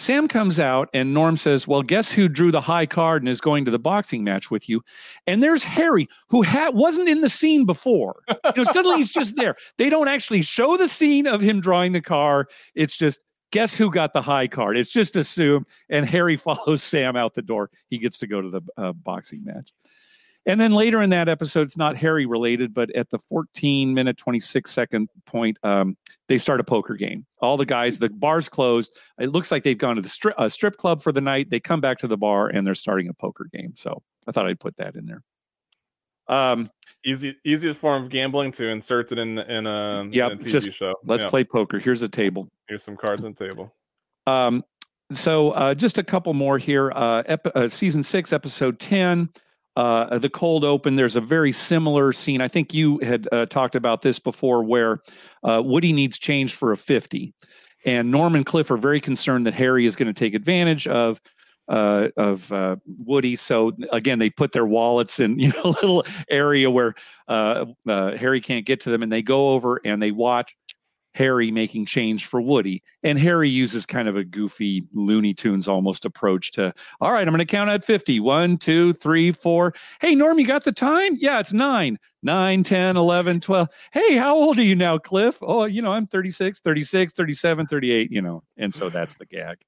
Sam 0.00 0.28
comes 0.28 0.58
out 0.58 0.88
and 0.94 1.12
Norm 1.12 1.36
says, 1.36 1.68
Well, 1.68 1.82
guess 1.82 2.10
who 2.10 2.26
drew 2.28 2.50
the 2.50 2.62
high 2.62 2.86
card 2.86 3.22
and 3.22 3.28
is 3.28 3.40
going 3.40 3.66
to 3.66 3.70
the 3.70 3.78
boxing 3.78 4.24
match 4.24 4.50
with 4.50 4.66
you? 4.66 4.80
And 5.26 5.42
there's 5.42 5.62
Harry, 5.62 6.08
who 6.28 6.42
ha- 6.42 6.70
wasn't 6.72 7.08
in 7.08 7.20
the 7.20 7.28
scene 7.28 7.66
before. 7.66 8.22
You 8.28 8.36
know, 8.56 8.64
suddenly 8.64 8.96
he's 8.96 9.12
just 9.12 9.36
there. 9.36 9.56
They 9.76 9.90
don't 9.90 10.08
actually 10.08 10.42
show 10.42 10.76
the 10.78 10.88
scene 10.88 11.26
of 11.26 11.42
him 11.42 11.60
drawing 11.60 11.92
the 11.92 12.00
car. 12.00 12.46
It's 12.74 12.96
just, 12.96 13.20
guess 13.52 13.76
who 13.76 13.90
got 13.90 14.14
the 14.14 14.22
high 14.22 14.48
card? 14.48 14.78
It's 14.78 14.90
just 14.90 15.16
assumed. 15.16 15.66
And 15.90 16.06
Harry 16.08 16.36
follows 16.38 16.82
Sam 16.82 17.14
out 17.14 17.34
the 17.34 17.42
door. 17.42 17.70
He 17.88 17.98
gets 17.98 18.16
to 18.18 18.26
go 18.26 18.40
to 18.40 18.48
the 18.48 18.62
uh, 18.78 18.92
boxing 18.92 19.44
match. 19.44 19.70
And 20.46 20.58
then 20.60 20.72
later 20.72 21.02
in 21.02 21.10
that 21.10 21.28
episode, 21.28 21.62
it's 21.62 21.76
not 21.76 21.96
Harry 21.96 22.24
related, 22.26 22.72
but 22.72 22.90
at 22.96 23.10
the 23.10 23.18
14 23.18 23.92
minute, 23.92 24.16
26 24.16 24.70
second 24.70 25.08
point, 25.26 25.58
um, 25.62 25.96
they 26.28 26.38
start 26.38 26.60
a 26.60 26.64
poker 26.64 26.94
game. 26.94 27.26
All 27.40 27.56
the 27.58 27.66
guys, 27.66 27.98
the 27.98 28.08
bar's 28.08 28.48
closed. 28.48 28.96
It 29.18 29.32
looks 29.32 29.50
like 29.50 29.64
they've 29.64 29.76
gone 29.76 29.96
to 29.96 30.02
the 30.02 30.08
strip, 30.08 30.34
uh, 30.38 30.48
strip 30.48 30.76
club 30.78 31.02
for 31.02 31.12
the 31.12 31.20
night. 31.20 31.50
They 31.50 31.60
come 31.60 31.80
back 31.80 31.98
to 31.98 32.06
the 32.06 32.16
bar 32.16 32.48
and 32.48 32.66
they're 32.66 32.74
starting 32.74 33.08
a 33.08 33.14
poker 33.14 33.48
game. 33.52 33.72
So 33.76 34.02
I 34.26 34.32
thought 34.32 34.46
I'd 34.46 34.58
put 34.60 34.76
that 34.78 34.94
in 34.96 35.04
there. 35.06 35.22
Um, 36.28 36.66
Easy, 37.04 37.34
easiest 37.44 37.80
form 37.80 38.04
of 38.04 38.08
gambling 38.10 38.52
to 38.52 38.66
insert 38.68 39.10
it 39.10 39.18
in 39.18 39.38
in 39.38 39.66
a, 39.66 40.00
in 40.02 40.14
a 40.14 40.36
TV 40.36 40.46
just 40.50 40.72
show. 40.74 40.94
let's 41.04 41.22
Yep. 41.22 41.30
play 41.30 41.44
poker. 41.44 41.78
Here's 41.78 42.02
a 42.02 42.08
table. 42.08 42.46
Here's 42.68 42.82
some 42.84 42.96
cards 42.96 43.24
on 43.24 43.32
the 43.32 43.48
table. 43.48 43.74
Um, 44.26 44.62
so 45.12 45.52
uh, 45.52 45.74
just 45.74 45.96
a 45.98 46.02
couple 46.04 46.34
more 46.34 46.58
here. 46.58 46.92
Uh, 46.94 47.22
ep- 47.26 47.56
uh, 47.56 47.68
season 47.68 48.02
six, 48.02 48.32
episode 48.34 48.78
ten. 48.78 49.30
Uh, 49.76 50.18
the 50.18 50.28
cold 50.28 50.64
open. 50.64 50.96
There's 50.96 51.16
a 51.16 51.20
very 51.20 51.52
similar 51.52 52.12
scene. 52.12 52.40
I 52.40 52.48
think 52.48 52.74
you 52.74 52.98
had 52.98 53.28
uh, 53.30 53.46
talked 53.46 53.76
about 53.76 54.02
this 54.02 54.18
before, 54.18 54.64
where 54.64 55.00
uh, 55.44 55.62
Woody 55.64 55.92
needs 55.92 56.18
change 56.18 56.54
for 56.54 56.72
a 56.72 56.76
fifty, 56.76 57.32
and 57.84 58.10
Norm 58.10 58.34
and 58.34 58.44
Cliff 58.44 58.70
are 58.70 58.76
very 58.76 59.00
concerned 59.00 59.46
that 59.46 59.54
Harry 59.54 59.86
is 59.86 59.94
going 59.94 60.12
to 60.12 60.18
take 60.18 60.34
advantage 60.34 60.86
of 60.88 61.20
uh, 61.68 62.08
of 62.16 62.50
uh, 62.52 62.76
Woody. 62.84 63.36
So 63.36 63.72
again, 63.92 64.18
they 64.18 64.28
put 64.28 64.52
their 64.52 64.66
wallets 64.66 65.20
in 65.20 65.38
you 65.38 65.52
know 65.52 65.62
a 65.64 65.68
little 65.68 66.04
area 66.28 66.70
where 66.70 66.94
uh, 67.28 67.66
Harry 67.86 68.40
can't 68.40 68.66
get 68.66 68.80
to 68.80 68.90
them, 68.90 69.02
and 69.02 69.12
they 69.12 69.22
go 69.22 69.50
over 69.50 69.80
and 69.84 70.02
they 70.02 70.10
watch 70.10 70.56
Harry 71.14 71.50
making 71.50 71.86
change 71.86 72.26
for 72.26 72.40
Woody. 72.40 72.82
And 73.02 73.18
Harry 73.18 73.48
uses 73.48 73.86
kind 73.86 74.08
of 74.08 74.16
a 74.16 74.24
goofy 74.24 74.84
Looney 74.92 75.34
Tunes 75.34 75.68
almost 75.68 76.04
approach 76.04 76.52
to, 76.52 76.72
all 77.00 77.12
right, 77.12 77.26
I'm 77.26 77.34
going 77.34 77.38
to 77.38 77.44
count 77.44 77.70
at 77.70 77.84
50. 77.84 78.20
One, 78.20 78.56
two, 78.56 78.92
three, 78.94 79.32
four. 79.32 79.74
Hey, 80.00 80.14
Norm, 80.14 80.38
you 80.38 80.46
got 80.46 80.64
the 80.64 80.72
time? 80.72 81.16
Yeah, 81.18 81.40
it's 81.40 81.52
nine, 81.52 81.98
nine, 82.22 82.62
10, 82.62 82.96
11, 82.96 83.40
12. 83.40 83.68
Hey, 83.92 84.16
how 84.16 84.34
old 84.34 84.58
are 84.58 84.64
you 84.64 84.76
now, 84.76 84.98
Cliff? 84.98 85.38
Oh, 85.42 85.64
you 85.64 85.82
know, 85.82 85.92
I'm 85.92 86.06
36, 86.06 86.60
36, 86.60 87.12
37, 87.12 87.66
38, 87.66 88.12
you 88.12 88.22
know. 88.22 88.42
And 88.56 88.72
so 88.72 88.88
that's 88.88 89.16
the 89.16 89.26
gag. 89.26 89.58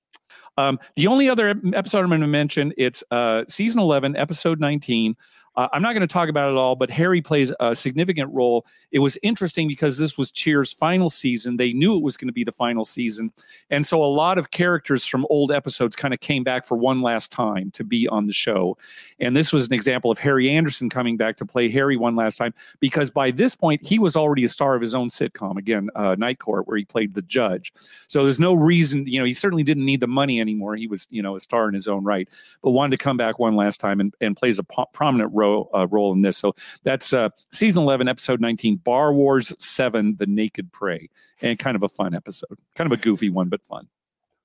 Um, 0.59 0.79
the 0.97 1.07
only 1.07 1.29
other 1.29 1.55
episode 1.73 2.01
I'm 2.01 2.09
going 2.09 2.21
to 2.21 2.27
mention, 2.27 2.73
it's 2.77 3.03
uh, 3.11 3.45
season 3.49 3.81
11, 3.81 4.17
episode 4.17 4.61
19. 4.61 5.17
Uh, 5.57 5.69
I'm 5.73 5.83
not 5.83 5.93
going 5.93 6.07
to 6.07 6.13
talk 6.13 6.29
about 6.29 6.51
it 6.51 6.57
all, 6.57 6.77
but 6.77 6.91
Harry 6.91 7.21
plays 7.21 7.53
a 7.61 7.77
significant 7.77 8.33
role. 8.33 8.67
It 8.91 9.01
was 9.01 9.19
interesting 9.23 9.69
because 9.69 9.99
this 9.99 10.17
was 10.17 10.31
Cheers' 10.31 10.73
final 10.73 11.11
season. 11.11 11.57
They 11.57 11.73
knew 11.73 11.97
it 11.97 12.03
was 12.03 12.17
going 12.17 12.29
to 12.29 12.33
be 12.33 12.45
the 12.45 12.53
final 12.53 12.85
season. 12.85 13.33
And 13.71 13.87
so 13.87 14.03
a 14.03 14.07
lot 14.07 14.39
of 14.39 14.51
characters 14.51 15.05
from 15.05 15.27
old 15.29 15.53
episodes 15.53 15.95
kind 15.95 16.15
of 16.15 16.21
came 16.21 16.43
back 16.43 16.65
for 16.65 16.77
one 16.77 17.03
last 17.03 17.31
time 17.31 17.71
to 17.73 17.85
be 17.85 18.09
on 18.09 18.27
the 18.27 18.33
show. 18.33 18.79
And 19.21 19.37
this 19.37 19.53
was 19.53 19.67
an 19.67 19.75
example 19.75 20.11
of 20.11 20.19
Harry 20.19 20.49
Anderson 20.49 20.89
coming 20.89 21.17
back 21.17 21.37
to 21.37 21.47
play 21.47 21.69
Harry 21.69 21.97
one 21.97 22.17
last 22.17 22.37
time 22.37 22.55
because 22.81 23.11
by 23.11 23.31
this 23.31 23.55
point, 23.55 23.87
he 23.87 23.99
was 23.99 24.17
already 24.17 24.45
a 24.45 24.49
star 24.49 24.75
of 24.75 24.81
his 24.81 24.95
own 24.95 25.09
sitcom, 25.09 25.59
again, 25.59 25.91
uh, 25.95 26.15
Night 26.19 26.39
Court, 26.39 26.67
where 26.67 26.79
he 26.79 26.85
played 26.85 27.15
the 27.15 27.23
judge. 27.23 27.73
So 28.07 28.25
there's 28.25 28.41
no 28.41 28.55
reason, 28.55 29.07
you 29.07 29.19
know, 29.19 29.25
he 29.25 29.35
certainly 29.35 29.63
didn't 29.63 29.85
need 29.85 30.01
the 30.01 30.07
money 30.07 30.41
anymore. 30.41 30.77
He 30.77 30.87
was, 30.87 31.07
you 31.11 31.23
know, 31.23 31.37
a 31.37 31.41
star 31.41 31.69
in 31.69 31.75
his 31.75 31.89
own 31.89 32.05
right, 32.05 32.29
but 32.63 32.71
wanted 32.71 32.97
to 32.97 33.03
come 33.03 33.17
back 33.17 33.39
one 33.39 33.55
last 33.55 33.81
time 33.81 34.01
and, 34.01 34.15
and 34.21 34.37
plays 34.37 34.59
a 34.59 34.65
po- 34.65 34.87
prominent 34.93 35.31
role 35.33 35.42
uh, 35.45 35.87
role 35.89 36.13
in 36.13 36.23
this. 36.23 36.39
So 36.39 36.55
that's 36.83 37.13
uh, 37.13 37.31
season 37.53 37.83
11, 37.83 38.09
episode 38.09 38.41
19, 38.41 38.77
Bar 38.77 39.13
Wars 39.13 39.53
7, 39.59 40.17
The 40.17 40.27
Naked 40.27 40.73
Prey. 40.73 41.09
And 41.43 41.59
kind 41.59 41.77
of 41.77 41.83
a 41.83 41.89
fun 41.89 42.15
episode. 42.15 42.59
Kind 42.75 42.91
of 42.91 42.99
a 42.99 43.03
goofy 43.03 43.31
one, 43.31 43.49
but 43.49 43.63
fun. 43.65 43.89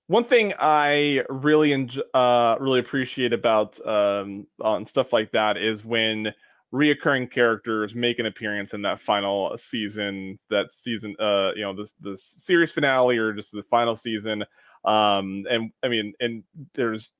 One 0.07 0.23
thing 0.23 0.53
I 0.57 1.23
really 1.29 1.73
enjoy, 1.73 2.01
uh, 2.13 2.55
really 2.59 2.79
appreciate 2.79 3.33
about 3.33 3.85
um, 3.85 4.47
on 4.61 4.85
stuff 4.85 5.11
like 5.11 5.31
that 5.31 5.57
is 5.57 5.83
when 5.83 6.33
reoccurring 6.73 7.29
characters 7.29 7.95
make 7.95 8.19
an 8.19 8.25
appearance 8.25 8.73
in 8.73 8.81
that 8.83 8.99
final 8.99 9.55
season, 9.57 10.39
that 10.49 10.71
season, 10.71 11.15
uh, 11.19 11.51
you 11.55 11.61
know, 11.61 11.73
this 11.73 11.93
the 11.99 12.17
series 12.17 12.71
finale 12.71 13.17
or 13.17 13.33
just 13.33 13.51
the 13.51 13.63
final 13.63 13.95
season. 13.95 14.43
Um, 14.85 15.45
and 15.49 15.71
I 15.83 15.87
mean, 15.89 16.13
and 16.19 16.43
there's, 16.73 17.11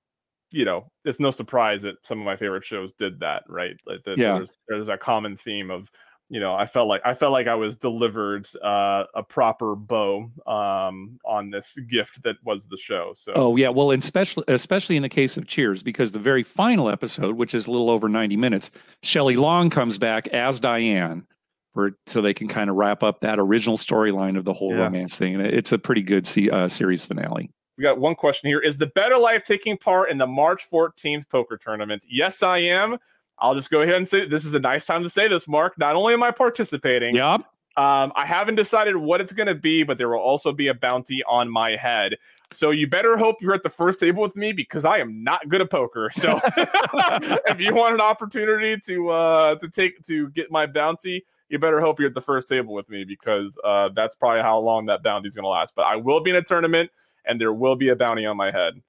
you 0.52 0.66
know, 0.66 0.90
it's 1.06 1.20
no 1.20 1.32
surprise 1.32 1.82
that 1.82 1.96
some 2.06 2.20
of 2.20 2.26
my 2.26 2.36
favorite 2.36 2.64
shows 2.64 2.94
did 2.94 3.20
that, 3.20 3.44
right? 3.48 3.76
Like 3.86 4.04
that 4.06 4.18
Yeah. 4.18 4.36
there's 4.36 4.52
there's 4.68 4.88
a 4.88 4.98
common 4.98 5.38
theme 5.38 5.70
of 5.72 5.92
you 6.30 6.42
know, 6.42 6.54
I 6.54 6.66
felt 6.66 6.90
like 6.90 7.02
I 7.06 7.14
felt 7.14 7.32
like 7.32 7.48
I 7.48 7.56
was 7.56 7.78
delivered 7.78 8.50
uh, 8.62 9.06
a 9.16 9.24
proper 9.24 9.78
bow 9.78 10.30
um, 10.46 11.20
on 11.24 11.52
this 11.52 11.78
gift 11.90 12.22
that 12.24 12.36
was 12.44 12.68
the 12.68 12.76
show. 12.76 13.14
So 13.16 13.32
Oh 13.34 13.56
yeah, 13.56 13.70
well, 13.70 13.92
especially 13.92 14.44
especially 14.50 14.98
in 14.98 15.04
the 15.04 15.10
case 15.10 15.38
of 15.38 15.48
Cheers, 15.48 15.84
because 15.84 16.12
the 16.12 16.20
very 16.20 16.44
final 16.44 16.90
episode, 16.90 17.38
which 17.38 17.54
is 17.56 17.66
a 17.68 17.72
little 17.72 17.90
over 17.90 18.10
ninety 18.10 18.36
minutes, 18.36 18.72
Shelley 19.04 19.38
Long 19.38 19.70
comes 19.70 19.98
back 19.98 20.28
as 20.30 20.60
Diane, 20.60 21.26
for 21.74 21.92
so 22.08 22.22
they 22.22 22.34
can 22.34 22.50
kind 22.50 22.70
of 22.70 22.76
wrap 22.76 23.04
up 23.04 23.22
that 23.22 23.40
original 23.40 23.78
storyline 23.78 24.38
of 24.38 24.44
the 24.44 24.54
whole 24.54 24.74
Yeah. 24.76 24.82
romance 24.84 25.16
thing, 25.16 25.36
and 25.36 25.46
it's 25.46 25.72
a 25.72 25.78
pretty 25.78 26.02
good 26.02 26.28
se- 26.28 26.50
uh, 26.50 26.68
series 26.68 27.06
finale. 27.06 27.52
We 27.78 27.84
got 27.84 28.00
one 28.00 28.16
question 28.16 28.50
here: 28.50 28.60
Is 28.60 28.78
the 28.78 28.88
Bettor 28.88 29.18
Life 29.18 29.44
taking 29.44 29.78
part 29.78 30.10
in 30.10 30.18
the 30.18 30.28
March 30.28 30.70
14th 30.70 31.30
poker 31.30 31.58
tournament? 31.58 32.06
Yes, 32.10 32.42
I 32.44 32.60
am. 32.60 32.98
I'll 33.40 33.54
just 33.54 33.70
go 33.70 33.82
ahead 33.82 33.96
and 33.96 34.08
say 34.08 34.26
this 34.26 34.46
is 34.46 34.54
a 34.54 34.60
nice 34.60 34.84
time 34.84 35.04
to 35.04 35.10
say 35.10 35.28
this, 35.28 35.48
Mark. 35.48 35.78
Not 35.78 35.96
only 35.96 36.14
am 36.14 36.24
I 36.24 36.32
participating, 36.32 37.16
Yep. 37.16 37.42
Um, 37.78 38.12
I 38.16 38.26
haven't 38.26 38.56
decided 38.56 38.98
what 38.98 39.22
it's 39.22 39.32
going 39.32 39.46
to 39.46 39.56
be, 39.56 39.84
but 39.84 40.00
there 40.00 40.10
will 40.10 40.18
also 40.18 40.52
be 40.52 40.68
a 40.68 40.74
bounty 40.74 41.22
on 41.30 41.48
my 41.48 41.76
head. 41.76 42.16
So 42.52 42.72
you 42.72 42.88
better 42.88 43.18
hope 43.18 43.40
you're 43.40 43.54
at 43.54 43.62
the 43.62 43.70
first 43.70 44.00
table 44.00 44.24
with 44.24 44.36
me 44.36 44.52
because 44.52 44.84
I 44.84 44.98
am 44.98 45.24
not 45.24 45.48
good 45.48 45.62
at 45.62 45.70
poker. 45.70 46.10
So 46.18 46.40
if 46.58 47.60
you 47.60 47.76
want 47.76 47.94
an 47.94 48.02
opportunity 48.02 48.82
to 48.88 49.10
uh 49.10 49.56
to 49.58 49.70
take 49.70 50.02
to 50.08 50.30
get 50.30 50.50
my 50.50 50.66
bounty, 50.66 51.24
you 51.50 51.60
better 51.60 51.80
hope 51.80 52.00
you're 52.00 52.08
at 52.08 52.16
the 52.16 52.22
first 52.22 52.48
table 52.48 52.74
with 52.74 52.90
me 52.90 53.04
because 53.04 53.56
uh 53.64 53.90
that's 53.90 54.16
probably 54.16 54.42
how 54.42 54.58
long 54.58 54.88
that 54.88 55.04
bounty 55.04 55.28
is 55.28 55.36
going 55.36 55.44
to 55.44 55.50
last. 55.50 55.76
But 55.76 55.84
I 55.84 55.98
will 55.98 56.20
be 56.20 56.32
in 56.32 56.36
a 56.36 56.42
tournament 56.42 56.90
and 57.28 57.40
there 57.40 57.54
will 57.54 57.76
be 57.76 57.90
a 57.90 57.96
bounty 57.96 58.26
on 58.26 58.38
my 58.38 58.52
head. 58.52 58.82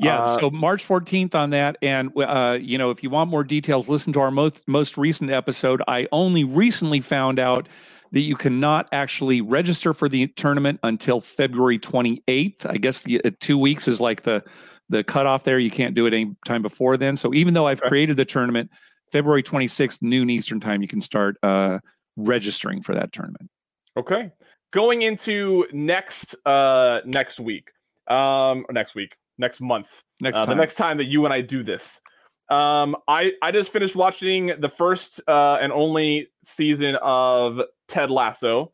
Yeah, 0.00 0.20
uh, 0.20 0.40
so 0.40 0.50
March 0.50 0.86
14th 0.86 1.34
on 1.34 1.50
that, 1.50 1.76
and 1.80 2.10
uh, 2.16 2.58
you 2.60 2.78
know, 2.78 2.90
if 2.90 3.02
you 3.02 3.10
want 3.10 3.30
more 3.30 3.44
details, 3.44 3.88
listen 3.88 4.12
to 4.14 4.20
our 4.20 4.32
most 4.32 4.66
most 4.66 4.96
recent 4.96 5.30
episode. 5.30 5.82
I 5.86 6.08
only 6.10 6.42
recently 6.42 7.00
found 7.00 7.38
out 7.38 7.68
that 8.10 8.20
you 8.20 8.36
cannot 8.36 8.88
actually 8.92 9.40
register 9.40 9.94
for 9.94 10.08
the 10.08 10.28
tournament 10.28 10.80
until 10.82 11.20
February 11.20 11.78
28th. 11.78 12.64
I 12.68 12.76
guess 12.76 13.02
the, 13.02 13.20
uh, 13.24 13.30
two 13.40 13.58
weeks 13.58 13.86
is 13.86 14.00
like 14.00 14.22
the 14.22 14.42
the 14.88 15.04
cutoff 15.04 15.44
there. 15.44 15.58
You 15.58 15.70
can't 15.70 15.94
do 15.94 16.06
it 16.06 16.14
any 16.14 16.34
time 16.44 16.62
before 16.62 16.96
then. 16.96 17.16
So 17.16 17.32
even 17.32 17.54
though 17.54 17.66
I've 17.66 17.80
okay. 17.80 17.88
created 17.88 18.16
the 18.16 18.24
tournament, 18.24 18.70
February 19.12 19.42
26th, 19.42 20.02
noon 20.02 20.28
Eastern 20.28 20.60
time, 20.60 20.82
you 20.82 20.88
can 20.88 21.00
start 21.00 21.36
uh, 21.42 21.78
registering 22.16 22.82
for 22.82 22.94
that 22.94 23.12
tournament. 23.12 23.48
Okay. 23.96 24.32
Going 24.72 25.02
into 25.02 25.66
next 25.72 26.34
uh 26.44 27.00
next 27.04 27.38
week. 27.38 27.70
Um 28.08 28.66
or 28.68 28.72
next 28.72 28.94
week, 28.94 29.16
next 29.38 29.60
month. 29.60 30.02
Next 30.20 30.38
uh, 30.38 30.46
the 30.46 30.54
next 30.54 30.74
time 30.74 30.98
that 30.98 31.06
you 31.06 31.24
and 31.24 31.34
I 31.34 31.40
do 31.40 31.62
this. 31.62 32.00
Um, 32.50 32.96
I 33.08 33.32
I 33.42 33.52
just 33.52 33.72
finished 33.72 33.96
watching 33.96 34.52
the 34.58 34.68
first 34.68 35.20
uh, 35.26 35.58
and 35.60 35.72
only 35.72 36.28
season 36.44 36.96
of 36.96 37.60
Ted 37.88 38.10
Lasso. 38.10 38.72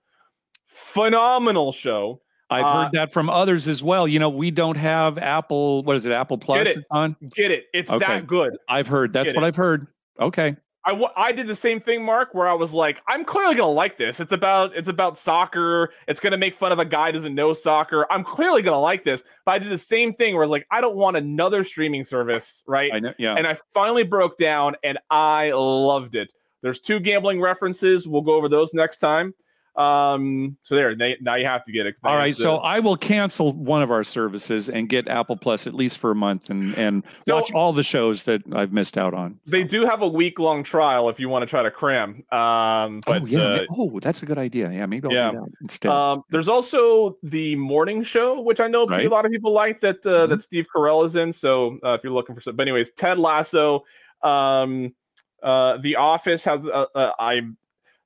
Phenomenal 0.66 1.73
show. 1.73 2.20
I've 2.51 2.65
uh, 2.65 2.82
heard 2.82 2.93
that 2.93 3.12
from 3.12 3.31
others 3.31 3.69
as 3.69 3.81
well. 3.81 4.09
You 4.09 4.19
know, 4.19 4.28
we 4.28 4.51
don't 4.51 4.77
have 4.77 5.19
Apple. 5.19 5.85
What 5.85 5.94
is 5.94 6.05
it? 6.05 6.12
Apple 6.12 6.36
Plus 6.36 6.65
get 6.65 6.77
it. 6.78 6.85
on. 6.90 7.16
Get 7.35 7.52
it? 7.52 7.66
It's 7.73 7.90
okay. 7.90 8.05
that 8.05 8.27
good. 8.27 8.57
I've 8.69 8.89
heard. 8.89 9.12
That's 9.12 9.27
get 9.27 9.36
what 9.36 9.44
it. 9.44 9.48
I've 9.48 9.57
heard. 9.57 9.86
Okay. 10.19 10.57
I, 10.85 11.07
I 11.16 11.32
did 11.32 11.47
the 11.47 11.57
same 11.57 11.78
thing, 11.78 12.02
Mark, 12.05 12.32
where 12.32 12.48
I 12.48 12.55
was 12.55 12.73
like, 12.73 13.02
I'm 13.07 13.24
clearly 13.24 13.55
gonna 13.55 13.70
like 13.70 13.98
this. 13.98 14.19
It's 14.19 14.32
about 14.32 14.74
it's 14.74 14.89
about 14.89 15.19
soccer. 15.19 15.93
It's 16.09 16.20
gonna 16.20 16.39
make 16.39 16.55
fun 16.55 16.73
of 16.73 16.78
a 16.78 16.85
guy 16.85 17.07
who 17.07 17.12
doesn't 17.12 17.35
know 17.35 17.52
soccer. 17.52 18.07
I'm 18.11 18.24
clearly 18.24 18.62
gonna 18.62 18.81
like 18.81 19.05
this. 19.05 19.23
But 19.44 19.52
I 19.52 19.59
did 19.59 19.70
the 19.70 19.78
same 19.78 20.12
thing 20.12 20.35
where 20.35 20.44
I 20.44 20.48
like 20.48 20.66
I 20.70 20.81
don't 20.81 20.97
want 20.97 21.16
another 21.16 21.65
streaming 21.65 22.05
service, 22.05 22.62
right? 22.66 22.93
I 22.94 23.01
know, 23.01 23.12
yeah. 23.19 23.35
And 23.35 23.47
I 23.47 23.57
finally 23.74 24.05
broke 24.05 24.39
down, 24.39 24.77
and 24.82 24.98
I 25.11 25.52
loved 25.52 26.15
it. 26.15 26.31
There's 26.62 26.81
two 26.81 27.01
gambling 27.01 27.40
references. 27.40 28.09
We'll 28.09 28.23
go 28.23 28.35
over 28.35 28.48
those 28.48 28.73
next 28.73 28.98
time. 28.98 29.35
Um, 29.76 30.56
so 30.62 30.74
there, 30.74 30.94
now 31.20 31.36
you 31.36 31.47
have 31.47 31.62
to 31.64 31.72
get 31.72 31.86
it. 31.86 31.97
All 32.05 32.16
right, 32.16 32.36
so 32.36 32.56
I 32.56 32.80
will 32.80 32.97
cancel 32.97 33.52
one 33.52 33.82
of 33.82 33.90
our 33.90 34.02
services 34.02 34.68
and 34.68 34.88
get 34.88 35.09
Apple 35.09 35.36
Plus 35.36 35.66
at 35.66 35.74
least 35.74 35.98
for 35.98 36.10
a 36.10 36.14
month 36.14 36.51
and 36.51 36.74
and 36.76 37.02
so 37.26 37.36
watch 37.36 37.52
all 37.52 37.72
the 37.72 37.82
shows 37.82 38.24
that 38.24 38.42
I've 38.52 38.72
missed 38.72 38.98
out 38.98 39.14
on. 39.14 39.38
They 39.47 39.64
do 39.64 39.86
have 39.86 40.02
a 40.02 40.09
week 40.09 40.38
long 40.38 40.62
trial 40.62 41.09
if 41.09 41.20
you 41.20 41.28
want 41.28 41.42
to 41.42 41.47
try 41.47 41.62
to 41.62 41.70
cram. 41.70 42.24
Um, 42.32 43.02
but 43.06 43.22
oh, 43.22 43.26
yeah. 43.26 43.40
Uh, 43.40 43.66
oh, 43.70 44.01
that's 44.01 44.22
a 44.22 44.26
good 44.26 44.38
idea. 44.38 44.70
Yeah, 44.70 44.86
maybe 44.86 45.09
I'll 45.09 45.14
yeah. 45.14 45.32
instead. 45.62 45.90
Um, 45.90 46.24
there's 46.30 46.48
also 46.48 47.16
the 47.22 47.56
morning 47.56 48.02
show, 48.02 48.40
which 48.40 48.60
I 48.60 48.66
know 48.66 48.86
right. 48.86 49.06
a 49.06 49.09
lot 49.09 49.24
of 49.24 49.30
people 49.30 49.52
like 49.52 49.80
that 49.80 50.05
uh, 50.05 50.10
mm-hmm. 50.10 50.30
that 50.30 50.42
Steve 50.42 50.66
Carell 50.74 51.06
is 51.06 51.16
in. 51.16 51.32
So 51.32 51.78
uh, 51.84 51.90
if 51.90 52.05
you're 52.05 52.12
looking 52.12 52.34
for 52.34 52.40
some, 52.40 52.56
but 52.56 52.62
anyways, 52.62 52.90
Ted 52.92 53.18
Lasso. 53.18 53.84
Um, 54.22 54.94
uh, 55.42 55.78
the 55.78 55.97
Office 55.97 56.44
has. 56.44 56.66
Uh, 56.66 56.86
uh, 56.94 57.12
I'm 57.18 57.56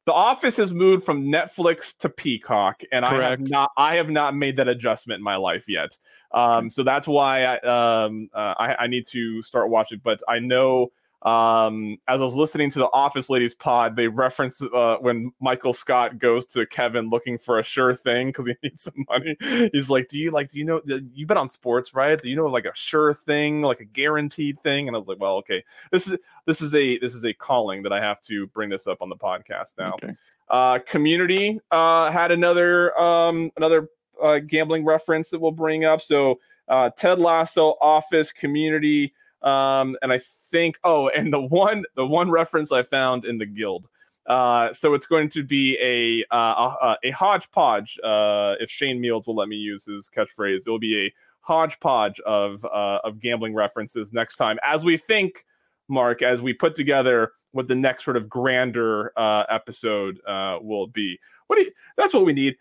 the 0.06 0.12
Office 0.12 0.56
has 0.58 0.74
moved 0.74 1.04
from 1.04 1.24
Netflix 1.24 1.96
to 1.98 2.08
Peacock, 2.08 2.82
and 2.92 3.04
Correct. 3.04 3.24
I 3.24 3.30
have 3.30 3.40
not. 3.40 3.70
I 3.76 3.94
have 3.96 4.10
not 4.10 4.36
made 4.36 4.56
that 4.56 4.68
adjustment 4.68 5.18
in 5.18 5.24
my 5.24 5.36
life 5.36 5.68
yet. 5.68 5.96
Um, 6.32 6.68
so 6.68 6.82
that's 6.82 7.06
why 7.06 7.44
I, 7.44 7.58
um, 8.04 8.28
uh, 8.34 8.54
I, 8.58 8.74
I 8.80 8.86
need 8.86 9.06
to 9.12 9.42
start 9.42 9.70
watching. 9.70 10.00
But 10.02 10.20
I 10.28 10.40
know 10.40 10.92
um, 11.24 11.96
as 12.06 12.20
I 12.20 12.24
was 12.24 12.34
listening 12.34 12.70
to 12.72 12.78
the 12.78 12.88
Office 12.92 13.30
Ladies 13.30 13.54
pod, 13.54 13.96
they 13.96 14.08
reference 14.08 14.60
uh, 14.60 14.96
when 15.00 15.32
Michael 15.40 15.72
Scott 15.72 16.18
goes 16.18 16.46
to 16.48 16.66
Kevin 16.66 17.08
looking 17.08 17.38
for 17.38 17.58
a 17.58 17.62
sure 17.62 17.94
thing 17.94 18.28
because 18.28 18.46
he 18.46 18.54
needs 18.62 18.82
some 18.82 19.06
money. 19.08 19.36
He's 19.72 19.88
like, 19.88 20.08
"Do 20.08 20.18
you 20.18 20.30
like? 20.30 20.50
Do 20.50 20.58
you 20.58 20.64
know? 20.64 20.82
You 21.14 21.26
bet 21.26 21.38
on 21.38 21.48
sports, 21.48 21.94
right? 21.94 22.20
Do 22.20 22.28
you 22.28 22.36
know 22.36 22.46
like 22.46 22.66
a 22.66 22.74
sure 22.74 23.14
thing, 23.14 23.62
like 23.62 23.80
a 23.80 23.86
guaranteed 23.86 24.58
thing?" 24.58 24.86
And 24.86 24.94
I 24.94 24.98
was 24.98 25.08
like, 25.08 25.18
"Well, 25.18 25.36
okay, 25.36 25.64
this 25.90 26.06
is 26.06 26.18
this 26.44 26.60
is 26.60 26.74
a 26.74 26.98
this 26.98 27.14
is 27.14 27.24
a 27.24 27.32
calling 27.32 27.82
that 27.84 27.92
I 27.92 28.00
have 28.00 28.20
to 28.22 28.46
bring 28.48 28.68
this 28.68 28.86
up 28.86 29.00
on 29.00 29.08
the 29.08 29.16
podcast 29.16 29.78
now." 29.78 29.94
Okay. 29.94 30.14
Uh, 30.50 30.78
Community 30.80 31.58
uh, 31.70 32.10
had 32.10 32.32
another 32.32 32.98
um, 33.00 33.50
another 33.56 33.88
uh, 34.22 34.40
gambling 34.40 34.84
reference 34.84 35.30
that 35.30 35.40
we'll 35.40 35.52
bring 35.52 35.86
up. 35.86 36.02
So 36.02 36.38
uh, 36.68 36.90
Ted 36.90 37.18
Lasso, 37.18 37.76
Office, 37.80 38.30
Community. 38.30 39.14
Um, 39.44 39.96
and 40.02 40.12
I 40.12 40.18
think, 40.18 40.78
oh, 40.82 41.08
and 41.08 41.32
the 41.32 41.40
one 41.40 41.84
the 41.94 42.06
one 42.06 42.30
reference 42.30 42.72
I 42.72 42.82
found 42.82 43.24
in 43.24 43.38
the 43.38 43.46
guild. 43.46 43.88
Uh, 44.26 44.72
so 44.72 44.94
it's 44.94 45.06
going 45.06 45.28
to 45.28 45.44
be 45.44 45.76
a 45.80 46.24
uh, 46.34 46.74
a, 46.80 46.96
a 47.04 47.10
hodgepodge. 47.10 47.98
Uh, 48.02 48.56
if 48.58 48.70
Shane 48.70 49.00
Meals 49.00 49.26
will 49.26 49.36
let 49.36 49.48
me 49.48 49.56
use 49.56 49.84
his 49.84 50.10
catchphrase, 50.14 50.66
it 50.66 50.70
will 50.70 50.78
be 50.78 51.06
a 51.06 51.14
hodgepodge 51.40 52.20
of 52.20 52.64
uh, 52.64 53.00
of 53.04 53.20
gambling 53.20 53.54
references 53.54 54.12
next 54.14 54.36
time, 54.36 54.58
as 54.66 54.82
we 54.82 54.96
think, 54.96 55.44
Mark, 55.88 56.22
as 56.22 56.40
we 56.40 56.54
put 56.54 56.74
together 56.74 57.32
what 57.52 57.68
the 57.68 57.74
next 57.74 58.04
sort 58.04 58.16
of 58.16 58.28
grander 58.28 59.12
uh, 59.16 59.44
episode 59.50 60.20
uh, 60.26 60.58
will 60.60 60.86
be. 60.86 61.20
What 61.46 61.56
do 61.56 61.62
you, 61.62 61.72
that's 61.96 62.14
what 62.14 62.24
we 62.24 62.32
need 62.32 62.56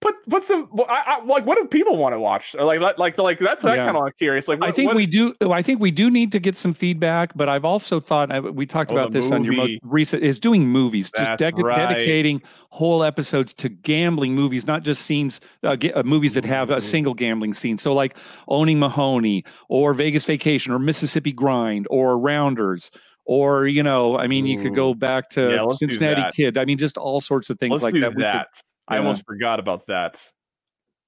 put 0.00 0.14
put 0.28 0.42
some 0.42 0.68
I, 0.88 1.02
I, 1.06 1.24
like 1.24 1.44
what 1.44 1.56
do 1.56 1.66
people 1.66 1.96
want 1.96 2.14
to 2.14 2.20
watch 2.20 2.54
or 2.54 2.64
like 2.64 2.80
like 2.80 3.18
like 3.18 3.38
that's 3.38 3.62
that 3.62 3.76
yeah. 3.76 3.84
kind 3.84 3.96
of 3.96 4.16
curious 4.16 4.48
like 4.48 4.60
what, 4.60 4.68
i 4.68 4.72
think 4.72 4.88
what, 4.88 4.96
we 4.96 5.06
do 5.06 5.34
i 5.50 5.62
think 5.62 5.80
we 5.80 5.90
do 5.90 6.10
need 6.10 6.32
to 6.32 6.38
get 6.38 6.56
some 6.56 6.72
feedback 6.72 7.32
but 7.36 7.48
i've 7.48 7.64
also 7.64 8.00
thought 8.00 8.54
we 8.54 8.64
talked 8.64 8.90
oh, 8.92 8.96
about 8.96 9.12
this 9.12 9.24
movie. 9.24 9.34
on 9.34 9.44
your 9.44 9.54
most 9.54 9.76
recent 9.82 10.22
is 10.22 10.40
doing 10.40 10.66
movies 10.66 11.10
that's 11.14 11.40
just 11.40 11.56
de- 11.56 11.62
right. 11.62 11.76
dedicating 11.76 12.42
whole 12.70 13.04
episodes 13.04 13.52
to 13.52 13.68
gambling 13.68 14.34
movies 14.34 14.66
not 14.66 14.82
just 14.82 15.02
scenes 15.02 15.40
uh, 15.64 15.76
g- 15.76 15.92
uh, 15.92 16.02
movies 16.02 16.34
that 16.34 16.44
have 16.44 16.70
a 16.70 16.80
single 16.80 17.14
gambling 17.14 17.52
scene 17.52 17.76
so 17.76 17.92
like 17.92 18.16
owning 18.48 18.78
mahowny 18.78 19.44
or 19.68 19.92
vegas 19.92 20.24
vacation 20.24 20.72
or 20.72 20.78
mississippi 20.78 21.32
grind 21.32 21.86
or 21.90 22.18
rounders 22.18 22.90
or 23.26 23.66
you 23.66 23.82
know 23.82 24.16
i 24.16 24.26
mean 24.26 24.46
you 24.46 24.62
could 24.62 24.74
go 24.74 24.94
back 24.94 25.28
to 25.28 25.50
yeah, 25.50 25.72
cincinnati 25.74 26.22
kid 26.34 26.56
i 26.56 26.64
mean 26.64 26.78
just 26.78 26.96
all 26.96 27.20
sorts 27.20 27.50
of 27.50 27.58
things 27.58 27.72
let's 27.72 27.82
like 27.82 27.92
that, 27.94 28.16
that. 28.16 28.62
I 28.90 28.98
almost 28.98 29.24
forgot 29.24 29.60
about 29.60 29.86
that. 29.86 30.22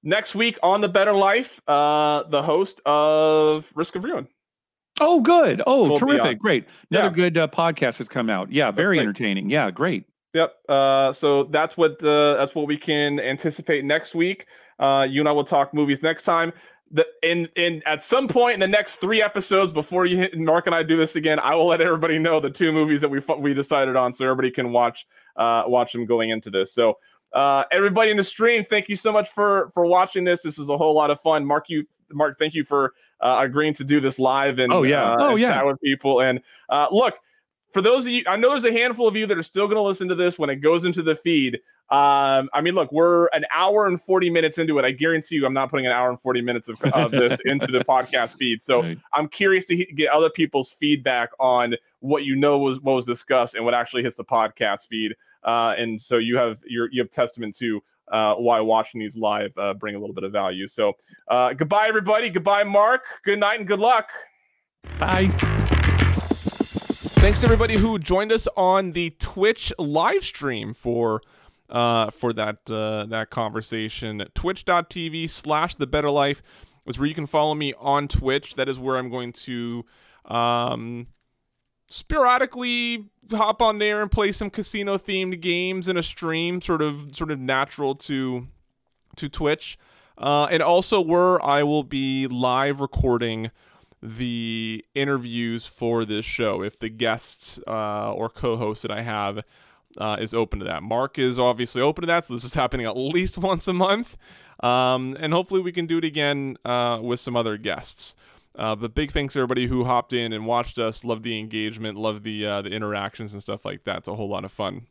Next 0.01 0.35
week 0.35 0.57
on 0.63 0.81
the 0.81 0.89
Bettor 0.89 1.13
Life, 1.13 1.61
uh, 1.67 2.23
the 2.23 2.41
host 2.41 2.81
of 2.85 3.71
Risk 3.75 3.95
of 3.95 4.03
Ruin. 4.03 4.27
Oh, 4.99 5.21
good. 5.21 5.61
Oh, 5.65 5.97
terrific. 5.97 6.39
Great. 6.39 6.65
Another 6.91 7.07
yeah. 7.07 7.13
good 7.13 7.37
uh, 7.37 7.47
podcast 7.47 7.97
has 7.97 8.07
come 8.07 8.29
out. 8.29 8.51
Yeah, 8.51 8.71
very 8.71 8.99
entertaining. 8.99 9.49
Yeah, 9.49 9.71
great. 9.71 10.05
Yep. 10.33 10.53
Uh, 10.67 11.13
so 11.13 11.45
that's 11.45 11.77
what 11.77 12.03
uh, 12.03 12.35
that's 12.35 12.55
what 12.55 12.67
we 12.67 12.77
can 12.77 13.19
anticipate 13.19 13.85
next 13.85 14.15
week. 14.15 14.47
Uh, 14.79 15.05
you 15.09 15.21
and 15.21 15.29
I 15.29 15.31
will 15.31 15.43
talk 15.43 15.73
movies 15.73 16.01
next 16.03 16.23
time. 16.23 16.53
The, 16.91 17.07
in 17.23 17.47
in 17.55 17.81
at 17.85 18.03
some 18.03 18.27
point 18.27 18.55
in 18.55 18.59
the 18.59 18.67
next 18.67 18.97
three 18.97 19.21
episodes 19.21 19.71
before 19.71 20.05
you 20.05 20.17
hit, 20.17 20.37
Mark 20.37 20.67
and 20.67 20.75
I 20.75 20.83
do 20.83 20.97
this 20.97 21.15
again, 21.15 21.39
I 21.39 21.55
will 21.55 21.67
let 21.67 21.81
everybody 21.81 22.19
know 22.19 22.39
the 22.39 22.51
two 22.51 22.71
movies 22.71 23.01
that 23.01 23.09
we 23.09 23.19
we 23.39 23.53
decided 23.53 23.95
on, 23.95 24.13
so 24.13 24.25
everybody 24.25 24.51
can 24.51 24.71
watch 24.71 25.07
uh, 25.35 25.63
watch 25.65 25.93
them 25.93 26.05
going 26.05 26.29
into 26.29 26.49
this. 26.49 26.73
So 26.73 26.97
uh, 27.33 27.63
everybody 27.71 28.11
in 28.11 28.17
the 28.17 28.23
stream, 28.23 28.63
thank 28.63 28.89
you 28.89 28.95
so 28.95 29.11
much 29.11 29.29
for 29.29 29.71
for 29.73 29.85
watching 29.85 30.23
this. 30.23 30.43
This 30.43 30.59
is 30.59 30.69
a 30.69 30.77
whole 30.77 30.93
lot 30.93 31.11
of 31.11 31.19
fun. 31.19 31.45
Mark, 31.45 31.69
you 31.69 31.85
Mark, 32.11 32.37
thank 32.37 32.53
you 32.53 32.63
for 32.63 32.93
uh, 33.21 33.39
agreeing 33.41 33.73
to 33.75 33.83
do 33.83 33.99
this 33.99 34.19
live 34.19 34.59
and 34.59 34.71
oh 34.71 34.83
yeah, 34.83 35.13
uh, 35.13 35.31
oh 35.31 35.35
yeah, 35.35 35.49
chat 35.49 35.65
with 35.65 35.81
people. 35.81 36.21
And 36.21 36.41
uh, 36.69 36.87
look, 36.91 37.15
for 37.73 37.81
those 37.81 38.05
of 38.05 38.11
you, 38.11 38.23
I 38.27 38.37
know 38.37 38.51
there's 38.51 38.65
a 38.65 38.71
handful 38.71 39.07
of 39.07 39.15
you 39.15 39.25
that 39.27 39.37
are 39.37 39.43
still 39.43 39.65
going 39.65 39.77
to 39.77 39.81
listen 39.81 40.07
to 40.09 40.15
this 40.15 40.37
when 40.37 40.49
it 40.49 40.57
goes 40.57 40.85
into 40.85 41.01
the 41.01 41.15
feed. 41.15 41.55
Um, 41.89 42.49
I 42.53 42.61
mean, 42.61 42.75
look, 42.75 42.91
we're 42.91 43.27
an 43.33 43.45
hour 43.53 43.87
and 43.87 44.01
40 44.01 44.29
minutes 44.29 44.57
into 44.57 44.79
it. 44.79 44.85
I 44.85 44.91
guarantee 44.91 45.35
you, 45.35 45.45
I'm 45.45 45.53
not 45.53 45.69
putting 45.69 45.85
an 45.85 45.91
hour 45.91 46.09
and 46.09 46.19
40 46.19 46.41
minutes 46.41 46.67
of, 46.67 46.81
of 46.85 47.11
this 47.11 47.39
into 47.45 47.67
the 47.67 47.79
podcast 47.79 48.37
feed. 48.37 48.61
So 48.61 48.81
right. 48.81 48.97
I'm 49.13 49.27
curious 49.27 49.65
to 49.65 49.75
he- 49.75 49.85
get 49.85 50.09
other 50.09 50.29
people's 50.29 50.71
feedback 50.71 51.31
on 51.39 51.75
what 51.99 52.23
you 52.23 52.35
know 52.35 52.57
was 52.59 52.79
what 52.79 52.93
was 52.93 53.05
discussed 53.05 53.55
and 53.55 53.65
what 53.65 53.73
actually 53.73 54.03
hits 54.03 54.15
the 54.15 54.23
podcast 54.23 54.87
feed. 54.87 55.15
Uh, 55.43 55.73
and 55.77 55.99
so 55.99 56.17
you 56.17 56.37
have 56.37 56.63
your 56.65 56.89
you 56.91 57.01
have 57.01 57.09
testament 57.09 57.55
to 57.57 57.83
uh, 58.11 58.35
why 58.35 58.59
watching 58.59 58.99
these 58.99 59.17
live 59.17 59.57
uh, 59.57 59.73
bring 59.73 59.95
a 59.95 59.99
little 59.99 60.15
bit 60.15 60.23
of 60.23 60.31
value. 60.31 60.67
So 60.67 60.93
uh, 61.27 61.53
goodbye, 61.53 61.87
everybody. 61.87 62.29
Goodbye, 62.29 62.63
Mark. 62.63 63.03
Good 63.23 63.39
night 63.39 63.59
and 63.59 63.67
good 63.67 63.79
luck. 63.79 64.09
Bye. 64.99 65.89
Thanks 67.23 67.41
everybody 67.41 67.77
who 67.77 67.99
joined 67.99 68.33
us 68.33 68.49
on 68.57 68.91
the 68.91 69.11
Twitch 69.11 69.71
live 69.79 70.25
stream 70.25 70.73
for 70.73 71.21
uh, 71.69 72.09
for 72.09 72.33
that 72.33 72.69
uh, 72.69 73.05
that 73.05 73.29
conversation. 73.29 74.25
Twitch.tv 74.35 75.29
slash 75.29 75.75
the 75.75 75.87
bettor 75.87 76.09
life 76.09 76.43
is 76.85 76.99
where 76.99 77.07
you 77.07 77.15
can 77.15 77.25
follow 77.25 77.55
me 77.55 77.73
on 77.79 78.09
Twitch. 78.09 78.55
That 78.55 78.67
is 78.67 78.77
where 78.77 78.97
I'm 78.97 79.09
going 79.09 79.31
to 79.31 79.85
um, 80.25 81.07
sporadically 81.87 83.05
hop 83.31 83.61
on 83.61 83.77
there 83.77 84.01
and 84.01 84.11
play 84.11 84.33
some 84.33 84.49
casino 84.49 84.97
themed 84.97 85.39
games 85.39 85.87
in 85.87 85.95
a 85.95 86.03
stream, 86.03 86.59
sort 86.59 86.81
of 86.81 87.15
sort 87.15 87.31
of 87.31 87.39
natural 87.39 87.95
to 87.95 88.49
to 89.15 89.29
Twitch. 89.29 89.77
Uh, 90.17 90.47
and 90.51 90.61
also, 90.61 90.99
where 90.99 91.41
I 91.41 91.63
will 91.63 91.83
be 91.83 92.27
live 92.27 92.81
recording 92.81 93.49
the 94.03 94.83
interviews 94.93 95.65
for 95.65 96.03
this 96.03 96.25
show 96.25 96.61
if 96.61 96.77
the 96.77 96.89
guests 96.89 97.57
uh, 97.65 98.11
or 98.11 98.27
co-host 98.29 98.81
that 98.81 98.91
I 98.91 99.01
have 99.01 99.43
uh, 99.97 100.17
is 100.19 100.33
open 100.33 100.59
to 100.59 100.65
that. 100.65 100.83
Mark 100.83 101.17
is 101.17 101.39
obviously 101.39 101.81
open 101.81 102.01
to 102.01 102.07
that, 102.07 102.25
so 102.25 102.33
this 102.33 102.43
is 102.43 102.53
happening 102.53 102.85
at 102.85 102.97
least 102.97 103.37
once 103.39 103.67
a 103.67 103.73
month, 103.73 104.17
um, 104.61 105.15
and 105.19 105.31
hopefully 105.31 105.61
we 105.61 105.71
can 105.71 105.85
do 105.85 105.99
it 105.99 106.03
again 106.03 106.57
uh, 106.65 106.99
with 107.01 107.21
some 107.21 107.37
other 107.37 107.57
guests. 107.57 108.15
Uh, 108.55 108.75
but 108.75 108.93
big 108.93 109.11
thanks 109.11 109.33
to 109.33 109.39
everybody 109.39 109.67
who 109.67 109.85
hopped 109.85 110.13
in 110.13 110.31
and 110.31 110.45
watched 110.45 110.77
us. 110.77 111.03
Love 111.03 111.23
the 111.23 111.39
engagement, 111.39 111.97
love 111.97 112.23
the 112.23 112.45
uh, 112.45 112.61
the 112.61 112.69
interactions 112.69 113.33
and 113.33 113.41
stuff 113.41 113.65
like 113.65 113.83
that. 113.85 113.99
It's 113.99 114.07
a 114.07 114.15
whole 114.15 114.29
lot 114.29 114.45
of 114.45 114.51
fun. 114.51 114.85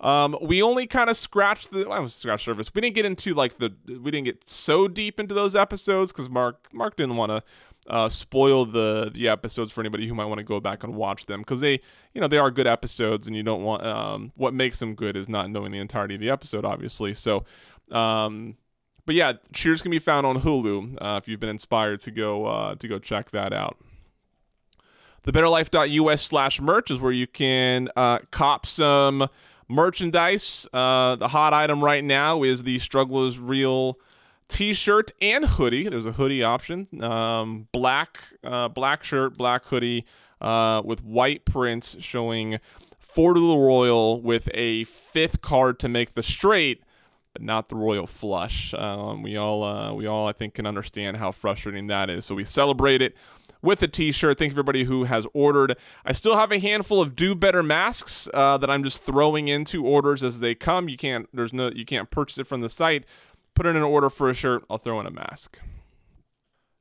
Um, 0.00 0.36
we 0.40 0.62
only 0.62 0.86
kind 0.86 1.10
of 1.10 1.16
scratched 1.16 1.72
the 1.72 1.88
well, 1.88 2.08
scratch 2.08 2.44
surface. 2.44 2.72
We 2.72 2.80
didn't 2.80 2.94
get 2.94 3.04
into 3.04 3.34
like 3.34 3.58
the 3.58 3.74
we 3.86 4.10
didn't 4.10 4.26
get 4.26 4.48
so 4.48 4.86
deep 4.86 5.18
into 5.18 5.34
those 5.34 5.54
episodes 5.54 6.12
because 6.12 6.28
Mark 6.28 6.68
Mark 6.72 6.96
didn't 6.96 7.16
want 7.16 7.32
to 7.32 7.42
uh, 7.88 8.08
spoil 8.08 8.64
the 8.66 9.10
the 9.12 9.28
episodes 9.28 9.72
for 9.72 9.80
anybody 9.80 10.06
who 10.06 10.14
might 10.14 10.26
want 10.26 10.38
to 10.38 10.44
go 10.44 10.60
back 10.60 10.84
and 10.84 10.94
watch 10.94 11.26
them 11.26 11.40
because 11.40 11.60
they 11.60 11.80
you 12.12 12.20
know 12.20 12.28
they 12.28 12.38
are 12.38 12.50
good 12.50 12.66
episodes 12.66 13.26
and 13.26 13.34
you 13.34 13.42
don't 13.42 13.62
want 13.62 13.84
um, 13.84 14.32
what 14.36 14.54
makes 14.54 14.78
them 14.78 14.94
good 14.94 15.16
is 15.16 15.28
not 15.28 15.50
knowing 15.50 15.72
the 15.72 15.78
entirety 15.78 16.14
of 16.14 16.20
the 16.20 16.30
episode 16.30 16.64
obviously. 16.64 17.14
So 17.14 17.44
um, 17.90 18.56
but 19.06 19.14
yeah 19.14 19.34
cheers 19.52 19.80
can 19.80 19.90
be 19.90 19.98
found 19.98 20.26
on 20.26 20.40
hulu 20.42 20.98
uh, 21.00 21.16
if 21.16 21.28
you've 21.28 21.40
been 21.40 21.48
inspired 21.48 22.00
to 22.00 22.10
go 22.10 22.46
uh, 22.46 22.74
to 22.76 22.88
go 22.88 22.98
check 22.98 23.30
that 23.30 23.52
out. 23.52 23.78
Thebettorlife.us 25.26 26.22
slash 26.22 26.60
merch 26.60 26.90
is 26.90 27.00
where 27.00 27.12
you 27.12 27.26
can 27.26 27.88
uh, 27.96 28.20
cop 28.30 28.64
some 28.64 29.28
merchandise. 29.68 30.66
Uh, 30.72 31.16
the 31.16 31.28
hot 31.28 31.52
item 31.52 31.82
right 31.84 32.04
now 32.04 32.42
is 32.42 32.62
the 32.62 32.78
strugglers 32.78 33.38
real 33.38 33.98
t-shirt 34.48 35.12
and 35.20 35.44
hoodie. 35.44 35.88
There's 35.88 36.06
a 36.06 36.12
hoodie 36.12 36.42
option. 36.42 36.88
Um, 37.02 37.68
black, 37.72 38.22
uh, 38.42 38.68
black 38.68 39.04
shirt, 39.04 39.36
black 39.36 39.64
hoodie 39.66 40.04
uh, 40.40 40.82
with 40.84 41.04
white 41.04 41.44
prints 41.44 41.96
showing 42.00 42.58
four 42.98 43.34
to 43.34 43.40
the 43.40 43.56
royal 43.56 44.20
with 44.20 44.48
a 44.54 44.84
fifth 44.84 45.40
card 45.40 45.78
to 45.80 45.88
make 45.88 46.14
the 46.14 46.22
straight, 46.22 46.82
but 47.32 47.42
not 47.42 47.68
the 47.68 47.76
royal 47.76 48.06
flush. 48.06 48.74
Um, 48.74 49.22
we 49.22 49.36
all, 49.36 49.62
uh, 49.62 49.92
we 49.92 50.06
all, 50.06 50.26
I 50.26 50.32
think, 50.32 50.54
can 50.54 50.66
understand 50.66 51.16
how 51.18 51.32
frustrating 51.32 51.86
that 51.88 52.10
is. 52.10 52.24
So 52.24 52.34
we 52.34 52.44
celebrate 52.44 53.02
it 53.02 53.14
with 53.62 53.82
a 53.82 53.88
t-shirt. 53.88 54.38
Thank 54.38 54.50
you 54.50 54.54
everybody 54.54 54.84
who 54.84 55.04
has 55.04 55.26
ordered. 55.34 55.76
I 56.04 56.12
still 56.12 56.36
have 56.36 56.52
a 56.52 56.58
handful 56.58 57.00
of 57.00 57.16
do 57.16 57.34
better 57.34 57.62
masks 57.62 58.28
uh, 58.32 58.58
that 58.58 58.70
I'm 58.70 58.84
just 58.84 59.02
throwing 59.02 59.48
into 59.48 59.84
orders 59.84 60.22
as 60.22 60.40
they 60.40 60.54
come. 60.54 60.88
You 60.88 60.96
can't 60.96 61.28
there's 61.32 61.52
no 61.52 61.70
you 61.70 61.84
can't 61.84 62.10
purchase 62.10 62.38
it 62.38 62.46
from 62.46 62.60
the 62.60 62.68
site 62.68 63.04
put 63.58 63.66
in 63.66 63.74
an 63.74 63.82
order 63.82 64.08
for 64.08 64.30
a 64.30 64.34
shirt, 64.34 64.64
I'll 64.70 64.78
throw 64.78 65.00
in 65.00 65.06
a 65.06 65.10
mask. 65.10 65.58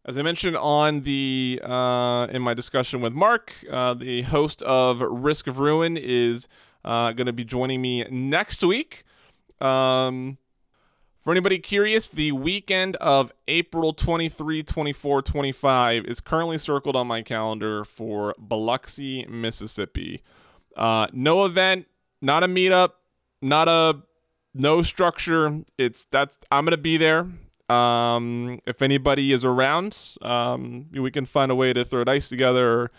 As 0.06 0.16
I 0.16 0.22
mentioned 0.22 0.56
on 0.56 1.02
the 1.02 1.60
uh, 1.64 2.28
in 2.30 2.44
my 2.44 2.54
discussion 2.54 3.02
with 3.02 3.14
Mark, 3.14 3.52
uh, 3.72 3.96
the 3.96 4.22
host 4.22 4.62
of 4.62 5.02
Risk 5.02 5.48
of 5.48 5.58
Ruin 5.58 5.98
is 5.98 6.48
uh, 6.86 7.14
going 7.14 7.26
to 7.26 7.34
be 7.34 7.44
joining 7.44 7.82
me 7.82 8.04
next 8.12 8.64
week. 8.64 9.06
Um, 9.60 10.38
for 11.20 11.32
anybody 11.32 11.58
curious, 11.58 12.10
the 12.10 12.32
weekend 12.32 12.96
of 12.98 13.34
April 13.48 13.92
23, 13.92 14.62
24, 14.62 15.24
25 15.24 16.06
is 16.06 16.20
currently 16.20 16.60
circled 16.60 16.96
on 16.96 17.08
my 17.08 17.24
calendar 17.24 17.86
for 17.86 18.36
Biloxi, 18.38 19.26
Mississippi. 19.26 20.22
Uh, 20.76 21.08
no 21.12 21.44
event, 21.44 21.88
not 22.22 22.44
a 22.44 22.48
meetup, 22.48 22.92
not 23.42 23.68
a 23.68 24.04
no 24.58 24.82
structure. 24.82 25.62
It's 25.78 26.06
that's 26.06 26.40
I'm 26.52 26.66
gonna 26.66 26.78
be 26.78 26.98
there. 26.98 27.28
Um, 27.70 28.62
if 28.66 28.82
anybody 28.82 29.34
is 29.34 29.44
around, 29.44 29.98
um, 30.22 30.86
we 30.92 31.12
can 31.12 31.26
find 31.26 31.52
a 31.52 31.56
way 31.56 31.74
to 31.74 31.84
throw 31.84 32.04
dice 32.04 32.30
together 32.30 32.72
or, 32.72 32.92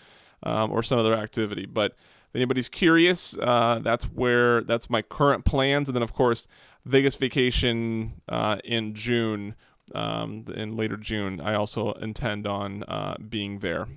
um, 0.43 0.71
or 0.71 0.83
some 0.83 0.99
other 0.99 1.15
activity. 1.15 1.65
But 1.65 1.93
if 2.29 2.35
anybody's 2.35 2.69
curious, 2.69 3.35
uh, 3.41 3.79
that's 3.81 4.05
where 4.05 4.61
that's 4.61 4.89
my 4.89 5.01
current 5.01 5.45
plans. 5.45 5.89
And 5.89 5.95
then 5.95 6.03
of 6.03 6.13
course 6.13 6.47
Vegas 6.85 7.15
vacation 7.15 8.21
uh, 8.29 8.57
in 8.63 8.93
June, 8.93 9.55
um, 9.95 10.45
in 10.55 10.77
later 10.77 10.97
June. 10.97 11.41
I 11.41 11.55
also 11.55 11.93
intend 11.93 12.45
on 12.45 12.83
uh, 12.83 13.15
being 13.27 13.59
there. 13.59 13.87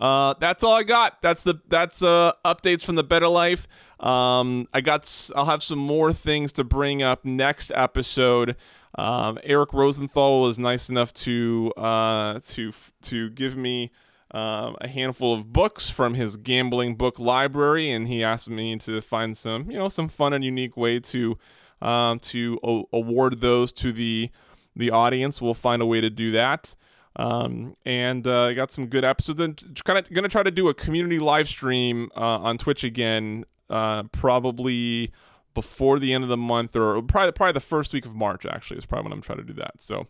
Uh, 0.00 0.34
that's 0.40 0.64
all 0.64 0.72
I 0.72 0.82
got. 0.82 1.20
That's 1.20 1.42
the 1.42 1.60
that's 1.68 2.02
uh, 2.02 2.32
updates 2.44 2.84
from 2.84 2.94
the 2.94 3.04
Bettor 3.04 3.28
Life. 3.28 3.68
Um, 4.00 4.66
I 4.72 4.80
got 4.80 5.30
I'll 5.36 5.44
have 5.44 5.62
some 5.62 5.78
more 5.78 6.12
things 6.12 6.52
to 6.52 6.64
bring 6.64 7.02
up 7.02 7.24
next 7.24 7.70
episode. 7.74 8.56
Um, 8.96 9.38
Eric 9.44 9.74
Rosenthal 9.74 10.40
was 10.40 10.58
nice 10.58 10.88
enough 10.88 11.12
to 11.14 11.72
uh, 11.76 12.40
to 12.44 12.72
to 13.02 13.28
give 13.30 13.58
me 13.58 13.92
um, 14.30 14.76
a 14.80 14.88
handful 14.88 15.34
of 15.34 15.52
books 15.52 15.90
from 15.90 16.14
his 16.14 16.38
gambling 16.38 16.94
book 16.94 17.18
library, 17.18 17.90
and 17.90 18.08
he 18.08 18.24
asked 18.24 18.48
me 18.48 18.76
to 18.78 19.02
find 19.02 19.36
some 19.36 19.70
you 19.70 19.76
know 19.76 19.90
some 19.90 20.08
fun 20.08 20.32
and 20.32 20.42
unique 20.42 20.78
way 20.78 20.98
to 21.00 21.36
um, 21.82 22.18
to 22.20 22.58
o- 22.64 22.88
award 22.90 23.42
those 23.42 23.70
to 23.74 23.92
the 23.92 24.30
the 24.74 24.90
audience. 24.90 25.42
We'll 25.42 25.52
find 25.52 25.82
a 25.82 25.86
way 25.86 26.00
to 26.00 26.08
do 26.08 26.32
that. 26.32 26.74
Um, 27.16 27.76
and 27.84 28.26
uh, 28.26 28.52
got 28.52 28.72
some 28.72 28.86
good 28.86 29.04
episodes. 29.04 29.40
And 29.40 29.84
kind 29.84 29.98
of 29.98 30.08
to 30.08 30.28
try 30.28 30.42
to 30.42 30.50
do 30.50 30.68
a 30.68 30.74
community 30.74 31.18
live 31.18 31.48
stream 31.48 32.10
uh, 32.16 32.38
on 32.38 32.58
Twitch 32.58 32.84
again, 32.84 33.44
uh, 33.68 34.04
probably 34.04 35.12
before 35.52 35.98
the 35.98 36.14
end 36.14 36.22
of 36.22 36.30
the 36.30 36.36
month, 36.36 36.76
or 36.76 37.02
probably 37.02 37.32
probably 37.32 37.52
the 37.52 37.60
first 37.60 37.92
week 37.92 38.06
of 38.06 38.14
March. 38.14 38.46
Actually, 38.46 38.78
is 38.78 38.86
probably 38.86 39.04
when 39.04 39.12
I'm 39.12 39.22
trying 39.22 39.38
to 39.38 39.44
do 39.44 39.54
that. 39.54 39.82
So, 39.82 40.06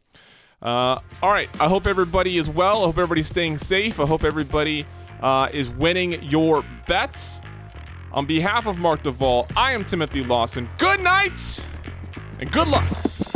uh, 0.63 1.01
all 1.23 1.33
right. 1.33 1.49
I 1.61 1.69
hope 1.69 1.87
everybody 1.87 2.37
is 2.37 2.51
well. 2.51 2.83
I 2.83 2.87
hope 2.87 2.99
everybody's 2.99 3.29
staying 3.29 3.59
safe. 3.59 3.99
I 3.99 4.07
hope 4.07 4.25
everybody 4.25 4.87
uh, 5.21 5.49
is 5.53 5.71
winning 5.71 6.23
your 6.23 6.65
bets. 6.87 7.41
On 8.13 8.27
behalf 8.27 8.67
of 8.67 8.77
Mark 8.77 9.05
DeVol, 9.05 9.51
I 9.57 9.73
am 9.73 9.85
Timothy 9.85 10.25
Lawson. 10.25 10.69
Good 10.79 11.01
night 11.01 11.65
and 12.41 12.51
good 12.51 12.67
luck. 12.67 13.30